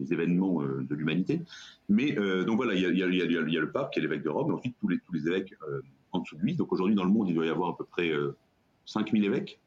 les 0.00 0.12
événements 0.12 0.62
euh, 0.62 0.84
de 0.88 0.94
l'humanité. 0.94 1.42
Mais 1.88 2.18
euh, 2.18 2.44
donc 2.44 2.56
voilà, 2.56 2.74
il 2.74 2.80
y 2.80 3.02
a, 3.02 3.06
le 3.06 3.70
pape 3.70 3.92
qui 3.92 4.00
est 4.00 4.02
l'évêque 4.02 4.24
de 4.24 4.28
Rome, 4.28 4.50
et 4.50 4.54
ensuite 4.54 4.76
tous 4.80 4.88
les, 4.88 5.28
évêques 5.28 5.54
en 6.10 6.20
dessous 6.20 6.36
de 6.36 6.42
lui. 6.42 6.54
Donc 6.54 6.72
aujourd'hui, 6.72 6.96
dans 6.96 7.04
le 7.04 7.10
monde, 7.10 7.28
il 7.28 7.34
doit 7.34 7.46
y 7.46 7.50
avoir 7.50 7.70
à 7.70 7.76
peu 7.76 7.84
près 7.84 8.10
5000 8.86 9.24
évêques. 9.24 9.60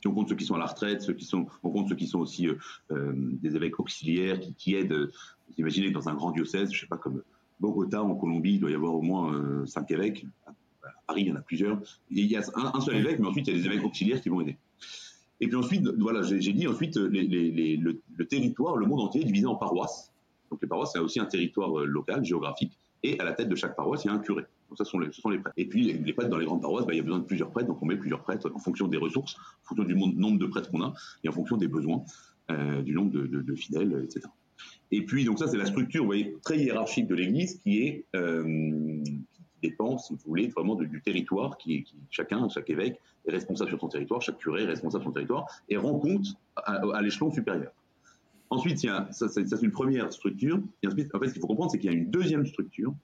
Si 0.00 0.06
on 0.06 0.14
compte 0.14 0.28
ceux 0.28 0.36
qui 0.36 0.44
sont 0.44 0.54
à 0.54 0.58
la 0.58 0.66
retraite, 0.66 1.02
ceux 1.02 1.14
qui 1.14 1.24
sont, 1.24 1.46
on 1.64 1.70
compte 1.70 1.88
ceux 1.88 1.96
qui 1.96 2.06
sont 2.06 2.20
aussi 2.20 2.46
des 2.90 3.56
évêques 3.56 3.80
auxiliaires 3.80 4.38
qui 4.56 4.76
aident. 4.76 5.10
Vous 5.48 5.54
imaginez 5.58 5.90
dans 5.90 6.08
un 6.08 6.14
grand 6.14 6.30
diocèse, 6.30 6.72
je 6.72 6.80
sais 6.80 6.86
pas 6.86 6.96
comme 6.96 7.22
Bogota, 7.60 8.02
en 8.02 8.14
Colombie, 8.14 8.54
il 8.54 8.60
doit 8.60 8.70
y 8.70 8.74
avoir 8.74 8.94
au 8.94 9.02
moins 9.02 9.34
euh, 9.34 9.66
cinq 9.66 9.90
évêques. 9.90 10.26
À 10.46 10.90
Paris, 11.06 11.22
il 11.22 11.28
y 11.28 11.32
en 11.32 11.36
a 11.36 11.40
plusieurs. 11.40 11.80
il 12.10 12.26
y 12.26 12.36
a 12.36 12.42
un, 12.54 12.80
seul 12.80 12.96
évêque, 12.96 13.18
mais 13.18 13.26
ensuite, 13.26 13.48
il 13.48 13.56
y 13.56 13.58
a 13.58 13.60
des 13.60 13.66
évêques 13.66 13.84
auxiliaires 13.84 14.20
qui 14.20 14.28
vont 14.28 14.40
aider. 14.40 14.56
Et 15.40 15.46
puis 15.46 15.56
ensuite, 15.56 15.86
voilà, 15.98 16.22
j'ai 16.22 16.52
dit 16.52 16.66
ensuite, 16.66 16.96
le, 16.96 18.24
territoire, 18.24 18.76
le 18.76 18.86
monde 18.86 19.00
entier 19.00 19.22
est 19.22 19.24
divisé 19.24 19.46
en 19.46 19.56
paroisses. 19.56 20.12
Donc 20.50 20.60
les 20.62 20.68
paroisses, 20.68 20.92
c'est 20.92 20.98
aussi 20.98 21.20
un 21.20 21.26
territoire 21.26 21.80
euh, 21.80 21.84
local, 21.84 22.24
géographique. 22.24 22.78
Et 23.02 23.18
à 23.20 23.24
la 23.24 23.32
tête 23.32 23.48
de 23.48 23.54
chaque 23.54 23.76
paroisse, 23.76 24.04
il 24.04 24.08
y 24.08 24.10
a 24.10 24.14
un 24.14 24.18
curé. 24.18 24.44
Donc 24.68 24.78
ça, 24.78 24.84
sont 24.84 24.98
les, 24.98 25.12
ce 25.12 25.20
sont 25.20 25.30
les 25.30 25.38
prêtres. 25.38 25.54
Et 25.56 25.66
puis 25.66 25.92
les 25.92 26.12
prêtres 26.12 26.30
dans 26.30 26.38
les 26.38 26.46
grandes 26.46 26.62
paroisses, 26.62 26.84
bah, 26.84 26.94
il 26.94 26.96
y 26.96 27.00
a 27.00 27.02
besoin 27.02 27.20
de 27.20 27.24
plusieurs 27.24 27.50
prêtres, 27.50 27.68
donc 27.68 27.80
on 27.80 27.86
met 27.86 27.96
plusieurs 27.96 28.22
prêtres 28.22 28.50
en 28.52 28.58
fonction 28.58 28.88
des 28.88 28.98
ressources, 28.98 29.36
en 29.36 29.68
fonction 29.68 29.84
du 29.84 29.94
nombre 29.94 30.38
de 30.38 30.46
prêtres 30.46 30.70
qu'on 30.70 30.82
a, 30.82 30.92
et 31.22 31.28
en 31.28 31.32
fonction 31.32 31.56
des 31.56 31.68
besoins, 31.68 32.02
euh, 32.50 32.82
du 32.82 32.92
nombre 32.92 33.12
de 33.12 33.54
fidèles, 33.54 34.02
etc. 34.04 34.28
Et 34.90 35.04
puis, 35.04 35.24
donc 35.24 35.38
ça, 35.38 35.46
c'est 35.46 35.56
la 35.56 35.66
structure, 35.66 36.08
très 36.42 36.58
hiérarchique 36.58 37.06
de 37.06 37.14
l'Église 37.14 37.60
qui 37.60 37.82
est 37.82 38.04
euh, 38.16 39.02
qui 39.60 39.70
dépend, 39.70 39.98
si 39.98 40.14
vous 40.14 40.20
voulez, 40.24 40.48
vraiment 40.48 40.76
du 40.76 41.00
territoire, 41.02 41.58
qui, 41.58 41.84
chacun, 42.10 42.48
chaque 42.48 42.70
évêque 42.70 43.00
est 43.26 43.32
responsable 43.32 43.70
sur 43.70 43.80
son 43.80 43.88
territoire, 43.88 44.22
chaque 44.22 44.38
curé 44.38 44.62
est 44.62 44.66
responsable 44.66 45.02
sur 45.02 45.10
son 45.10 45.14
territoire 45.14 45.46
et 45.68 45.76
rend 45.76 45.98
compte 45.98 46.26
à, 46.56 47.02
l'échelon 47.02 47.32
supérieur. 47.32 47.72
Ensuite, 48.50 48.82
il 48.82 49.06
ça, 49.10 49.28
c'est 49.28 49.62
une 49.62 49.72
première 49.72 50.12
structure. 50.12 50.60
Ensuite, 50.86 51.14
en 51.14 51.18
fait, 51.18 51.28
ce 51.28 51.32
qu'il 51.32 51.40
faut 51.40 51.48
comprendre, 51.48 51.70
c'est 51.70 51.78
qu'il 51.78 51.90
y 51.90 51.94
a 51.94 51.96
une 51.96 52.10
deuxième 52.10 52.46
structure 52.46 52.94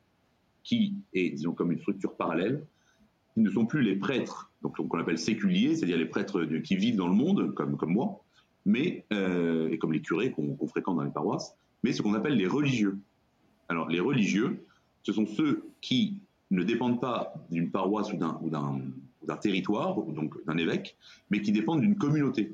qui 0.62 0.94
est, 1.12 1.30
disons, 1.30 1.52
comme 1.52 1.72
une 1.72 1.80
structure 1.80 2.14
parallèle, 2.14 2.64
qui 3.34 3.40
ne 3.40 3.50
sont 3.50 3.66
plus 3.66 3.82
les 3.82 3.96
prêtres, 3.96 4.50
donc 4.62 4.76
qu'on 4.76 4.98
appelle 4.98 5.18
séculiers, 5.18 5.74
c'est-à-dire 5.74 5.98
les 5.98 6.06
prêtres 6.06 6.44
qui 6.44 6.76
vivent 6.76 6.96
dans 6.96 7.08
le 7.08 7.14
monde, 7.14 7.52
comme, 7.54 7.76
comme 7.76 7.92
moi, 7.92 8.23
mais 8.64 9.04
euh, 9.12 9.68
et 9.70 9.78
comme 9.78 9.92
les 9.92 10.00
curés 10.00 10.30
qu'on 10.30 10.66
fréquente 10.66 10.96
dans 10.96 11.04
les 11.04 11.10
paroisses, 11.10 11.56
mais 11.82 11.92
ce 11.92 12.02
qu'on 12.02 12.14
appelle 12.14 12.36
les 12.36 12.46
religieux. 12.46 12.98
Alors, 13.68 13.88
les 13.88 14.00
religieux, 14.00 14.64
ce 15.02 15.12
sont 15.12 15.26
ceux 15.26 15.64
qui 15.80 16.18
ne 16.50 16.62
dépendent 16.62 17.00
pas 17.00 17.34
d'une 17.50 17.70
paroisse 17.70 18.12
ou 18.12 18.16
d'un 18.16 19.36
territoire, 19.36 20.02
donc 20.02 20.34
d'un 20.46 20.56
évêque, 20.56 20.96
mais 21.30 21.40
qui 21.40 21.52
dépendent 21.52 21.80
d'une 21.80 21.96
communauté. 21.96 22.52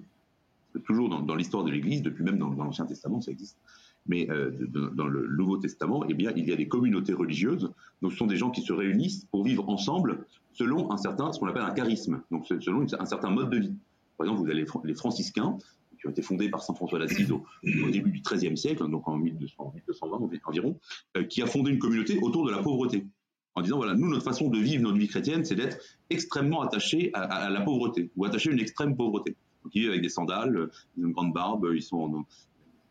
Toujours 0.84 1.08
dans, 1.08 1.34
l'histoire 1.34 1.64
de 1.64 1.70
l'Église, 1.70 2.02
depuis 2.02 2.22
même 2.22 2.38
dans, 2.38 2.50
l'Ancien 2.50 2.86
Testament, 2.86 3.20
ça 3.20 3.32
existe. 3.32 3.58
Mais 4.06 4.30
euh, 4.30 4.50
dans 4.94 5.06
le 5.06 5.28
Nouveau 5.28 5.58
Testament, 5.58 6.04
eh 6.08 6.14
bien, 6.14 6.32
il 6.36 6.48
y 6.48 6.52
a 6.52 6.56
des 6.56 6.68
communautés 6.68 7.12
religieuses. 7.12 7.70
Donc, 8.02 8.12
ce 8.12 8.18
sont 8.18 8.26
des 8.26 8.36
gens 8.36 8.50
qui 8.50 8.62
se 8.62 8.72
réunissent 8.72 9.26
pour 9.26 9.44
vivre 9.44 9.68
ensemble 9.68 10.24
selon 10.52 10.90
un 10.90 10.96
certain, 10.96 11.32
ce 11.32 11.38
qu'on 11.38 11.48
appelle 11.48 11.62
un 11.62 11.72
charisme, 11.72 12.22
donc 12.30 12.46
selon 12.46 12.86
un 12.98 13.06
certain 13.06 13.30
mode 13.30 13.50
de 13.50 13.58
vie. 13.58 13.74
Par 14.16 14.26
exemple, 14.26 14.42
vous 14.42 14.50
avez 14.50 14.64
les 14.84 14.94
franciscains, 14.94 15.58
qui 16.00 16.06
ont 16.06 16.10
été 16.10 16.22
fondés 16.22 16.48
par 16.48 16.62
Saint 16.62 16.74
François 16.74 16.98
d'Assise 16.98 17.30
au, 17.30 17.44
début 17.62 18.10
du 18.10 18.20
XIIIe 18.20 18.56
siècle, 18.56 18.88
donc 18.88 19.06
en 19.08 19.16
1200, 19.16 19.72
1220 19.74 20.40
environ, 20.44 20.78
euh, 21.16 21.24
qui 21.24 21.42
a 21.42 21.46
fondé 21.46 21.70
une 21.70 21.78
communauté 21.78 22.18
autour 22.20 22.46
de 22.46 22.50
la 22.50 22.62
pauvreté, 22.62 23.06
en 23.54 23.62
disant 23.62 23.76
voilà, 23.76 23.94
nous 23.94 24.08
notre 24.08 24.24
façon 24.24 24.48
de 24.48 24.58
vivre 24.58 24.82
notre 24.82 24.98
vie 24.98 25.08
chrétienne, 25.08 25.44
c'est 25.44 25.56
d'être 25.56 25.78
extrêmement 26.08 26.62
attaché 26.62 27.10
à, 27.14 27.50
la 27.50 27.60
pauvreté 27.60 28.10
ou 28.16 28.24
attaché 28.24 28.50
à 28.50 28.52
une 28.52 28.60
extrême 28.60 28.96
pauvreté. 28.96 29.36
Donc 29.62 29.74
ils 29.74 29.82
vivent 29.82 29.90
avec 29.90 30.02
des 30.02 30.08
sandales, 30.08 30.70
ils 30.96 31.04
ont 31.04 31.08
une 31.08 31.12
grande 31.12 31.32
barbe, 31.32 31.70
ils 31.74 31.82
sont, 31.82 31.98
en, 31.98 32.26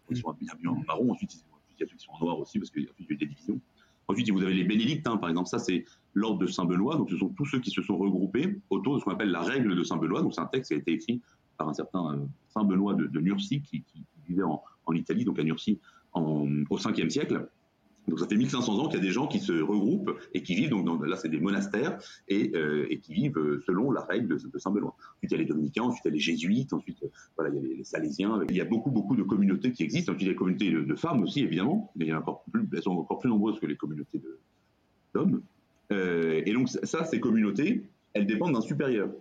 ils 0.09 0.17
sont 0.17 0.29
habillés 0.29 0.51
en 0.67 0.75
marron, 0.87 1.11
ensuite 1.11 1.33
il 1.33 1.39
sont 1.97 2.11
en 2.11 2.25
noir 2.25 2.39
aussi 2.39 2.59
parce 2.59 2.71
qu'il 2.71 2.83
y 2.83 2.87
a 2.87 3.15
des 3.15 3.25
divisions. 3.25 3.59
Ensuite, 4.07 4.31
vous 4.31 4.41
avez 4.41 4.53
les 4.53 4.63
bénédictins, 4.63 5.17
par 5.17 5.29
exemple. 5.29 5.47
Ça, 5.47 5.59
c'est 5.59 5.85
l'ordre 6.13 6.39
de 6.39 6.47
Saint-Benoît. 6.47 6.95
Donc, 6.95 7.11
ce 7.11 7.17
sont 7.17 7.29
tous 7.29 7.45
ceux 7.45 7.59
qui 7.59 7.69
se 7.69 7.83
sont 7.83 7.97
regroupés 7.97 8.59
autour 8.71 8.95
de 8.95 8.99
ce 8.99 9.05
qu'on 9.05 9.11
appelle 9.11 9.29
la 9.29 9.41
règle 9.41 9.75
de 9.75 9.83
Saint-Benoît. 9.83 10.23
Donc, 10.23 10.33
c'est 10.33 10.41
un 10.41 10.47
texte 10.47 10.69
qui 10.69 10.73
a 10.73 10.77
été 10.77 10.93
écrit 10.93 11.21
par 11.59 11.69
un 11.69 11.73
certain 11.75 12.13
euh, 12.13 12.25
Saint 12.47 12.63
Benoît 12.63 12.95
de, 12.95 13.05
de 13.05 13.19
Nursie 13.19 13.61
qui, 13.61 13.83
vivait 14.27 14.43
en, 14.43 14.63
Italie, 14.93 15.23
donc 15.23 15.37
à 15.37 15.43
Nursie 15.43 15.79
au 16.15 16.77
5e 16.77 17.09
siècle. 17.09 17.47
Donc 18.07 18.19
ça 18.19 18.27
fait 18.27 18.37
1500 18.37 18.79
ans 18.79 18.87
qu'il 18.87 18.97
y 18.97 19.01
a 19.01 19.05
des 19.05 19.11
gens 19.11 19.27
qui 19.27 19.39
se 19.39 19.51
regroupent 19.51 20.17
et 20.33 20.41
qui 20.41 20.55
vivent, 20.55 20.71
donc 20.71 21.05
là 21.05 21.15
c'est 21.15 21.29
des 21.29 21.39
monastères, 21.39 21.99
et, 22.27 22.51
euh, 22.55 22.87
qui 23.03 23.13
vivent 23.13 23.37
euh, 23.37 23.61
selon 23.67 23.91
la 23.91 24.01
règle 24.01 24.39
de, 24.39 24.57
Saint 24.57 24.71
Benoît. 24.71 24.95
Ensuite 25.17 25.31
il 25.31 25.31
y 25.31 25.35
a 25.35 25.37
les 25.37 25.45
dominicains, 25.45 25.83
ensuite 25.83 26.05
il 26.05 26.07
y 26.07 26.11
a 26.11 26.13
les 26.13 26.19
jésuites, 26.19 26.73
ensuite 26.73 27.05
voilà, 27.37 27.53
il 27.53 27.61
y 27.61 27.73
a 27.73 27.75
les, 27.77 27.83
salésiens, 27.83 28.41
il 28.49 28.55
y 28.55 28.61
a 28.61 28.65
beaucoup 28.65 28.89
beaucoup 28.89 29.15
de 29.15 29.21
communautés 29.21 29.71
qui 29.71 29.83
existent, 29.83 30.13
ensuite 30.13 30.23
il 30.23 30.27
y 30.27 30.29
a 30.29 30.33
des 30.33 30.37
communautés 30.37 30.71
de, 30.71 30.95
femmes 30.95 31.21
aussi 31.21 31.41
évidemment, 31.41 31.91
mais 31.95 32.07
elles 32.07 32.81
sont 32.81 32.91
encore 32.91 33.19
plus 33.19 33.29
nombreuses 33.29 33.59
que 33.59 33.67
les 33.67 33.75
communautés 33.75 34.21
d'hommes. 35.13 35.41
et 35.91 36.51
donc 36.51 36.69
ça, 36.69 37.03
ces 37.03 37.19
communautés, 37.19 37.83
elles 38.13 38.25
dépendent 38.25 38.53
d'un 38.53 38.61
supérieur 38.61 39.11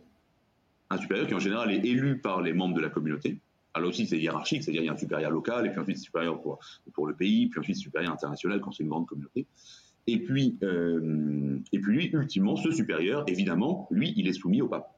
un 0.90 0.98
supérieur 0.98 1.26
qui 1.26 1.34
en 1.34 1.38
général 1.38 1.70
est 1.72 1.84
élu 1.84 2.18
par 2.18 2.42
les 2.42 2.52
membres 2.52 2.74
de 2.74 2.80
la 2.80 2.88
communauté. 2.88 3.38
Alors 3.74 3.90
aussi 3.90 4.06
c'est 4.06 4.18
hiérarchique, 4.18 4.62
c'est-à-dire 4.62 4.82
il 4.82 4.86
y 4.86 4.88
a 4.88 4.92
un 4.92 4.96
supérieur 4.96 5.30
local 5.30 5.66
et 5.66 5.70
puis 5.70 5.78
ensuite 5.80 5.98
supérieur 5.98 6.40
pour, 6.40 7.06
le 7.06 7.14
pays, 7.14 7.48
puis 7.48 7.60
ensuite 7.60 7.76
supérieur 7.76 8.12
international 8.12 8.60
quand 8.60 8.72
c'est 8.72 8.82
une 8.82 8.88
grande 8.88 9.06
communauté. 9.06 9.46
Et 10.06 10.18
puis, 10.18 10.56
euh, 10.62 11.58
et 11.70 11.78
puis 11.78 11.92
lui, 11.92 12.10
ultimement, 12.12 12.56
ce 12.56 12.70
supérieur, 12.70 13.24
évidemment, 13.26 13.86
lui, 13.90 14.14
il 14.16 14.26
est 14.26 14.32
soumis 14.32 14.62
au 14.62 14.68
pape. 14.68 14.90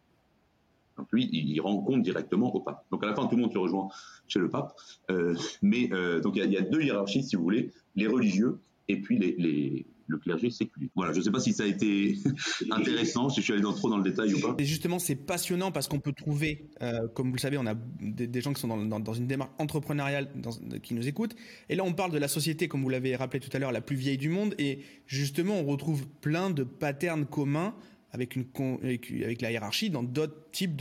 Donc 0.96 1.08
lui, 1.12 1.28
il, 1.32 1.58
rend 1.60 1.78
compte 1.78 2.02
directement 2.02 2.54
au 2.54 2.60
pape. 2.60 2.84
Donc 2.90 3.02
à 3.02 3.06
la 3.06 3.14
fin, 3.14 3.26
tout 3.26 3.34
le 3.34 3.42
monde 3.42 3.52
se 3.52 3.58
rejoint 3.58 3.88
chez 4.28 4.38
le 4.38 4.48
pape. 4.48 4.74
Euh, 5.10 5.34
mais 5.62 5.88
euh, 5.92 6.20
donc 6.20 6.36
il 6.36 6.52
y, 6.52 6.56
a 6.56 6.60
deux 6.60 6.82
hiérarchies, 6.82 7.24
si 7.24 7.36
vous 7.36 7.42
voulez, 7.42 7.72
les 7.96 8.06
religieux 8.06 8.60
et 8.88 9.00
puis 9.00 9.18
les, 9.18 9.86
le 10.10 10.18
clergé 10.18 10.50
séculier. 10.50 10.90
Voilà, 10.94 11.12
je 11.12 11.18
ne 11.18 11.24
sais 11.24 11.30
pas 11.30 11.40
si 11.40 11.52
ça 11.52 11.62
a 11.62 11.66
été 11.66 12.18
intéressant, 12.70 13.28
si 13.30 13.40
je 13.40 13.44
suis 13.44 13.52
allé 13.52 13.62
dans, 13.62 13.72
trop 13.72 13.88
dans 13.88 13.98
le 13.98 14.04
détail 14.04 14.34
ou 14.34 14.40
pas. 14.40 14.54
Et 14.58 14.64
justement, 14.64 14.98
c'est 14.98 15.16
passionnant 15.16 15.72
parce 15.72 15.88
qu'on 15.88 16.00
peut 16.00 16.12
trouver, 16.12 16.70
euh, 16.82 17.08
comme 17.14 17.28
vous 17.28 17.34
le 17.34 17.40
savez, 17.40 17.58
on 17.58 17.66
a 17.66 17.74
des, 17.74 18.40
gens 18.40 18.52
qui 18.52 18.60
sont 18.60 18.68
dans, 18.68 19.14
une 19.14 19.26
démarche 19.26 19.50
entrepreneuriale 19.58 20.30
qui 20.82 20.94
nous 20.94 21.06
écoutent. 21.06 21.36
Et 21.68 21.76
là, 21.76 21.84
on 21.84 21.92
parle 21.92 22.12
de 22.12 22.18
la 22.18 22.28
société, 22.28 22.68
comme 22.68 22.82
vous 22.82 22.88
l'avez 22.88 23.16
rappelé 23.16 23.40
tout 23.40 23.54
à 23.54 23.58
l'heure, 23.58 23.72
la 23.72 23.80
plus 23.80 23.96
vieille 23.96 24.18
du 24.18 24.28
monde. 24.28 24.54
Et 24.58 24.80
justement, 25.06 25.54
on 25.54 25.64
retrouve 25.64 26.06
plein 26.20 26.50
de 26.50 26.64
patterns 26.64 27.26
communs 27.26 27.74
avec 28.12 29.40
la 29.40 29.52
hiérarchie 29.52 29.90
dans 29.90 30.02
d'autres 30.02 30.50
types 30.50 30.74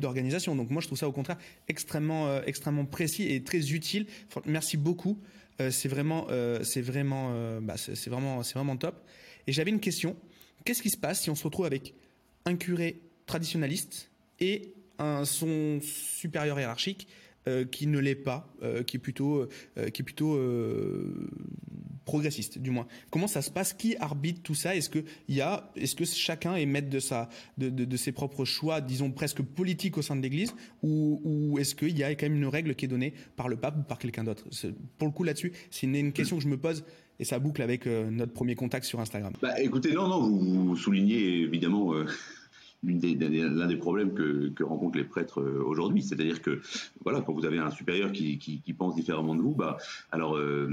d'organisations. 0.00 0.54
Donc 0.54 0.70
moi 0.70 0.80
je 0.80 0.86
trouve 0.86 0.98
ça 0.98 1.08
au 1.08 1.12
contraire 1.12 1.36
extrêmement 1.68 2.28
euh, 2.28 2.42
extrêmement 2.46 2.84
précis 2.84 3.24
et 3.24 3.42
très 3.42 3.72
utile. 3.72 4.06
Merci 4.46 4.76
beaucoup 4.76 5.18
c'est 5.70 5.88
vraiment, 5.88 6.26
c'est 6.62 6.80
vraiment, 6.80 7.60
bah, 7.60 7.76
c'est 7.76 8.08
vraiment, 8.08 8.42
c'est 8.42 8.54
vraiment 8.54 8.76
top. 8.76 9.04
Et 9.46 9.52
j'avais 9.52 9.70
une 9.70 9.80
question. 9.80 10.16
Qu'est-ce 10.64 10.82
qui 10.82 10.90
se 10.90 10.96
passe 10.96 11.22
si 11.22 11.30
on 11.30 11.34
se 11.34 11.44
retrouve 11.44 11.66
avec 11.66 11.94
un 12.44 12.56
curé 12.56 13.00
traditionnaliste 13.26 14.10
et 14.38 14.72
un, 14.98 15.24
son 15.24 15.80
supérieur 15.82 16.58
hiérarchique 16.58 17.08
euh, 17.48 17.64
qui 17.64 17.86
ne 17.86 17.98
l'est 17.98 18.14
pas, 18.14 18.52
euh, 18.62 18.82
qui 18.82 18.98
est 18.98 19.00
plutôt, 19.00 19.48
euh, 19.78 19.88
qui 19.90 20.02
est 20.02 20.04
plutôt 20.04 20.38
progressiste, 22.10 22.58
du 22.58 22.72
moins. 22.72 22.88
Comment 23.10 23.28
ça 23.28 23.40
se 23.40 23.52
passe? 23.52 23.72
Qui 23.72 23.96
arbitre 23.98 24.42
tout 24.42 24.56
ça? 24.56 24.74
Est-ce 24.74 24.90
que 24.90 24.98
y 25.28 25.40
a, 25.40 25.70
est-ce 25.76 25.94
que 25.94 26.04
chacun 26.04 26.56
est 26.56 26.66
maître 26.66 26.90
de 26.90 26.98
sa, 26.98 27.28
de, 27.56 27.68
de, 27.68 27.96
ses 27.96 28.10
propres 28.10 28.44
choix, 28.44 28.80
disons 28.80 29.12
presque 29.12 29.42
politiques 29.42 29.96
au 29.96 30.02
sein 30.02 30.16
de 30.16 30.22
l'Église, 30.22 30.52
ou, 30.82 31.56
est-ce 31.60 31.76
qu'il 31.76 31.96
y 31.96 32.02
a 32.02 32.12
quand 32.16 32.26
même 32.26 32.36
une 32.36 32.48
règle 32.48 32.74
qui 32.74 32.86
est 32.86 32.88
donnée 32.88 33.14
par 33.36 33.48
le 33.48 33.54
pape 33.56 33.76
ou 33.78 33.82
par 33.82 33.98
quelqu'un 33.98 34.24
d'autre? 34.24 34.44
Pour 34.98 35.06
le 35.06 35.14
coup, 35.14 35.22
là-dessus, 35.22 35.52
c'est 35.70 35.86
une, 35.86 36.12
question 36.12 36.36
que 36.36 36.42
je 36.42 36.48
me 36.48 36.56
pose. 36.56 36.82
Et 37.20 37.24
ça 37.24 37.38
boucle 37.38 37.62
avec 37.62 37.86
notre 37.86 38.32
premier 38.32 38.56
contact 38.56 38.86
sur 38.86 38.98
Instagram. 38.98 39.34
Bah, 39.40 39.60
écoutez, 39.60 39.92
non, 39.92 40.08
non, 40.08 40.20
vous, 40.20 40.74
soulignez 40.74 41.42
évidemment 41.42 41.94
l'un 42.82 43.66
des, 43.66 43.76
problèmes 43.76 44.14
que, 44.14 44.64
rencontrent 44.64 44.98
les 44.98 45.04
prêtres 45.04 45.40
euh, 45.40 45.62
aujourd'hui. 45.64 46.02
C'est-à-dire 46.02 46.42
que, 46.42 46.60
voilà, 47.04 47.20
quand 47.20 47.32
vous 47.32 47.44
avez 47.44 47.58
un 47.58 47.70
supérieur 47.70 48.10
qui, 48.12 48.74
pense 48.76 48.94
différemment 48.94 49.34
de 49.34 49.42
vous, 49.42 49.54
bah, 49.54 49.76
alors, 50.10 50.36
euh, 50.36 50.68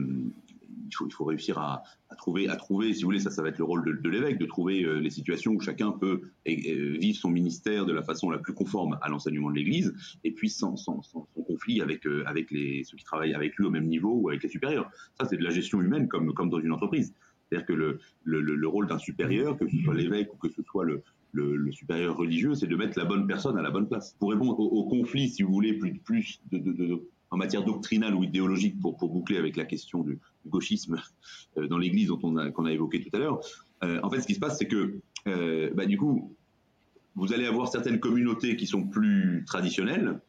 il, 0.86 0.96
faut, 0.96 1.08
il 1.08 1.14
faut 1.14 1.26
réussir 1.26 1.58
à, 1.58 1.84
trouver, 2.18 2.48
à 2.48 2.56
trouver, 2.56 2.94
si 2.94 3.02
vous 3.02 3.08
voulez, 3.08 3.20
ça, 3.20 3.30
ça 3.30 3.42
va 3.42 3.50
être 3.50 3.58
le 3.58 3.64
rôle 3.64 3.84
de, 3.84 4.10
l'évêque, 4.10 4.38
de 4.38 4.46
trouver 4.46 4.84
euh, 4.84 5.00
les 5.00 5.10
situations 5.10 5.54
où 5.54 5.60
chacun 5.60 5.92
peut 5.92 6.22
vivre 6.46 7.18
son 7.18 7.30
ministère 7.30 7.86
de 7.86 7.94
la 7.94 8.04
façon 8.04 8.30
la 8.30 8.38
plus 8.38 8.54
conforme 8.54 8.98
à 9.02 9.10
l'enseignement 9.10 9.50
de 9.50 9.56
l'Église, 9.56 9.94
et 10.24 10.32
puis 10.32 10.50
sans, 10.50 10.76
sans, 10.76 11.02
conflit 11.46 11.82
avec, 11.82 12.06
avec 12.26 12.52
les, 12.52 12.84
ceux 12.84 12.98
qui 12.98 13.04
travaillent 13.04 13.34
avec 13.34 13.56
lui 13.56 13.66
au 13.66 13.70
même 13.72 13.88
niveau 13.88 14.14
ou 14.14 14.30
avec 14.30 14.44
les 14.44 14.50
supérieurs. 14.50 14.90
Ça, 15.20 15.26
c'est 15.26 15.38
de 15.38 15.44
la 15.44 15.50
gestion 15.50 15.82
humaine 15.82 16.08
comme, 16.08 16.34
comme 16.34 16.50
dans 16.50 16.60
une 16.60 16.72
entreprise. 16.72 17.14
C'est-à-dire 17.50 17.66
que 17.66 17.74
le, 17.74 18.00
le, 18.24 18.42
le 18.42 18.68
rôle 18.68 18.88
d'un 18.88 18.98
supérieur, 18.98 19.58
que 19.58 19.68
ce 19.68 19.78
soit 19.78 19.96
l'évêque 19.96 20.34
ou 20.34 20.38
que 20.38 20.50
ce 20.50 20.62
soit 20.64 20.84
le, 20.84 21.04
le, 21.32 21.72
supérieur 21.72 22.18
religieux, 22.18 22.56
c'est 22.56 22.68
de 22.68 22.76
mettre 22.76 22.98
la 22.98 23.06
bonne 23.06 23.28
personne 23.28 23.58
à 23.58 23.62
la 23.62 23.72
bonne 23.72 23.88
place. 23.88 24.16
Pour 24.20 24.32
répondre 24.32 24.60
au, 24.60 24.84
conflit, 24.86 25.30
si 25.30 25.44
vous 25.44 25.52
voulez, 25.52 25.74
plus, 25.74 25.98
plus 26.00 26.42
de, 26.52 27.02
en 27.30 27.38
matière 27.38 27.64
doctrinale 27.64 28.16
ou 28.16 28.24
idéologique, 28.24 28.80
pour, 28.80 28.98
pour 28.98 29.10
boucler 29.10 29.38
avec 29.38 29.56
la 29.56 29.66
question 29.66 30.04
du, 30.04 30.20
gauchisme 30.48 31.02
euh, 31.58 31.68
dans 31.68 31.78
l'Église 31.78 32.08
dont 32.08 32.20
on 32.24 32.38
a, 32.38 32.52
qu'on 32.52 32.66
a 32.66 32.72
évoqué 32.72 33.02
tout 33.02 33.16
à 33.16 33.20
l'heure, 33.20 33.40
euh, 33.84 34.00
en 34.04 34.10
fait, 34.10 34.22
ce 34.22 34.28
qui 34.28 34.36
se 34.36 34.40
passe, 34.40 34.58
c'est 34.58 34.68
que, 34.68 35.00
euh, 35.28 35.72
bah, 35.74 35.86
du 35.86 35.98
coup, 35.98 36.36
vous 37.16 37.34
allez 37.34 37.46
avoir 37.46 37.68
certaines 37.68 38.00
communautés 38.00 38.56
qui 38.56 38.68
sont 38.68 38.84
plus 38.84 39.44
traditionnelles 39.46 40.20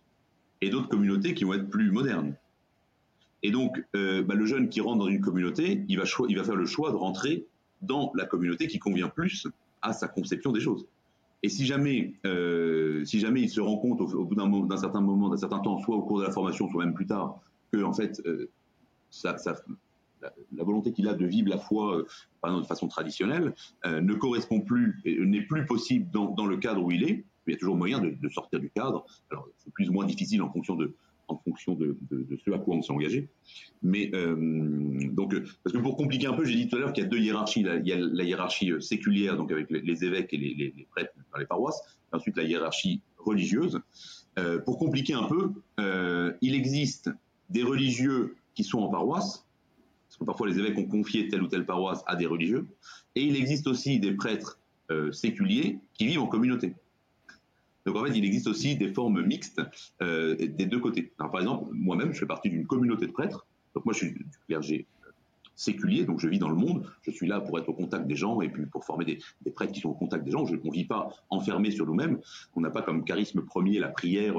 et 0.61 0.71
d'autres 0.71 0.89
communautés 0.89 1.35
qui 1.35 1.45
vont 1.45 1.55
être 1.55 1.69
plus 1.69 1.91
modernes. 1.91 2.35
Et 3.43 3.51
donc, 3.51 3.85
bah, 3.93 4.35
le 4.35 4.47
jeune 4.47 4.69
qui 4.69 4.81
rentre 4.81 4.99
dans 4.99 5.09
une 5.09 5.21
communauté, 5.21 5.85
il 5.89 5.97
va, 5.97 6.05
faire 6.07 6.57
le 6.57 6.67
choix 6.67 6.91
de 6.91 6.97
rentrer 6.97 7.47
dans 7.83 8.11
la 8.17 8.25
communauté 8.25 8.67
qui 8.67 8.81
convient 8.81 9.09
plus 9.09 9.47
à 9.81 9.93
sa 9.93 10.09
conception 10.09 10.51
des 10.51 10.61
choses. 10.61 10.89
Et 11.45 11.49
si 11.49 11.65
jamais, 11.65 12.15
si 13.05 13.21
jamais 13.21 13.43
il 13.43 13.49
se 13.49 13.61
rend 13.61 13.77
compte 13.77 14.01
au, 14.01 14.25
bout 14.25 14.35
d'un 14.35 14.77
certain 14.77 15.01
moment, 15.01 15.29
d'un 15.29 15.37
certain 15.37 15.61
temps, 15.61 15.79
soit 15.79 15.95
au 15.95 16.03
cours 16.03 16.19
de 16.19 16.25
la 16.25 16.33
formation, 16.33 16.69
soit 16.69 16.85
même 16.85 16.95
plus 16.95 17.07
tard, 17.07 17.39
que 17.71 17.85
en 17.85 17.93
fait, 17.93 18.21
ça, 19.11 19.37
la, 20.23 20.65
volonté 20.65 20.93
qu'il 20.93 21.09
a 21.09 21.15
de 21.15 21.27
vivre 21.27 21.49
la 21.49 21.59
foi 21.59 21.99
euh, 21.99 22.61
de 22.61 22.67
façon 22.67 22.89
traditionnelle 22.89 23.55
euh, 23.87 24.01
ne 24.01 24.15
correspond 24.15 24.61
plus, 24.61 25.01
n'est 25.05 25.43
plus 25.43 25.67
possible 25.67 26.11
dans, 26.11 26.47
le 26.47 26.57
cadre 26.57 26.83
où 26.83 26.91
il 26.91 27.05
est. 27.05 27.25
Il 27.47 27.53
y 27.53 27.55
a 27.55 27.59
toujours 27.59 27.77
moyen 27.77 28.01
de, 28.01 28.29
sortir 28.29 28.61
du 28.61 28.71
cadre. 28.71 29.07
Alors 29.31 29.49
c'est 29.57 29.73
plus 29.73 29.89
ou 29.89 29.93
moins 29.93 30.05
difficile 30.05 30.43
en 30.43 30.51
fonction 30.51 30.77
de, 30.77 30.95
ce 32.45 32.51
à 32.53 32.59
quoi 32.59 32.77
on 32.77 32.83
s'est 32.83 32.93
engagé. 32.93 33.29
Mais 33.83 34.11
euh, 34.15 34.35
donc, 35.13 35.35
parce 35.63 35.75
que 35.75 35.81
pour 35.81 35.97
compliquer 35.97 36.27
un 36.27 36.35
peu, 36.35 36.45
j'ai 36.45 36.57
dit 36.57 36.69
tout 36.69 36.77
à 36.77 36.79
l'heure 36.79 36.93
qu'il 36.93 37.05
y 37.05 37.07
a 37.07 37.11
deux 37.11 37.19
hiérarchies. 37.19 37.61
il 37.61 37.89
y 37.89 37.93
a 37.93 37.99
la 37.99 38.25
hiérarchie 38.25 38.73
euh, 38.73 38.81
séculière, 38.81 39.37
donc 39.37 39.51
avec 39.53 39.71
les, 39.71 40.05
évêques 40.05 40.33
et 40.33 40.37
les, 40.37 40.87
prêtres 40.91 41.13
dans 41.33 41.39
les 41.39 41.47
paroisses, 41.47 41.81
et 42.13 42.17
ensuite 42.17 42.37
la 42.37 42.45
hiérarchie 42.45 43.03
religieuse. 43.19 43.81
Pour 44.65 44.79
compliquer 44.79 45.15
un 45.15 45.25
peu, 45.25 45.51
il 46.41 46.55
existe 46.55 47.11
des 47.51 47.65
religieux 47.65 48.37
qui 48.55 48.63
sont 48.63 48.79
en 48.79 48.89
paroisse, 48.89 49.48
parfois 50.27 50.49
les 50.49 50.59
évêques 50.59 50.79
ont 50.79 50.87
confié 50.87 51.29
telle 51.29 51.43
ou 51.43 51.49
telle 51.49 51.67
paroisse 51.67 52.03
à 52.07 52.17
des 52.17 52.27
religieux, 52.27 52.67
et 53.15 53.23
il 53.23 53.37
existe 53.37 53.67
aussi 53.67 54.01
des 54.01 54.13
prêtres 54.13 54.59
euh, 54.91 55.13
séculiers 55.13 55.81
qui 55.93 56.07
vivent 56.07 56.23
en 56.23 56.27
communauté. 56.27 56.75
Donc 57.85 57.97
en 57.97 58.05
fait, 58.07 58.17
il 58.17 58.25
existe 58.25 58.47
aussi 58.47 58.75
des 58.75 58.89
formes 58.89 59.23
mixtes 59.23 59.61
euh, 60.01 60.35
des 60.35 60.65
deux 60.65 60.81
côtés. 60.81 61.13
Par 61.19 61.39
exemple, 61.39 61.69
moi-même, 61.73 62.15
je 62.15 62.21
fais 62.21 62.27
partie 62.27 62.49
d'une 62.49 62.67
communauté 62.67 63.07
de 63.07 63.13
prêtres. 63.13 63.47
Donc 63.75 63.85
moi, 63.85 63.93
je 63.93 63.99
suis 63.99 64.13
du 64.13 64.25
clergé 64.47 64.87
euh, 65.05 65.11
séculier, 65.55 66.07
donc 66.07 66.21
je 66.21 66.29
vis 66.29 66.39
dans 66.39 66.49
le 66.49 66.55
monde, 66.55 66.87
je 67.03 67.11
suis 67.11 67.27
là 67.27 67.43
pour 67.43 67.59
être 67.59 67.69
au 67.69 67.75
contact 67.75 68.07
des 68.07 68.17
gens 68.17 68.41
et 68.41 68.49
puis 68.49 68.65
pour 68.65 68.87
former 68.87 69.05
des, 69.05 69.51
prêtres 69.51 69.73
qui 69.73 69.81
sont 69.81 69.91
au 69.91 69.95
contact 69.95 70.25
des 70.25 70.31
gens. 70.31 70.47
Je, 70.47 70.57
on 70.65 70.69
ne 70.69 70.73
vit 70.73 70.87
pas 70.87 71.11
enfermé 71.29 71.71
sur 71.71 71.85
nous-mêmes, 71.85 72.19
on 72.55 72.63
n'a 72.63 72.71
pas 72.71 72.81
comme 72.81 73.05
charisme 73.05 73.43
premier 73.43 73.79
la 73.79 73.89
prière, 73.89 74.37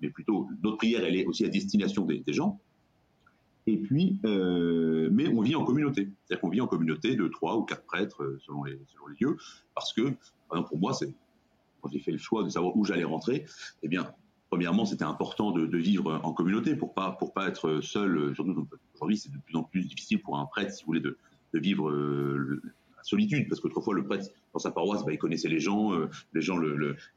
mais 0.00 0.08
plutôt 0.08 0.48
notre 0.62 0.78
prière, 0.78 1.04
elle 1.04 1.16
est 1.16 1.26
aussi 1.26 1.44
à 1.44 1.48
destination 1.48 2.06
des, 2.06 2.22
gens. 2.28 2.60
Et 3.66 3.76
puis, 3.76 4.18
mais 4.24 5.28
on 5.28 5.40
vit 5.40 5.54
en 5.54 5.64
communauté, 5.64 6.10
c'est-à-dire 6.24 6.40
qu'on 6.40 6.48
vit 6.48 6.60
en 6.60 6.66
communauté 6.66 7.14
de 7.14 7.28
trois 7.28 7.56
ou 7.56 7.62
quatre 7.62 7.84
prêtres 7.84 8.36
selon 8.44 8.64
les, 8.64 8.80
selon 8.88 9.06
les 9.06 9.16
lieux, 9.20 9.36
parce 9.74 9.92
que, 9.92 10.02
par 10.48 10.58
exemple, 10.58 10.68
pour 10.70 10.78
moi, 10.78 10.94
c'est 10.94 11.14
quand 11.80 11.90
j'ai 11.90 12.00
fait 12.00 12.12
le 12.12 12.18
choix 12.18 12.44
de 12.44 12.48
savoir 12.48 12.76
où 12.76 12.84
j'allais 12.84 13.04
rentrer, 13.04 13.44
eh 13.82 13.88
bien, 13.88 14.12
premièrement, 14.52 14.84
c'était 14.84 15.04
important 15.04 15.50
de, 15.50 15.76
vivre 15.78 16.20
en 16.22 16.34
communauté 16.34 16.76
pour 16.76 16.92
pas 16.92 17.12
pour 17.12 17.32
pas 17.32 17.48
être 17.48 17.80
seul. 17.80 18.34
Surtout 18.34 18.68
aujourd'hui, 18.94 19.16
c'est 19.16 19.32
de 19.32 19.38
plus 19.38 19.56
en 19.56 19.64
plus 19.64 19.82
difficile 19.82 20.20
pour 20.20 20.38
un 20.38 20.44
prêtre, 20.46 20.72
si 20.72 20.84
vous 20.84 20.88
voulez, 20.88 21.00
de, 21.00 21.16
vivre 21.54 21.90
euh, 21.90 22.60
la 22.96 23.02
solitude, 23.02 23.48
parce 23.48 23.60
qu'autrefois 23.60 23.94
le 23.94 24.04
prêtre 24.04 24.26
dans 24.52 24.58
sa 24.58 24.70
paroisse, 24.70 25.04
bah, 25.04 25.12
il 25.12 25.18
connaissait 25.18 25.48
les 25.48 25.58
gens, 25.58 25.94
euh, 25.94 26.08
les 26.34 26.42
gens 26.42 26.58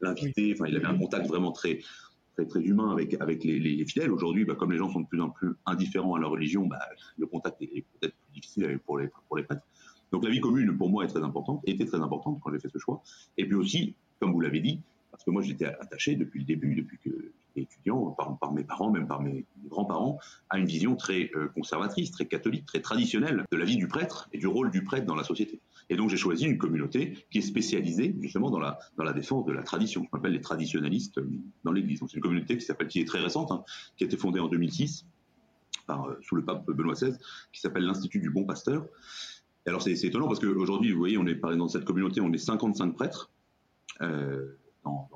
l'invitaient. 0.00 0.54
Enfin, 0.54 0.66
il 0.66 0.76
avait 0.76 0.86
un 0.86 0.98
contact 0.98 1.26
vraiment 1.26 1.52
très 1.52 1.80
très, 2.44 2.60
humain 2.60 2.94
avec 3.20 3.44
les, 3.44 3.84
fidèles. 3.86 4.10
Aujourd'hui, 4.10 4.44
bah, 4.44 4.54
comme 4.54 4.72
les 4.72 4.78
gens 4.78 4.90
sont 4.90 5.00
de 5.00 5.06
plus 5.06 5.20
en 5.20 5.30
plus 5.30 5.54
indifférents 5.64 6.14
à 6.14 6.18
leur 6.18 6.30
religion, 6.30 6.66
bah, 6.66 6.78
le 7.16 7.26
contact 7.26 7.62
est, 7.62 7.84
peut-être 8.00 8.14
plus 8.14 8.34
difficile 8.34 8.78
pour 8.84 8.98
les 8.98 9.08
pour 9.28 9.36
les 9.36 9.44
prêtres. 9.44 9.62
Donc 10.12 10.24
la 10.24 10.30
vie 10.30 10.40
commune, 10.40 10.76
pour 10.76 10.88
moi, 10.88 11.04
est 11.04 11.08
très 11.08 11.22
importante, 11.22 11.62
était 11.66 11.86
très 11.86 12.00
importante 12.00 12.38
quand 12.42 12.52
j'ai 12.52 12.60
fait 12.60 12.68
ce 12.68 12.78
choix. 12.78 13.02
Et 13.36 13.44
puis 13.46 13.54
aussi, 13.54 13.94
comme 14.20 14.32
vous 14.32 14.40
l'avez 14.40 14.60
dit, 14.60 14.80
parce 15.10 15.24
que 15.24 15.30
moi 15.30 15.42
j'étais 15.42 15.64
attaché 15.64 16.14
depuis 16.14 16.40
le 16.40 16.44
début, 16.44 16.74
depuis 16.74 16.98
que 16.98 17.10
j'étais 17.10 17.62
étudiant, 17.62 18.10
par, 18.12 18.52
mes 18.52 18.64
parents, 18.64 18.90
même 18.90 19.06
par 19.06 19.22
mes, 19.22 19.44
grands-parents, 19.68 20.18
à 20.50 20.58
une 20.58 20.66
vision 20.66 20.94
très 20.94 21.30
euh, 21.34 21.48
conservatrice, 21.48 22.10
très 22.10 22.26
catholique, 22.26 22.66
très 22.66 22.80
traditionnelle 22.80 23.44
de 23.50 23.56
la 23.56 23.64
vie 23.64 23.76
du 23.76 23.88
prêtre 23.88 24.28
et 24.32 24.38
du 24.38 24.46
rôle 24.46 24.70
du 24.70 24.84
prêtre 24.84 25.06
dans 25.06 25.14
la 25.14 25.24
société. 25.24 25.60
Et 25.88 25.96
donc 25.96 26.10
j'ai 26.10 26.16
choisi 26.16 26.44
une 26.46 26.58
communauté 26.58 27.26
qui 27.30 27.38
est 27.38 27.42
spécialisée 27.42 28.14
justement 28.20 28.50
dans 28.50 28.58
la, 28.58 28.78
dans 28.96 29.04
la 29.04 29.12
défense 29.12 29.44
de 29.46 29.52
la 29.52 29.62
tradition. 29.62 30.02
Je 30.04 30.08
m'appelle 30.12 30.32
les 30.32 30.40
traditionalistes 30.40 31.18
euh, 31.18 31.28
dans 31.64 31.72
l'Église. 31.72 32.00
c'est 32.00 32.16
une 32.16 32.22
communauté 32.22 32.56
qui 32.58 32.66
qui 32.88 33.00
est 33.00 33.04
très 33.04 33.20
récente, 33.20 33.50
hein, 33.52 33.64
qui 33.96 34.04
a 34.04 34.06
été 34.06 34.16
fondée 34.16 34.40
en 34.40 34.48
2006 34.48 35.06
par, 35.86 36.08
euh, 36.08 36.18
sous 36.22 36.36
le 36.36 36.44
pape 36.44 36.66
Benoît 36.66 36.94
XVI, 36.94 37.12
qui 37.52 37.60
s'appelle 37.60 37.84
l'Institut 37.84 38.20
du 38.20 38.30
Bon 38.30 38.44
Pasteur. 38.44 38.86
Et 39.64 39.68
alors 39.68 39.82
c'est 39.82 39.92
étonnant 39.92 40.28
parce 40.28 40.40
qu'aujourd'hui, 40.40 40.92
vous 40.92 40.98
voyez, 40.98 41.18
on 41.18 41.26
est 41.26 41.34
dans 41.34 41.68
cette 41.68 41.84
communauté, 41.84 42.20
on 42.20 42.32
est 42.32 42.38
55 42.38 42.94
prêtres 42.94 43.30
euh, 44.00 44.56
dans, 44.84 45.08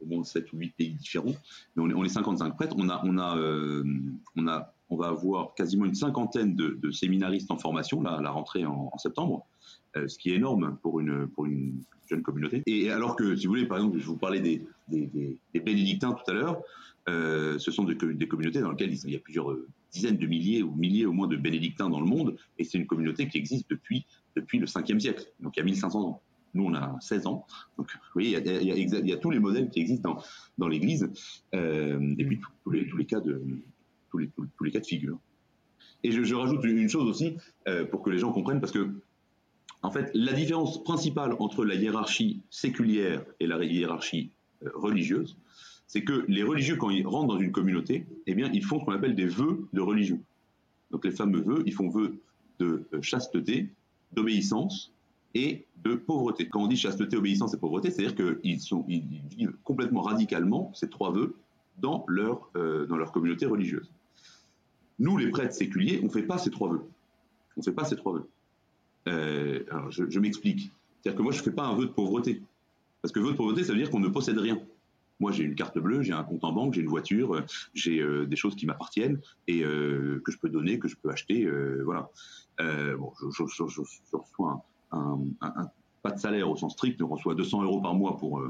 au 0.00 0.06
moins 0.06 0.24
7 0.24 0.52
ou 0.52 0.58
8 0.58 0.74
pays 0.76 0.94
différents. 0.94 1.34
Mais 1.76 1.82
on 1.82 1.90
est, 1.90 1.94
on 1.94 2.04
est 2.04 2.08
55 2.08 2.56
prêtres. 2.56 2.74
On, 2.78 2.88
a, 2.88 3.02
on, 3.04 3.18
a, 3.18 4.74
on 4.90 4.96
va 4.96 5.08
avoir 5.08 5.54
quasiment 5.54 5.84
une 5.84 5.94
cinquantaine 5.94 6.54
de, 6.54 6.90
séminaristes 6.90 7.50
en 7.50 7.58
formation, 7.58 8.02
là, 8.02 8.12
à 8.12 8.22
la 8.22 8.30
rentrée 8.30 8.64
en, 8.64 8.96
septembre, 8.98 9.46
euh, 9.96 10.08
ce 10.08 10.18
qui 10.18 10.30
est 10.30 10.36
énorme 10.36 10.78
pour 10.82 11.00
une, 11.00 11.26
pour 11.28 11.46
une 11.46 11.82
jeune 12.08 12.22
communauté. 12.22 12.62
Et 12.66 12.90
alors 12.90 13.16
que, 13.16 13.34
si 13.36 13.46
vous 13.46 13.52
voulez, 13.52 13.66
par 13.66 13.78
exemple, 13.78 13.98
je 13.98 14.06
vous 14.06 14.18
parlais 14.18 14.40
des, 14.40 14.66
des, 14.88 15.38
des, 15.54 15.60
bénédictins 15.60 16.12
tout 16.12 16.30
à 16.30 16.34
l'heure, 16.34 16.60
euh, 17.08 17.58
ce 17.58 17.70
sont 17.70 17.84
des, 17.84 17.94
des, 17.94 18.28
communautés 18.28 18.60
dans 18.60 18.70
lesquelles 18.70 18.92
il 18.92 19.10
y 19.10 19.16
a 19.16 19.18
plusieurs 19.18 19.56
dizaines 19.92 20.18
de 20.18 20.26
milliers 20.26 20.62
ou 20.62 20.74
milliers 20.74 21.06
au 21.06 21.12
moins 21.12 21.26
de 21.26 21.36
bénédictins 21.36 21.88
dans 21.88 22.00
le 22.00 22.06
monde, 22.06 22.36
et 22.58 22.64
c'est 22.64 22.78
une 22.78 22.86
communauté 22.86 23.28
qui 23.28 23.38
existe 23.38 23.68
depuis, 23.70 24.06
depuis 24.36 24.58
le 24.58 24.66
5e 24.66 25.00
siècle, 25.00 25.26
donc 25.40 25.56
il 25.56 25.60
y 25.60 25.62
a 25.62 25.64
1500 25.64 26.00
ans. 26.00 26.22
Nous, 26.54 26.64
on 26.64 26.74
a 26.74 26.98
16 27.00 27.26
ans. 27.26 27.46
Donc, 27.78 27.90
vous 27.90 27.98
voyez, 28.12 28.36
il 28.38 29.08
y 29.08 29.12
a, 29.12 29.16
tous 29.16 29.30
les 29.30 29.38
modèles 29.38 29.70
qui 29.70 29.80
existent 29.80 30.14
dans, 30.14 30.22
dans 30.58 30.68
l'Église, 30.68 31.10
euh, 31.54 32.14
et 32.18 32.24
puis 32.26 32.40
tous 32.64 32.70
les, 32.70 32.86
tous 32.86 32.96
les 32.98 33.06
cas 33.06 33.20
de 33.20 33.42
tous 34.12 34.64
les, 34.64 34.70
cas 34.70 34.80
de 34.80 34.86
figure. 34.86 35.18
Et 36.04 36.12
je, 36.12 36.34
rajoute 36.34 36.64
une 36.64 36.88
chose 36.88 37.08
aussi 37.08 37.36
euh, 37.68 37.84
pour 37.84 38.02
que 38.02 38.10
les 38.10 38.18
gens 38.18 38.32
comprennent, 38.32 38.60
parce 38.60 38.72
que 38.72 38.90
en 39.82 39.90
fait, 39.90 40.10
la 40.14 40.32
différence 40.32 40.84
principale 40.84 41.34
entre 41.40 41.64
la 41.64 41.74
hiérarchie 41.74 42.40
séculière 42.50 43.24
et 43.40 43.46
la 43.46 43.62
hiérarchie 43.64 44.30
euh, 44.64 44.70
religieuse, 44.74 45.36
c'est 45.88 46.04
que 46.04 46.24
les 46.28 46.42
religieux, 46.42 46.76
quand 46.76 46.90
ils 46.90 47.06
rentrent 47.06 47.34
dans 47.34 47.40
une 47.40 47.52
communauté, 47.52 48.06
eh 48.26 48.34
bien, 48.34 48.50
ils 48.52 48.64
font 48.64 48.78
ce 48.78 48.84
qu'on 48.84 48.92
appelle 48.92 49.16
des 49.16 49.26
vœux 49.26 49.66
de 49.72 49.80
religion. 49.80 50.20
Donc, 50.90 51.04
les 51.04 51.10
fameux 51.10 51.40
vœux, 51.40 51.62
ils 51.66 51.74
font 51.74 51.88
vœux 51.88 52.14
de 52.60 52.86
chasteté, 53.00 53.70
d'obéissance, 54.12 54.92
et 55.34 55.66
de 55.84 55.94
pauvreté. 55.94 56.48
Quand 56.48 56.62
on 56.62 56.66
dit 56.66 56.76
chasteté, 56.76 57.16
obéissance 57.16 57.54
et 57.54 57.58
pauvreté, 57.58 57.90
c'est-à-dire 57.90 58.14
qu'ils 58.14 58.60
ils 58.88 59.22
vivent 59.30 59.54
complètement 59.64 60.02
radicalement 60.02 60.70
ces 60.74 60.88
trois 60.88 61.12
vœux 61.12 61.34
dans 61.78 62.04
leur, 62.06 62.50
euh, 62.56 62.86
dans 62.86 62.96
leur 62.96 63.12
communauté 63.12 63.46
religieuse. 63.46 63.90
Nous, 64.98 65.16
les 65.16 65.30
prêtres 65.30 65.54
séculiers, 65.54 66.00
on 66.02 66.06
ne 66.06 66.10
fait 66.10 66.22
pas 66.22 66.38
ces 66.38 66.50
trois 66.50 66.70
vœux. 66.70 66.84
On 67.56 67.60
ne 67.60 67.64
fait 67.64 67.72
pas 67.72 67.84
ces 67.84 67.96
trois 67.96 68.14
vœux. 68.14 68.28
Euh, 69.08 69.64
je, 69.90 70.18
m'explique. 70.20 70.70
C'est-à-dire 71.00 71.18
que 71.18 71.22
moi, 71.22 71.32
je 71.32 71.38
ne 71.38 71.42
fais 71.42 71.50
pas 71.50 71.64
un 71.64 71.74
vœu 71.74 71.86
de 71.86 71.92
pauvreté. 71.92 72.42
Parce 73.00 73.12
que 73.12 73.20
vœu 73.20 73.32
de 73.32 73.36
pauvreté, 73.36 73.64
ça 73.64 73.72
veut 73.72 73.78
dire 73.78 73.90
qu'on 73.90 74.00
ne 74.00 74.08
possède 74.08 74.38
rien. 74.38 74.60
Moi, 75.20 75.32
j'ai 75.32 75.44
une 75.44 75.54
carte 75.54 75.78
bleue, 75.78 76.02
j'ai 76.02 76.12
un 76.12 76.24
compte 76.24 76.44
en 76.44 76.52
banque, 76.52 76.74
j'ai 76.74 76.80
une 76.80 76.88
voiture, 76.88 77.44
j'ai 77.74 78.00
euh, 78.00 78.26
des 78.26 78.36
choses 78.36 78.56
qui 78.56 78.66
m'appartiennent 78.66 79.20
et 79.46 79.62
euh, 79.62 80.20
que 80.24 80.32
je 80.32 80.38
peux 80.38 80.48
donner, 80.48 80.78
que 80.78 80.88
je 80.88 80.96
peux 80.96 81.10
acheter. 81.10 81.48
voilà. 81.84 82.10
je, 82.58 83.42
reçois 84.12 84.64
un, 84.90 85.18
pas 86.02 86.10
de 86.10 86.18
salaire 86.18 86.50
au 86.50 86.56
sens 86.56 86.72
strict, 86.72 86.98
je 86.98 87.04
reçois 87.04 87.34
200 87.34 87.62
euros 87.62 87.80
par 87.80 87.94
mois 87.94 88.16
pour, 88.16 88.42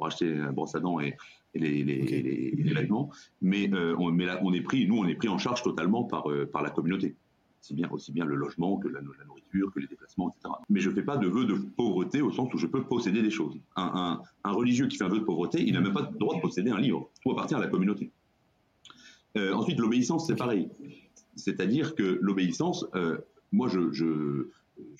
pour 0.00 0.06
acheter 0.06 0.34
la 0.34 0.50
brosse 0.50 0.74
à 0.74 0.80
dents 0.80 0.98
et, 0.98 1.14
les, 1.52 1.84
les, 1.84 2.72
vêtements. 2.72 3.10
Mais, 3.42 3.70
on, 3.98 4.10
mais 4.10 4.24
là, 4.24 4.40
on 4.42 4.54
est 4.54 4.62
pris, 4.62 4.86
nous, 4.86 4.96
on 4.96 5.06
est 5.06 5.14
pris 5.14 5.28
en 5.28 5.36
charge 5.36 5.62
totalement 5.62 6.04
par, 6.04 6.24
par 6.52 6.62
la 6.62 6.70
communauté 6.70 7.16
aussi 7.60 7.74
bien, 7.74 7.88
aussi 7.90 8.12
bien 8.12 8.24
le 8.24 8.36
logement 8.36 8.78
que 8.78 8.88
la, 8.88 9.00
nourriture, 9.02 9.70
que 9.72 9.80
les 9.80 9.86
déplacements, 9.86 10.30
etc. 10.30 10.54
Mais 10.68 10.80
je 10.80 10.88
ne 10.88 10.94
fais 10.94 11.02
pas 11.02 11.16
de 11.16 11.28
vœu 11.28 11.44
de 11.44 11.54
pauvreté 11.54 12.22
au 12.22 12.32
sens 12.32 12.52
où 12.54 12.58
je 12.58 12.66
peux 12.66 12.82
posséder 12.82 13.22
des 13.22 13.30
choses. 13.30 13.58
Un, 13.76 14.22
religieux 14.44 14.86
qui 14.86 14.96
fait 14.96 15.04
un 15.04 15.08
vœu 15.08 15.20
de 15.20 15.24
pauvreté, 15.24 15.62
il 15.62 15.74
n'a 15.74 15.80
même 15.80 15.92
pas 15.92 16.08
le 16.10 16.18
droit 16.18 16.34
de 16.36 16.40
posséder 16.40 16.70
un 16.70 16.80
livre. 16.80 17.10
Tout 17.22 17.32
appartient 17.32 17.54
à 17.54 17.58
la 17.58 17.68
communauté. 17.68 18.10
Euh, 19.36 19.52
ensuite, 19.52 19.78
l'obéissance, 19.78 20.26
c'est 20.26 20.36
pareil. 20.36 20.68
C'est-à-dire 21.36 21.94
que 21.94 22.18
l'obéissance, 22.22 22.86
euh, 22.94 23.18
moi, 23.52 23.68
je, 23.68 23.92
je, 23.92 24.48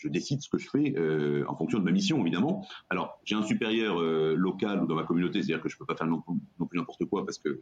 décide 0.09 0.43
ce 0.43 0.49
que 0.49 0.59
je 0.59 0.69
fais 0.69 0.95
euh, 0.97 1.45
en 1.49 1.57
fonction 1.57 1.79
de 1.79 1.85
ma 1.85 1.93
mission, 1.93 2.21
évidemment. 2.21 2.67
Alors, 2.89 3.21
j'ai 3.25 3.35
un 3.35 3.43
supérieur 3.43 4.01
local 4.01 4.83
ou 4.83 4.87
dans 4.87 4.95
ma 4.95 5.05
communauté, 5.05 5.43
c'est-à-dire 5.43 5.63
que 5.63 5.69
je 5.69 5.77
ne 5.77 5.79
peux 5.79 5.87
pas 5.87 5.97
faire 5.97 6.07
non, 6.07 6.23
plus 6.23 6.79
n'importe 6.79 7.05
quoi 7.07 7.25
parce 7.25 7.39
que 7.39 7.61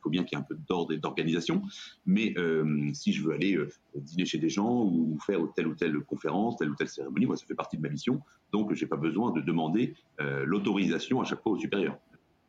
il 0.00 0.02
faut 0.04 0.10
bien 0.10 0.24
qu'il 0.24 0.38
y 0.38 0.40
ait 0.40 0.42
un 0.42 0.46
peu 0.46 0.56
d'ordre 0.68 0.92
et 0.92 0.98
d'organisation. 0.98 1.62
Mais 2.06 2.32
euh, 2.38 2.88
si 2.94 3.12
je 3.12 3.22
veux 3.22 3.34
aller 3.34 3.56
euh, 3.56 3.68
dîner 3.94 4.24
chez 4.24 4.38
des 4.38 4.48
gens 4.48 4.84
ou 4.84 5.18
faire 5.26 5.40
telle 5.54 5.66
ou 5.66 5.74
telle 5.74 5.98
conférence, 6.00 6.56
telle 6.56 6.70
ou 6.70 6.74
telle 6.74 6.88
cérémonie, 6.88 7.26
moi, 7.26 7.36
ça 7.36 7.44
fait 7.46 7.54
partie 7.54 7.76
de 7.76 7.82
ma 7.82 7.90
mission. 7.90 8.20
Donc, 8.52 8.72
je 8.72 8.82
n'ai 8.82 8.88
pas 8.88 8.96
besoin 8.96 9.30
de 9.32 9.40
demander 9.42 9.94
euh, 10.20 10.44
l'autorisation 10.46 11.20
à 11.20 11.24
chaque 11.24 11.42
fois 11.42 11.52
au 11.52 11.58
supérieur. 11.58 11.98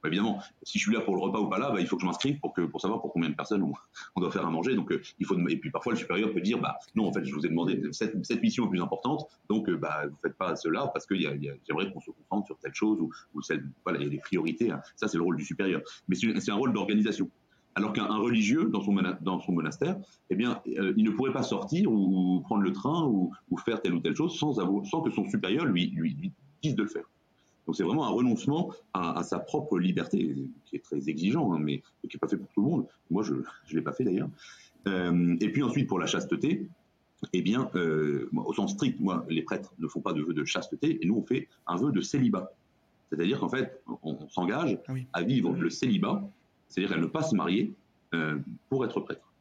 Bah, 0.03 0.09
évidemment, 0.09 0.41
si 0.63 0.79
je 0.79 0.83
suis 0.83 0.93
là 0.93 1.01
pour 1.01 1.15
le 1.15 1.21
repas 1.21 1.39
ou 1.39 1.47
pas 1.47 1.59
là, 1.59 1.71
bah, 1.71 1.79
il 1.79 1.87
faut 1.87 1.95
que 1.95 2.01
je 2.01 2.07
m'inscrive 2.07 2.39
pour 2.39 2.81
savoir 2.81 3.01
pour 3.01 3.13
combien 3.13 3.29
de 3.29 3.35
personnes 3.35 3.63
on, 3.63 4.19
doit 4.19 4.31
faire 4.31 4.45
à 4.45 4.49
manger. 4.49 4.75
Donc 4.75 4.93
il 5.19 5.25
faut 5.25 5.37
et 5.47 5.57
puis 5.57 5.71
parfois 5.71 5.93
le 5.93 5.97
supérieur 5.97 6.33
peut 6.33 6.41
dire 6.41 6.59
bah 6.59 6.77
non 6.95 7.07
en 7.07 7.13
fait 7.13 7.23
je 7.23 7.33
vous 7.33 7.45
ai 7.45 7.49
demandé 7.49 7.81
cette, 7.91 8.41
mission 8.41 8.65
est 8.65 8.69
plus 8.69 8.81
importante 8.81 9.27
donc 9.49 9.69
bah 9.71 10.03
vous 10.07 10.17
faites 10.21 10.35
pas 10.37 10.55
cela 10.55 10.87
parce 10.93 11.05
que 11.05 11.15
j'aimerais 11.15 11.91
qu'on 11.91 11.99
se 11.99 12.11
concentre 12.11 12.47
sur 12.47 12.57
telle 12.59 12.73
chose 12.73 12.99
ou, 12.99 13.11
ou 13.33 13.41
il 13.49 14.01
y 14.01 14.05
a 14.05 14.09
des 14.09 14.17
priorités. 14.17 14.71
Hein. 14.71 14.81
Ça 14.95 15.07
c'est 15.07 15.17
le 15.17 15.23
rôle 15.23 15.37
du 15.37 15.45
supérieur. 15.45 15.81
Mais 16.07 16.15
c'est 16.15 16.51
un 16.51 16.55
rôle 16.55 16.73
d'organisation. 16.73 17.29
Alors 17.75 17.93
qu'un 17.93 18.17
religieux 18.17 18.69
dans 18.69 18.81
son, 18.81 19.51
monastère, 19.51 19.97
eh 20.29 20.35
bien, 20.35 20.61
euh, 20.77 20.93
il 20.97 21.05
ne 21.05 21.11
pourrait 21.11 21.31
pas 21.31 21.43
sortir 21.43 21.89
ou, 21.91 22.41
prendre 22.41 22.63
le 22.63 22.73
train 22.73 23.05
ou, 23.05 23.31
faire 23.65 23.81
telle 23.81 23.93
ou 23.93 23.99
telle 23.99 24.15
chose 24.15 24.37
sans, 24.37 24.53
que 25.01 25.11
son 25.11 25.29
supérieur 25.29 25.65
lui, 25.65 26.33
dise 26.61 26.75
de 26.75 26.83
le 26.83 26.89
faire. 26.89 27.05
Donc 27.65 27.75
c'est 27.75 27.83
vraiment 27.83 28.05
un 28.05 28.09
renoncement 28.09 28.71
à, 28.93 29.23
sa 29.23 29.39
propre 29.39 29.79
liberté, 29.79 30.35
qui 30.65 30.75
est 30.75 30.83
très 30.83 31.09
exigeant, 31.09 31.53
hein, 31.53 31.59
mais 31.59 31.81
qui 32.09 32.15
n'est 32.15 32.19
pas 32.19 32.27
fait 32.27 32.37
pour 32.37 32.47
tout 32.53 32.61
le 32.61 32.67
monde. 32.67 32.87
Moi, 33.09 33.23
je 33.23 33.33
ne 33.33 33.43
l'ai 33.73 33.81
pas 33.81 33.93
fait 33.93 34.03
d'ailleurs. 34.03 34.29
Euh, 34.87 35.35
et 35.39 35.49
puis 35.49 35.61
ensuite, 35.63 35.87
pour 35.87 35.99
la 35.99 36.07
chasteté, 36.07 36.67
eh 37.33 37.41
bien, 37.41 37.69
euh, 37.75 38.29
au 38.33 38.53
sens 38.53 38.71
strict, 38.71 38.99
moi, 38.99 39.25
les 39.29 39.43
prêtres 39.43 39.73
ne 39.77 39.87
font 39.87 40.01
pas 40.01 40.13
de 40.13 40.21
vœu 40.21 40.33
de 40.33 40.43
chasteté, 40.43 40.97
et 41.01 41.07
nous, 41.07 41.17
on 41.17 41.23
fait 41.23 41.47
un 41.67 41.77
vœu 41.77 41.91
de 41.91 42.01
célibat. 42.01 42.51
C'est-à-dire 43.11 43.39
qu'en 43.39 43.49
fait, 43.49 43.81
on, 44.01 44.27
s'engage 44.29 44.79
ah 44.87 44.93
à 45.13 45.21
vivre 45.21 45.53
le 45.53 45.69
célibat 45.69 46.27
c'est-à-dire 46.71 46.91
qu'elle 46.91 47.01
ne 47.01 47.07
pas 47.07 47.23
se 47.23 47.35
marier 47.35 47.73
euh, 48.13 48.39
pour 48.69 48.85
être 48.85 49.01
prêtre. 49.01 49.33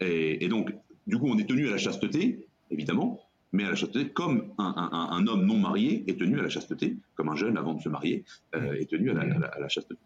Et, 0.00 0.48
donc, 0.48 0.74
du 1.06 1.18
coup, 1.18 1.26
on 1.28 1.38
est 1.38 1.48
tenu 1.48 1.66
à 1.68 1.70
la 1.70 1.78
chasteté, 1.78 2.46
évidemment, 2.70 3.20
mais 3.54 3.64
à 3.64 3.70
la 3.70 3.76
chasteté 3.76 4.08
comme 4.08 4.52
un, 4.58 5.26
homme 5.28 5.46
non 5.46 5.56
marié 5.56 6.04
est 6.08 6.18
tenu 6.18 6.40
à 6.40 6.42
la 6.42 6.48
chasteté, 6.48 6.96
comme 7.14 7.28
un 7.28 7.36
jeune 7.36 7.56
avant 7.56 7.74
de 7.74 7.80
se 7.80 7.88
marier 7.88 8.24
euh, 8.56 8.74
est 8.74 8.90
tenu 8.90 9.10
à 9.10 9.14
la, 9.14 9.68
chasteté. 9.68 10.00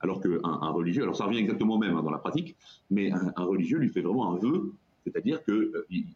Alors 0.00 0.22
qu'un 0.22 0.38
un 0.42 0.70
religieux, 0.70 1.02
alors 1.02 1.14
ça 1.14 1.26
revient 1.26 1.38
exactement 1.38 1.74
au 1.74 1.78
même 1.78 1.94
hein, 1.94 2.02
dans 2.02 2.10
la 2.10 2.18
pratique, 2.18 2.56
mais 2.90 3.12
un, 3.12 3.44
religieux 3.44 3.76
lui 3.76 3.90
fait 3.90 4.00
vraiment 4.00 4.32
un 4.32 4.38
vœu, 4.38 4.72
c'est-à-dire 5.04 5.44
que 5.44 5.52
euh, 5.52 5.86
il, 5.90 6.06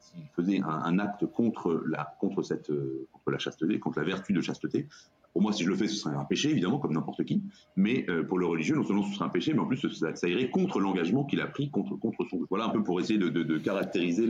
s'il 0.00 0.26
faisait 0.34 0.60
un, 0.60 0.98
acte 0.98 1.24
contre 1.26 1.84
la, 1.86 2.16
contre, 2.18 2.42
cette, 2.42 2.72
contre 3.12 3.30
la 3.30 3.38
chasteté, 3.38 3.78
contre 3.78 4.00
la 4.00 4.06
vertu 4.06 4.32
de 4.32 4.40
chasteté, 4.40 4.88
pour 5.34 5.42
moi, 5.42 5.52
si 5.52 5.64
je 5.64 5.68
le 5.68 5.74
fais, 5.74 5.88
ce 5.88 5.96
serait 5.96 6.14
un 6.14 6.24
péché, 6.24 6.48
évidemment, 6.50 6.78
comme 6.78 6.92
n'importe 6.92 7.24
qui. 7.24 7.42
Mais 7.74 8.08
euh, 8.08 8.22
pour 8.22 8.38
le 8.38 8.46
religieux, 8.46 8.76
non 8.76 8.84
seulement 8.84 9.02
ce 9.02 9.14
serait 9.14 9.24
un 9.24 9.30
péché, 9.30 9.52
mais 9.52 9.58
en 9.58 9.66
plus, 9.66 9.84
ça, 9.88 10.28
irait 10.28 10.48
contre 10.48 10.78
l'engagement 10.78 11.24
qu'il 11.24 11.40
a 11.40 11.48
pris, 11.48 11.70
contre, 11.70 11.96
contre 11.96 12.24
son. 12.30 12.46
Voilà 12.48 12.66
un 12.66 12.68
peu 12.68 12.84
pour 12.84 13.00
essayer 13.00 13.18
de, 13.18 13.58
caractériser 13.58 14.28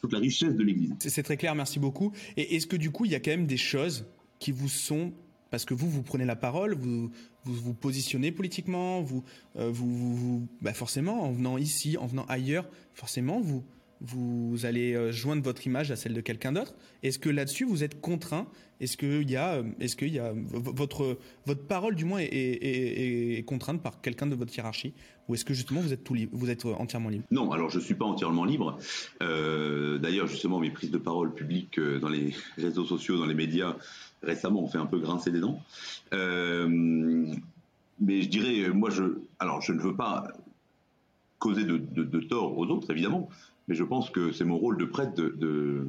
toute 0.00 0.12
la 0.12 0.18
richesse 0.18 0.54
de 0.54 0.62
l'Église. 0.62 0.94
C'est 0.98 1.22
très 1.22 1.36
clair, 1.36 1.54
merci 1.54 1.78
beaucoup. 1.78 2.12
Et 2.36 2.56
est-ce 2.56 2.66
que 2.66 2.76
du 2.76 2.90
coup, 2.90 3.04
il 3.04 3.12
y 3.12 3.14
a 3.14 3.20
quand 3.20 3.30
même 3.30 3.46
des 3.46 3.56
choses 3.56 4.06
qui 4.38 4.52
vous 4.52 4.68
sont 4.68 5.12
parce 5.50 5.64
que 5.64 5.74
vous, 5.74 5.88
vous 5.88 6.02
prenez 6.02 6.24
la 6.24 6.36
parole, 6.36 6.74
vous 6.74 7.10
vous, 7.44 7.74
positionnez 7.74 8.32
politiquement, 8.32 9.00
vous, 9.00 9.22
euh, 9.56 9.70
vous, 9.70 10.16
vous 10.16 10.48
bah 10.60 10.74
forcément, 10.74 11.22
en 11.22 11.30
venant 11.32 11.56
ici, 11.56 11.96
en 11.96 12.06
venant 12.06 12.26
ailleurs, 12.26 12.68
forcément, 12.94 13.40
vous, 13.40 13.64
vous 14.00 14.58
allez 14.64 14.94
euh, 14.94 15.12
joindre 15.12 15.42
votre 15.42 15.66
image 15.66 15.90
à 15.90 15.96
celle 15.96 16.14
de 16.14 16.20
quelqu'un 16.20 16.52
d'autre. 16.52 16.74
Est-ce 17.02 17.18
que 17.18 17.30
là-dessus 17.30 17.64
vous 17.64 17.82
êtes 17.82 18.00
contraint? 18.00 18.46
Est-ce 18.80 18.96
qu'il 18.96 19.30
y 19.30 19.36
a, 19.36 19.54
euh, 19.54 19.64
est-ce 19.80 19.96
qu'il 19.96 20.12
y 20.12 20.18
a 20.18 20.32
votre 20.52 21.18
votre 21.46 21.66
parole 21.66 21.94
du 21.94 22.04
moins 22.04 22.20
est, 22.20 23.44
contrainte 23.46 23.82
par 23.82 24.00
quelqu'un 24.00 24.26
de 24.26 24.34
votre 24.34 24.54
hiérarchie? 24.54 24.92
Ou 25.28 25.34
est-ce 25.34 25.44
que 25.44 25.54
justement 25.54 25.80
vous 25.80 25.92
êtes 25.92 26.04
tout 26.04 26.14
libre, 26.14 26.36
vous 26.36 26.50
êtes 26.50 26.64
entièrement 26.66 27.08
libre? 27.08 27.24
Non, 27.30 27.50
alors 27.52 27.70
je 27.70 27.80
suis 27.80 27.94
pas 27.94 28.04
entièrement 28.04 28.44
libre. 28.44 28.78
Euh, 29.22 29.98
d'ailleurs, 29.98 30.26
justement, 30.26 30.60
mes 30.60 30.70
prises 30.70 30.90
de 30.90 30.98
parole 30.98 31.34
publiques 31.34 31.80
dans 31.80 32.08
les 32.08 32.34
réseaux 32.58 32.84
sociaux, 32.84 33.18
dans 33.18 33.26
les 33.26 33.34
médias 33.34 33.76
récemment 34.22 34.62
ont 34.62 34.68
fait 34.68 34.78
un 34.78 34.86
peu 34.86 34.98
grincer 34.98 35.30
des 35.30 35.40
dents. 35.40 35.60
mais 36.12 36.18
je 38.22 38.28
dirais, 38.28 38.68
moi, 38.70 38.90
je, 38.90 39.04
alors 39.38 39.62
je 39.62 39.72
ne 39.72 39.80
veux 39.80 39.96
pas 39.96 40.28
causer 41.38 41.64
de 41.64 42.20
tort 42.20 42.58
aux 42.58 42.66
autres, 42.66 42.90
évidemment 42.90 43.28
mais 43.68 43.74
je 43.74 43.84
pense 43.84 44.10
que 44.10 44.32
c'est 44.32 44.44
mon 44.44 44.58
rôle 44.58 44.78
de 44.78 44.84
prêtre 44.84 45.14
de, 45.14 45.86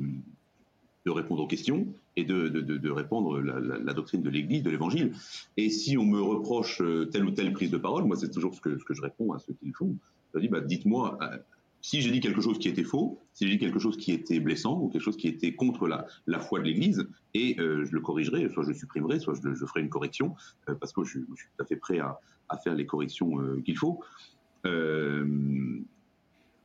répondre 1.06 1.42
aux 1.42 1.48
questions 1.48 1.88
et 2.18 2.26
de, 2.26 2.50
de 2.50 2.90
répondre 2.90 3.40
la, 3.40 3.60
la, 3.60 3.94
doctrine 3.94 4.22
de 4.22 4.30
l'Église, 4.30 4.62
de 4.62 4.70
l'Évangile. 4.70 5.14
Et 5.56 5.70
si 5.70 5.98
on 5.98 6.04
me 6.04 6.22
reproche 6.22 6.82
euh, 6.82 7.06
telle 7.06 7.24
ou 7.24 7.32
telle 7.32 7.54
prise 7.54 7.72
de 7.72 7.78
parole, 7.78 8.04
moi 8.04 8.18
c'est 8.18 8.30
toujours 8.30 8.54
ce 8.54 8.60
que, 8.60 8.78
je 8.90 9.02
réponds 9.02 9.32
à 9.32 9.40
ceux 9.40 9.54
qui 9.54 9.68
le 9.68 9.74
font. 9.74 9.96
Je 10.34 10.40
dis, 10.42 10.50
bah, 10.50 10.60
dites-moi, 10.60 11.18
euh, 11.22 11.38
si 11.82 12.02
j'ai 12.02 12.12
dit 12.12 12.20
quelque 12.20 12.42
chose 12.42 12.60
qui 12.60 12.68
était 12.68 12.84
faux, 12.84 13.22
si 13.34 13.48
j'ai 13.48 13.54
dit 13.54 13.58
quelque 13.58 13.80
chose 13.80 13.96
qui 13.96 14.12
était 14.12 14.42
blessant 14.42 14.82
ou 14.82 14.90
quelque 14.90 15.02
chose 15.02 15.16
qui 15.16 15.30
était 15.30 15.54
contre 15.54 15.88
la, 15.88 16.40
foi 16.42 16.60
de 16.60 16.66
l'Église, 16.66 17.08
et 17.34 17.56
euh, 17.58 17.86
je 17.86 17.94
le 17.94 18.02
corrigerai, 18.02 18.50
soit 18.50 18.64
je 18.64 18.70
le 18.70 18.76
supprimerai, 18.76 19.22
soit 19.22 19.36
je, 19.36 19.66
ferai 19.66 19.80
une 19.80 19.90
correction, 19.90 20.36
parce 20.66 20.92
que 20.92 21.06
je, 21.06 21.12
suis 21.12 21.22
tout 21.22 21.64
à 21.64 21.66
fait 21.66 21.78
prêt 21.78 22.00
à 22.00 22.58
faire 22.58 22.76
les 22.76 22.86
corrections 22.86 23.38
qu'il 23.64 23.78
faut. 23.78 24.02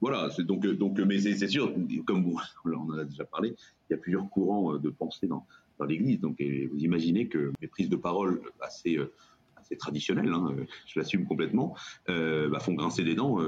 Euh, 0.02 0.08
voilà, 0.08 0.30
c'est 0.30 0.44
donc, 0.44 0.66
donc, 0.66 0.98
mais 0.98 1.18
c'est 1.18 1.48
sûr, 1.48 1.72
comme 2.04 2.24
vous, 2.24 2.40
on 2.64 2.90
en 2.90 2.98
a 2.98 3.04
déjà 3.04 3.24
parlé, 3.24 3.54
il 3.88 3.92
y 3.92 3.94
a 3.94 3.98
plusieurs 3.98 4.28
courants 4.28 4.74
euh, 4.74 4.78
de 4.78 4.90
pensée 4.90 5.26
dans, 5.26 5.46
l'Église. 5.88 6.20
Donc, 6.20 6.40
vous 6.40 6.78
imaginez 6.78 7.26
que 7.26 7.50
mes 7.60 7.66
prises 7.66 7.88
de 7.88 7.96
parole 7.96 8.40
assez, 8.60 8.98
euh, 8.98 9.12
traditionnelles, 9.80 10.32
hein, 10.32 10.54
euh, 10.56 10.64
je 10.86 11.00
l'assume 11.00 11.24
complètement, 11.24 11.74
bah, 12.06 12.60
font 12.60 12.74
grincer 12.74 13.02
des 13.02 13.16
dents 13.16 13.38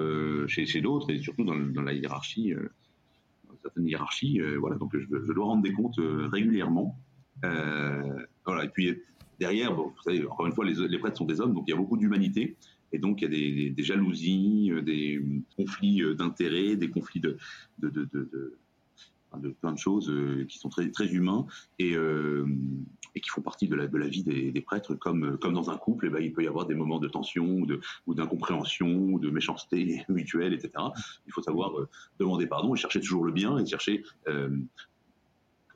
chez, 0.49 0.81
d'autres 0.81 1.11
et 1.13 1.19
surtout 1.19 1.45
dans, 1.45 1.83
la 1.83 1.93
hiérarchie, 1.93 2.55
dans 2.55 3.57
certaines 3.63 3.87
hiérarchies. 3.87 4.41
voilà, 4.59 4.77
donc 4.77 4.97
je, 4.97 5.07
je, 5.07 5.33
dois 5.33 5.45
rendre 5.45 5.63
des 5.63 5.73
comptes 5.73 6.01
régulièrement. 6.01 6.99
voilà, 7.43 8.65
et 8.65 8.69
puis 8.69 9.01
derrière, 9.39 9.75
vous 9.75 9.93
savez, 10.03 10.27
encore 10.27 10.47
une 10.47 10.55
fois, 10.55 10.65
les 10.65 10.99
prêtres 10.99 11.19
sont 11.19 11.27
des 11.27 11.41
hommes, 11.41 11.55
donc 11.55 11.65
il 11.69 11.71
y 11.71 11.75
a 11.75 11.77
beaucoup 11.77 11.99
d'humanité. 11.99 12.57
Et 12.93 12.99
donc, 12.99 13.23
il 13.23 13.25
y 13.25 13.67
a 13.67 13.71
des, 13.71 13.83
jalousies, 13.83 14.71
euh, 14.73 14.83
des 14.83 15.21
conflits 15.57 16.03
euh, 16.03 16.15
d'intérêts, 16.15 16.77
des 16.77 16.91
conflits 16.91 17.21
de, 17.21 17.37
plein 19.61 19.73
de 19.73 19.79
choses 19.79 20.09
euh, 20.11 20.45
qui 20.49 20.59
sont 20.59 20.69
très, 20.69 21.07
humains 21.07 21.47
et, 21.79 21.97
qui 23.15 23.29
font 23.31 23.43
partie 23.43 23.69
de 23.69 23.75
la, 23.75 23.87
vie 24.07 24.23
des, 24.23 24.61
prêtres. 24.61 24.95
Comme, 24.95 25.39
dans 25.41 25.71
un 25.71 25.77
couple, 25.77 26.07
et 26.07 26.09
eh 26.09 26.13
ben, 26.13 26.23
il 26.23 26.33
peut 26.33 26.45
y 26.45 26.49
avoir 26.49 26.67
des 26.67 26.75
moments 26.75 27.01
de 27.01 27.09
tension 27.09 27.67
ou 28.07 28.15
d'incompréhension 28.15 29.19
de 29.19 29.31
méchanceté 29.31 30.03
mutuelle, 30.09 30.53
etc. 30.53 30.73
Il 31.27 31.33
faut 31.33 31.43
savoir 31.43 31.73
demander 32.19 32.47
pardon 32.47 32.75
et 32.75 32.79
chercher 32.79 33.01
toujours 33.01 33.25
le 33.25 33.33
bien 33.33 33.59
et 33.59 33.67
chercher 33.67 34.05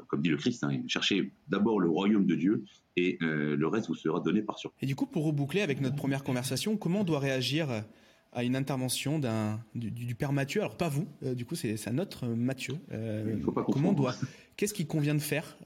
comme 0.09 0.23
dit 0.23 0.31
le 0.31 0.37
Christ, 0.37 0.65
hein, 0.65 0.71
cherchez 0.89 1.33
d'abord 1.49 1.81
le 1.81 1.89
royaume 1.89 2.27
de 2.27 2.35
Dieu 2.35 2.65
et 2.99 3.19
euh, 3.23 3.57
le 3.57 3.67
reste 3.67 3.89
vous 3.89 3.95
sera 3.95 4.21
donné 4.21 4.43
par 4.43 4.59
surprise. 4.59 4.79
Et 4.83 4.87
du 4.87 4.95
coup, 4.95 5.07
pour 5.07 5.25
reboucler 5.25 5.61
avec 5.63 5.81
notre 5.81 5.97
première 5.97 6.25
conversation, 6.25 6.77
comment 6.77 7.01
on 7.01 7.05
doit 7.05 7.21
réagir 7.21 7.85
à 8.33 8.45
une 8.45 8.57
intervention 8.57 9.19
d'un 9.19 9.61
du, 9.75 10.15
père 10.15 10.33
Mathieu? 10.33 10.61
Alors 10.61 10.77
pas 10.77 10.89
vous, 10.89 11.07
euh, 11.23 11.35
du 11.35 11.45
coup 11.45 11.55
c'est 11.55 11.77
à 11.87 11.93
notre 11.93 12.27
Mathieu. 12.27 12.75
Euh, 12.93 13.39
faut 13.43 13.53
pas 13.53 13.65
comment 13.65 13.91
on 13.91 13.95
doit 13.95 14.15
Qu'est-ce 14.57 14.75
qu'il 14.75 14.87
convient 14.87 15.15
de 15.15 15.21
faire 15.21 15.57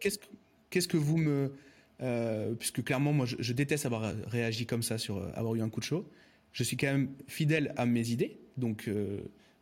Qu'est-ce 0.00 0.18
qu'est-ce 0.70 0.88
que 0.88 0.96
vous 0.96 1.16
me 1.16 1.52
puisque 2.58 2.84
clairement 2.84 3.12
moi 3.12 3.24
je, 3.24 3.36
je, 3.38 3.52
déteste 3.54 3.86
avoir 3.86 4.12
réagi 4.26 4.66
comme 4.66 4.82
ça 4.82 4.98
sur 4.98 5.22
avoir 5.34 5.54
eu 5.54 5.62
un 5.62 5.70
coup 5.70 5.80
de 5.80 5.84
chaud. 5.84 6.06
Je 6.52 6.62
suis 6.62 6.76
quand 6.76 6.88
même 6.88 7.08
fidèle 7.26 7.72
à 7.76 7.86
mes 7.86 8.10
idées 8.10 8.38
donc 8.58 8.88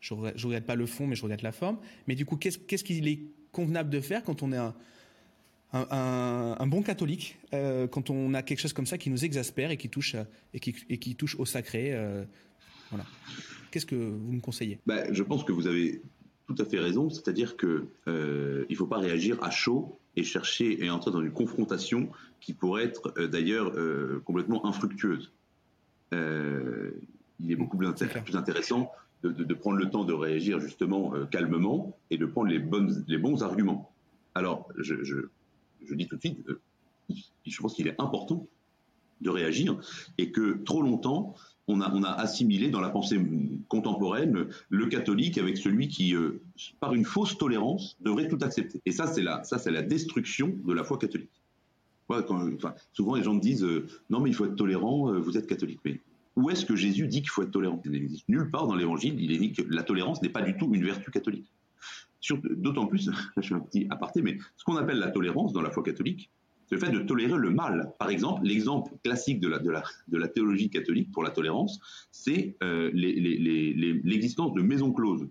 je, 0.03 0.15
ne 0.15 0.45
regrette 0.45 0.67
pas 0.67 0.75
le 0.75 0.85
fond, 0.85 1.07
mais 1.07 1.15
je 1.15 1.23
regrette 1.23 1.43
la 1.43 1.53
forme. 1.53 1.79
Mais 2.07 2.15
du 2.15 2.27
coup, 2.27 2.37
qu'est-ce 2.37 2.85
qu'il 2.85 3.09
est 3.09 3.21
convenable 3.53 3.89
de 3.89 4.01
faire 4.01 4.25
quand 4.25 4.43
on 4.43 4.53
est 4.53 4.57
un, 4.57 4.75
un, 5.73 6.67
bon 6.67 6.83
catholique, 6.83 7.39
quand 7.51 8.11
on 8.11 8.35
a 8.35 8.43
quelque 8.43 8.61
chose 8.61 8.73
comme 8.73 8.87
ça 8.87 8.99
qui 8.99 9.11
nous 9.11 9.25
exaspère 9.25 9.71
et 9.71 9.77
qui 9.77 9.89
touche, 9.89 10.17
et 10.53 10.61
qui, 10.61 10.75
et 10.89 10.99
qui 10.99 11.17
touche 11.17 11.37
au 11.39 11.45
sacré 11.45 11.95
voilà. 12.93 13.07
Qu'est-ce 13.71 13.87
que 13.87 13.97
vous 13.97 14.33
me 14.33 14.41
conseillez? 14.41 14.79
Bah, 14.87 15.11
Je 15.11 15.23
pense 15.23 15.45
que 15.45 15.53
vous 15.53 15.67
avez 15.67 16.03
tout 16.47 16.55
à 16.59 16.65
fait 16.67 16.79
raison, 16.79 17.09
c'est-à-dire 17.09 17.57
qu'il 17.57 17.87
euh, 18.07 18.67
ne 18.69 18.75
faut 18.75 18.87
pas 18.87 18.99
réagir 18.99 19.43
à 19.43 19.51
chaud 19.51 19.99
et 20.15 20.23
chercher 20.25 20.85
et 20.85 20.91
entrer 20.91 21.11
dans 21.11 21.23
une 21.23 21.33
confrontation 21.33 22.11
qui 22.41 22.53
pourrait 22.53 22.85
être 22.85 23.15
euh, 23.17 23.29
d'ailleurs 23.29 23.73
euh, 23.77 24.21
complètement 24.27 24.67
infructueuse. 24.67 25.33
il 26.13 27.51
est 27.51 27.57
beaucoup 27.57 27.79
plus, 27.79 27.91
plus 28.25 28.37
intéressant 28.37 28.93
de, 29.23 29.55
prendre 29.55 29.79
le 29.79 29.89
temps 29.89 30.05
de 30.05 30.13
réagir 30.13 30.61
justement 30.61 31.15
calmement 31.31 31.97
et 32.11 32.19
de 32.19 32.27
prendre 32.27 32.49
les, 32.49 32.59
bonnes, 32.59 33.05
les 33.09 33.19
bons 33.19 33.43
arguments. 33.43 33.91
Alors, 34.35 34.69
je, 34.77 35.03
je, 35.05 35.29
je 35.87 35.95
dis 35.95 36.07
tout 36.07 36.17
de 36.17 36.21
suite, 36.21 36.39
je 37.47 37.61
pense 37.61 37.75
qu'il 37.75 37.89
est 37.89 38.01
important 38.01 38.47
de 39.21 39.31
réagir 39.31 39.79
et 40.19 40.31
que 40.31 40.59
trop 40.65 40.83
longtemps, 40.83 41.35
on 41.69 41.81
a, 41.81 42.11
assimilé 42.11 42.71
dans 42.71 42.81
la 42.81 42.91
pensée 42.91 43.21
contemporaine 43.69 44.47
le 44.69 44.87
catholique 44.87 45.39
avec 45.39 45.57
celui 45.57 45.89
qui, 45.89 46.15
euh, 46.15 46.43
par 46.81 46.93
une 46.93 47.05
fausse 47.05 47.39
tolérance, 47.39 47.97
devrait 48.01 48.29
tout 48.29 48.39
accepter. 48.43 48.81
Et 48.85 48.93
ça, 48.93 49.07
c'est 49.07 49.23
la, 49.23 49.83
destruction 49.83 50.55
de 50.67 50.73
la 50.73 50.85
foi 50.85 50.99
catholique. 50.99 51.31
souvent, 52.93 53.15
les 53.15 53.23
gens 53.23 53.35
me 53.35 53.41
disent 53.41 53.65
euh, 53.65 53.87
non, 54.11 54.21
mais 54.21 54.31
il 54.31 54.35
faut 54.35 54.45
être 54.45 54.57
tolérant, 54.57 55.13
euh, 55.13 55.19
vous 55.19 55.39
êtes 55.39 55.47
catholique. 55.47 55.81
Mais 55.85 56.01
où 56.37 56.51
est-ce 56.51 56.67
que 56.67 56.77
Jésus 56.77 57.07
dit 57.07 57.21
qu'il 57.21 57.31
faut 57.31 57.43
être 57.43 57.53
tolérant? 57.53 57.81
Il 57.85 57.93
n'existe 57.93 58.29
nulle 58.29 58.51
part 58.51 58.67
dans 58.67 58.75
l'Évangile. 58.75 59.15
Il 59.21 59.33
est 59.33 59.39
dit 59.39 59.53
que 59.53 59.63
la 59.63 59.83
tolérance 59.83 60.21
n'est 60.21 60.31
pas 60.31 60.43
du 60.43 60.57
tout 60.57 60.69
une 60.75 60.85
vertu 60.85 61.11
catholique. 61.11 61.47
D'autant 62.31 62.87
plus, 62.87 63.11
je 63.37 63.49
fais 63.49 63.55
un 63.55 63.61
petit 63.61 63.87
aparté, 63.91 64.23
mais 64.23 64.39
ce 64.57 64.65
qu'on 64.65 64.77
appelle 64.77 64.99
la 64.99 65.11
tolérance 65.11 65.53
dans 65.53 65.63
la 65.63 65.71
foi 65.71 65.83
catholique, 65.83 66.31
le 66.73 66.79
fait 66.79 66.91
de 66.91 67.01
tolérer 67.01 67.37
le 67.37 67.51
mal. 67.51 67.93
Par 67.99 68.09
exemple, 68.09 68.45
l'exemple 68.45 68.93
classique 69.05 69.41
de 69.41 69.49
la, 69.49 70.29
théologie 70.29 70.71
catholique 70.71 71.13
pour 71.13 71.23
la 71.23 71.31
tolérance, 71.31 71.81
c'est 72.11 72.57
euh, 72.63 72.91
l'existence 72.95 74.55
de 74.55 74.63
maisons 74.63 74.93
closes. 74.93 75.29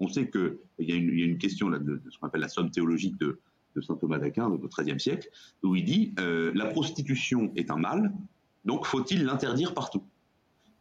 On 0.00 0.08
sait 0.08 0.30
qu'il 0.30 0.56
y, 0.78 0.92
a 0.92 0.96
une 0.96 1.36
question 1.36 1.68
de, 1.68 2.00
ce 2.08 2.18
qu'on 2.18 2.28
appelle 2.28 2.40
la 2.40 2.48
somme 2.48 2.70
théologique 2.70 3.18
de, 3.20 3.38
saint 3.82 3.94
Thomas 3.96 4.18
d'Aquin 4.18 4.46
au 4.46 4.58
XIIIe 4.58 4.98
siècle, 4.98 5.28
où 5.62 5.76
il 5.76 5.84
dit 5.84 6.14
euh, 6.18 6.50
la 6.54 6.66
prostitution 6.66 7.52
est 7.56 7.70
un 7.70 7.76
mal, 7.76 8.12
donc 8.64 8.86
faut-il 8.86 9.24
l'interdire 9.24 9.74
partout? 9.74 10.02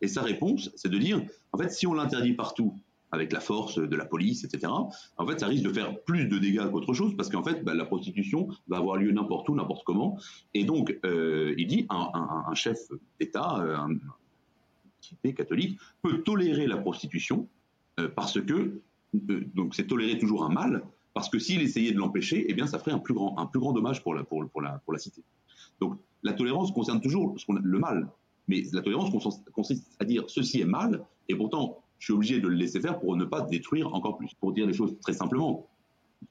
Et 0.02 0.08
sa 0.08 0.22
réponse, 0.22 0.72
c'est 0.76 0.90
de 0.90 0.98
dire 0.98 1.22
en 1.52 1.58
fait, 1.58 1.72
si 1.72 1.88
on 1.88 1.94
l'interdit 1.94 2.34
partout, 2.34 2.74
avec 3.12 3.32
la 3.32 3.40
force 3.40 3.80
de 3.80 3.96
la 3.96 4.06
police, 4.06 4.44
etc. 4.44 4.72
En 5.18 5.28
fait, 5.28 5.40
ça 5.40 5.48
risque 5.48 5.64
de 5.64 5.74
faire 5.74 6.00
plus 6.02 6.28
de 6.28 6.38
dégâts 6.38 6.70
qu'autre 6.70 6.94
chose 6.94 7.16
parce 7.16 7.30
qu'en 7.30 7.44
fait, 7.44 7.64
bah, 7.64 7.74
la 7.74 7.86
prostitution 7.86 8.50
va 8.68 8.78
avoir 8.78 8.98
lieu 8.98 9.12
n'importe 9.12 9.50
où, 9.50 9.56
n'importe 9.56 9.84
comment. 9.84 10.20
Et 10.54 10.64
donc, 10.64 10.98
euh, 11.06 11.54
il 11.58 11.68
dit 11.68 11.86
un, 11.90 12.54
chef 12.54 12.78
d'État, 13.20 13.60
euh, 13.60 13.78
un 13.78 13.90
cité 15.02 15.34
catholique, 15.34 15.80
peut 16.02 16.22
tolérer 16.22 16.68
la 16.68 16.78
prostitution 16.78 17.48
euh, 18.00 18.10
parce 18.10 18.40
que 18.40 18.82
donc 19.14 19.74
c'est 19.74 19.88
tolérer 19.88 20.20
toujours 20.20 20.46
un 20.46 20.50
mal 20.50 20.84
parce 21.16 21.30
que 21.30 21.40
s'il 21.40 21.62
essayait 21.62 21.92
de 21.92 21.98
l'empêcher, 21.98 22.46
eh 22.48 22.54
bien, 22.54 22.68
ça 22.68 22.78
ferait 22.78 22.92
un 22.92 23.00
plus 23.00 23.16
grand 23.16 23.38
un 23.40 23.48
plus 23.48 23.60
grand 23.60 23.74
dommage 23.74 24.04
pour 24.04 24.14
la 24.14 24.24
pour 24.24 24.62
la 24.62 24.80
pour 24.86 24.94
la 24.94 25.00
cité. 25.00 25.24
Donc, 25.82 25.98
la 26.22 26.34
tolérance 26.34 26.72
concerne 26.72 27.02
toujours 27.02 27.36
le 27.50 27.80
mal, 27.80 28.12
mais 28.48 28.64
la 28.72 28.82
tolérance 28.82 29.10
consiste 29.52 29.88
à 30.00 30.06
dire 30.06 30.26
ceci 30.28 30.62
est 30.62 30.66
mal 30.66 31.04
et 31.28 31.36
pourtant 31.36 31.82
je 32.00 32.06
suis 32.06 32.14
obligé 32.14 32.40
de 32.40 32.48
le 32.48 32.56
laisser 32.56 32.80
faire 32.80 33.00
pour 33.00 33.16
ne 33.16 33.26
pas 33.26 33.42
détruire 33.42 33.94
encore 33.94 34.18
plus. 34.18 34.34
Pour 34.34 34.54
dire 34.54 34.66
les 34.66 34.74
choses 34.74 34.98
très 35.02 35.14
simplement, 35.14 35.68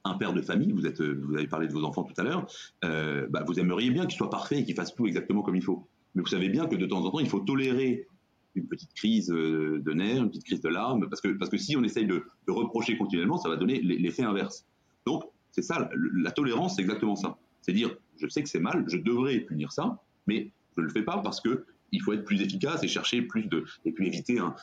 un 0.04 0.14
père 0.14 0.32
de 0.32 0.42
famille, 0.42 0.72
vous, 0.72 0.86
avez 0.86 1.46
parlé 1.46 1.68
de 1.68 1.72
vos 1.72 1.84
enfants 1.84 2.04
tout 2.04 2.18
à 2.18 2.24
l'heure, 2.24 2.46
euh, 2.84 3.26
bah, 3.30 3.44
vous 3.46 3.58
aimeriez 3.58 3.90
bien 3.90 4.06
qu'ils 4.06 4.16
soient 4.16 4.30
parfaits 4.30 4.58
et 4.58 4.64
qu'ils 4.64 4.74
fassent 4.74 4.94
tout 4.94 5.06
exactement 5.06 5.42
comme 5.42 5.56
il 5.56 5.62
faut. 5.62 5.86
Mais 6.14 6.22
vous 6.22 6.28
savez 6.28 6.48
bien 6.48 6.66
que 6.66 6.76
de 6.76 6.86
temps 6.86 7.04
en 7.04 7.10
temps, 7.10 7.20
il 7.20 7.28
faut 7.28 7.40
tolérer 7.40 8.06
une 8.54 8.66
petite 8.66 8.92
crise 8.94 9.30
euh, 9.30 9.80
de 9.84 9.92
nerfs, 9.92 10.22
une 10.22 10.30
petite 10.30 10.44
crise 10.44 10.60
de 10.60 10.68
larmes, 10.68 11.08
parce 11.08 11.20
que, 11.20 11.28
parce 11.28 11.50
que 11.50 11.58
si 11.58 11.76
on 11.76 11.84
essaye 11.84 12.06
de, 12.06 12.24
reprocher 12.48 12.96
continuellement, 12.96 13.38
ça 13.38 13.48
va 13.48 13.56
donner 13.56 13.80
l'effet 13.80 14.22
inverse. 14.22 14.66
Donc, 15.06 15.24
c'est 15.52 15.62
ça, 15.62 15.90
la 15.94 16.30
tolérance, 16.30 16.76
c'est 16.76 16.82
exactement 16.82 17.16
ça. 17.16 17.38
C'est 17.62 17.72
dire, 17.72 17.94
je 18.16 18.26
sais 18.28 18.42
que 18.42 18.48
c'est 18.48 18.60
mal, 18.60 18.84
je 18.88 18.96
devrais 18.96 19.40
punir 19.40 19.72
ça, 19.72 20.02
mais 20.26 20.50
je 20.76 20.80
ne 20.80 20.86
le 20.86 20.92
fais 20.92 21.02
pas 21.02 21.18
parce 21.18 21.40
que 21.40 21.64
il 21.92 22.02
faut 22.02 22.12
être 22.12 22.24
plus 22.24 22.42
efficace 22.42 22.82
et 22.84 22.88
chercher 22.88 23.22
plus 23.22 23.46
de, 23.46 23.64
et 23.84 23.92
puis 23.92 24.06
éviter 24.06 24.38
un, 24.38 24.54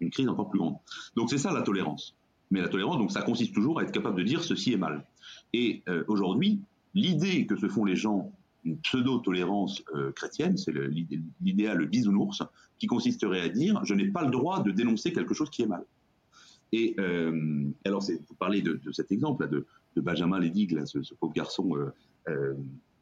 une 0.00 0.10
crise 0.10 0.28
encore 0.28 0.48
plus 0.48 0.58
grande. 0.58 0.76
Donc 1.16 1.30
c'est 1.30 1.38
ça 1.38 1.52
la 1.52 1.62
tolérance. 1.62 2.14
Mais 2.50 2.60
la 2.60 2.68
tolérance, 2.68 2.98
donc 2.98 3.10
ça 3.10 3.22
consiste 3.22 3.54
toujours 3.54 3.80
à 3.80 3.82
être 3.82 3.92
capable 3.92 4.16
de 4.16 4.22
dire 4.22 4.42
ceci 4.44 4.72
est 4.72 4.76
mal. 4.76 5.04
Et 5.52 5.82
euh, 5.88 6.04
aujourd'hui, 6.06 6.60
l'idée 6.94 7.46
que 7.46 7.56
se 7.56 7.68
font 7.68 7.84
les 7.84 7.96
gens 7.96 8.32
une 8.64 8.78
pseudo-tolérance 8.78 9.84
euh, 9.94 10.10
chrétienne, 10.10 10.56
c'est 10.56 10.72
l'idéal 11.40 11.86
bisounours, 11.86 12.42
qui 12.78 12.88
consisterait 12.88 13.40
à 13.40 13.48
dire 13.48 13.80
je 13.84 13.94
n'ai 13.94 14.08
pas 14.08 14.24
le 14.24 14.30
droit 14.30 14.62
de 14.62 14.72
dénoncer 14.72 15.12
quelque 15.12 15.34
chose 15.34 15.50
qui 15.50 15.62
est 15.62 15.66
mal. 15.66 15.84
Et 16.72 16.96
euh, 16.98 17.70
alors, 17.84 18.02
vous 18.02 18.34
parlez 18.34 18.62
de, 18.62 18.80
cet 18.90 19.12
exemple 19.12 19.44
là, 19.44 19.48
de, 19.48 19.66
Benjamin 20.00 20.40
Lédig, 20.40 20.76
ce, 20.84 21.02
ce, 21.02 21.14
pauvre 21.14 21.32
garçon 21.32 21.74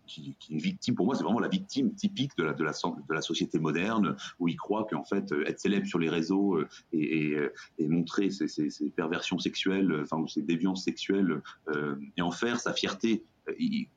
qui, 0.07 0.37
qui, 0.39 0.53
est 0.53 0.55
une 0.55 0.61
victime. 0.61 0.95
Pour 0.95 1.07
moi, 1.07 1.15
c'est 1.15 1.25
vraiment 1.25 1.41
la 1.41 1.49
victime 1.49 1.95
typique 1.95 2.33
de 2.37 2.45
la, 2.45 2.53
de 2.53 2.65
la, 2.65 2.73
de 2.73 3.15
la 3.15 3.21
société 3.21 3.59
moderne, 3.59 4.17
où 4.39 4.49
il 4.49 4.57
croit 4.57 4.87
qu'en 4.91 5.05
fait, 5.05 5.33
euh, 5.33 5.45
être 5.47 5.61
célèbre 5.61 5.87
sur 5.87 5.99
les 5.99 6.09
réseaux 6.09 6.57
euh, 6.57 6.69
et, 6.93 7.29
et, 7.29 7.35
euh, 7.35 7.53
et 7.79 7.89
montrer 7.89 8.31
ses, 8.31 8.49
ses, 8.49 8.71
ses, 8.71 8.91
perversions 8.91 9.39
sexuelles, 9.39 10.01
enfin, 10.03 10.19
ou 10.19 10.29
ses 10.29 10.43
déviances 10.43 10.85
sexuelles, 10.85 11.43
euh, 11.69 11.97
et 12.17 12.23
en 12.23 12.31
faire 12.31 12.61
sa 12.61 12.73
fierté, 12.73 13.25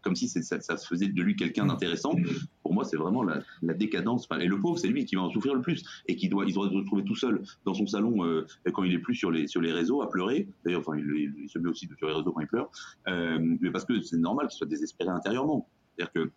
comme 0.02 0.16
si 0.16 0.28
ça, 0.28 0.60
ça, 0.60 0.78
faisait 0.78 1.08
de 1.08 1.22
lui 1.22 1.36
quelqu'un 1.36 1.66
d'intéressant. 1.66 2.16
Pour 2.64 2.74
moi, 2.74 2.84
c'est 2.84 2.98
vraiment 2.98 3.24
la, 3.24 3.42
la 3.62 3.74
décadence. 3.74 4.28
Et 4.40 4.48
le 4.48 4.60
pauvre, 4.60 4.78
c'est 4.78 4.88
lui 4.88 5.06
qui 5.06 5.16
va 5.16 5.24
en 5.24 5.30
souffrir 5.30 5.54
le 5.54 5.62
plus 5.62 5.84
et 6.08 6.16
qui 6.16 6.30
doit, 6.30 6.46
il 6.46 6.54
doit 6.54 6.70
se 6.70 6.74
retrouver 6.74 7.04
tout 7.04 7.16
seul 7.16 7.42
dans 7.66 7.74
son 7.74 7.88
salon 7.88 8.26
euh, 8.26 8.46
quand 8.74 8.84
il 8.84 8.94
est 8.94 9.00
plus 9.00 9.16
sur 9.16 9.32
les 9.32 9.48
sur 9.48 9.62
les 9.62 9.72
réseaux 9.72 10.02
à 10.02 10.10
pleurer. 10.10 10.48
D'ailleurs, 10.66 10.82
enfin, 10.82 10.98
il, 10.98 11.34
il, 11.44 11.50
se 11.50 11.60
met 11.60 11.70
aussi 11.70 11.88
sur 11.98 12.08
les 12.08 12.14
réseaux 12.14 12.32
quand 12.32 12.42
il 12.42 12.48
pleure, 12.48 12.70
euh, 13.08 13.40
mais 13.62 13.72
parce 13.72 13.86
que 13.86 14.02
c'est 14.02 14.18
normal 14.18 14.48
qu'il 14.48 14.58
soit 14.58 14.68
désespéré 14.68 15.10
intérieurement. 15.10 15.68
C'est-à-dire 15.98 16.30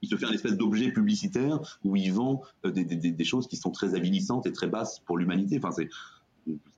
qu'il 0.00 0.08
se 0.08 0.16
fait 0.16 0.26
un 0.26 0.32
espèce 0.32 0.56
d'objet 0.56 0.92
publicitaire 0.92 1.60
où 1.84 1.96
il 1.96 2.12
vend 2.12 2.42
euh, 2.64 2.70
des, 2.70 3.24
choses 3.24 3.48
qui 3.48 3.56
sont 3.56 3.70
très 3.70 3.94
avilissantes 3.94 4.46
et 4.46 4.52
très 4.52 4.68
basses 4.68 5.00
pour 5.00 5.18
l'humanité. 5.18 5.58
Enfin, 5.58 5.72
c'est 5.72 5.88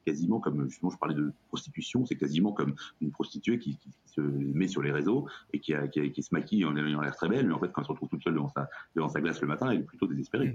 quasiment 0.05 0.41
comme, 0.41 0.69
justement, 0.69 0.91
je 0.91 0.99
parlais 0.99 1.15
de 1.15 1.33
prostitution, 1.49 2.05
c'est 2.05 2.17
quasiment 2.17 2.53
comme 2.53 2.75
une 3.01 3.11
prostituée 3.11 3.59
qui, 3.59 3.79
se 4.07 4.21
met 4.21 4.69
sur 4.69 4.83
les 4.83 4.93
réseaux 4.93 5.27
et 5.55 5.59
qui, 5.59 5.73
se 5.73 6.35
maquille 6.35 6.67
en 6.67 6.77
ayant 6.77 7.01
l'air 7.01 7.17
très 7.17 7.31
belle, 7.31 7.47
mais 7.47 7.55
en 7.55 7.59
fait, 7.59 7.73
quand 7.73 7.81
elle 7.81 7.87
se 7.87 7.93
retrouve 7.93 8.11
toute 8.11 8.23
seule 8.23 8.35
devant 8.35 9.09
sa, 9.09 9.21
glace 9.23 9.41
le 9.41 9.47
matin, 9.47 9.71
elle 9.71 9.79
est 9.79 9.85
plutôt 9.85 10.07
désespérée. 10.07 10.53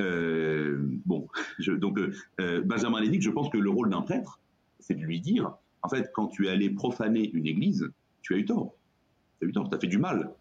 Euh, 0.00 0.78
bon, 1.04 1.28
donc, 1.76 1.98
euh, 2.40 2.62
Benjamin 2.62 3.00
Lévy, 3.00 3.20
je 3.20 3.30
pense 3.30 3.50
que 3.50 3.58
le 3.58 3.68
rôle 3.68 3.90
d'un 3.90 4.00
prêtre, 4.00 4.40
c'est 4.78 4.94
de 4.94 5.02
lui 5.02 5.20
dire, 5.20 5.52
en 5.82 5.88
fait, 5.90 6.10
quand 6.14 6.28
tu 6.28 6.46
es 6.46 6.50
allé 6.50 6.70
profaner 6.70 7.30
une 7.32 7.46
église, 7.46 7.90
tu 8.22 8.34
as 8.34 8.38
eu 8.38 8.46
tort. 8.46 8.74
Tu 9.40 9.46
as 9.46 9.48
eu 9.50 9.52
tort, 9.52 9.68
tu 9.68 9.76
as 9.76 9.78
fait 9.78 9.86
du 9.86 9.98
mal 9.98 10.32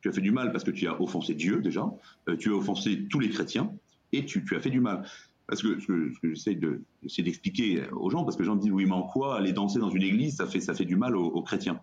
tu 0.00 0.08
as 0.08 0.12
fait 0.12 0.20
du 0.20 0.30
mal 0.30 0.52
parce 0.52 0.64
que 0.64 0.70
tu 0.70 0.86
as 0.86 1.00
offensé 1.00 1.34
Dieu 1.34 1.60
déjà, 1.60 1.90
euh, 2.28 2.36
tu 2.36 2.50
as 2.50 2.54
offensé 2.54 3.06
tous 3.08 3.20
les 3.20 3.30
chrétiens, 3.30 3.72
et 4.12 4.24
tu, 4.24 4.44
as 4.54 4.60
fait 4.60 4.70
du 4.70 4.80
mal. 4.80 5.04
Parce 5.46 5.62
que 5.62 5.80
ce 5.80 5.86
que, 5.86 6.12
j'essaie 6.22 6.54
de, 6.54 6.82
d'expliquer 7.18 7.82
aux 7.92 8.10
gens, 8.10 8.24
parce 8.24 8.36
que 8.36 8.42
les 8.42 8.46
gens 8.46 8.56
me 8.56 8.60
disent 8.60 8.72
oui, 8.72 8.86
mais 8.86 8.92
en 8.92 9.02
quoi 9.02 9.36
aller 9.36 9.52
danser 9.52 9.78
dans 9.78 9.90
une 9.90 10.02
église, 10.02 10.36
ça 10.36 10.46
fait, 10.46 10.60
ça 10.60 10.74
fait 10.74 10.84
du 10.84 10.96
mal 10.96 11.16
aux, 11.16 11.42
chrétiens? 11.42 11.80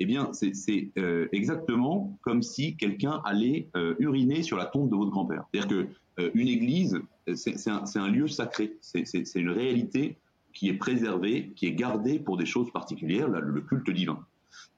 Eh 0.00 0.06
bien, 0.06 0.30
c'est, 0.32 0.90
euh, 0.98 1.28
exactement 1.32 2.18
comme 2.22 2.42
si 2.42 2.76
quelqu'un 2.76 3.22
allait 3.24 3.68
euh, 3.76 3.94
uriner 3.98 4.42
sur 4.42 4.56
la 4.56 4.66
tombe 4.66 4.90
de 4.90 4.96
votre 4.96 5.10
grand-père. 5.10 5.44
C'est-à-dire 5.52 5.68
que 5.68 5.88
une 6.34 6.46
église, 6.46 7.00
c'est, 7.34 7.68
un, 7.68 8.08
lieu 8.08 8.28
sacré, 8.28 8.76
c'est, 8.80 9.34
une 9.34 9.50
réalité 9.50 10.16
qui 10.52 10.68
est 10.68 10.74
préservée, 10.74 11.52
qui 11.56 11.66
est 11.66 11.74
gardée 11.74 12.20
pour 12.20 12.36
des 12.36 12.46
choses 12.46 12.70
particulières, 12.70 13.28
le 13.28 13.60
culte 13.62 13.90
divin. 13.90 14.24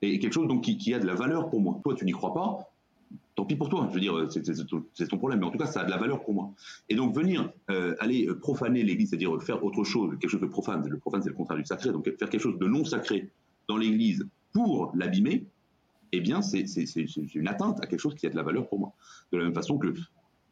Et 0.02 0.18
quelque 0.18 0.32
chose 0.32 0.48
donc 0.48 0.62
qui, 0.62 0.94
a 0.94 0.98
de 0.98 1.06
la 1.06 1.14
valeur 1.14 1.48
pour 1.50 1.60
moi. 1.60 1.80
Toi, 1.84 1.94
tu 1.94 2.04
n'y 2.04 2.12
crois 2.12 2.34
pas, 2.34 2.72
tant 3.34 3.44
pis 3.44 3.56
pour 3.56 3.68
toi. 3.68 3.86
Je 3.90 3.94
veux 3.94 4.00
dire, 4.00 4.28
c'est 4.94 5.08
ton 5.08 5.18
problème, 5.18 5.40
mais 5.40 5.46
en 5.46 5.50
tout 5.50 5.58
cas, 5.58 5.66
ça 5.66 5.80
a 5.80 5.84
de 5.84 5.90
la 5.90 5.96
valeur 5.96 6.22
pour 6.22 6.34
moi. 6.34 6.52
Et 6.88 6.94
donc 6.94 7.14
venir 7.14 7.50
euh, 7.70 7.94
aller 7.98 8.28
profaner 8.40 8.82
l'Église, 8.82 9.10
c'est-à-dire 9.10 9.42
faire 9.42 9.64
autre 9.64 9.84
chose, 9.84 10.16
quelque 10.20 10.30
chose 10.30 10.40
de 10.40 10.46
profane. 10.46 10.86
Le 10.88 10.98
profane, 10.98 11.22
c'est 11.22 11.30
le 11.30 11.34
contraire 11.34 11.58
du 11.58 11.64
sacré. 11.64 11.90
Donc 11.90 12.04
faire 12.04 12.28
quelque 12.28 12.42
chose 12.42 12.58
de 12.58 12.66
non 12.66 12.84
sacré 12.84 13.30
dans 13.68 13.76
l'Église 13.76 14.26
pour 14.52 14.92
l'abîmer, 14.94 15.46
eh 16.12 16.20
bien, 16.20 16.40
c'est 16.42 16.64
une 17.34 17.48
atteinte 17.48 17.82
à 17.82 17.86
quelque 17.86 18.00
chose 18.00 18.14
qui 18.14 18.26
a 18.26 18.30
de 18.30 18.36
la 18.36 18.42
valeur 18.42 18.68
pour 18.68 18.78
moi. 18.78 18.94
De 19.32 19.38
la 19.38 19.44
même 19.44 19.54
façon 19.54 19.78
que 19.78 19.92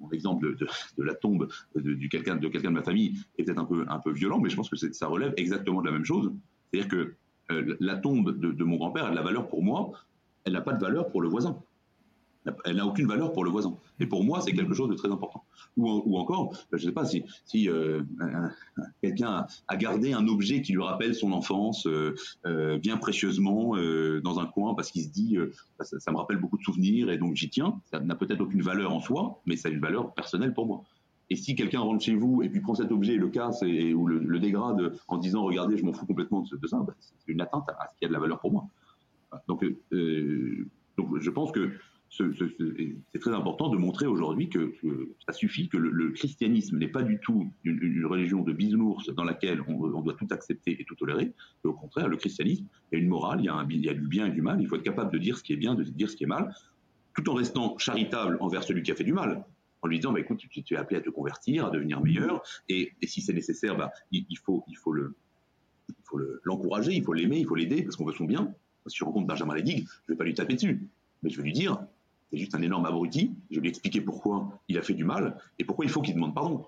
mon 0.01 0.11
exemple 0.11 0.57
de, 0.57 0.67
de, 0.99 1.03
la 1.03 1.15
tombe 1.15 1.49
de, 1.75 2.07
quelqu'un 2.09 2.37
de 2.37 2.49
quelqu'un 2.49 2.71
de 2.71 2.75
ma 2.75 2.83
famille 2.83 3.19
est 3.39 3.45
peut-être 3.45 3.59
un 3.59 3.65
peu 3.65 3.85
un 3.89 3.99
peu 3.99 4.13
violent, 4.13 4.41
mais 4.41 4.51
je 4.51 4.57
pense 4.57 4.69
que 4.69 4.77
ça 4.77 5.07
relève 5.07 5.33
exactement 5.37 5.81
de 5.81 5.87
la 5.87 5.93
même 5.93 6.05
chose. 6.05 6.33
C'est-à-dire 6.71 6.91
que 6.91 7.15
euh, 7.51 7.77
la 7.81 7.97
tombe 7.97 8.39
de, 8.39 8.65
mon 8.65 8.77
grand-père 8.77 9.07
a 9.07 9.11
de 9.11 9.17
la 9.17 9.23
valeur 9.23 9.49
pour 9.49 9.63
moi, 9.63 9.93
elle 10.45 10.55
n'a 10.55 10.61
pas 10.61 10.73
de 10.73 10.81
valeur 10.81 11.09
pour 11.11 11.21
le 11.21 11.29
voisin. 11.29 11.59
elle 12.65 12.77
n'a 12.77 12.87
aucune 12.87 13.07
valeur 13.07 13.33
pour 13.33 13.45
le 13.45 13.51
voisin. 13.51 13.77
Et 14.01 14.07
pour 14.07 14.25
moi, 14.25 14.41
c'est 14.41 14.53
quelque 14.53 14.75
chose 14.75 14.91
de 14.91 14.95
très 14.95 15.11
important. 15.11 15.45
Ou, 15.77 16.19
encore, 16.19 16.57
je 16.73 16.77
ne 16.77 16.91
sais 16.91 16.93
pas 16.93 17.05
si, 17.05 17.25
euh, 17.69 18.03
quelqu'un 19.03 19.47
a 19.67 19.77
gardé 19.77 20.13
un 20.13 20.29
objet 20.29 20.63
qui 20.63 20.73
lui 20.73 20.83
rappelle 20.83 21.15
son 21.15 21.33
enfance 21.33 21.87
euh, 21.87 22.79
bien 22.79 22.97
précieusement 22.97 23.75
dans 24.23 24.41
un 24.41 24.47
coin 24.47 24.75
parce 24.75 24.91
qu'il 24.91 25.03
se 25.03 25.09
dit 25.09 25.37
ça, 25.81 26.13
me 26.13 26.17
rappelle 26.17 26.39
beaucoup 26.39 26.59
de 26.59 26.63
souvenirs 26.63 27.11
et 27.11 27.19
donc 27.19 27.35
j'y 27.35 27.49
tiens. 27.51 27.81
Ça 27.91 28.01
n'a 28.01 28.15
peut-être 28.15 28.41
aucune 28.41 28.63
valeur 28.63 28.93
en 28.93 29.01
soi, 29.01 29.41
mais 29.47 29.57
ça 29.57 29.69
a 29.69 29.73
une 29.73 29.81
valeur 29.81 30.15
personnelle 30.15 30.55
pour 30.55 30.67
moi. 30.67 30.85
Et 31.31 31.37
si 31.37 31.55
quelqu'un 31.55 31.81
rentre 31.81 32.05
chez 32.05 32.15
vous 32.15 32.43
et 32.43 32.49
puis 32.49 32.61
prend 32.61 32.75
cet 32.75 32.93
objet 32.93 33.15
et 33.15 33.19
le 33.19 33.29
casse 33.29 33.63
et, 33.63 33.95
ou 33.95 34.07
le, 34.07 34.39
dégrade 34.39 34.95
en 35.09 35.19
disant 35.19 35.43
regardez, 35.45 35.77
je 35.77 35.85
m'en 35.85 35.93
fous 35.93 36.07
complètement 36.07 36.43
de, 36.43 36.67
ça, 36.67 36.79
bah, 36.79 36.95
c'est 36.99 37.33
une 37.33 37.41
atteinte 37.41 37.69
à 37.69 37.89
ce 37.93 37.99
qui 37.99 38.05
a 38.05 38.09
de 38.09 38.13
la 38.13 38.19
valeur 38.19 38.41
pour 38.41 38.53
moi. 38.53 38.69
Donc, 39.49 39.65
donc 40.97 41.21
je 41.21 41.31
pense 41.31 41.51
que 41.51 41.73
c'est 42.17 43.19
très 43.19 43.35
important 43.35 43.69
de 43.69 43.77
montrer 43.77 44.07
aujourd'hui 44.07 44.49
que, 44.49 44.75
ça 45.27 45.33
suffit, 45.33 45.69
que 45.69 45.77
le, 45.77 46.11
christianisme 46.11 46.79
n'est 46.79 46.89
pas 46.89 47.03
du 47.03 47.19
tout 47.19 47.51
une, 47.65 48.07
religion 48.07 48.43
de 48.43 48.53
bisounours 48.53 49.13
dans 49.15 49.25
laquelle 49.25 49.61
on, 49.67 50.01
doit 50.01 50.15
tout 50.15 50.29
accepter 50.31 50.81
et 50.81 50.85
tout 50.85 50.95
tolérer. 50.95 51.33
au 51.65 51.73
contraire, 51.73 52.09
le 52.09 52.17
christianisme, 52.17 52.67
il 52.93 52.99
y 52.99 53.01
a 53.01 53.03
une 53.03 53.09
morale, 53.09 53.41
il 53.41 53.85
y 53.85 53.89
a 53.89 53.95
du 53.95 54.07
bien 54.07 54.27
et 54.27 54.31
du 54.31 54.43
mal. 54.43 54.61
Il 54.61 54.69
faut 54.69 54.77
être 54.77 54.83
capable 54.83 55.13
de 55.13 55.19
dire 55.19 55.37
ce 55.37 55.43
qui 55.43 55.53
est 55.53 55.57
bien, 55.57 55.75
de 55.75 55.83
dire 55.83 56.09
ce 56.09 56.17
qui 56.17 56.25
est 56.25 56.29
mal, 56.29 56.55
tout 57.15 57.29
en 57.31 57.35
restant 57.35 57.77
charitable 57.79 58.37
envers 58.41 58.63
celui 58.63 58.83
qui 58.83 58.93
a 58.93 58.95
fait 58.95 59.05
du 59.05 59.13
mal. 59.13 59.45
En 59.85 59.87
lui 59.87 59.99
disant, 59.99 60.13
bah, 60.13 60.21
écoute, 60.21 60.39
tu, 60.39 60.75
es 60.75 60.77
appelé 60.79 60.97
à 60.97 61.03
te 61.03 61.11
convertir, 61.11 61.67
à 61.67 61.71
devenir 61.71 62.01
meilleur, 62.01 62.43
et, 62.71 62.95
si 63.03 63.21
c'est 63.21 63.35
nécessaire, 63.35 63.77
bah, 63.77 63.93
il, 64.11 64.27
faut, 64.39 64.65
le, 64.93 65.15
l'encourager, 66.43 66.95
il 66.95 67.05
faut 67.05 67.13
l'aimer, 67.13 67.39
il 67.39 67.47
faut 67.47 67.55
l'aider 67.55 67.83
parce 67.83 67.97
qu'on 67.97 68.07
veut 68.07 68.15
son 68.15 68.25
bien. 68.25 68.55
Si 68.87 68.97
je 68.97 69.05
rencontre 69.05 69.27
Benjamin 69.27 69.55
Ledig, 69.55 69.87
je 69.87 70.13
ne 70.13 70.15
vais 70.15 70.17
pas 70.17 70.25
lui 70.25 70.33
taper 70.33 70.55
dessus, 70.55 70.89
mais 71.23 71.29
je 71.29 71.37
vais 71.37 71.43
lui 71.43 71.53
dire 71.53 71.85
c'est 72.31 72.39
juste 72.39 72.55
un 72.55 72.63
énorme 72.63 72.87
abruti. 72.87 73.37
Je 73.51 73.57
vais 73.57 73.63
lui 73.63 73.69
expliquer 73.69 74.01
pourquoi 74.01 74.59
il 74.69 74.79
a 74.79 74.83
fait 74.83 74.95
du 74.95 75.05
mal 75.05 75.39
et 75.59 75.65
pourquoi 75.65 75.85
il 75.85 75.91
faut 75.91 76.01
qu'il 76.01 76.15
demande 76.15 76.35
pardon. 76.35 76.67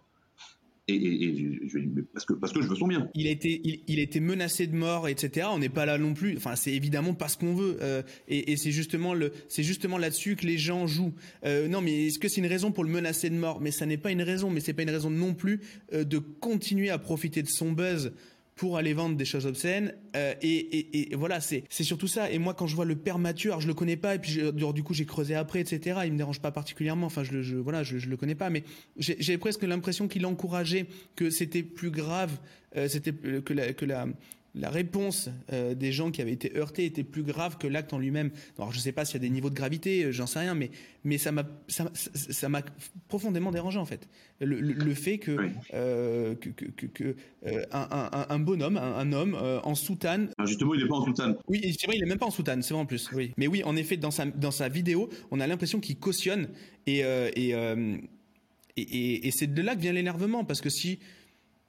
Et, 0.89 1.59
je, 1.67 1.79
parce 2.13 2.25
que 2.25 2.35
parce 2.35 2.53
que 2.53 2.63
je 2.63 2.69
veux 2.69 2.77
son 2.77 2.87
bien. 2.87 3.11
Il 3.15 3.27
a 3.27 3.31
été 3.31 3.61
il, 3.89 3.99
a 3.99 4.03
été 4.03 4.21
menacé 4.21 4.69
de 4.69 4.77
mort, 4.77 5.09
etc. 5.09 5.49
On 5.51 5.59
n'est 5.59 5.69
pas 5.69 5.85
là 5.85 5.99
non 5.99 6.15
plus. 6.15 6.37
Enfin, 6.37 6.55
c'est 6.55 6.73
évidemment 6.73 7.13
pas 7.13 7.27
ce 7.27 7.37
qu'on 7.37 7.55
veut. 7.55 7.79
Euh, 7.83 8.03
et, 8.29 8.57
c'est 8.57 8.71
justement 8.71 9.13
le 9.13 9.33
c'est 9.49 9.65
justement 9.65 9.99
là-dessus 9.99 10.37
que 10.37 10.47
les 10.47 10.59
gens 10.59 10.87
jouent. 10.87 11.15
Euh, 11.45 11.67
non, 11.67 11.81
mais 11.81 12.07
est-ce 12.07 12.21
que 12.21 12.29
c'est 12.29 12.41
une 12.41 12.47
raison 12.47 12.71
pour 12.71 12.85
le 12.85 12.91
menacer 12.91 13.31
de 13.31 13.35
mort? 13.35 13.61
Mais 13.61 13.73
ça 13.73 13.85
n'est 13.85 13.97
pas 13.97 14.13
une 14.13 14.23
raison. 14.23 14.49
Mais 14.49 14.61
c'est 14.61 14.75
pas 14.75 14.83
une 14.83 14.91
raison 14.91 15.11
non 15.11 15.35
plus 15.35 15.61
euh, 15.93 16.05
de 16.05 16.19
continuer 16.19 16.91
à 16.91 16.99
profiter 16.99 17.43
de 17.43 17.49
son 17.49 17.73
buzz 17.73 18.13
pour 18.57 18.79
aller 18.79 18.95
vendre 18.95 19.17
des 19.17 19.27
choses 19.27 19.47
obscènes. 19.47 19.95
Euh, 20.17 20.35
et, 20.43 21.11
voilà, 21.15 21.41
c'est 21.41 21.65
surtout 21.71 22.09
ça. 22.09 22.31
Et 22.31 22.39
moi, 22.39 22.55
quand 22.55 22.67
je 22.67 22.75
vois 22.75 22.87
le 22.87 22.97
père 22.97 23.19
Mathieu, 23.19 23.51
alors 23.51 23.61
je 23.61 23.67
le 23.67 23.75
connais 23.75 23.97
pas, 23.97 24.15
et 24.15 24.19
puis 24.19 24.41
du 24.75 24.83
coup 24.83 24.95
j'ai 24.95 25.05
creusé 25.05 25.35
après, 25.35 25.61
etc. 25.61 26.01
Il 26.07 26.13
me 26.13 26.19
dérange 26.19 26.41
pas 26.41 26.51
particulièrement. 26.51 27.07
Enfin, 27.07 27.23
je 27.23 27.33
le, 27.33 27.43
je, 27.43 27.57
voilà, 27.57 27.83
je, 27.83 27.97
le 27.97 28.17
connais 28.17 28.35
pas, 28.35 28.49
mais 28.49 28.65
j'ai 28.97 29.39
presque 29.39 29.63
l'impression 29.63 30.09
qu'il 30.09 30.25
encourageait 30.25 30.87
que 31.15 31.29
c'était 31.29 31.63
plus 31.63 31.91
grave, 31.91 32.33
euh, 32.77 32.89
c'était 32.89 33.13
que 33.13 33.53
la, 33.53 33.75
que 33.75 33.85
la 33.85 34.07
la 34.57 34.71
réponse 34.71 35.29
euh, 35.53 35.75
des 35.75 35.93
gens 35.93 36.11
qui 36.11 36.23
avaient 36.23 36.33
été 36.33 36.57
heurtés 36.57 36.87
était 36.87 37.05
plus 37.05 37.23
grave 37.23 37.59
que 37.59 37.67
l'acte 37.67 37.93
en 37.93 37.99
lui-même. 37.99 38.31
Alors 38.59 38.73
je 38.73 38.79
ne 38.79 38.83
sais 38.83 38.93
pas 38.93 39.05
s'il 39.05 39.15
y 39.15 39.25
a 39.25 39.29
des 39.29 39.31
niveaux 39.31 39.51
de 39.51 39.55
gravité, 39.55 40.05
euh, 40.05 40.13
j'en 40.13 40.27
sais 40.27 40.41
rien, 40.41 40.55
mais 40.55 40.71
mais 41.05 41.19
ça 41.19 41.31
m'a 41.31 41.45
ça 41.69 42.49
m'a 42.49 42.63
profondément 43.09 43.53
dérangé 43.53 43.79
en 43.79 43.85
fait. 43.85 44.09
Le, 44.41 44.61
le, 44.61 44.95
fait 44.95 45.19
que 45.19 45.37
euh, 45.75 46.35
que, 46.35 46.49
que, 46.51 46.87
que 46.87 47.17
un, 47.71 48.27
un, 48.29 48.39
bonhomme, 48.39 48.77
un, 48.77 49.13
homme 49.13 49.35
en 49.35 49.75
soutane. 49.75 50.31
Ah, 50.37 50.45
justement, 50.47 50.75
il 50.75 50.83
n'est 50.83 50.89
pas 50.89 50.97
en 50.97 51.05
soutane. 51.05 51.37
Oui, 51.49 51.61
c'est 51.79 51.87
vrai, 51.87 51.97
il 51.97 52.03
est 52.03 52.07
même 52.07 52.19
pas 52.19 52.27
en 52.27 52.31
soutane, 52.31 52.63
c'est 52.63 52.75
vrai 52.75 52.83
en 52.83 52.87
plus. 52.87 53.11
Oui, 53.13 53.33
mais 53.37 53.47
oui, 53.47 53.63
en 53.65 53.77
effet, 53.77 53.97
dans 53.97 54.11
sa 54.11 54.27
dans 54.27 54.51
sa 54.51 54.69
vidéo, 54.69 55.09
on 55.31 55.41
a 55.41 55.47
l'impression 55.47 55.81
qu'il 55.81 55.99
cautionne 55.99 56.49
et 56.87 57.01
et, 57.01 57.55
et, 58.77 59.29
et 59.29 59.31
c'est 59.31 59.47
de 59.47 59.63
là 59.63 59.75
que 59.75 59.81
vient 59.81 59.93
l'énervement 59.93 60.45
parce 60.45 60.61
que 60.61 60.71
si 60.71 60.99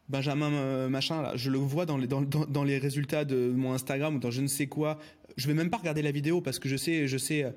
Benjamin 0.10 0.52
euh, 0.54 0.90
machin, 0.90 1.22
là, 1.22 1.36
je 1.36 1.52
le 1.52 1.58
vois 1.58 1.86
dans 1.86 1.98
les, 1.98 2.78
résultats 2.78 3.26
de 3.26 3.52
mon 3.52 3.74
Instagram 3.74 4.16
ou 4.16 4.20
dans 4.20 4.32
je 4.32 4.42
ne 4.42 4.48
sais 4.48 4.68
quoi. 4.68 5.00
Je 5.36 5.48
vais 5.48 5.54
même 5.54 5.70
pas 5.70 5.78
regarder 5.78 6.02
la 6.02 6.12
vidéo 6.12 6.42
parce 6.42 6.60
que 6.60 6.70
je 6.70 6.78
sais, 6.78 7.08
je 7.08 7.18
sais 7.18 7.44
euh, 7.44 7.52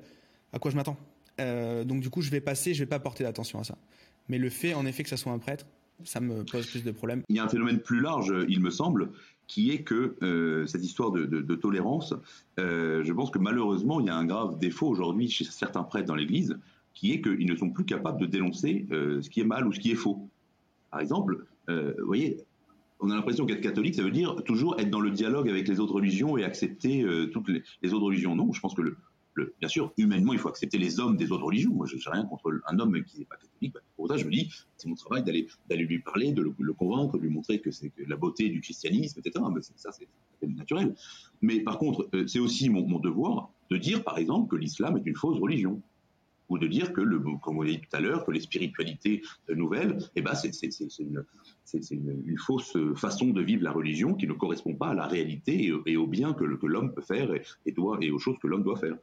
à 0.51 0.59
quoi 0.59 0.69
je 0.69 0.75
m'attends. 0.75 0.97
Euh, 1.39 1.85
donc 1.85 2.01
du 2.01 2.09
coup, 2.09 2.21
je 2.21 2.29
vais 2.29 2.41
passer, 2.41 2.73
je 2.73 2.83
vais 2.83 2.89
pas 2.89 2.99
porter 2.99 3.23
l'attention 3.23 3.59
à 3.59 3.63
ça. 3.63 3.77
Mais 4.27 4.37
le 4.37 4.49
fait, 4.49 4.73
en 4.73 4.85
effet, 4.85 5.03
que 5.03 5.09
ça 5.09 5.17
soit 5.17 5.31
un 5.31 5.39
prêtre, 5.39 5.65
ça 6.03 6.19
me 6.19 6.43
pose 6.43 6.67
plus 6.67 6.83
de 6.83 6.91
problèmes. 6.91 7.23
Il 7.29 7.37
y 7.37 7.39
a 7.39 7.43
un 7.45 7.49
phénomène 7.49 7.79
plus 7.79 8.01
large, 8.01 8.33
il 8.49 8.59
me 8.59 8.69
semble, 8.69 9.11
qui 9.47 9.71
est 9.71 9.83
que 9.83 10.15
cette 10.67 10.83
histoire 10.83 11.11
de, 11.11 11.55
tolérance, 11.55 12.13
je 12.57 13.11
pense 13.13 13.29
que 13.29 13.39
malheureusement, 13.39 13.99
il 13.99 14.07
y 14.07 14.09
a 14.09 14.15
un 14.15 14.25
grave 14.25 14.57
défaut 14.57 14.87
aujourd'hui 14.87 15.29
chez 15.29 15.43
certains 15.43 15.83
prêtres 15.83 16.07
dans 16.07 16.15
l'Église, 16.15 16.57
qui 16.93 17.13
est 17.13 17.21
qu'ils 17.21 17.45
ne 17.45 17.55
sont 17.55 17.69
plus 17.69 17.85
capables 17.85 18.19
de 18.19 18.25
dénoncer 18.25 18.87
ce 18.89 19.29
qui 19.29 19.41
est 19.41 19.45
mal 19.45 19.67
ou 19.67 19.73
ce 19.73 19.79
qui 19.79 19.91
est 19.91 19.95
faux. 19.95 20.27
Par 20.89 21.01
exemple, 21.01 21.45
vous 21.67 22.05
voyez, 22.05 22.37
on 23.01 23.09
a 23.09 23.15
l'impression 23.15 23.45
qu'être 23.45 23.61
catholique, 23.61 23.95
ça 23.95 24.03
veut 24.03 24.11
dire 24.11 24.35
toujours 24.45 24.79
être 24.79 24.89
dans 24.89 24.99
le 24.99 25.11
dialogue 25.11 25.49
avec 25.49 25.67
les 25.67 25.79
autres 25.79 25.95
religions 25.95 26.37
et 26.37 26.43
accepter 26.43 27.01
euh, 27.01 27.27
toutes 27.27 27.49
les, 27.49 27.93
autres 27.93 28.05
religions. 28.05 28.35
Non, 28.35 28.53
je 28.53 28.59
pense 28.61 28.75
que 28.75 28.81
le, 28.81 28.95
bien 29.59 29.69
sûr, 29.69 29.91
humainement, 29.97 30.33
il 30.33 30.39
faut 30.39 30.49
accepter 30.49 30.77
les 30.77 30.99
hommes 30.99 31.17
des 31.17 31.31
autres 31.31 31.45
religions. 31.45 31.71
Moi, 31.73 31.87
je 31.87 31.95
n'ai 31.95 32.01
rien 32.05 32.25
contre 32.25 32.61
un 32.67 32.79
homme 32.79 33.03
qui 33.03 33.19
n'est 33.19 33.25
pas 33.25 33.37
catholique. 33.37 33.75
Pour 33.95 34.07
ça, 34.07 34.17
je 34.17 34.25
me 34.25 34.31
dis, 34.31 34.51
c'est 34.77 34.87
mon 34.87 34.95
travail 34.95 35.23
d'aller 35.23 35.47
d'aller 35.67 35.83
lui 35.83 35.99
parler, 35.99 36.31
de 36.31 36.43
le, 36.43 36.73
convaincre, 36.73 37.17
de 37.17 37.23
lui 37.23 37.29
montrer 37.29 37.59
que 37.59 37.71
c'est 37.71 37.91
la 38.07 38.17
beauté 38.17 38.49
du 38.49 38.61
christianisme, 38.61 39.19
etc. 39.19 39.43
Mais 39.53 39.61
ça, 39.61 39.91
c'est 39.91 40.07
naturel. 40.47 40.93
Mais 41.41 41.61
par 41.61 41.79
contre, 41.79 42.07
euh, 42.13 42.27
c'est 42.27 42.39
aussi 42.39 42.69
mon, 42.69 42.99
devoir 42.99 43.51
de 43.71 43.77
dire, 43.77 44.03
par 44.03 44.19
exemple, 44.19 44.49
que 44.49 44.57
l'islam 44.57 44.97
est 44.97 45.07
une 45.07 45.15
fausse 45.15 45.39
religion 45.39 45.81
ou 46.51 46.57
de 46.57 46.67
dire 46.67 46.91
que, 46.91 47.01
le, 47.01 47.19
comme 47.41 47.57
on 47.57 47.61
l'a 47.61 47.71
dit 47.71 47.79
tout 47.79 47.95
à 47.95 48.01
l'heure, 48.01 48.25
que 48.25 48.31
les 48.31 48.41
spiritualités 48.41 49.21
nouvelles, 49.49 49.97
eh 50.15 50.21
ben, 50.21 50.35
c'est 50.35 50.49
une, 50.61 51.23
c'est 51.63 51.91
une, 51.91 52.37
fausse 52.37 52.77
façon 52.95 53.27
de 53.27 53.41
vivre 53.41 53.63
la 53.63 53.71
religion 53.71 54.13
qui 54.13 54.27
ne 54.27 54.33
correspond 54.33 54.75
pas 54.75 54.89
à 54.89 54.93
la 54.93 55.07
réalité 55.07 55.71
et, 55.85 55.97
au 55.97 56.07
bien 56.07 56.33
que, 56.33 56.43
l'homme 56.43 56.93
peut 56.93 57.01
faire 57.01 57.29
et, 57.65 57.71
doit, 57.71 57.97
et 58.01 58.11
aux 58.11 58.19
choses 58.19 58.37
que 58.41 58.47
l'homme 58.47 58.63
doit 58.63 58.75
faire. 58.75 58.97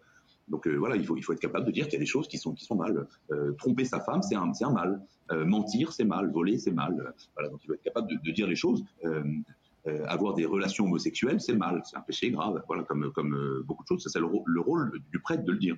Donc 0.49 0.66
euh, 0.66 0.76
voilà, 0.76 0.96
il 0.96 1.07
faut, 1.07 1.16
il 1.16 1.22
faut 1.22 1.32
être 1.32 1.40
capable 1.40 1.66
de 1.66 1.70
dire 1.70 1.84
qu'il 1.84 1.94
y 1.94 1.96
a 1.96 2.01
des 2.01 2.07
choses 2.07 2.28
qui 2.28 2.38
sont, 2.38 2.53
qui 2.53 2.64
sont 2.64 2.76
mal. 2.76 3.07
Euh, 3.30 3.53
tromper 3.53 3.84
sa 3.84 4.01
femme, 4.01 4.22
c'est 4.22 4.34
un, 4.34 4.53
un 4.61 4.72
mal. 4.72 5.03
Euh, 5.30 5.44
mentir, 5.44 5.92
c'est 5.92 6.05
mal. 6.05 6.30
Voler, 6.30 6.59
c'est 6.59 6.72
mal. 6.72 7.14
Voilà, 7.34 7.49
donc 7.49 7.61
il 7.64 7.66
faut 7.66 7.74
être 7.74 7.82
capable 7.82 8.09
de, 8.09 8.30
dire 8.30 8.46
les 8.46 8.57
choses. 8.57 8.84
avoir 10.07 10.34
des 10.34 10.44
relations 10.44 10.84
homosexuelles, 10.84 11.40
c'est 11.40 11.57
mal. 11.57 11.82
C'est 11.84 11.96
un 11.96 12.03
péché 12.03 12.30
grave. 12.30 12.62
Voilà, 12.66 12.82
comme, 12.82 13.11
comme 13.12 13.62
beaucoup 13.64 13.84
de 13.84 13.88
choses. 13.88 14.07
C'est 14.07 14.20
le 14.20 14.61
rôle 14.61 14.92
du 15.11 15.20
prêtre 15.20 15.44
de 15.44 15.53
le 15.53 15.59
dire. 15.59 15.76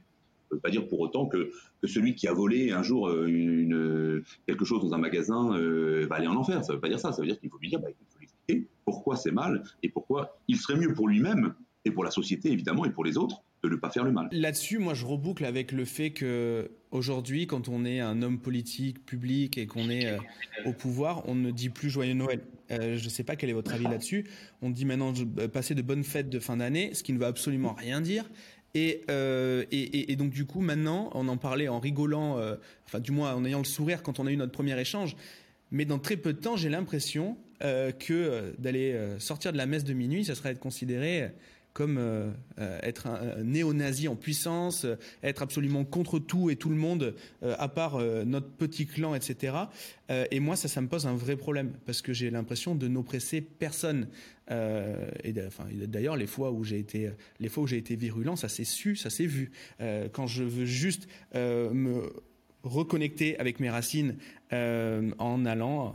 Ne 0.51 0.57
veut 0.57 0.61
pas 0.61 0.71
dire 0.71 0.87
pour 0.89 1.01
autant 1.01 1.27
que, 1.27 1.51
celui 1.85 2.15
qui 2.15 2.29
a 2.29 2.33
volé 2.33 2.73
un 2.73 2.83
jour 2.83 3.09
euh, 3.09 4.25
quelque 4.47 4.65
chose 4.65 4.83
dans 4.83 4.95
un 4.95 4.99
magasin 4.99 5.57
euh, 5.57 6.07
va 6.09 6.17
aller 6.17 6.27
en 6.27 6.37
enfer. 6.37 6.65
Ça 6.65 6.73
ne 6.73 6.77
veut 6.77 6.81
pas 6.81 6.89
dire 6.89 7.01
ça. 7.01 7.13
Ça 7.13 7.23
veut 7.23 7.29
dire 7.29 7.39
qu'il 7.39 7.51
faut 7.51 7.59
lui 7.59 7.69
dire, 7.69 7.81
bah, 7.81 7.89
expliquer 7.91 8.69
pourquoi 8.85 9.17
c'est 9.17 9.31
mal 9.31 9.63
et 9.83 9.89
pourquoi 9.89 10.39
il 10.49 10.57
serait 10.57 10.77
mieux 10.77 10.93
pour 10.93 11.09
lui-même 11.09 11.55
et 11.85 11.91
pour 11.91 12.05
la 12.05 12.11
société 12.11 12.53
évidemment 12.53 12.85
et 12.85 12.91
pour 12.91 13.05
les 13.05 13.17
autres 13.17 13.43
de 13.63 13.69
ne 13.69 13.77
pas 13.77 13.91
faire 13.91 14.05
le 14.05 14.13
mal. 14.13 14.29
Là-dessus, 14.33 14.79
moi, 14.79 14.95
je 14.95 15.05
reboucle 15.05 15.45
avec 15.45 15.73
le 15.73 15.85
fait 15.85 16.11
que 16.11 16.71
aujourd'hui, 16.91 17.47
quand 17.47 17.69
on 17.69 17.85
est 17.85 18.01
un 18.01 18.23
homme 18.23 18.39
politique, 18.39 19.05
public 19.05 19.59
et 19.59 19.67
qu'on 19.67 19.91
est 19.91 20.07
euh, 20.07 20.19
au 20.65 20.73
pouvoir, 20.73 21.29
on 21.29 21.35
ne 21.35 21.51
dit 21.51 21.69
plus 21.69 21.91
joyeux 21.91 22.15
Noël. 22.15 22.41
je 22.71 23.05
ne 23.05 23.11
sais 23.11 23.23
pas 23.23 23.37
quel 23.37 23.51
est 23.51 23.55
votre 23.55 23.75
avis 23.75 23.85
là-dessus. 23.85 24.25
On 24.63 24.71
dit 24.71 24.87
maintenant 24.87 25.13
passer 25.53 25.75
de 25.75 25.83
bonnes 25.83 26.05
fêtes 26.05 26.31
de 26.31 26.39
fin 26.39 26.57
d'année, 26.57 26.95
ce 26.95 27.03
qui 27.03 27.13
ne 27.13 27.19
veut 27.19 27.27
absolument 27.27 27.75
rien 27.75 28.01
dire. 28.01 28.25
Euh, 28.77 29.65
et, 29.71 29.81
et, 29.81 30.13
et, 30.13 30.17
donc 30.17 30.31
du 30.31 30.47
coup 30.47 30.61
maintenant, 30.61 31.11
on 31.15 31.27
en 31.29 31.37
parlait 31.37 31.69
en 31.69 31.81
rigolant, 31.81 32.39
euh, 32.39 32.57
enfin 32.87 33.01
du 33.01 33.11
moins 33.11 33.35
en 33.35 33.45
ayant 33.45 33.59
le 33.59 33.65
sourire 33.65 34.03
quand 34.03 34.21
on 34.21 34.27
a 34.27 34.31
eu 34.31 34.37
notre 34.37 34.53
premier 34.53 34.79
échange. 34.79 35.17
Mais 35.73 35.85
dans 35.85 35.99
très 35.99 36.17
peu 36.17 36.33
de 36.33 36.39
temps, 36.39 36.57
j'ai 36.57 36.69
l'impression 36.69 37.37
euh, 37.63 37.93
que 37.93 38.55
d'aller 38.59 38.97
sortir 39.19 39.53
de 39.53 39.57
la 39.57 39.67
messe 39.67 39.85
de 39.85 39.93
minuit, 39.93 40.25
ça 40.25 40.35
serait 40.35 40.51
être 40.51 40.61
considéré 40.61 41.31
comme 41.73 41.99
euh, 41.99 42.31
euh, 42.59 42.79
être 42.83 43.07
un, 43.07 43.43
néo-nazi 43.43 44.09
en 44.09 44.17
puissance, 44.17 44.85
euh, 44.85 44.97
être 45.23 45.43
absolument 45.43 45.85
contre 45.85 46.19
tout 46.19 46.51
et 46.51 46.57
tout 46.57 46.69
le 46.69 46.77
monde, 46.77 47.15
à 47.43 47.69
part 47.69 47.99
notre 48.25 48.49
petit 48.49 48.87
clan, 48.87 49.15
etc. 49.15 49.55
et 50.31 50.41
moi, 50.41 50.57
ça, 50.57 50.69
ça 50.69 50.81
me 50.81 50.89
pose 50.89 51.07
un 51.07 51.15
vrai 51.15 51.37
problème 51.37 51.73
parce 51.87 52.03
que 52.03 52.13
j'ai 52.13 52.31
l'impression 52.31 52.75
de 52.75 52.89
n'oppresser 52.89 53.41
personne. 53.41 54.09
et 54.51 55.33
d'ailleurs, 55.87 56.17
les 56.17 56.27
fois 56.27 56.51
où 56.51 56.65
j'ai 56.65 56.79
été, 56.79 57.11
les 57.39 57.49
fois 57.49 57.65
où 57.65 57.67
j'ai 57.67 57.79
été 57.79 57.97
virulent, 57.97 58.37
ça 58.37 58.49
s'est 58.49 58.65
su, 58.65 58.97
ça 58.97 59.11
s'est 59.11 59.27
vu. 59.27 59.51
quand 60.13 60.27
je 60.27 60.43
veux 60.43 60.67
juste 60.67 61.09
me 61.35 62.13
reconnecter 62.63 63.39
avec 63.39 63.61
mes 63.61 63.71
racines 63.71 64.17
en 64.53 65.47
allant 65.47 65.95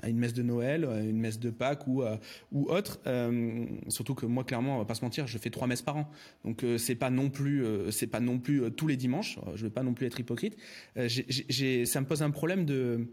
à 0.00 0.08
une 0.08 0.18
messe 0.18 0.34
de 0.34 0.42
Noël, 0.42 0.84
à 0.84 1.00
une 1.00 1.18
messe 1.18 1.38
de 1.38 1.50
Pâques 1.50 1.86
ou 1.86 2.02
euh, 2.02 2.16
ou 2.52 2.70
autre. 2.70 3.00
Euh, 3.06 3.66
surtout 3.88 4.14
que 4.14 4.26
moi, 4.26 4.44
clairement, 4.44 4.76
on 4.76 4.78
va 4.78 4.84
pas 4.84 4.94
se 4.94 5.04
mentir, 5.04 5.26
je 5.26 5.38
fais 5.38 5.50
trois 5.50 5.66
messes 5.66 5.82
par 5.82 5.96
an, 5.96 6.10
donc 6.44 6.64
euh, 6.64 6.78
c'est 6.78 6.94
pas 6.94 7.10
non 7.10 7.30
plus 7.30 7.64
c'est 7.90 8.06
pas 8.06 8.20
non 8.20 8.38
plus 8.38 8.70
tous 8.72 8.86
les 8.86 8.96
dimanches. 8.96 9.38
Je 9.54 9.64
veux 9.64 9.70
pas 9.70 9.82
non 9.82 9.94
plus 9.94 10.06
être 10.06 10.18
hypocrite. 10.18 10.56
ça 10.96 12.00
me 12.00 12.04
pose 12.04 12.22
un 12.22 12.30
problème 12.30 12.64
de 12.64 13.06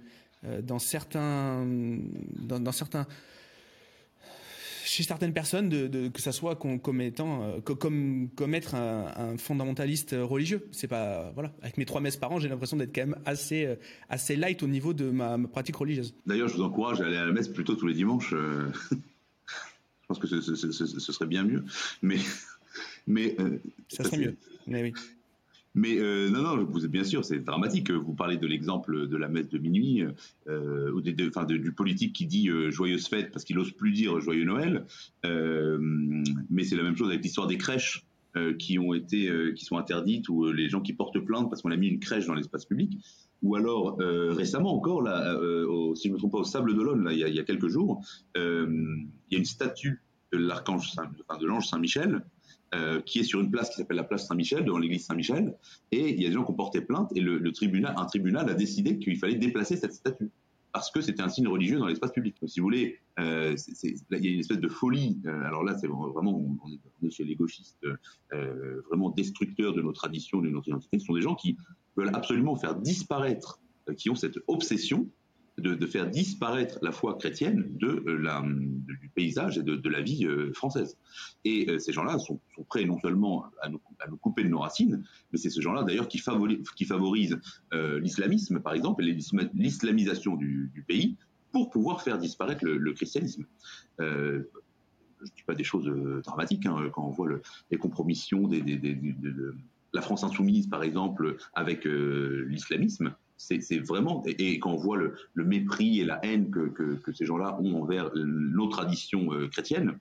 dans 0.63 0.79
certains 0.79 1.67
dans, 2.47 2.71
certains 2.71 3.07
chez 4.89 5.03
certaines 5.03 5.33
personnes 5.33 5.69
de, 5.69 6.07
que 6.07 6.21
ça 6.21 6.31
soit 6.31 6.55
comme 6.55 7.01
étant 7.01 7.61
comme 7.61 8.29
commettre 8.35 8.75
un, 8.75 9.37
fondamentaliste 9.37 10.15
religieux. 10.19 10.67
C'est 10.71 10.87
pas 10.87 11.31
voilà. 11.33 11.53
Avec 11.61 11.77
mes 11.77 11.85
trois 11.85 12.01
messes 12.01 12.17
par 12.17 12.31
an, 12.31 12.39
j'ai 12.39 12.49
l'impression 12.49 12.77
d'être 12.77 12.93
quand 12.93 13.05
même 13.05 13.19
assez 13.25 13.77
assez 14.09 14.35
light 14.35 14.63
au 14.63 14.67
niveau 14.67 14.93
de 14.93 15.09
ma, 15.09 15.37
pratique 15.47 15.75
religieuse. 15.75 16.15
D'ailleurs, 16.25 16.47
je 16.47 16.55
vous 16.55 16.63
encourage 16.63 17.01
à 17.01 17.05
aller 17.05 17.17
à 17.17 17.25
la 17.25 17.31
messe 17.31 17.47
plutôt 17.47 17.75
tous 17.75 17.87
les 17.87 17.93
dimanches. 17.93 18.31
je 18.91 18.95
pense 20.07 20.19
que 20.19 20.27
ce, 20.27 20.39
ce, 20.41 21.11
serait 21.11 21.27
bien 21.27 21.43
mieux, 21.43 21.63
mais 22.01 22.17
mais 23.07 23.35
ça 23.89 24.03
serait 24.03 24.17
mieux. 24.17 24.37
Mais 24.67 24.83
oui. 24.83 24.93
Mais 25.75 25.99
euh, 25.99 26.29
non, 26.29 26.41
non, 26.41 26.63
vous, 26.63 26.87
bien 26.87 27.03
sûr, 27.03 27.23
c'est 27.23 27.39
dramatique. 27.39 27.91
Vous 27.91 28.13
parlez 28.13 28.37
de 28.37 28.47
l'exemple 28.47 29.07
de 29.07 29.17
la 29.17 29.29
messe 29.29 29.49
de 29.49 29.57
minuit, 29.59 30.03
euh, 30.47 30.91
ou 30.91 31.01
du 31.01 31.73
politique 31.73 32.13
qui 32.13 32.25
dit 32.25 32.49
euh, 32.49 32.71
joyeuse 32.71 33.07
fête 33.07 33.31
parce 33.31 33.45
qu'il 33.45 33.55
n'ose 33.55 33.71
plus 33.71 33.91
dire 33.91 34.19
joyeux 34.19 34.45
Noël. 34.45 34.85
Mais 35.23 36.63
c'est 36.63 36.75
la 36.75 36.83
même 36.83 36.97
chose 36.97 37.09
avec 37.09 37.23
l'histoire 37.23 37.47
des 37.47 37.57
crèches 37.57 38.05
qui 38.57 38.77
ont 38.77 38.93
été, 38.93 39.31
qui 39.55 39.65
sont 39.65 39.77
interdites, 39.77 40.29
ou 40.29 40.51
les 40.51 40.69
gens 40.69 40.81
qui 40.81 40.93
portent 40.93 41.19
plainte 41.19 41.49
parce 41.49 41.61
qu'on 41.61 41.71
a 41.71 41.77
mis 41.77 41.87
une 41.87 41.99
crèche 41.99 42.25
dans 42.25 42.35
l'espace 42.35 42.65
public. 42.65 42.97
Ou 43.41 43.55
alors 43.55 43.97
récemment 43.99 44.75
encore, 44.75 45.01
là, 45.01 45.35
si 45.95 46.03
je 46.03 46.09
ne 46.09 46.13
me 46.13 46.17
trompe 46.17 46.31
pas, 46.31 46.39
au 46.39 46.43
Sable 46.43 46.75
d'Olonne, 46.75 47.07
il 47.11 47.17
y, 47.17 47.21
y 47.21 47.39
a 47.39 47.43
quelques 47.43 47.67
jours, 47.67 48.01
il 48.35 49.07
y 49.31 49.35
a 49.35 49.37
une 49.37 49.45
statue 49.45 50.01
de 50.31 50.37
l'archange, 50.37 50.91
enfin, 50.95 51.39
de 51.39 51.45
l'ange 51.45 51.67
Saint-Michel 51.67 52.23
euh, 52.75 53.01
qui 53.01 53.19
est 53.19 53.23
sur 53.23 53.39
une 53.41 53.49
place 53.49 53.69
qui 53.69 53.77
s'appelle 53.77 53.97
la 53.97 54.03
place 54.03 54.27
Saint-Michel, 54.27 54.63
devant 54.63 54.77
l'église 54.77 55.05
Saint-Michel, 55.05 55.55
et 55.91 56.09
il 56.09 56.21
y 56.21 56.25
a 56.25 56.29
des 56.29 56.35
gens 56.35 56.43
qui 56.43 56.51
ont 56.51 56.55
porté 56.55 56.81
plainte, 56.81 57.11
et 57.15 57.19
le, 57.19 57.51
tribunal, 57.51 57.95
un 57.97 58.05
tribunal 58.05 58.49
a 58.49 58.53
décidé 58.53 58.99
qu'il 58.99 59.17
fallait 59.17 59.35
déplacer 59.35 59.75
cette 59.75 59.93
statue 59.93 60.29
parce 60.71 60.91
que 60.91 61.01
c'était 61.01 61.23
un 61.23 61.29
signe 61.29 61.47
religieux 61.47 61.79
dans 61.79 61.87
l'espace 61.87 62.11
public. 62.11 62.35
si 62.45 62.59
vous 62.59 62.65
voulez, 62.65 62.99
euh, 63.19 63.55
il 63.81 64.23
y 64.23 64.27
a 64.27 64.31
une 64.31 64.39
espèce 64.39 64.59
de 64.59 64.67
folie. 64.67 65.19
Euh, 65.25 65.43
alors 65.45 65.63
là, 65.63 65.75
c'est 65.75 65.87
vraiment, 65.87 66.39
on 66.63 67.07
est, 67.07 67.09
chez 67.09 67.23
les 67.23 67.35
gauchistes, 67.35 67.83
vraiment 68.31 69.09
destructeurs 69.09 69.73
de 69.73 69.81
nos 69.81 69.93
traditions, 69.93 70.39
de 70.39 70.49
notre 70.49 70.67
identité. 70.67 70.99
Ce 70.99 71.05
sont 71.07 71.15
des 71.15 71.21
gens 71.21 71.33
qui 71.33 71.57
veulent 71.97 72.11
absolument 72.13 72.55
faire 72.55 72.75
disparaître, 72.75 73.59
qui 73.97 74.11
ont 74.11 74.15
cette 74.15 74.37
obsession 74.45 75.07
de, 75.59 75.85
faire 75.85 76.09
disparaître 76.09 76.79
la 76.81 76.91
foi 76.91 77.17
chrétienne 77.17 77.65
de 77.77 78.03
euh, 78.07 78.17
la, 78.17 78.43
du 78.43 79.11
paysage 79.13 79.57
et 79.57 79.63
de, 79.63 79.89
la 79.89 80.01
vie 80.01 80.25
euh, 80.25 80.51
française. 80.53 80.97
Et 81.45 81.69
euh, 81.69 81.79
ces 81.79 81.91
gens-là 81.93 82.17
sont, 82.19 82.39
prêts 82.67 82.85
non 82.85 82.99
seulement 82.99 83.45
à 83.61 83.69
nous, 83.69 83.79
couper 84.17 84.43
de 84.43 84.49
nos 84.49 84.59
racines, 84.59 85.03
mais 85.31 85.37
c'est 85.37 85.49
ces 85.49 85.61
gens-là 85.61 85.83
d'ailleurs 85.83 86.07
qui, 86.07 86.17
favorisent, 86.17 86.69
qui 86.75 86.85
favorisent 86.85 87.39
l'islamisme, 87.71 88.59
par 88.59 88.73
exemple, 88.73 89.03
et 89.03 89.17
l'islamisation 89.53 90.35
du, 90.35 90.83
pays 90.87 91.17
pour 91.51 91.69
pouvoir 91.69 92.01
faire 92.01 92.17
disparaître 92.17 92.65
le, 92.65 92.93
christianisme. 92.93 93.45
je 93.97 94.05
ne 94.05 94.43
dis 95.35 95.43
pas 95.45 95.55
des 95.55 95.63
choses 95.63 95.89
dramatiques 96.23 96.65
hein, 96.65 96.89
quand 96.93 97.07
on 97.07 97.11
voit 97.11 97.29
les 97.71 97.77
compromissions 97.77 98.47
des, 98.47 98.61
de, 98.61 99.55
la 99.93 100.01
France 100.01 100.23
insoumise, 100.23 100.67
par 100.67 100.83
exemple, 100.83 101.37
avec 101.53 101.85
l'islamisme 101.85 103.15
c'est 103.39 103.79
vraiment 103.79 104.21
et, 104.25 104.59
quand 104.59 104.73
on 104.73 104.77
voit 104.77 104.97
le, 104.97 105.15
mépris 105.45 106.01
et 106.01 106.05
la 106.05 106.23
haine 106.23 106.51
que, 106.51 106.99
ces 107.13 107.25
gens-là 107.25 107.57
ont 107.61 107.81
envers 107.81 108.11
nos 108.15 108.67
traditions 108.67 109.33
euh, 109.33 109.47
chrétiennes, 109.47 109.97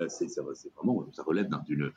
euh, 0.00 0.06
c'est 0.08 0.32
vraiment 0.76 1.06
ça 1.12 1.24
relève 1.24 1.48
d'une 1.68 1.92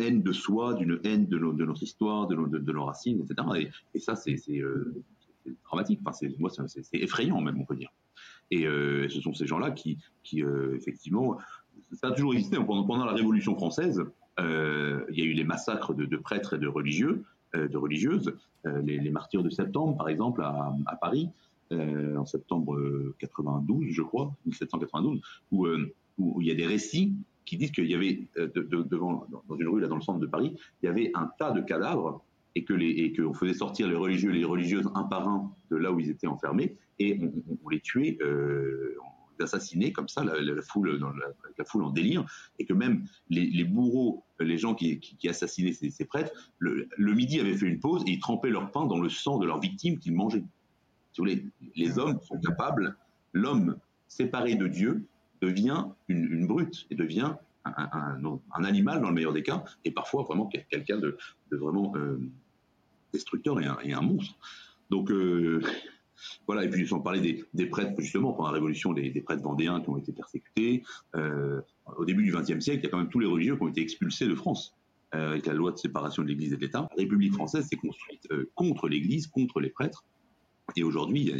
haine 0.00 0.22
de 0.22 0.32
soi, 0.32 0.74
d'une 0.74 1.00
haine 1.04 1.26
de, 1.26 1.38
notre 1.38 1.82
histoire, 1.82 2.26
de, 2.26 2.34
nos 2.34 2.84
racines, 2.84 3.22
etc. 3.22 3.70
Et, 3.94 3.98
ça 4.00 4.16
c'est 4.16 4.36
euh, 4.50 4.94
dramatique. 5.64 6.00
Moi 6.02 6.50
c'est 6.50 6.94
effrayant 6.94 7.40
même 7.40 7.60
on 7.60 7.64
peut 7.64 7.76
dire. 7.76 7.92
Et 8.50 8.64
ce 8.64 9.20
sont 9.20 9.32
ces 9.32 9.46
gens-là 9.46 9.70
qui, 9.70 9.98
effectivement, 10.74 11.38
ça 11.92 12.08
a 12.08 12.12
toujours 12.12 12.34
existé 12.34 12.56
pendant, 12.56 13.04
la 13.04 13.12
Révolution 13.12 13.54
française. 13.56 14.04
il 14.38 14.44
y 15.18 15.22
a 15.22 15.24
eu 15.24 15.32
les 15.32 15.44
massacres 15.44 15.94
de 15.94 16.16
prêtres 16.16 16.54
et 16.54 16.58
de 16.58 16.68
religieux. 16.68 17.24
Euh, 17.54 17.68
de 17.68 17.76
religieuses, 17.76 18.34
euh, 18.66 18.82
les, 18.82 19.10
martyrs 19.10 19.42
de 19.42 19.50
septembre, 19.50 19.96
par 19.96 20.08
exemple, 20.08 20.42
à, 20.42 20.96
Paris, 21.00 21.28
euh, 21.72 22.16
en 22.16 22.26
septembre 22.26 22.78
92, 23.18 23.86
je 23.90 24.02
crois, 24.02 24.34
1792, 24.46 25.20
où, 25.52 25.66
où, 26.18 26.40
il 26.40 26.48
y 26.48 26.50
a 26.50 26.54
des 26.54 26.66
récits 26.66 27.14
qui 27.44 27.56
disent 27.56 27.70
qu'il 27.70 27.86
y 27.86 27.94
avait 27.94 28.26
devant, 28.36 29.26
dans 29.48 29.56
une 29.56 29.68
rue 29.68 29.80
là 29.80 29.88
dans 29.88 29.96
le 29.96 30.02
centre 30.02 30.18
de 30.18 30.26
Paris, 30.26 30.56
il 30.82 30.86
y 30.86 30.88
avait 30.88 31.10
un 31.14 31.30
tas 31.38 31.50
de 31.52 31.60
cadavres 31.60 32.24
et 32.54 32.64
que 32.64 33.22
qu'on 33.22 33.34
faisait 33.34 33.54
sortir 33.54 33.88
les 33.88 33.96
religieux 33.96 34.30
et 34.30 34.38
les 34.38 34.44
religieuses 34.44 34.88
un 34.94 35.04
par 35.04 35.28
un 35.28 35.52
de 35.70 35.76
là 35.76 35.92
où 35.92 36.00
ils 36.00 36.08
étaient 36.08 36.26
enfermés 36.26 36.76
et 36.98 37.20
on, 37.64 37.68
les 37.68 37.80
tuait 37.80 38.16
d'assassiner 39.38 39.92
comme 39.92 40.08
ça 40.08 40.24
la, 40.24 40.62
foule 40.62 40.98
dans 40.98 41.10
la, 41.10 41.64
foule 41.64 41.84
en 41.84 41.90
délire 41.90 42.24
et 42.58 42.64
que 42.64 42.72
même 42.72 43.04
les, 43.30 43.64
bourreaux 43.64 44.24
les 44.40 44.58
gens 44.58 44.74
qui, 44.74 45.00
assassinaient 45.28 45.72
ces, 45.72 46.04
prêtres 46.04 46.32
le, 46.58 46.88
midi 46.98 47.40
avaient 47.40 47.56
fait 47.56 47.66
une 47.66 47.80
pause 47.80 48.02
et 48.06 48.12
ils 48.12 48.20
trempaient 48.20 48.50
leur 48.50 48.70
pain 48.70 48.86
dans 48.86 48.98
le 48.98 49.08
sang 49.08 49.38
de 49.38 49.46
leurs 49.46 49.60
victimes 49.60 49.98
qu'ils 49.98 50.14
mangeaient. 50.14 50.44
Si 51.12 51.20
vous 51.20 51.24
voulez, 51.28 51.46
les 51.76 51.98
hommes 51.98 52.18
sont 52.22 52.38
capables 52.40 52.96
l'homme 53.34 53.76
séparé 54.08 54.54
de 54.54 54.66
Dieu 54.66 55.06
devient 55.42 55.86
une, 56.08 56.46
brute 56.46 56.86
et 56.90 56.94
devient 56.94 57.34
un, 57.64 58.40
un, 58.52 58.64
animal 58.64 59.00
dans 59.00 59.08
le 59.08 59.14
meilleur 59.14 59.32
des 59.32 59.42
cas 59.42 59.64
et 59.84 59.90
parfois 59.90 60.22
vraiment 60.22 60.46
quelqu'un 60.46 60.98
de, 60.98 61.18
vraiment 61.50 61.92
euh, 61.96 62.18
destructeur 63.12 63.60
et 63.60 63.66
un, 63.66 63.78
et 63.82 63.92
un, 63.92 64.00
monstre. 64.00 64.34
Donc 64.90 65.10
euh, 65.10 65.60
voilà, 66.46 66.64
et 66.64 66.70
puis 66.70 66.86
sans 66.86 67.00
parler 67.00 67.44
des, 67.52 67.66
prêtres, 67.66 68.00
justement, 68.00 68.32
pendant 68.32 68.48
la 68.48 68.54
Révolution, 68.54 68.92
des, 68.92 69.10
prêtres 69.20 69.42
vendéens 69.42 69.80
qui 69.80 69.88
ont 69.90 69.96
été 69.96 70.12
persécutés. 70.12 70.82
Euh, 71.14 71.60
au 71.96 72.04
début 72.04 72.24
du 72.24 72.32
XXe 72.32 72.60
siècle, 72.60 72.80
il 72.80 72.84
y 72.84 72.86
a 72.86 72.90
quand 72.90 72.98
même 72.98 73.08
tous 73.08 73.20
les 73.20 73.26
religieux 73.26 73.56
qui 73.56 73.62
ont 73.62 73.68
été 73.68 73.80
expulsés 73.80 74.26
de 74.26 74.34
France 74.34 74.74
euh, 75.14 75.30
avec 75.30 75.46
la 75.46 75.54
loi 75.54 75.72
de 75.72 75.78
séparation 75.78 76.22
de 76.22 76.28
l'Église 76.28 76.52
et 76.52 76.56
de 76.56 76.60
l'État. 76.60 76.88
La 76.96 77.02
République 77.02 77.32
française 77.32 77.66
s'est 77.66 77.76
construite 77.76 78.26
euh, 78.30 78.50
contre 78.54 78.88
l'Église, 78.88 79.26
contre 79.26 79.60
les 79.60 79.70
prêtres. 79.70 80.04
Et 80.76 80.82
aujourd'hui, 80.82 81.30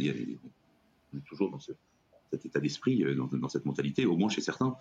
on 1.13 1.17
est 1.17 1.25
toujours 1.25 1.49
dans 1.49 1.59
cet 1.59 2.45
état 2.45 2.59
d'esprit, 2.59 3.03
dans, 3.15 3.49
cette 3.49 3.65
mentalité, 3.65 4.05
au 4.05 4.15
moins 4.15 4.29
chez 4.29 4.41
certains. 4.41 4.75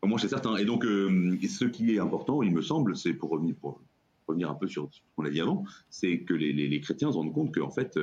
Au 0.00 0.06
moins 0.06 0.18
chez 0.18 0.28
certains. 0.28 0.56
Et 0.56 0.64
donc, 0.64 0.84
ce 0.84 1.64
qui 1.64 1.92
est 1.92 1.98
important, 1.98 2.42
il 2.44 2.52
me 2.52 2.62
semble, 2.62 2.96
c'est 2.96 3.14
pour 3.14 3.30
revenir 3.30 4.48
un 4.48 4.54
peu 4.54 4.68
sur 4.68 4.88
ce 4.92 5.00
qu'on 5.16 5.24
a 5.24 5.30
dit 5.30 5.40
avant, 5.40 5.64
c'est 5.90 6.20
que 6.20 6.34
les, 6.34 6.80
chrétiens 6.80 7.10
se 7.10 7.16
rendent 7.16 7.32
compte 7.32 7.52
qu'en 7.52 7.70
fait, 7.70 7.98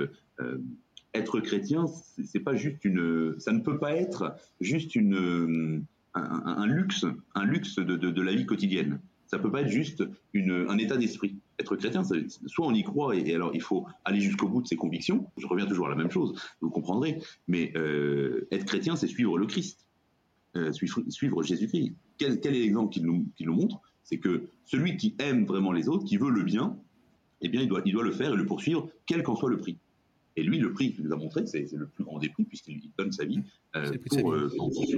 être 1.15 1.39
chrétien, 1.39 1.85
c'est 2.23 2.39
pas 2.39 2.55
juste 2.55 2.83
une, 2.85 3.35
ça 3.39 3.51
ne 3.51 3.59
peut 3.59 3.77
pas 3.77 3.95
être 3.95 4.35
juste 4.59 4.95
une, 4.95 5.85
un, 6.13 6.65
luxe, 6.65 7.05
un 7.33 7.45
luxe 7.45 7.75
de, 7.77 8.21
la 8.21 8.33
vie 8.33 8.45
quotidienne. 8.45 8.99
Ça 9.27 9.39
peut 9.39 9.51
pas 9.51 9.61
être 9.61 9.69
juste 9.69 10.03
une, 10.33 10.65
un 10.69 10.77
état 10.77 10.97
d'esprit. 10.97 11.35
Être 11.59 11.75
chrétien, 11.75 12.03
soit 12.03 12.67
on 12.67 12.73
y 12.73 12.83
croit 12.83 13.15
et, 13.15 13.33
alors 13.33 13.51
il 13.53 13.61
faut 13.61 13.85
aller 14.03 14.19
jusqu'au 14.19 14.47
bout 14.47 14.61
de 14.61 14.67
ses 14.67 14.75
convictions. 14.75 15.27
Je 15.37 15.47
reviens 15.47 15.65
toujours 15.65 15.87
à 15.87 15.89
la 15.89 15.95
même 15.95 16.11
chose, 16.11 16.39
vous 16.61 16.69
comprendrez. 16.69 17.19
Mais 17.47 17.71
euh, 17.75 18.47
être 18.51 18.65
chrétien, 18.65 18.95
c'est 18.95 19.07
suivre 19.07 19.37
le 19.37 19.45
Christ, 19.45 19.85
euh, 20.55 20.71
suivre, 20.71 21.43
Jésus-Christ. 21.43 21.93
Quel, 22.17 22.39
est 22.43 22.49
l'exemple 22.49 22.93
qu'il 22.93 23.05
nous, 23.05 23.25
nous 23.39 23.53
montre? 23.53 23.81
C'est 24.03 24.17
que 24.17 24.43
celui 24.65 24.97
qui 24.97 25.15
aime 25.17 25.45
vraiment 25.45 25.71
les 25.71 25.89
autres, 25.89 26.05
qui 26.05 26.17
veut 26.17 26.29
le 26.29 26.43
bien, 26.43 26.77
eh 27.41 27.49
bien, 27.49 27.61
il 27.61 27.67
doit, 27.67 27.81
il 27.85 27.93
doit 27.93 28.03
le 28.03 28.11
faire 28.11 28.33
et 28.33 28.37
le 28.37 28.45
poursuivre, 28.45 28.89
quel 29.05 29.23
qu'en 29.23 29.35
soit 29.35 29.49
le 29.49 29.57
prix. 29.57 29.77
Et 30.35 30.43
lui, 30.43 30.59
le 30.59 30.73
prix 30.73 30.93
qu'il 30.93 31.05
nous 31.05 31.13
a 31.13 31.17
montré, 31.17 31.45
c'est 31.45 31.71
le 31.71 31.87
plus 31.87 32.03
grand 32.03 32.19
des 32.19 32.29
prix, 32.29 32.43
puisqu'il 32.43 32.91
donne 32.97 33.11
sa 33.11 33.25
vie 33.25 33.41
euh, 33.75 33.91
pour, 34.09 34.33
euh, 34.33 34.49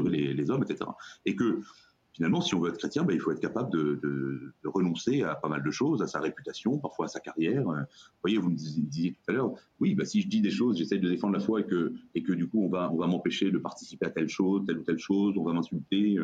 les, 0.09 0.49
hommes, 0.49 0.63
etc. 0.63 0.89
Et 1.25 1.35
que 1.35 1.61
finalement, 2.11 2.41
si 2.41 2.55
on 2.55 2.59
veut 2.59 2.69
être 2.69 2.79
chrétien, 2.79 3.03
ben, 3.03 3.13
il 3.13 3.19
faut 3.19 3.31
être 3.31 3.39
capable 3.39 3.71
de, 3.71 4.53
renoncer 4.63 5.21
à 5.21 5.35
pas 5.35 5.47
mal 5.47 5.63
de 5.63 5.71
choses, 5.71 6.01
à 6.01 6.07
sa 6.07 6.19
réputation, 6.19 6.79
parfois 6.79 7.05
à 7.05 7.07
sa 7.07 7.19
carrière. 7.19 7.69
Euh, 7.69 7.81
vous 7.81 8.21
voyez, 8.23 8.37
vous 8.37 8.49
me 8.49 8.55
disiez 8.55 9.11
tout 9.11 9.31
à 9.31 9.33
l'heure, 9.33 9.53
oui, 9.79 9.93
ben, 9.93 10.05
si 10.05 10.21
je 10.21 10.27
dis 10.27 10.41
des 10.41 10.49
choses, 10.49 10.79
j'essaie 10.79 10.97
de 10.97 11.07
défendre 11.07 11.33
la 11.33 11.39
foi 11.39 11.61
et 11.61 11.65
que, 11.65 11.93
et 12.15 12.23
que 12.23 12.33
du 12.33 12.47
coup, 12.47 12.63
on 12.63 12.69
va, 12.69 12.91
on 12.91 12.97
va 12.97 13.05
m'empêcher 13.05 13.51
de 13.51 13.59
participer 13.59 14.07
à 14.07 14.09
telle 14.09 14.29
chose, 14.29 14.65
telle 14.65 14.79
ou 14.79 14.83
telle 14.83 14.97
chose, 14.97 15.35
on 15.37 15.43
va 15.43 15.53
m'insulter 15.53 16.17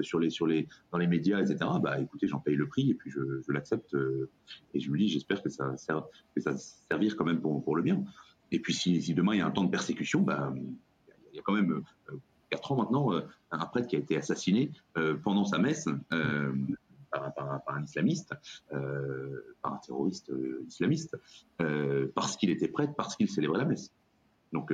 sur 0.00 0.20
les, 0.20 0.28
sur 0.28 0.46
les, 0.46 0.68
dans 0.92 0.98
les 0.98 1.06
médias, 1.06 1.40
etc. 1.40 1.58
Bah, 1.82 1.98
écoutez, 1.98 2.28
j'en 2.28 2.40
paye 2.40 2.54
le 2.54 2.68
prix 2.68 2.90
et 2.90 2.94
puis 2.94 3.10
je, 3.10 3.40
je 3.40 3.52
l'accepte. 3.52 3.96
et 4.74 4.80
je 4.80 4.90
me 4.90 4.98
dis, 4.98 5.08
j'espère 5.08 5.42
que 5.42 5.48
ça, 5.48 5.74
sert, 5.78 6.04
que 6.34 6.42
ça 6.42 6.54
servir 6.58 7.16
quand 7.16 7.24
même 7.24 7.40
pour, 7.40 7.64
pour 7.64 7.74
le 7.74 7.82
bien. 7.82 8.04
Et 8.50 8.60
puis 8.60 8.74
si, 8.74 9.14
demain 9.14 9.34
il 9.34 9.38
y 9.38 9.40
a 9.40 9.46
un 9.46 9.50
temps 9.50 9.64
de 9.64 9.70
persécution, 9.70 10.22
bah, 10.22 10.52
il 11.32 11.36
y 11.36 11.38
a 11.38 11.42
quand 11.42 11.52
même 11.52 11.84
euh, 12.10 12.16
quatre 12.50 12.72
ans 12.72 12.76
maintenant 12.76 13.12
euh, 13.12 13.22
un 13.50 13.66
prêtre 13.66 13.88
qui 13.88 13.96
a 13.96 13.98
été 13.98 14.16
assassiné 14.16 14.72
euh, 14.96 15.16
pendant 15.22 15.44
sa 15.44 15.58
messe 15.58 15.88
par, 17.10 17.62
un 17.68 17.84
islamiste, 17.84 18.34
par 19.62 19.72
un 19.72 19.78
terroriste 19.78 20.30
islamiste, 20.68 21.16
parce 22.14 22.36
qu'il 22.36 22.50
était 22.50 22.68
prêtre, 22.68 22.92
parce 22.96 23.16
qu'il 23.16 23.30
célébrait 23.30 23.58
la 23.58 23.64
messe. 23.64 23.90
Donc 24.52 24.72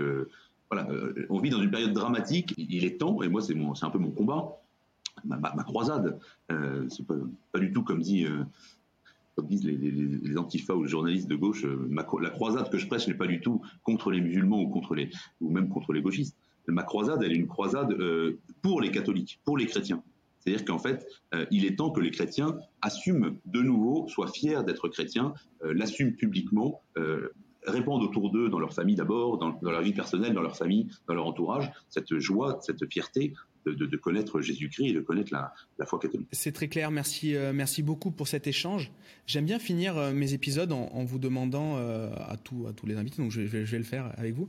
voilà, 0.68 0.88
on 1.30 1.38
vit 1.38 1.50
dans 1.50 1.62
une 1.62 1.70
période 1.70 1.92
dramatique. 1.92 2.52
Il 2.58 2.84
est 2.84 2.98
temps, 2.98 3.22
et 3.22 3.28
moi 3.28 3.40
c'est 3.40 3.54
un 3.54 3.90
peu 3.90 3.98
mon 3.98 4.10
combat, 4.10 4.60
ma, 5.24 5.62
croisade. 5.62 6.18
c'est 6.88 7.06
pas, 7.06 7.14
pas, 7.52 7.60
du 7.60 7.72
tout 7.72 7.84
comme 7.84 8.02
dit 8.02 8.26
comme 9.34 9.46
disent 9.46 9.64
les, 9.64 9.76
les, 9.76 9.90
les 9.90 10.38
antifas 10.38 10.74
ou 10.74 10.82
les 10.82 10.88
journalistes 10.88 11.28
de 11.28 11.36
gauche, 11.36 11.64
euh, 11.64 11.88
la 11.90 12.30
croisade 12.30 12.70
que 12.70 12.78
je 12.78 12.86
prêche 12.86 13.08
n'est 13.08 13.14
pas 13.14 13.26
du 13.26 13.40
tout 13.40 13.62
contre 13.82 14.10
les 14.10 14.20
musulmans 14.20 14.60
ou 14.60 14.68
contre 14.68 14.94
les 14.94 15.10
ou 15.40 15.50
même 15.50 15.68
contre 15.68 15.92
les 15.92 16.02
gauchistes. 16.02 16.36
ma 16.68 16.82
croisade, 16.82 17.22
elle 17.22 17.32
est 17.32 17.36
une 17.36 17.48
croisade 17.48 17.96
pour 18.62 18.80
les 18.80 18.90
catholiques, 18.90 19.40
pour 19.44 19.58
les 19.58 19.66
chrétiens. 19.66 20.02
C'est-à-dire 20.38 20.64
qu'en 20.64 20.78
fait, 20.78 21.06
il 21.50 21.64
est 21.64 21.76
temps 21.76 21.90
que 21.90 22.00
les 22.00 22.10
chrétiens 22.10 22.58
assument 22.82 23.36
de 23.46 23.62
nouveau, 23.62 24.08
soient 24.08 24.28
fiers 24.28 24.62
d'être 24.64 24.88
chrétiens, 24.88 25.34
l'assument 25.62 26.12
publiquement, 26.12 26.80
répandent 27.66 28.02
autour 28.02 28.30
d'eux, 28.30 28.48
dans 28.48 28.58
leur 28.58 28.72
famille 28.72 28.96
d'abord, 28.96 29.38
dans, 29.38 29.58
leur 29.62 29.82
vie 29.82 29.92
personnelle, 29.92 30.34
dans 30.34 30.42
leur 30.42 30.56
famille, 30.56 30.88
dans 31.08 31.14
leur 31.14 31.26
entourage, 31.26 31.70
cette 31.88 32.18
joie, 32.18 32.58
cette 32.62 32.90
fierté 32.92 33.34
de, 33.66 33.96
connaître 33.96 34.40
Jésus-Christ 34.40 34.88
et 34.88 34.92
de 34.92 35.00
connaître 35.00 35.32
la, 35.32 35.86
foi 35.86 35.98
catholique. 35.98 36.28
C'est 36.32 36.52
très 36.52 36.68
clair. 36.68 36.90
Merci, 36.90 37.34
euh, 37.34 37.52
merci 37.54 37.82
beaucoup 37.82 38.10
pour 38.10 38.28
cet 38.28 38.46
échange. 38.46 38.92
J'aime 39.26 39.46
bien 39.46 39.58
finir 39.58 39.96
euh, 39.96 40.12
mes 40.12 40.34
épisodes 40.34 40.72
en, 40.72 41.04
vous 41.04 41.18
demandant 41.18 41.76
euh, 41.76 42.10
à, 42.28 42.36
tous, 42.36 42.66
à 42.66 42.72
tous 42.72 42.86
les 42.86 42.96
invités, 42.96 43.22
donc 43.22 43.30
je, 43.30 43.46
je, 43.46 43.56
vais 43.56 43.78
le 43.78 43.84
faire 43.84 44.12
avec 44.18 44.34
vous. 44.34 44.48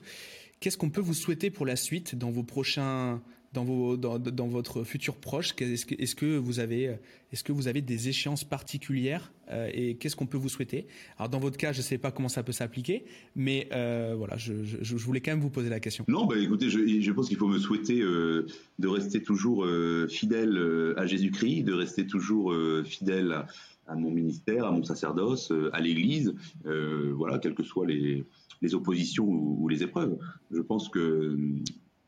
Qu'est-ce 0.60 0.78
qu'on 0.78 0.90
peut 0.90 1.02
vous 1.02 1.14
souhaiter 1.14 1.50
pour 1.50 1.66
la 1.66 1.76
suite 1.76 2.16
dans 2.16 2.32
vos 2.32 2.44
prochains 2.44 3.22
dans, 3.56 4.48
votre 4.48 4.84
futur 4.84 5.16
proche 5.16 5.56
Est-ce 5.60 6.16
que, 6.16 6.38
vous 6.38 6.60
avez, 6.60 7.82
des 7.82 8.10
échéances 8.10 8.44
particulières 8.44 9.32
euh, 9.50 9.70
et 9.74 9.96
qu'est-ce 9.96 10.16
qu'on 10.16 10.26
peut 10.26 10.38
vous 10.38 10.50
souhaiter? 10.50 10.88
Alors 11.18 11.30
dans 11.30 11.40
votre 11.40 11.58
cas, 11.58 11.72
je 11.72 11.80
ne 11.80 11.84
sais 11.84 11.98
pas 11.98 12.12
comment 12.12 12.30
ça 12.30 12.44
peut 12.44 12.52
s'appliquer, 12.52 13.06
mais 13.36 13.68
euh, 13.72 14.14
voilà, 14.18 14.38
je, 14.38 14.54
voulais 14.96 15.22
quand 15.22 15.32
même 15.32 15.42
vous 15.42 15.50
poser 15.50 15.70
la 15.70 15.80
question. 15.80 16.06
Non, 16.08 16.26
bah 16.26 16.36
écoutez, 16.38 16.70
je, 16.70 17.12
pense 17.12 17.28
qu'il 17.30 17.38
faut 17.38 17.48
me 17.48 17.60
souhaiter 17.60 18.02
euh, 18.02 18.46
de 18.80 18.88
rester 18.88 19.24
toujours 19.24 19.66
fidèle 20.10 20.60
à 20.98 21.06
Jésus-Christ, 21.06 21.64
de 21.64 21.74
rester 21.74 22.06
toujours 22.06 22.54
fidèle 22.86 23.46
à, 23.88 23.96
mon 23.96 24.12
ministère, 24.12 24.66
à 24.66 24.72
mon 24.72 24.84
sacerdoce, 24.84 25.52
à 25.74 25.80
l'Église, 25.80 26.36
voilà, 26.64 27.40
quelles 27.40 27.56
que 27.56 27.64
soient 27.64 27.88
les, 27.88 28.26
oppositions 28.74 29.26
ou, 29.26 29.58
ou 29.62 29.68
les 29.68 29.84
épreuves. 29.84 30.18
Je 30.50 30.62
pense 30.62 30.90
que 30.90 31.38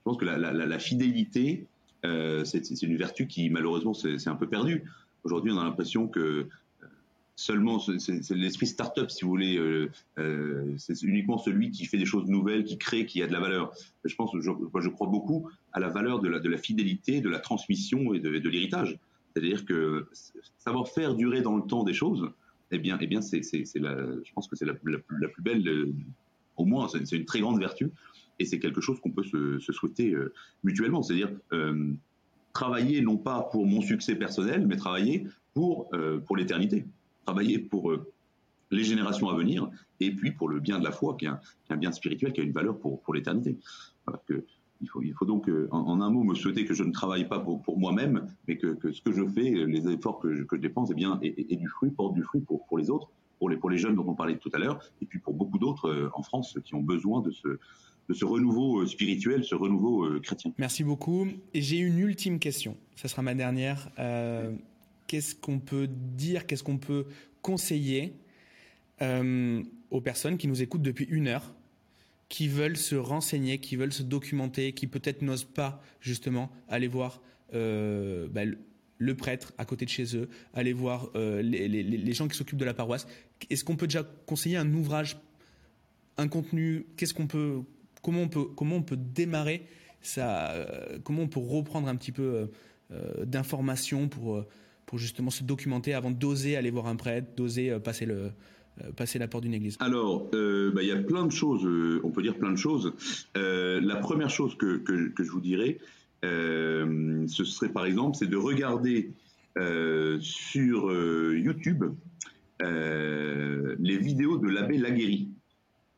pense 0.07 0.17
que 0.17 0.25
la, 0.25 0.79
fidélité, 0.79 1.67
euh, 2.05 2.45
c'est 2.45 2.81
une 2.81 2.95
vertu 2.95 3.27
qui 3.27 3.49
malheureusement 3.49 3.93
c'est 3.93 4.27
un 4.27 4.35
peu 4.35 4.47
perdue. 4.47 4.85
Aujourd'hui, 5.25 5.51
on 5.51 5.59
a 5.59 5.65
l'impression 5.65 6.07
que 6.07 6.19
euh, 6.19 6.87
seulement 7.35 7.77
c'est 7.77 8.29
l'esprit 8.31 8.67
start-up, 8.67 9.11
si 9.11 9.25
vous 9.25 9.29
voulez, 9.31 9.57
euh, 9.57 10.73
c'est 10.77 11.01
uniquement 11.01 11.37
celui 11.37 11.71
qui 11.71 11.85
fait 11.85 11.97
des 11.97 12.05
choses 12.05 12.29
nouvelles, 12.29 12.63
qui 12.63 12.77
crée, 12.77 13.05
qui 13.05 13.21
a 13.21 13.27
de 13.27 13.33
la 13.33 13.41
valeur. 13.41 13.73
Je 14.05 14.15
pense, 14.15 14.31
je, 14.39 14.49
je 14.79 14.89
crois 14.89 15.07
beaucoup 15.07 15.49
à 15.73 15.81
la 15.81 15.89
valeur 15.89 16.21
de 16.21 16.29
la, 16.29 16.57
fidélité, 16.57 17.19
de 17.19 17.27
la 17.27 17.39
transmission 17.39 18.13
et 18.13 18.21
de, 18.21 18.49
l'héritage. 18.49 18.97
C'est-à-dire 19.33 19.65
que 19.65 20.07
savoir 20.57 20.87
faire 20.87 21.15
durer 21.15 21.41
dans 21.41 21.57
le 21.57 21.63
temps 21.63 21.83
des 21.83 21.93
choses, 21.93 22.31
eh 22.71 22.79
bien, 22.79 22.97
eh 23.01 23.07
bien, 23.07 23.21
c'est, 23.21 23.41
je 23.43 24.33
pense 24.33 24.47
que 24.47 24.55
c'est 24.55 24.65
la, 24.65 24.73
plus 24.73 25.03
belle, 25.41 25.91
au 26.55 26.63
moins, 26.63 26.87
c'est 26.87 27.11
une 27.11 27.25
très 27.25 27.41
grande 27.41 27.59
vertu 27.59 27.91
et 28.39 28.45
c'est 28.45 28.59
quelque 28.59 28.81
chose 28.81 28.99
qu'on 28.99 29.11
peut 29.11 29.23
se, 29.23 29.59
souhaiter 29.71 30.13
euh, 30.13 30.33
mutuellement, 30.63 31.01
c'est-à-dire 31.01 31.31
euh, 31.53 31.93
travailler 32.53 33.01
non 33.01 33.17
pas 33.17 33.43
pour 33.51 33.65
mon 33.65 33.81
succès 33.81 34.15
personnel, 34.15 34.65
mais 34.67 34.77
travailler 34.77 35.27
pour, 35.53 35.89
euh, 35.93 36.19
pour 36.19 36.37
l'éternité, 36.37 36.85
travailler 37.25 37.59
pour 37.59 37.93
les 38.71 38.83
générations 38.83 39.29
à 39.29 39.35
venir, 39.35 39.69
et 39.99 40.11
puis 40.11 40.31
pour 40.31 40.49
le 40.49 40.59
bien 40.59 40.79
de 40.79 40.83
la 40.83 40.91
foi, 40.91 41.15
qui 41.17 41.25
est 41.25 41.29
un, 41.69 41.77
bien 41.77 41.91
spirituel, 41.91 42.33
qui 42.33 42.41
a 42.41 42.43
une 42.43 42.51
valeur 42.51 42.77
pour, 42.77 43.01
pour 43.01 43.13
l'éternité. 43.13 43.57
il, 44.81 44.89
faut, 44.89 45.25
donc, 45.25 45.49
en, 45.71 46.01
un 46.01 46.09
mot, 46.09 46.23
me 46.23 46.35
souhaiter 46.35 46.65
que 46.65 46.73
je 46.73 46.83
ne 46.83 46.91
travaille 46.91 47.27
pas 47.27 47.39
pour, 47.39 47.61
pour 47.61 47.79
moi-même, 47.79 48.27
mais 48.47 48.57
que, 48.57 48.77
ce 48.91 49.01
que 49.01 49.13
je 49.13 49.25
fais, 49.25 49.49
les 49.49 49.87
efforts 49.89 50.19
que 50.19 50.33
je, 50.35 50.43
que 50.43 50.57
je 50.57 50.61
dépense, 50.61 50.89
eh 50.91 50.95
bien, 50.95 51.17
et 51.21 51.55
du 51.55 51.67
fruit, 51.67 51.91
porte 51.91 52.13
du 52.13 52.23
fruit 52.23 52.41
pour, 52.41 52.65
pour 52.67 52.77
les 52.77 52.89
autres, 52.89 53.09
pour 53.39 53.49
les, 53.49 53.57
pour 53.57 53.69
les 53.69 53.77
jeunes 53.77 53.95
dont 53.95 54.05
on 54.07 54.15
parlait 54.15 54.37
tout 54.37 54.51
à 54.53 54.57
l'heure, 54.57 54.79
et 55.01 55.05
puis 55.05 55.19
pour 55.19 55.33
beaucoup 55.33 55.59
d'autres 55.59 56.11
en 56.13 56.23
France 56.23 56.59
qui 56.65 56.75
ont 56.75 56.83
besoin 56.83 57.21
de 57.21 57.31
ce, 57.31 57.57
de 58.07 58.13
ce 58.13 58.25
renouveau 58.25 58.81
euh, 58.81 58.87
spirituel, 58.87 59.43
ce 59.43 59.55
renouveau 59.55 60.05
euh, 60.05 60.19
chrétien. 60.19 60.53
Merci 60.57 60.83
beaucoup. 60.83 61.27
Et 61.53 61.61
j'ai 61.61 61.77
une 61.77 61.99
ultime 61.99 62.39
question. 62.39 62.77
Ce 62.95 63.07
sera 63.07 63.21
ma 63.21 63.35
dernière. 63.35 63.89
Euh, 63.99 64.53
qu'est-ce 65.07 65.35
qu'on 65.35 65.59
peut 65.59 65.87
dire, 65.89 66.45
qu'est-ce 66.45 66.63
qu'on 66.63 66.77
peut 66.77 67.05
conseiller 67.41 68.13
aux 68.99 70.01
personnes 70.01 70.37
qui 70.37 70.47
nous 70.47 70.63
écoutent 70.63 70.81
depuis 70.81 71.05
une 71.05 71.27
heure, 71.27 71.53
qui 72.29 72.47
veulent 72.47 72.77
se 72.77 72.95
renseigner, 72.95 73.59
qui 73.59 73.75
veulent 73.75 73.93
se 73.93 74.01
documenter, 74.01 74.73
qui 74.73 74.87
peut-être 74.87 75.21
n'osent 75.21 75.43
pas 75.43 75.83
justement 76.01 76.51
aller 76.67 76.87
voir 76.87 77.21
bah, 77.53 78.41
le 78.97 79.15
prêtre 79.15 79.53
à 79.59 79.65
côté 79.65 79.85
de 79.85 79.91
chez 79.91 80.17
eux, 80.17 80.29
aller 80.55 80.73
voir 80.73 81.11
les, 81.13 81.67
les, 81.67 82.13
gens 82.13 82.27
qui 82.27 82.35
s'occupent 82.35 82.57
de 82.57 82.65
la 82.65 82.73
paroisse. 82.73 83.05
Est-ce 83.51 83.63
qu'on 83.63 83.75
peut 83.75 83.85
déjà 83.85 84.03
conseiller 84.25 84.57
un 84.57 84.73
ouvrage, 84.73 85.17
un 86.17 86.27
contenu? 86.27 86.87
Qu'est-ce 86.97 87.13
qu'on 87.13 87.27
peut 87.27 87.61
comment 88.01 88.21
on 88.21 88.29
peut, 88.29 88.45
comment 88.55 88.77
on 88.77 88.83
peut 88.83 88.97
démarrer 88.97 89.63
ça, 90.01 90.51
euh, 90.51 90.97
comment 91.03 91.23
on 91.23 91.27
peut 91.27 91.39
reprendre 91.39 91.87
un 91.87 91.95
petit 91.95 92.11
peu 92.11 92.23
euh, 92.23 92.45
euh, 92.91 93.25
d'informations 93.25 94.07
pour, 94.07 94.43
pour 94.85 94.97
justement 94.97 95.29
se 95.29 95.43
documenter 95.43 95.93
avant 95.93 96.11
d'oser 96.11 96.55
aller 96.55 96.71
voir 96.71 96.87
un 96.87 96.95
prêtre, 96.95 97.35
d'oser 97.35 97.77
passer 97.79 98.05
le, 98.05 98.31
passer 98.95 99.19
la 99.19 99.27
porte 99.27 99.43
d'une 99.43 99.53
église? 99.53 99.77
Alors, 99.79 100.29
bah, 100.31 100.81
il 100.81 100.87
y 100.87 100.91
a 100.91 100.97
plein 100.97 101.25
de 101.25 101.31
choses, 101.31 101.67
on 102.03 102.09
peut 102.09 102.21
dire 102.21 102.37
plein 102.37 102.51
de 102.51 102.57
choses. 102.57 102.93
la 103.35 103.95
première 103.97 104.29
chose 104.29 104.55
que, 104.55 104.77
que, 104.77 105.23
je 105.23 105.31
vous 105.31 105.41
dirais, 105.41 105.79
ce 106.23 107.43
serait 107.43 107.69
par 107.69 107.85
exemple, 107.85 108.17
c'est 108.17 108.29
de 108.29 108.37
regarder 108.37 109.11
sur 110.19 110.91
YouTube 111.33 111.83
les 112.59 113.97
vidéos 113.97 114.37
de 114.37 114.47
l'abbé 114.47 114.77
Laguéry. 114.77 115.29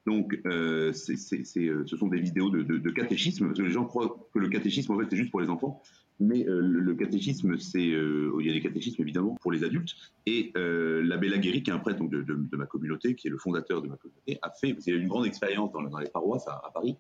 Donc, 0.06 0.40
euh, 0.46 0.92
euh, 0.92 0.94
ce 0.94 1.98
sont 1.98 2.08
des 2.08 2.20
vidéos 2.20 2.50
de, 2.50 2.90
catéchisme, 2.90 3.48
parce 3.48 3.60
que 3.60 3.64
les 3.64 3.72
gens 3.72 3.86
croient 3.86 4.28
que 4.34 4.40
le 4.40 4.50
catéchisme, 4.50 4.94
en 4.94 5.00
fait, 5.00 5.06
c'est 5.10 5.18
juste 5.18 5.32
pour 5.32 5.42
les 5.42 5.50
enfants. 5.50 5.82
Mais 6.22 6.46
euh, 6.48 6.60
le 6.60 6.96
catéchisme, 6.96 7.58
c'est, 7.58 7.82
il 7.82 8.46
y 8.46 8.50
a 8.50 8.54
des 8.54 8.62
catéchismes 8.62 9.02
évidemment 9.02 9.36
pour 9.42 9.52
les 9.52 9.64
adultes. 9.64 9.96
Et 10.26 10.52
l'abbé 10.56 11.30
Laguéry, 11.30 11.64
qui 11.64 11.70
est 11.70 11.74
un 11.74 11.80
prêtre 11.80 12.00
donc, 12.00 12.12
de, 12.12 12.58
ma 12.58 12.66
communauté, 12.66 13.16
qui 13.16 13.28
est 13.28 13.32
le 13.32 13.38
fondateur 13.38 13.82
de 13.82 13.88
ma 13.88 13.98
communauté, 13.98 14.40
a 14.42 14.52
fait, 14.52 14.74
parce 14.74 14.86
qu'il 14.86 14.94
a 14.96 14.98
une 14.98 15.08
grande 15.08 15.26
expérience 15.26 15.72
dans, 15.72 15.82
les 15.82 16.10
paroisses 16.10 16.48
à 16.48 16.72
Paris, 16.74 16.98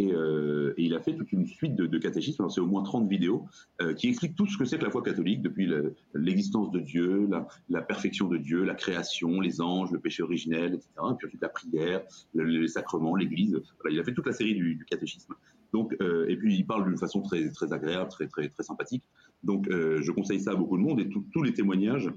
euh, 0.00 0.74
et, 0.76 0.84
il 0.84 0.94
a 0.94 1.00
fait 1.00 1.14
toute 1.14 1.32
une 1.32 1.46
suite 1.46 1.74
de, 1.74 1.86
de 1.86 1.98
catéchismes, 1.98 2.48
c'est 2.48 2.60
au 2.60 2.66
moins 2.66 2.82
30 2.82 3.08
vidéos, 3.08 3.46
euh, 3.80 3.94
qui 3.94 4.08
expliquent 4.08 4.36
tout 4.36 4.46
ce 4.46 4.56
que 4.56 4.64
c'est 4.64 4.78
que 4.78 4.84
la 4.84 4.90
foi 4.90 5.02
catholique, 5.02 5.42
depuis 5.42 5.70
l'existence 6.14 6.70
de 6.70 6.80
Dieu, 6.80 7.28
la, 7.68 7.82
perfection 7.82 8.28
de 8.28 8.36
Dieu, 8.36 8.64
la 8.64 8.74
création, 8.74 9.40
les 9.40 9.60
anges, 9.60 9.90
le 9.90 9.98
péché 9.98 10.22
originel, 10.22 10.74
etc. 10.74 10.88
Et 10.96 11.14
puis 11.16 11.26
ensuite 11.26 11.42
la 11.42 11.48
prière, 11.48 12.02
les 12.34 12.68
sacrements, 12.68 13.16
l'Église. 13.16 13.60
il 13.90 13.98
a 13.98 14.04
fait 14.04 14.14
toute 14.14 14.26
la 14.26 14.32
série 14.32 14.54
du, 14.54 14.84
catéchisme. 14.88 15.34
Donc, 15.72 15.94
euh, 16.00 16.26
et 16.28 16.36
puis 16.36 16.56
il 16.56 16.64
parle 16.66 16.84
d'une 16.84 16.98
façon 16.98 17.22
très, 17.22 17.48
très 17.50 17.72
agréable, 17.72 18.10
très, 18.10 18.26
très, 18.26 18.48
très 18.48 18.62
sympathique. 18.62 19.04
Donc, 19.42 19.68
je 19.70 20.12
conseille 20.12 20.40
ça 20.40 20.52
à 20.52 20.54
beaucoup 20.54 20.76
de 20.76 20.82
monde 20.82 21.00
et 21.00 21.08
tous 21.08 21.42
les 21.42 21.54
témoignages 21.54 22.10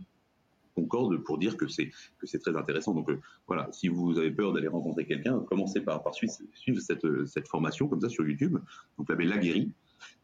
concorde 0.74 1.18
pour 1.24 1.38
dire 1.38 1.58
que 1.58 1.68
c'est 1.68 1.92
que 2.20 2.28
c'est 2.28 2.40
très 2.40 2.56
intéressant. 2.56 2.94
Donc 2.94 3.10
euh, 3.10 3.20
voilà, 3.48 3.70
si 3.72 3.88
vous 3.88 4.18
avez 4.18 4.32
peur 4.32 4.54
d'aller 4.54 4.68
rencontrer 4.68 5.06
quelqu'un, 5.06 5.40
commencez 5.40 5.82
par, 5.82 6.04
par 6.04 6.14
suivre, 6.14 6.34
cette, 6.80 7.26
cette 7.26 7.48
formation 7.48 7.88
comme 7.88 8.02
ça 8.02 8.10
sur 8.10 8.28
YouTube. 8.28 8.58
Donc 8.98 9.10
l'abbé 9.10 9.26
Laguéry. 9.26 9.72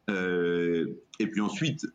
Euh, 0.10 0.88
et 1.20 1.28
puis 1.28 1.42
ensuite, 1.42 1.86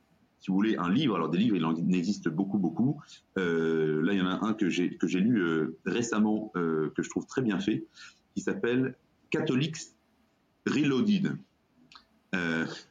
si 0.40 0.50
vous 0.50 0.55
voulez 0.55 0.76
un 0.76 0.92
livre, 0.92 1.16
alors 1.16 1.30
des 1.30 1.38
livres, 1.38 1.57
il 1.57 1.64
en 1.64 1.74
existe 1.90 2.28
beaucoup, 2.28 2.59
beaucoup. 2.59 3.00
Euh, 3.38 4.02
là, 4.02 4.12
il 4.12 4.18
y 4.18 4.22
en 4.22 4.26
a 4.26 4.44
un 4.44 4.55
que 4.55 4.68
j'ai 4.68 4.96
que 4.96 5.07
j'ai 5.07 5.20
lu 5.20 5.42
récemment, 5.84 6.50
que 6.55 7.02
je 7.02 7.09
trouve 7.09 7.26
très 7.26 7.42
bien 7.42 7.59
fait, 7.59 7.86
qui 8.34 8.42
s'appelle 8.42 8.96
Catholics 9.30 9.76
Reloaded. 10.66 11.36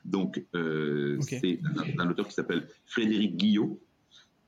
donc, 0.04 0.44
c'est 1.22 1.60
un, 1.64 2.00
un, 2.00 2.10
auteur 2.10 2.28
qui 2.28 2.34
s'appelle 2.34 2.68
Frédéric 2.86 3.38
Guillot, 3.38 3.80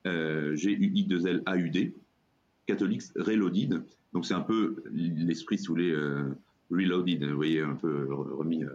G-U-I-2-L-A-U-D, 0.05 1.95
Catholics 2.67 3.03
Reloaded. 3.15 3.83
Donc 4.13 4.25
c'est 4.25 4.33
un 4.33 4.41
peu 4.41 4.83
l'esprit 4.91 5.57
sous 5.57 5.75
les 5.75 5.91
euh, 5.91 6.35
Reloaded, 6.71 7.23
vous 7.23 7.35
voyez, 7.35 7.61
un 7.61 7.75
peu 7.75 8.07
remis 8.13 8.63
euh, 8.63 8.69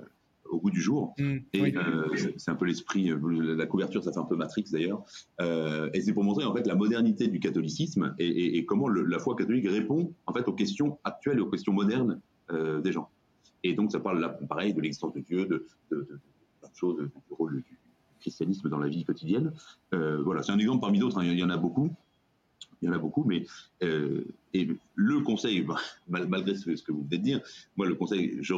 au 0.44 0.58
goût 0.58 0.70
du 0.70 0.80
jour. 0.80 1.14
Mm, 1.18 1.36
et 1.52 1.74
c'est 2.36 2.50
un 2.50 2.54
peu 2.54 2.66
l'esprit, 2.66 3.10
la 3.22 3.66
couverture, 3.66 4.02
ça 4.02 4.12
fait 4.12 4.18
un 4.18 4.24
peu 4.24 4.36
Matrix 4.36 4.66
d'ailleurs. 4.70 5.04
et 5.40 6.00
c'est 6.00 6.12
pour 6.12 6.24
montrer 6.24 6.44
en 6.44 6.54
fait 6.54 6.66
la 6.66 6.74
modernité 6.74 7.28
du 7.28 7.40
catholicisme 7.40 8.14
et, 8.18 8.64
comment 8.66 8.88
la 8.88 9.18
foi 9.18 9.36
catholique 9.36 9.68
répond 9.68 10.12
en 10.26 10.32
fait 10.32 10.46
aux 10.48 10.54
questions 10.54 10.98
actuelles 11.04 11.38
et 11.38 11.42
aux 11.42 11.50
questions 11.50 11.72
modernes 11.72 12.20
des 12.50 12.92
gens. 12.92 13.08
Et 13.62 13.74
donc 13.74 13.92
ça 13.92 14.00
parle 14.00 14.20
là, 14.20 14.30
pareil, 14.48 14.74
de 14.74 14.80
l'existence 14.80 15.12
de 15.12 15.20
Dieu, 15.20 15.46
de, 15.46 15.66
de, 15.90 15.96
de, 15.96 16.02
de 16.02 16.74
choses, 16.74 16.98
du 16.98 17.34
rôle 17.34 17.62
du, 17.62 17.78
christianisme 18.20 18.68
dans 18.68 18.78
la 18.78 18.88
vie 18.88 19.04
quotidienne. 19.04 19.52
Euh, 19.94 20.22
voilà, 20.22 20.42
c'est 20.42 20.52
un 20.52 20.58
exemple 20.58 20.80
parmi 20.80 20.98
d'autres. 20.98 21.18
Hein. 21.18 21.24
il 21.24 21.38
y 21.38 21.44
en 21.44 21.50
a 21.50 21.56
beaucoup. 21.56 21.90
Il 22.82 22.86
y 22.86 22.88
en 22.88 22.94
a 22.94 22.98
beaucoup, 22.98 23.24
mais 23.24 23.46
euh, 23.82 24.24
et 24.54 24.68
le 24.94 25.20
conseil, 25.20 25.66
malgré 26.08 26.54
ce, 26.54 26.70
que 26.82 26.92
vous 26.92 27.04
venez 27.04 27.18
de 27.18 27.22
dire, 27.22 27.40
moi 27.76 27.86
le 27.86 27.94
conseil, 27.94 28.38
je, 28.40 28.54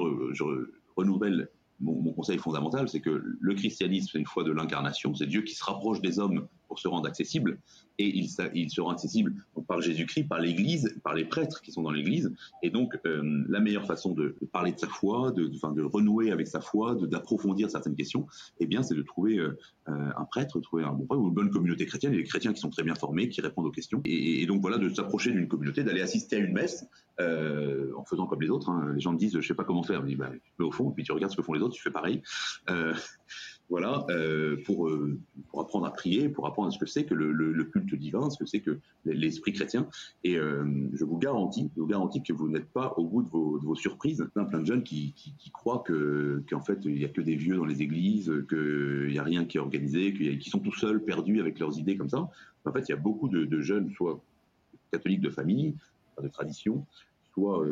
renouvelle 0.97 1.49
mon, 1.81 2.13
conseil 2.13 2.39
fondamental, 2.39 2.89
c'est 2.89 3.01
que 3.01 3.11
le 3.41 3.55
christianisme, 3.55 4.11
c'est 4.13 4.19
une 4.19 4.27
foi 4.27 4.45
de 4.45 4.53
l'incarnation, 4.53 5.15
c'est 5.15 5.27
Dieu 5.27 5.43
qui 5.43 5.55
se 5.55 5.65
rapproche 5.65 6.01
des 6.01 6.19
hommes 6.21 6.47
pour 6.73 6.79
se 6.79 6.89
rendre 6.89 7.07
accessible. 7.07 7.59
Et 7.99 8.09
il, 8.09 8.31
se 8.31 8.81
rend 8.81 8.93
accessible 8.93 9.35
par 9.69 9.83
Jésus-Christ, 9.83 10.25
par 10.25 10.41
l'Église, 10.41 10.99
par 11.05 11.13
les 11.13 11.27
prêtres 11.27 11.61
qui 11.61 11.71
sont 11.71 11.83
dans 11.83 11.91
l'Église. 11.91 12.33
Et 12.63 12.71
donc, 12.71 12.99
euh, 13.05 13.45
la 13.47 13.61
meilleure 13.61 13.87
façon 13.87 14.13
de 14.15 14.35
parler 14.53 14.73
de 14.73 14.79
sa 14.79 14.87
foi, 14.87 15.33
de, 15.33 15.83
renouer 15.83 16.33
avec 16.33 16.47
sa 16.47 16.63
foi, 16.63 16.95
d'approfondir 16.95 17.71
certaines 17.71 17.95
questions, 17.95 18.27
eh 18.59 18.65
bien, 18.67 18.83
c'est 18.83 18.95
de 18.95 19.03
trouver 19.03 19.39
euh, 19.39 19.59
un 19.87 20.25
prêtre, 20.25 20.61
trouver 20.61 20.85
un 20.85 20.93
bon 20.93 21.05
prêtre 21.05 21.23
ou 21.23 21.29
une 21.29 21.35
bonne 21.35 21.51
communauté 21.51 21.85
chrétienne. 21.85 22.15
A 22.15 22.17
des 22.17 22.25
chrétiens 22.25 22.55
qui 22.55 22.61
sont 22.61 22.71
très 22.71 22.85
bien 22.85 22.95
formés, 22.95 23.29
qui 23.29 23.43
répondent 23.43 23.67
aux 23.67 23.71
questions. 23.71 24.01
Et, 24.07 24.47
donc, 24.47 24.63
voilà, 24.63 24.79
de 24.79 24.89
s'approcher 24.89 25.31
d'une 25.31 25.47
communauté, 25.47 25.85
d'aller 25.85 26.01
assister 26.01 26.37
à 26.37 26.39
une 26.39 26.55
messe 26.55 26.87
euh, 27.21 27.93
en 27.99 28.05
faisant 28.07 28.27
comme 28.27 28.41
les 28.41 28.49
autres. 28.49 28.71
Hein. 28.71 28.93
Les 28.95 29.01
gens 29.01 29.13
me 29.13 29.19
disent, 29.19 29.39
je 29.39 29.47
sais 29.47 29.55
pas 29.55 29.65
comment 29.65 29.83
faire. 29.83 30.01
Je 30.01 30.07
dis, 30.07 30.17
bah, 30.17 30.31
tu 30.57 30.63
au 30.63 30.73
fond, 30.73 30.91
puis 30.91 31.05
tu 31.05 31.13
regardes 31.13 31.33
ce 31.33 31.37
que 31.37 31.43
font 31.43 31.53
les 31.53 31.61
autres, 31.61 31.75
tu 31.75 31.83
fais 31.83 31.91
pareil. 31.91 32.23
Euh, 32.71 32.95
voilà, 33.73 34.05
euh, 34.11 34.59
pour, 34.67 34.87
euh, 34.87 35.19
pour 35.49 35.63
apprendre 35.63 35.87
à 35.87 35.95
prier, 35.95 36.29
pour 36.29 36.47
apprendre 36.47 36.71
ce 36.71 36.79
que 36.79 36.85
c'est 36.85 37.07
que 37.07 37.15
le, 37.15 37.65
culte 37.65 37.95
divin, 37.95 38.29
ce 38.29 38.37
que 38.37 38.45
c'est 38.45 38.61
que 38.61 38.79
l'esprit 39.07 39.55
chrétien. 39.55 39.89
Et 40.25 40.37
euh, 40.37 40.63
je 40.93 41.07
vous 41.07 41.17
garantis, 41.17 41.71
je 41.75 41.81
vous 41.81 41.87
garantis 41.87 42.23
que 42.23 42.35
vous 42.35 42.51
n'êtes 42.51 42.69
pas 42.69 42.93
au 42.99 43.05
bout 43.07 43.23
de 43.23 43.31
vos, 43.31 43.59
de 43.59 43.65
vos 43.65 43.75
surprises. 43.75 44.29
Plein, 44.35 44.45
plein 44.45 44.59
de 44.59 44.67
jeunes 44.67 44.83
qui, 44.83 45.15
qui, 45.15 45.51
croient 45.51 45.83
que 45.87 46.45
qu'en 46.51 46.61
fait 46.61 46.81
il 46.85 46.99
y 46.99 47.07
a 47.07 47.09
que 47.09 47.23
des 47.23 47.35
vieux 47.35 47.57
dans 47.57 47.65
les 47.65 47.81
églises, 47.81 48.31
qu'il 48.51 49.09
n'y 49.09 49.19
a 49.19 49.23
rien 49.23 49.47
qui 49.47 49.57
est 49.57 49.61
organisé, 49.61 50.13
qui 50.13 50.51
sont 50.51 50.59
tout 50.59 50.75
seuls, 50.75 51.03
perdus 51.03 51.41
avec 51.41 51.59
leurs 51.59 51.79
idées 51.79 51.97
comme 51.97 52.11
ça. 52.11 52.29
En 52.67 52.73
fait, 52.73 52.81
il 52.81 52.91
y 52.91 52.95
a 52.95 52.99
beaucoup 52.99 53.31
de, 53.31 53.61
jeunes, 53.63 53.91
soit 53.93 54.23
catholiques 54.93 55.23
de 55.23 55.31
famille, 55.31 55.77
de 56.23 56.29
tradition, 56.29 56.85
soit 57.33 57.67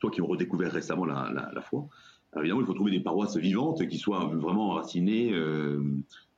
soit 0.00 0.12
qui 0.12 0.22
ont 0.22 0.26
redécouvert 0.26 0.70
récemment 0.70 1.04
la 1.04 1.62
foi 1.62 1.88
évidemment, 2.36 2.60
il 2.60 2.66
faut 2.66 2.74
trouver 2.74 2.90
des 2.90 3.00
paroisses 3.00 3.36
vivantes 3.36 3.86
qui 3.88 3.98
soient 3.98 4.26
vraiment 4.26 4.70
enracinées. 4.70 5.32
Euh, 5.32 5.82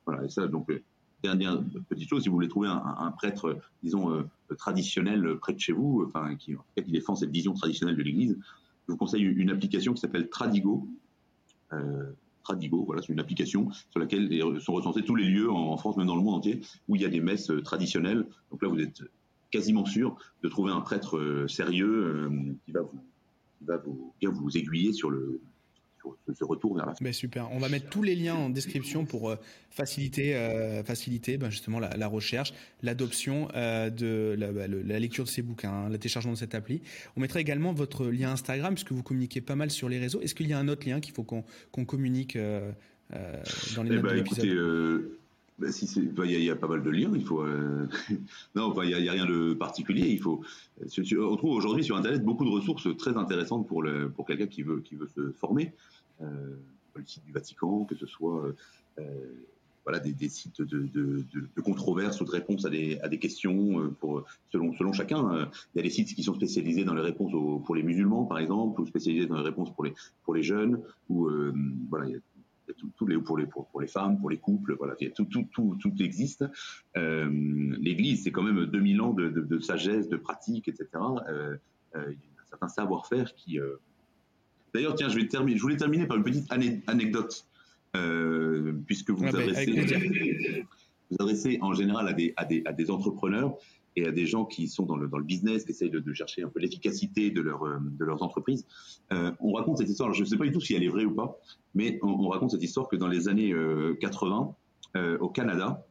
voilà, 0.06 0.24
et 0.24 0.28
ça, 0.28 0.46
donc, 0.46 0.70
euh, 0.70 0.82
dernière 1.22 1.62
petite 1.88 2.08
chose, 2.08 2.22
si 2.22 2.28
vous 2.28 2.34
voulez 2.34 2.48
trouver 2.48 2.68
un, 2.68 3.10
prêtre, 3.10 3.58
disons, 3.82 4.10
euh, 4.14 4.22
traditionnel 4.56 5.36
près 5.40 5.52
de 5.52 5.60
chez 5.60 5.72
vous, 5.72 6.04
enfin, 6.06 6.34
qui, 6.36 6.56
défend 6.88 7.14
cette 7.14 7.30
vision 7.30 7.52
traditionnelle 7.52 7.96
de 7.96 8.02
l'Église, 8.02 8.38
je 8.86 8.92
vous 8.92 8.96
conseille 8.96 9.22
une 9.22 9.50
application 9.50 9.92
qui 9.92 10.00
s'appelle 10.00 10.28
Tradigo. 10.28 10.88
Tradigo, 12.42 12.84
voilà, 12.84 13.02
c'est 13.02 13.12
une 13.12 13.20
application 13.20 13.70
sur 13.90 14.00
laquelle 14.00 14.60
sont 14.60 14.72
recensés 14.72 15.02
tous 15.02 15.14
les 15.14 15.26
lieux 15.28 15.50
en, 15.50 15.76
France, 15.76 15.98
même 15.98 16.06
dans 16.06 16.16
le 16.16 16.22
monde 16.22 16.36
entier, 16.36 16.62
où 16.88 16.96
il 16.96 17.02
y 17.02 17.04
a 17.04 17.08
des 17.08 17.20
messes 17.20 17.52
traditionnelles. 17.62 18.26
Donc 18.50 18.62
là, 18.62 18.68
vous 18.68 18.80
êtes 18.80 19.02
quasiment 19.50 19.84
sûr 19.84 20.16
de 20.42 20.48
trouver 20.48 20.72
un 20.72 20.80
prêtre 20.80 21.44
sérieux 21.48 22.30
qui 22.64 22.72
va 22.72 22.80
vous, 22.80 22.98
qui 23.58 23.64
va 23.66 23.76
vous 23.76 24.14
bien 24.18 24.30
vous 24.30 24.56
aiguiller 24.56 24.92
sur 24.94 25.10
le, 25.10 25.40
ce, 26.32 26.44
retour 26.44 26.76
vers 26.76 26.86
la 26.86 26.94
ben 27.00 27.12
super. 27.12 27.50
On 27.52 27.58
va 27.58 27.68
mettre 27.68 27.88
tous 27.88 28.02
les 28.02 28.14
liens 28.14 28.34
en 28.34 28.50
description 28.50 29.04
pour 29.04 29.30
euh, 29.30 29.36
faciliter, 29.70 30.34
euh, 30.34 30.82
faciliter 30.82 31.36
ben 31.36 31.50
justement 31.50 31.78
la, 31.78 32.06
recherche, 32.06 32.52
l'adoption 32.82 33.48
euh, 33.54 33.90
de 33.90 34.36
bah, 34.38 34.66
la, 34.66 34.98
lecture 34.98 35.24
de 35.24 35.28
ces 35.28 35.42
bouquins, 35.42 35.72
hein, 35.72 35.88
le 35.88 35.98
téléchargement 35.98 36.32
de 36.32 36.38
cette 36.38 36.54
appli. 36.54 36.82
On 37.16 37.20
mettra 37.20 37.40
également 37.40 37.72
votre 37.72 38.06
lien 38.06 38.32
Instagram 38.32 38.74
puisque 38.74 38.92
vous 38.92 39.02
communiquez 39.02 39.40
pas 39.40 39.56
mal 39.56 39.70
sur 39.70 39.88
les 39.88 39.98
réseaux. 39.98 40.20
Est-ce 40.20 40.34
qu'il 40.34 40.48
y 40.48 40.52
a 40.52 40.58
un 40.58 40.68
autre 40.68 40.88
lien 40.88 41.00
qu'il 41.00 41.14
faut 41.14 41.24
qu'on 41.24 41.84
communique 41.84 42.36
dans 42.36 43.82
les 43.82 43.90
eh 43.90 43.94
notes 43.94 44.02
ben, 44.02 44.24
de 44.24 45.19
ben, 45.60 46.24
il 46.24 46.42
y, 46.42 46.50
a 46.50 46.56
pas 46.56 46.68
mal 46.68 46.82
de 46.82 46.90
liens. 46.90 47.12
Il 47.14 47.24
faut 47.24 47.44
non, 48.54 48.74
il 48.82 48.88
n'y 48.88 49.08
a, 49.08 49.12
rien 49.12 49.26
de 49.26 49.54
particulier. 49.54 50.08
Il 50.08 50.20
faut. 50.20 50.42
On 50.80 51.36
trouve 51.36 51.52
aujourd'hui 51.52 51.84
sur 51.84 51.96
Internet 51.96 52.24
beaucoup 52.24 52.44
de 52.44 52.50
ressources 52.50 52.88
très 52.96 53.16
intéressantes 53.16 53.68
pour 53.68 53.82
le 53.82 54.10
pour 54.10 54.26
quelqu'un 54.26 54.46
qui 54.46 54.62
veut 54.62 54.80
qui 54.80 54.96
veut 54.96 55.08
se 55.14 55.32
former. 55.32 55.74
Euh, 56.22 56.56
le 56.96 57.06
site 57.06 57.24
du 57.24 57.32
Vatican, 57.32 57.84
que 57.84 57.94
ce 57.94 58.04
soit 58.04 58.44
euh, 58.44 58.56
euh, 58.98 59.32
voilà, 59.84 60.00
des, 60.00 60.28
sites 60.28 60.60
de, 60.60 60.88
de, 60.92 61.24
de, 61.32 61.60
controverses 61.62 62.20
ou 62.20 62.24
de 62.24 62.30
réponses 62.30 62.66
à 62.66 62.68
des, 62.68 62.98
à 63.00 63.08
des 63.08 63.18
questions 63.18 63.94
pour, 64.00 64.24
selon, 64.52 64.74
selon 64.74 64.92
chacun. 64.92 65.48
Il 65.74 65.78
y 65.78 65.80
a 65.80 65.82
des 65.82 65.90
sites 65.90 66.14
qui 66.14 66.22
sont 66.22 66.34
spécialisés 66.34 66.84
dans 66.84 66.94
les 66.94 67.00
réponses 67.00 67.32
pour 67.64 67.74
les 67.74 67.82
musulmans, 67.82 68.24
par 68.24 68.38
exemple, 68.38 68.80
ou 68.80 68.86
spécialisés 68.86 69.26
dans 69.26 69.36
les 69.36 69.44
réponses 69.44 69.72
pour 69.72 69.84
les, 69.84 69.94
pour 70.24 70.34
les 70.34 70.42
jeunes, 70.42 70.82
ou 71.08 71.30
voilà, 71.88 72.08
tout, 72.76 73.06
les, 73.06 73.18
pour, 73.18 73.38
les, 73.38 73.46
pour, 73.46 73.80
les 73.80 73.86
femmes, 73.86 74.18
pour 74.18 74.30
les 74.30 74.38
couples, 74.38 74.74
voilà, 74.76 74.94
tout, 75.14 75.24
tout, 75.24 75.46
tout, 75.52 75.76
tout 75.80 75.92
existe. 76.00 76.44
L'Église, 76.94 78.24
c'est 78.24 78.32
quand 78.32 78.42
même 78.42 78.66
2000 78.66 79.00
ans 79.00 79.12
de, 79.12 79.28
de, 79.28 79.58
sagesse, 79.58 80.08
de 80.08 80.16
pratique, 80.16 80.68
etc. 80.68 80.88
Euh, 81.28 81.56
il 81.94 81.98
y 81.98 82.38
a 82.38 82.42
un 82.42 82.46
certain 82.48 82.68
savoir-faire 82.68 83.34
qui, 83.34 83.58
D'ailleurs, 84.74 84.94
tiens, 84.94 85.08
je, 85.08 85.16
vais 85.16 85.26
terminer, 85.26 85.56
je 85.56 85.62
voulais 85.62 85.76
terminer 85.76 86.06
par 86.06 86.16
une 86.16 86.22
petite 86.22 86.50
anecdote, 86.52 87.46
euh, 87.96 88.72
puisque 88.86 89.10
vous, 89.10 89.26
adressez, 89.26 89.66
vous 91.10 91.16
adressez 91.18 91.58
en 91.60 91.74
général 91.74 92.08
à 92.08 92.12
des, 92.12 92.32
à, 92.36 92.44
des, 92.44 92.62
à 92.66 92.72
des, 92.72 92.90
entrepreneurs 92.90 93.56
et 93.96 94.06
à 94.06 94.12
des 94.12 94.26
gens 94.26 94.44
qui 94.44 94.68
sont 94.68 94.84
dans 94.84 94.96
le, 94.96 95.08
dans 95.08 95.18
le 95.18 95.24
business, 95.24 95.64
qui 95.64 95.70
essayent 95.70 95.90
de, 95.90 96.12
chercher 96.12 96.42
un 96.42 96.48
peu 96.48 96.60
l'efficacité 96.60 97.30
de, 97.30 97.40
leur, 97.40 97.64
euh, 97.64 97.78
de 97.80 98.04
leurs 98.04 98.22
entreprises. 98.22 98.66
Euh, 99.12 99.32
on 99.40 99.52
raconte 99.52 99.78
cette 99.78 99.88
histoire, 99.88 100.12
je 100.12 100.20
ne 100.20 100.26
sais 100.26 100.36
pas 100.36 100.44
du 100.44 100.52
tout 100.52 100.60
si 100.60 100.74
elle 100.74 100.84
est 100.84 100.88
vraie 100.88 101.04
ou 101.04 101.14
pas, 101.14 101.38
mais 101.74 101.98
on, 102.02 102.08
on 102.08 102.28
raconte 102.28 102.52
cette 102.52 102.62
histoire 102.62 102.88
que 102.88 102.96
dans 102.96 103.08
les 103.08 103.28
années 103.28 103.54
80, 104.00 104.54
euh, 104.96 105.18
au 105.18 105.28
Canada, 105.28 105.86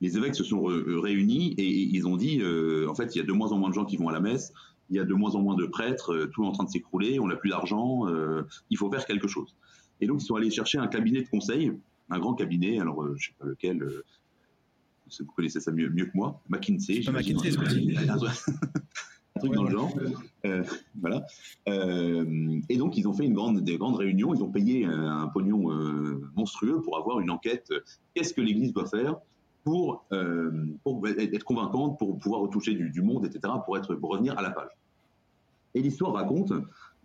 les 0.00 0.16
évêques 0.16 0.34
se 0.34 0.44
sont 0.44 0.62
réunis 0.62 1.54
et, 1.58 1.62
et 1.62 1.88
ils 1.94 2.06
ont 2.06 2.16
dit, 2.16 2.42
en 2.88 2.94
fait, 2.94 3.14
il 3.14 3.18
y 3.18 3.20
a 3.20 3.24
de 3.24 3.32
moins 3.32 3.52
en 3.52 3.58
moins 3.58 3.68
de 3.68 3.74
gens 3.74 3.84
qui 3.84 3.96
vont 3.96 4.08
à 4.08 4.12
la 4.12 4.20
messe, 4.20 4.52
il 4.88 4.96
y 4.96 4.98
a 4.98 5.04
de 5.04 5.14
moins 5.14 5.34
en 5.34 5.42
moins 5.42 5.56
de 5.56 5.66
prêtres, 5.66 6.28
tout 6.32 6.42
est 6.42 6.46
en 6.46 6.52
train 6.52 6.64
de 6.64 6.70
s'écrouler, 6.70 7.20
on 7.20 7.28
n'a 7.28 7.36
plus 7.36 7.50
d'argent, 7.50 8.06
il 8.70 8.78
faut 8.78 8.90
faire 8.90 9.04
quelque 9.04 9.28
chose. 9.28 9.54
Et 10.00 10.06
donc 10.06 10.22
ils 10.22 10.24
sont 10.24 10.36
allés 10.36 10.50
chercher 10.50 10.78
un 10.78 10.86
cabinet 10.86 11.20
de 11.20 11.28
conseil, 11.28 11.72
un 12.08 12.18
grand 12.18 12.32
cabinet, 12.32 12.80
alors 12.80 13.06
je 13.16 13.26
sais 13.26 13.34
pas 13.38 13.44
lequel, 13.44 13.86
vous 15.20 15.32
connaissez 15.32 15.60
ça 15.60 15.72
mieux, 15.72 15.90
mieux 15.90 16.06
que 16.06 16.14
moi, 16.14 16.40
McKinsey. 16.48 17.02
Pas 17.04 17.12
McKinsey, 17.12 17.50
un 17.58 19.38
truc 19.38 19.52
dans 19.54 19.64
le 19.64 19.70
genre. 19.70 19.92
voilà. 21.00 21.26
et 21.66 22.76
donc, 22.76 22.96
ils 22.96 23.06
ont 23.06 23.12
fait 23.12 23.24
une 23.24 23.34
grande, 23.34 23.60
des 23.60 23.78
grandes 23.78 23.96
réunions. 23.96 24.34
Ils 24.34 24.42
ont 24.42 24.50
payé 24.50 24.84
un, 24.86 25.28
pognon 25.28 25.70
monstrueux 26.36 26.80
pour 26.82 26.98
avoir 26.98 27.20
une 27.20 27.30
enquête. 27.30 27.72
Qu'est-ce 28.14 28.34
que 28.34 28.40
l'Église 28.40 28.72
doit 28.72 28.86
faire 28.86 29.16
pour, 29.64 30.06
pour 30.82 31.08
être 31.08 31.44
convaincante, 31.44 31.98
pour 31.98 32.18
pouvoir 32.18 32.40
retoucher 32.40 32.74
du, 32.74 32.90
du, 32.90 33.02
monde, 33.02 33.26
etc., 33.26 33.54
pour, 33.64 33.76
être, 33.76 33.94
pour 33.94 34.10
revenir 34.10 34.38
à 34.38 34.42
la 34.42 34.50
page. 34.50 34.70
Et 35.74 35.82
l'histoire 35.82 36.12
raconte, 36.12 36.52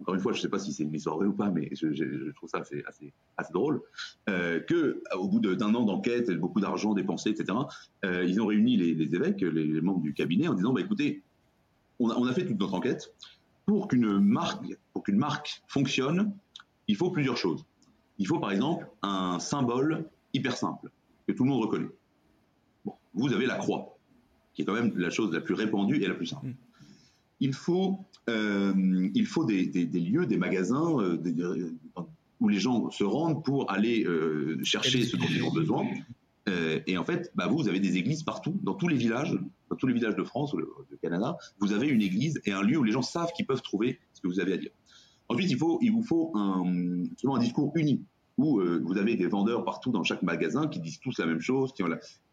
encore 0.01 0.15
une 0.15 0.21
fois, 0.21 0.33
je 0.33 0.39
ne 0.39 0.41
sais 0.41 0.49
pas 0.49 0.59
si 0.59 0.73
c'est 0.73 0.83
une 0.83 0.93
histoire 0.93 1.17
vraie 1.17 1.27
ou 1.27 1.33
pas, 1.33 1.49
mais 1.49 1.69
je, 1.71 2.31
trouve 2.31 2.49
ça 2.49 2.59
assez, 2.59 2.83
assez, 2.85 3.13
assez 3.37 3.53
drôle, 3.53 3.81
euh, 4.29 4.59
que 4.59 5.01
au 5.17 5.27
bout 5.27 5.39
d'un 5.39 5.73
an 5.73 5.83
d'enquête, 5.83 6.29
beaucoup 6.31 6.59
d'argent 6.59 6.93
dépensé, 6.93 7.29
etc., 7.29 7.57
euh, 8.03 8.25
ils 8.25 8.41
ont 8.41 8.45
réuni 8.45 8.77
les, 8.77 8.93
les 8.93 9.15
évêques, 9.15 9.41
les, 9.41 9.81
membres 9.81 10.01
du 10.01 10.13
cabinet, 10.13 10.47
en 10.47 10.53
disant 10.53 10.73
bah, 10.73 10.81
écoutez, 10.81 11.23
on 11.99 12.09
a, 12.09 12.15
on 12.15 12.25
a 12.25 12.33
fait 12.33 12.45
toute 12.45 12.59
notre 12.59 12.73
enquête. 12.73 13.13
Pour 13.65 13.87
qu'une 13.87 14.19
marque, 14.19 14.63
pour 14.93 15.03
qu'une 15.03 15.17
marque 15.17 15.63
fonctionne, 15.67 16.33
il 16.87 16.95
faut 16.95 17.09
plusieurs 17.09 17.37
choses. 17.37 17.65
Il 18.19 18.27
faut 18.27 18.39
par 18.39 18.51
exemple 18.51 18.87
un 19.01 19.39
symbole 19.39 20.07
hyper 20.33 20.55
simple 20.55 20.91
que 21.27 21.31
tout 21.31 21.43
le 21.43 21.49
monde 21.49 21.63
reconnaît. 21.63 21.89
Bon, 22.85 22.93
vous 23.13 23.33
avez 23.33 23.47
la 23.47 23.55
croix, 23.55 23.97
qui 24.53 24.61
est 24.61 24.65
quand 24.65 24.73
même 24.73 24.95
la 24.97 25.09
chose 25.09 25.33
la 25.33 25.41
plus 25.41 25.55
répandue 25.55 26.01
et 26.03 26.07
la 26.07 26.13
plus 26.13 26.27
simple. 26.27 26.47
Mm. 26.47 26.55
Il 27.39 27.53
faut 27.53 28.05
euh, 28.29 29.09
il 29.13 29.25
faut 29.25 29.45
des, 29.45 29.65
lieux, 29.85 30.25
des 30.25 30.37
magasins 30.37 30.99
euh, 30.99 31.71
où 32.39 32.47
les 32.47 32.59
gens 32.59 32.89
se 32.89 33.03
rendent 33.03 33.43
pour 33.43 33.71
aller 33.71 34.03
euh, 34.05 34.57
chercher 34.63 35.03
ce 35.03 35.15
dont 35.15 35.25
ils 35.29 35.43
ont 35.43 35.53
besoin. 35.53 35.85
Et 36.87 36.95
en 36.97 37.03
fait, 37.03 37.31
bah 37.33 37.47
vous, 37.47 37.57
vous 37.57 37.67
avez 37.67 37.79
des 37.79 37.97
églises 37.97 38.21
partout, 38.21 38.59
dans 38.61 38.75
tous 38.75 38.87
les 38.87 38.97
villages, 38.97 39.35
dans 39.69 39.75
tous 39.75 39.87
les 39.87 39.93
villages 39.93 40.15
de 40.15 40.23
France 40.23 40.53
ou 40.53 40.57
de 40.57 40.95
Canada, 41.01 41.37
vous 41.59 41.73
avez 41.73 41.87
une 41.87 42.03
église 42.03 42.39
et 42.45 42.51
un 42.51 42.61
lieu 42.61 42.77
où 42.77 42.83
les 42.83 42.91
gens 42.91 43.01
savent 43.01 43.31
qu'ils 43.35 43.47
peuvent 43.47 43.63
trouver 43.63 43.99
ce 44.13 44.21
que 44.21 44.27
vous 44.27 44.39
avez 44.39 44.53
à 44.53 44.57
dire. 44.57 44.69
Ensuite, 45.27 45.49
il, 45.49 45.57
vous 45.57 46.03
faut 46.03 46.31
un, 46.35 46.63
un 47.23 47.39
discours 47.39 47.71
uni 47.73 48.03
où 48.37 48.61
vous 48.61 48.97
avez 48.97 49.15
des 49.15 49.25
vendeurs 49.25 49.63
partout 49.63 49.91
dans 49.91 50.03
chaque 50.03 50.21
magasin 50.21 50.67
qui 50.67 50.79
disent 50.79 50.99
tous 50.99 51.17
la 51.17 51.25
même 51.25 51.41
chose, 51.41 51.73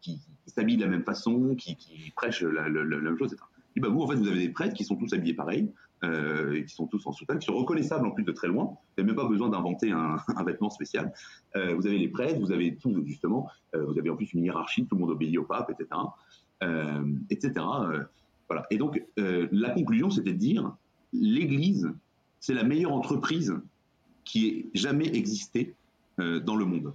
qui, 0.01 0.19
s'habillent 0.45 0.77
de 0.77 0.83
la 0.83 0.91
même 0.91 1.03
façon, 1.03 1.55
qui, 1.55 1.75
prêchent 2.15 2.43
la, 2.43 2.69
même 2.69 3.17
chose, 3.17 3.33
etc. 3.33 3.43
Et 3.75 3.79
bah 3.79 3.89
vous, 3.89 4.01
en 4.01 4.07
fait, 4.07 4.15
vous 4.15 4.27
avez 4.27 4.39
des 4.39 4.49
prêtres 4.49 4.75
qui 4.75 4.83
sont 4.83 4.95
tous 4.95 5.13
habillés 5.13 5.33
pareil, 5.33 5.71
euh, 6.03 6.61
qui 6.63 6.73
sont 6.73 6.87
tous 6.87 7.05
en 7.07 7.13
soutane, 7.13 7.39
qui 7.39 7.45
sont 7.45 7.55
reconnaissables 7.55 8.05
en 8.05 8.11
plus 8.11 8.25
de 8.25 8.31
très 8.31 8.47
loin. 8.47 8.65
Vous 8.65 8.77
n'avez 8.97 9.07
même 9.07 9.15
pas 9.15 9.27
besoin 9.27 9.49
d'inventer 9.49 9.91
un, 9.91 10.17
vêtement 10.45 10.69
spécial. 10.69 11.13
Euh, 11.55 11.75
vous 11.75 11.87
avez 11.87 11.97
les 11.97 12.09
prêtres, 12.09 12.39
vous 12.39 12.51
avez 12.51 12.75
tout 12.75 13.03
justement, 13.05 13.49
euh, 13.75 13.85
vous 13.85 13.97
avez 13.97 14.09
en 14.09 14.15
plus 14.15 14.33
une 14.33 14.43
hiérarchie, 14.43 14.85
tout 14.85 14.95
le 14.95 15.01
monde 15.01 15.11
obéit 15.11 15.37
au 15.37 15.43
pape, 15.43 15.69
etc., 15.69 16.01
etc. 17.29 17.53
Voilà. 18.47 18.65
Et 18.69 18.77
donc 18.77 19.01
la 19.17 19.69
conclusion, 19.71 20.09
c'était 20.09 20.31
de 20.31 20.37
dire 20.37 20.73
l'Église, 21.11 21.91
c'est 22.39 22.53
la 22.53 22.63
meilleure 22.63 22.93
entreprise 22.93 23.53
qui 24.23 24.47
ait 24.47 24.69
jamais 24.73 25.07
existé 25.07 25.75
dans 26.17 26.55
le 26.55 26.63
monde. 26.63 26.93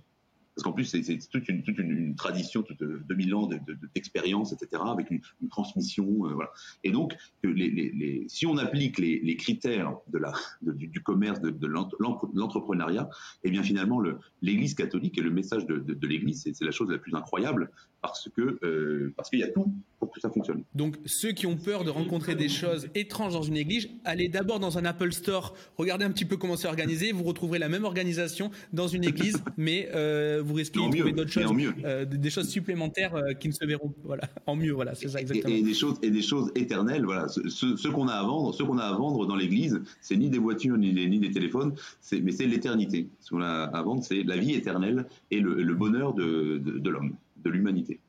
Parce 0.59 0.65
qu'en 0.65 0.73
plus 0.73 0.87
c'est 0.87 1.19
toute, 1.31 1.49
une, 1.49 1.63
toute 1.63 1.79
une, 1.79 2.17
tradition, 2.17 2.65
toute 2.65 2.83
2000 2.83 3.35
ans 3.37 3.49
d'expérience, 3.95 4.53
etc., 4.53 4.83
avec 4.87 5.09
une, 5.13 5.21
transmission, 5.51 6.05
voilà. 6.35 6.51
Et 6.83 6.91
donc, 6.91 7.15
les, 7.45 7.71
les, 7.71 8.25
si 8.27 8.45
on 8.45 8.59
applique 8.59 8.99
les, 8.99 9.37
critères 9.37 9.95
de 10.09 10.19
la, 10.19 10.33
du, 10.63 11.01
commerce, 11.01 11.41
de, 11.41 11.67
l'entrepreneuriat, 11.69 13.09
eh 13.45 13.51
bien 13.51 13.63
finalement, 13.63 14.03
l'Église 14.43 14.75
catholique 14.75 15.17
et 15.17 15.21
le 15.21 15.31
message 15.31 15.65
de, 15.65 16.07
l'Église, 16.09 16.51
c'est 16.53 16.65
la 16.65 16.73
chose 16.73 16.91
la 16.91 16.99
plus 16.99 17.15
incroyable 17.15 17.71
parce 18.01 18.29
que 18.35 18.59
euh, 18.63 19.13
parce 19.17 19.29
qu'il 19.31 19.41
y 19.41 19.43
a 19.43 19.49
tout 19.49 19.73
pour 19.99 20.11
que 20.11 20.21
ça 20.21 20.31
fonctionne. 20.31 20.63
Donc 20.75 20.97
ceux 21.05 21.33
qui 21.33 21.47
ont 21.47 21.57
peur 21.57 21.85
de 21.85 21.91
rencontrer 21.91 22.35
des 22.37 22.49
choses 22.49 22.89
étranges 22.95 23.33
dans 23.33 23.43
une 23.43 23.57
église, 23.57 23.89
allez 24.05 24.29
d'abord 24.29 24.61
dans 24.61 24.79
un 24.79 24.85
Apple 24.85 25.13
Store, 25.13 25.55
regardez 25.77 26.05
un 26.05 26.11
petit 26.11 26.25
peu 26.25 26.37
comment 26.37 26.57
c'est 26.57 26.69
organisé, 26.69 27.13
vous 27.13 27.25
retrouverez 27.25 27.59
la 27.59 27.69
même 27.69 27.85
organisation 27.85 28.51
dans 28.73 28.89
une 28.89 29.05
église, 29.05 29.43
mais 29.57 29.89
euh, 29.95 30.43
vous 30.49 30.55
risquez 30.55 30.81
de 30.81 30.91
trouver 30.91 31.13
d'autres 31.13 31.31
choses, 31.31 31.53
euh, 31.85 32.05
des 32.05 32.31
choses 32.31 32.49
supplémentaires 32.49 33.15
qui 33.39 33.49
ne 33.49 33.53
se 33.53 33.65
verront, 33.65 33.95
voilà, 34.05 34.25
en 34.47 34.57
mieux, 34.57 34.73
voilà, 34.73 34.95
c'est 34.95 35.09
ça 35.09 35.21
exactement. 35.21 35.55
Et, 35.55 35.63
des 35.63 35.75
choses 35.75 35.99
et 36.03 36.11
des 36.11 36.23
choses 36.23 36.51
éternelles, 36.55 37.05
voilà, 37.05 37.29
ce, 37.29 37.89
qu'on 37.89 38.09
a 38.09 38.15
à 38.15 38.23
vendre, 38.23 38.55
ce 38.55 38.63
qu'on 38.63 38.79
a 38.79 38.85
à 38.85 38.93
vendre 38.93 39.27
dans 39.27 39.37
l'église, 39.37 39.81
c'est 40.01 40.17
ni 40.17 40.29
des 40.29 40.39
voitures 40.39 40.77
ni 40.77 40.93
des, 40.93 41.07
ni 41.09 41.19
des 41.19 41.31
téléphones, 41.31 41.75
mais 42.13 42.33
c'est 42.33 42.47
l'éternité. 42.47 43.09
Ce 43.21 43.31
qu'on 43.31 43.43
a 43.43 43.65
à 43.65 43.83
vendre, 43.83 44.03
c'est 44.03 44.23
la 44.23 44.37
vie 44.37 44.55
éternelle 44.55 45.07
et 45.31 45.41
le, 45.41 45.75
bonheur 45.75 46.15
de, 46.15 46.59
de 46.59 46.91
l'homme 46.91 47.15
de 47.45 47.51
l'humanité. 47.51 48.01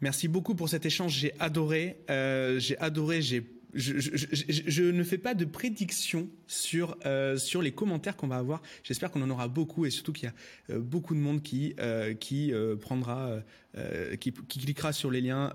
Merci 0.00 0.28
beaucoup 0.28 0.54
pour 0.54 0.68
cet 0.68 0.86
échange. 0.86 1.12
J'ai 1.12 1.34
adoré. 1.38 1.98
Euh, 2.08 2.58
j'ai 2.58 2.78
adoré. 2.78 3.20
J'ai 3.20 3.44
je, 3.74 4.90
ne 4.90 5.02
fais 5.02 5.18
pas 5.18 5.34
de 5.34 5.44
prédiction 5.44 6.28
sur 6.46 6.96
euh, 7.06 7.36
sur 7.36 7.62
les 7.62 7.72
commentaires 7.72 8.16
qu'on 8.16 8.26
va 8.26 8.36
avoir. 8.36 8.62
J'espère 8.82 9.10
qu'on 9.10 9.22
en 9.22 9.30
aura 9.30 9.48
beaucoup 9.48 9.86
et 9.86 9.90
surtout 9.90 10.12
qu'il 10.12 10.24
y 10.24 10.28
a 10.28 10.74
euh, 10.74 10.80
beaucoup 10.80 11.14
de 11.14 11.20
monde 11.20 11.42
qui 11.42 11.74
qui 12.20 12.52
prendra 12.80 13.42
qui, 14.18 14.32
cliquera 14.32 14.92
sur 14.92 15.10
les 15.10 15.20
liens. 15.20 15.52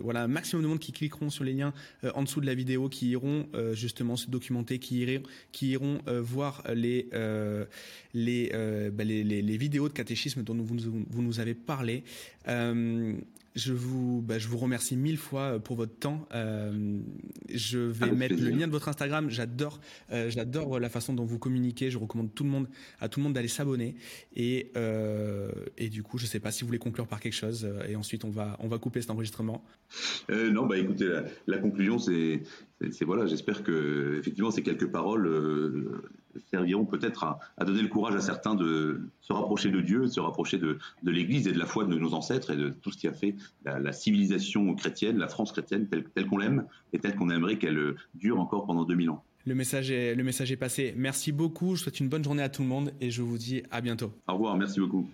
voilà, 0.00 0.22
un 0.22 0.28
maximum 0.28 0.62
de 0.62 0.68
monde 0.68 0.78
qui 0.78 0.92
cliqueront 0.92 1.30
sur 1.30 1.44
les 1.44 1.52
liens 1.52 1.72
en 2.14 2.22
dessous 2.22 2.40
de 2.40 2.46
la 2.46 2.54
vidéo, 2.54 2.88
qui 2.88 3.08
iront 3.08 3.48
justement 3.72 4.16
se 4.16 4.30
documenter, 4.30 4.78
qui 4.78 5.00
iront 5.00 5.22
qui 5.52 5.70
iront 5.70 5.98
voir 6.06 6.62
bah, 6.64 6.74
les, 6.74 7.08
les, 8.14 9.42
les 9.42 9.56
vidéos 9.56 9.88
de 9.88 9.94
catéchisme 9.94 10.42
dont 10.42 10.54
vous 10.54 11.22
nous 11.22 11.40
avez 11.40 11.54
parlé. 11.54 12.04
Je 13.56 13.72
vous, 13.72 14.20
bah, 14.20 14.38
je 14.38 14.48
vous 14.48 14.58
remercie 14.58 14.96
mille 14.96 15.16
fois 15.16 15.40
euh, 15.40 15.58
pour 15.58 15.76
votre 15.76 15.98
temps. 15.98 16.28
Euh, 16.34 17.00
je 17.48 17.78
vais 17.78 18.12
mettre 18.12 18.36
le 18.38 18.50
lien 18.50 18.66
de 18.66 18.72
votre 18.72 18.88
Instagram. 18.88 19.30
J'adore, 19.30 19.80
euh, 20.12 20.28
j'adore 20.28 20.78
la 20.78 20.90
façon 20.90 21.14
dont 21.14 21.24
vous 21.24 21.38
communiquez. 21.38 21.90
Je 21.90 21.96
recommande 21.96 22.34
tout 22.34 22.44
le 22.44 22.50
monde, 22.50 22.68
à 23.00 23.08
tout 23.08 23.18
le 23.18 23.24
monde 23.24 23.32
d'aller 23.32 23.48
s'abonner. 23.48 23.96
Et, 24.34 24.72
euh, 24.76 25.50
et 25.78 25.88
du 25.88 26.02
coup, 26.02 26.18
je 26.18 26.26
sais 26.26 26.38
pas 26.38 26.52
si 26.52 26.60
vous 26.60 26.66
voulez 26.66 26.78
conclure 26.78 27.06
par 27.08 27.18
quelque 27.18 27.32
chose. 27.32 27.66
Et 27.88 27.96
ensuite, 27.96 28.24
on 28.24 28.30
va, 28.30 28.58
on 28.60 28.68
va 28.68 28.78
couper 28.78 29.00
cet 29.00 29.10
enregistrement. 29.10 29.64
Non, 30.28 30.66
bah 30.66 30.76
écoutez, 30.76 31.06
la, 31.06 31.24
la 31.46 31.58
conclusion, 31.58 31.98
c'est, 31.98 32.42
c'est 32.90 33.06
voilà. 33.06 33.26
J'espère 33.26 33.62
que 33.62 34.18
effectivement, 34.20 34.50
ces 34.50 34.62
quelques 34.62 34.90
paroles 34.90 36.02
serviront 36.50 36.84
peut-être 36.84 37.24
à, 37.24 37.64
donner 37.64 37.82
le 37.82 37.88
courage 37.88 38.14
à 38.14 38.20
certains 38.20 38.54
de 38.54 39.00
se 39.20 39.32
rapprocher 39.32 39.70
de 39.70 39.80
Dieu, 39.80 40.02
de 40.02 40.06
se 40.06 40.20
rapprocher 40.20 40.58
de, 40.58 40.78
l'Église 41.04 41.46
et 41.46 41.52
de 41.52 41.58
la 41.58 41.66
foi 41.66 41.84
de 41.84 41.96
nos 41.96 42.14
ancêtres 42.14 42.50
et 42.50 42.56
de 42.56 42.70
tout 42.70 42.90
ce 42.90 42.98
qui 42.98 43.08
a 43.08 43.12
fait 43.12 43.34
la, 43.64 43.92
civilisation 43.92 44.74
chrétienne, 44.74 45.18
la 45.18 45.28
France 45.28 45.52
chrétienne 45.52 45.88
telle, 45.88 46.26
qu'on 46.26 46.38
l'aime 46.38 46.66
et 46.92 46.98
telle 46.98 47.16
qu'on 47.16 47.30
aimerait 47.30 47.58
qu'elle 47.58 47.94
dure 48.14 48.40
encore 48.40 48.66
pendant 48.66 48.84
2000 48.84 49.10
ans. 49.10 49.24
Le 49.46 49.54
message, 49.54 49.90
est, 49.92 50.14
le 50.14 50.24
message 50.24 50.50
est 50.50 50.56
passé. 50.56 50.92
Merci 50.96 51.30
beaucoup. 51.30 51.76
Je 51.76 51.82
souhaite 51.82 52.00
une 52.00 52.08
bonne 52.08 52.24
journée 52.24 52.42
à 52.42 52.48
tout 52.48 52.62
le 52.62 52.68
monde 52.68 52.92
et 53.00 53.10
je 53.10 53.22
vous 53.22 53.38
dis 53.38 53.62
à 53.70 53.80
bientôt. 53.80 54.12
Au 54.26 54.32
revoir. 54.34 54.56
Merci 54.56 54.80
beaucoup. 54.80 55.08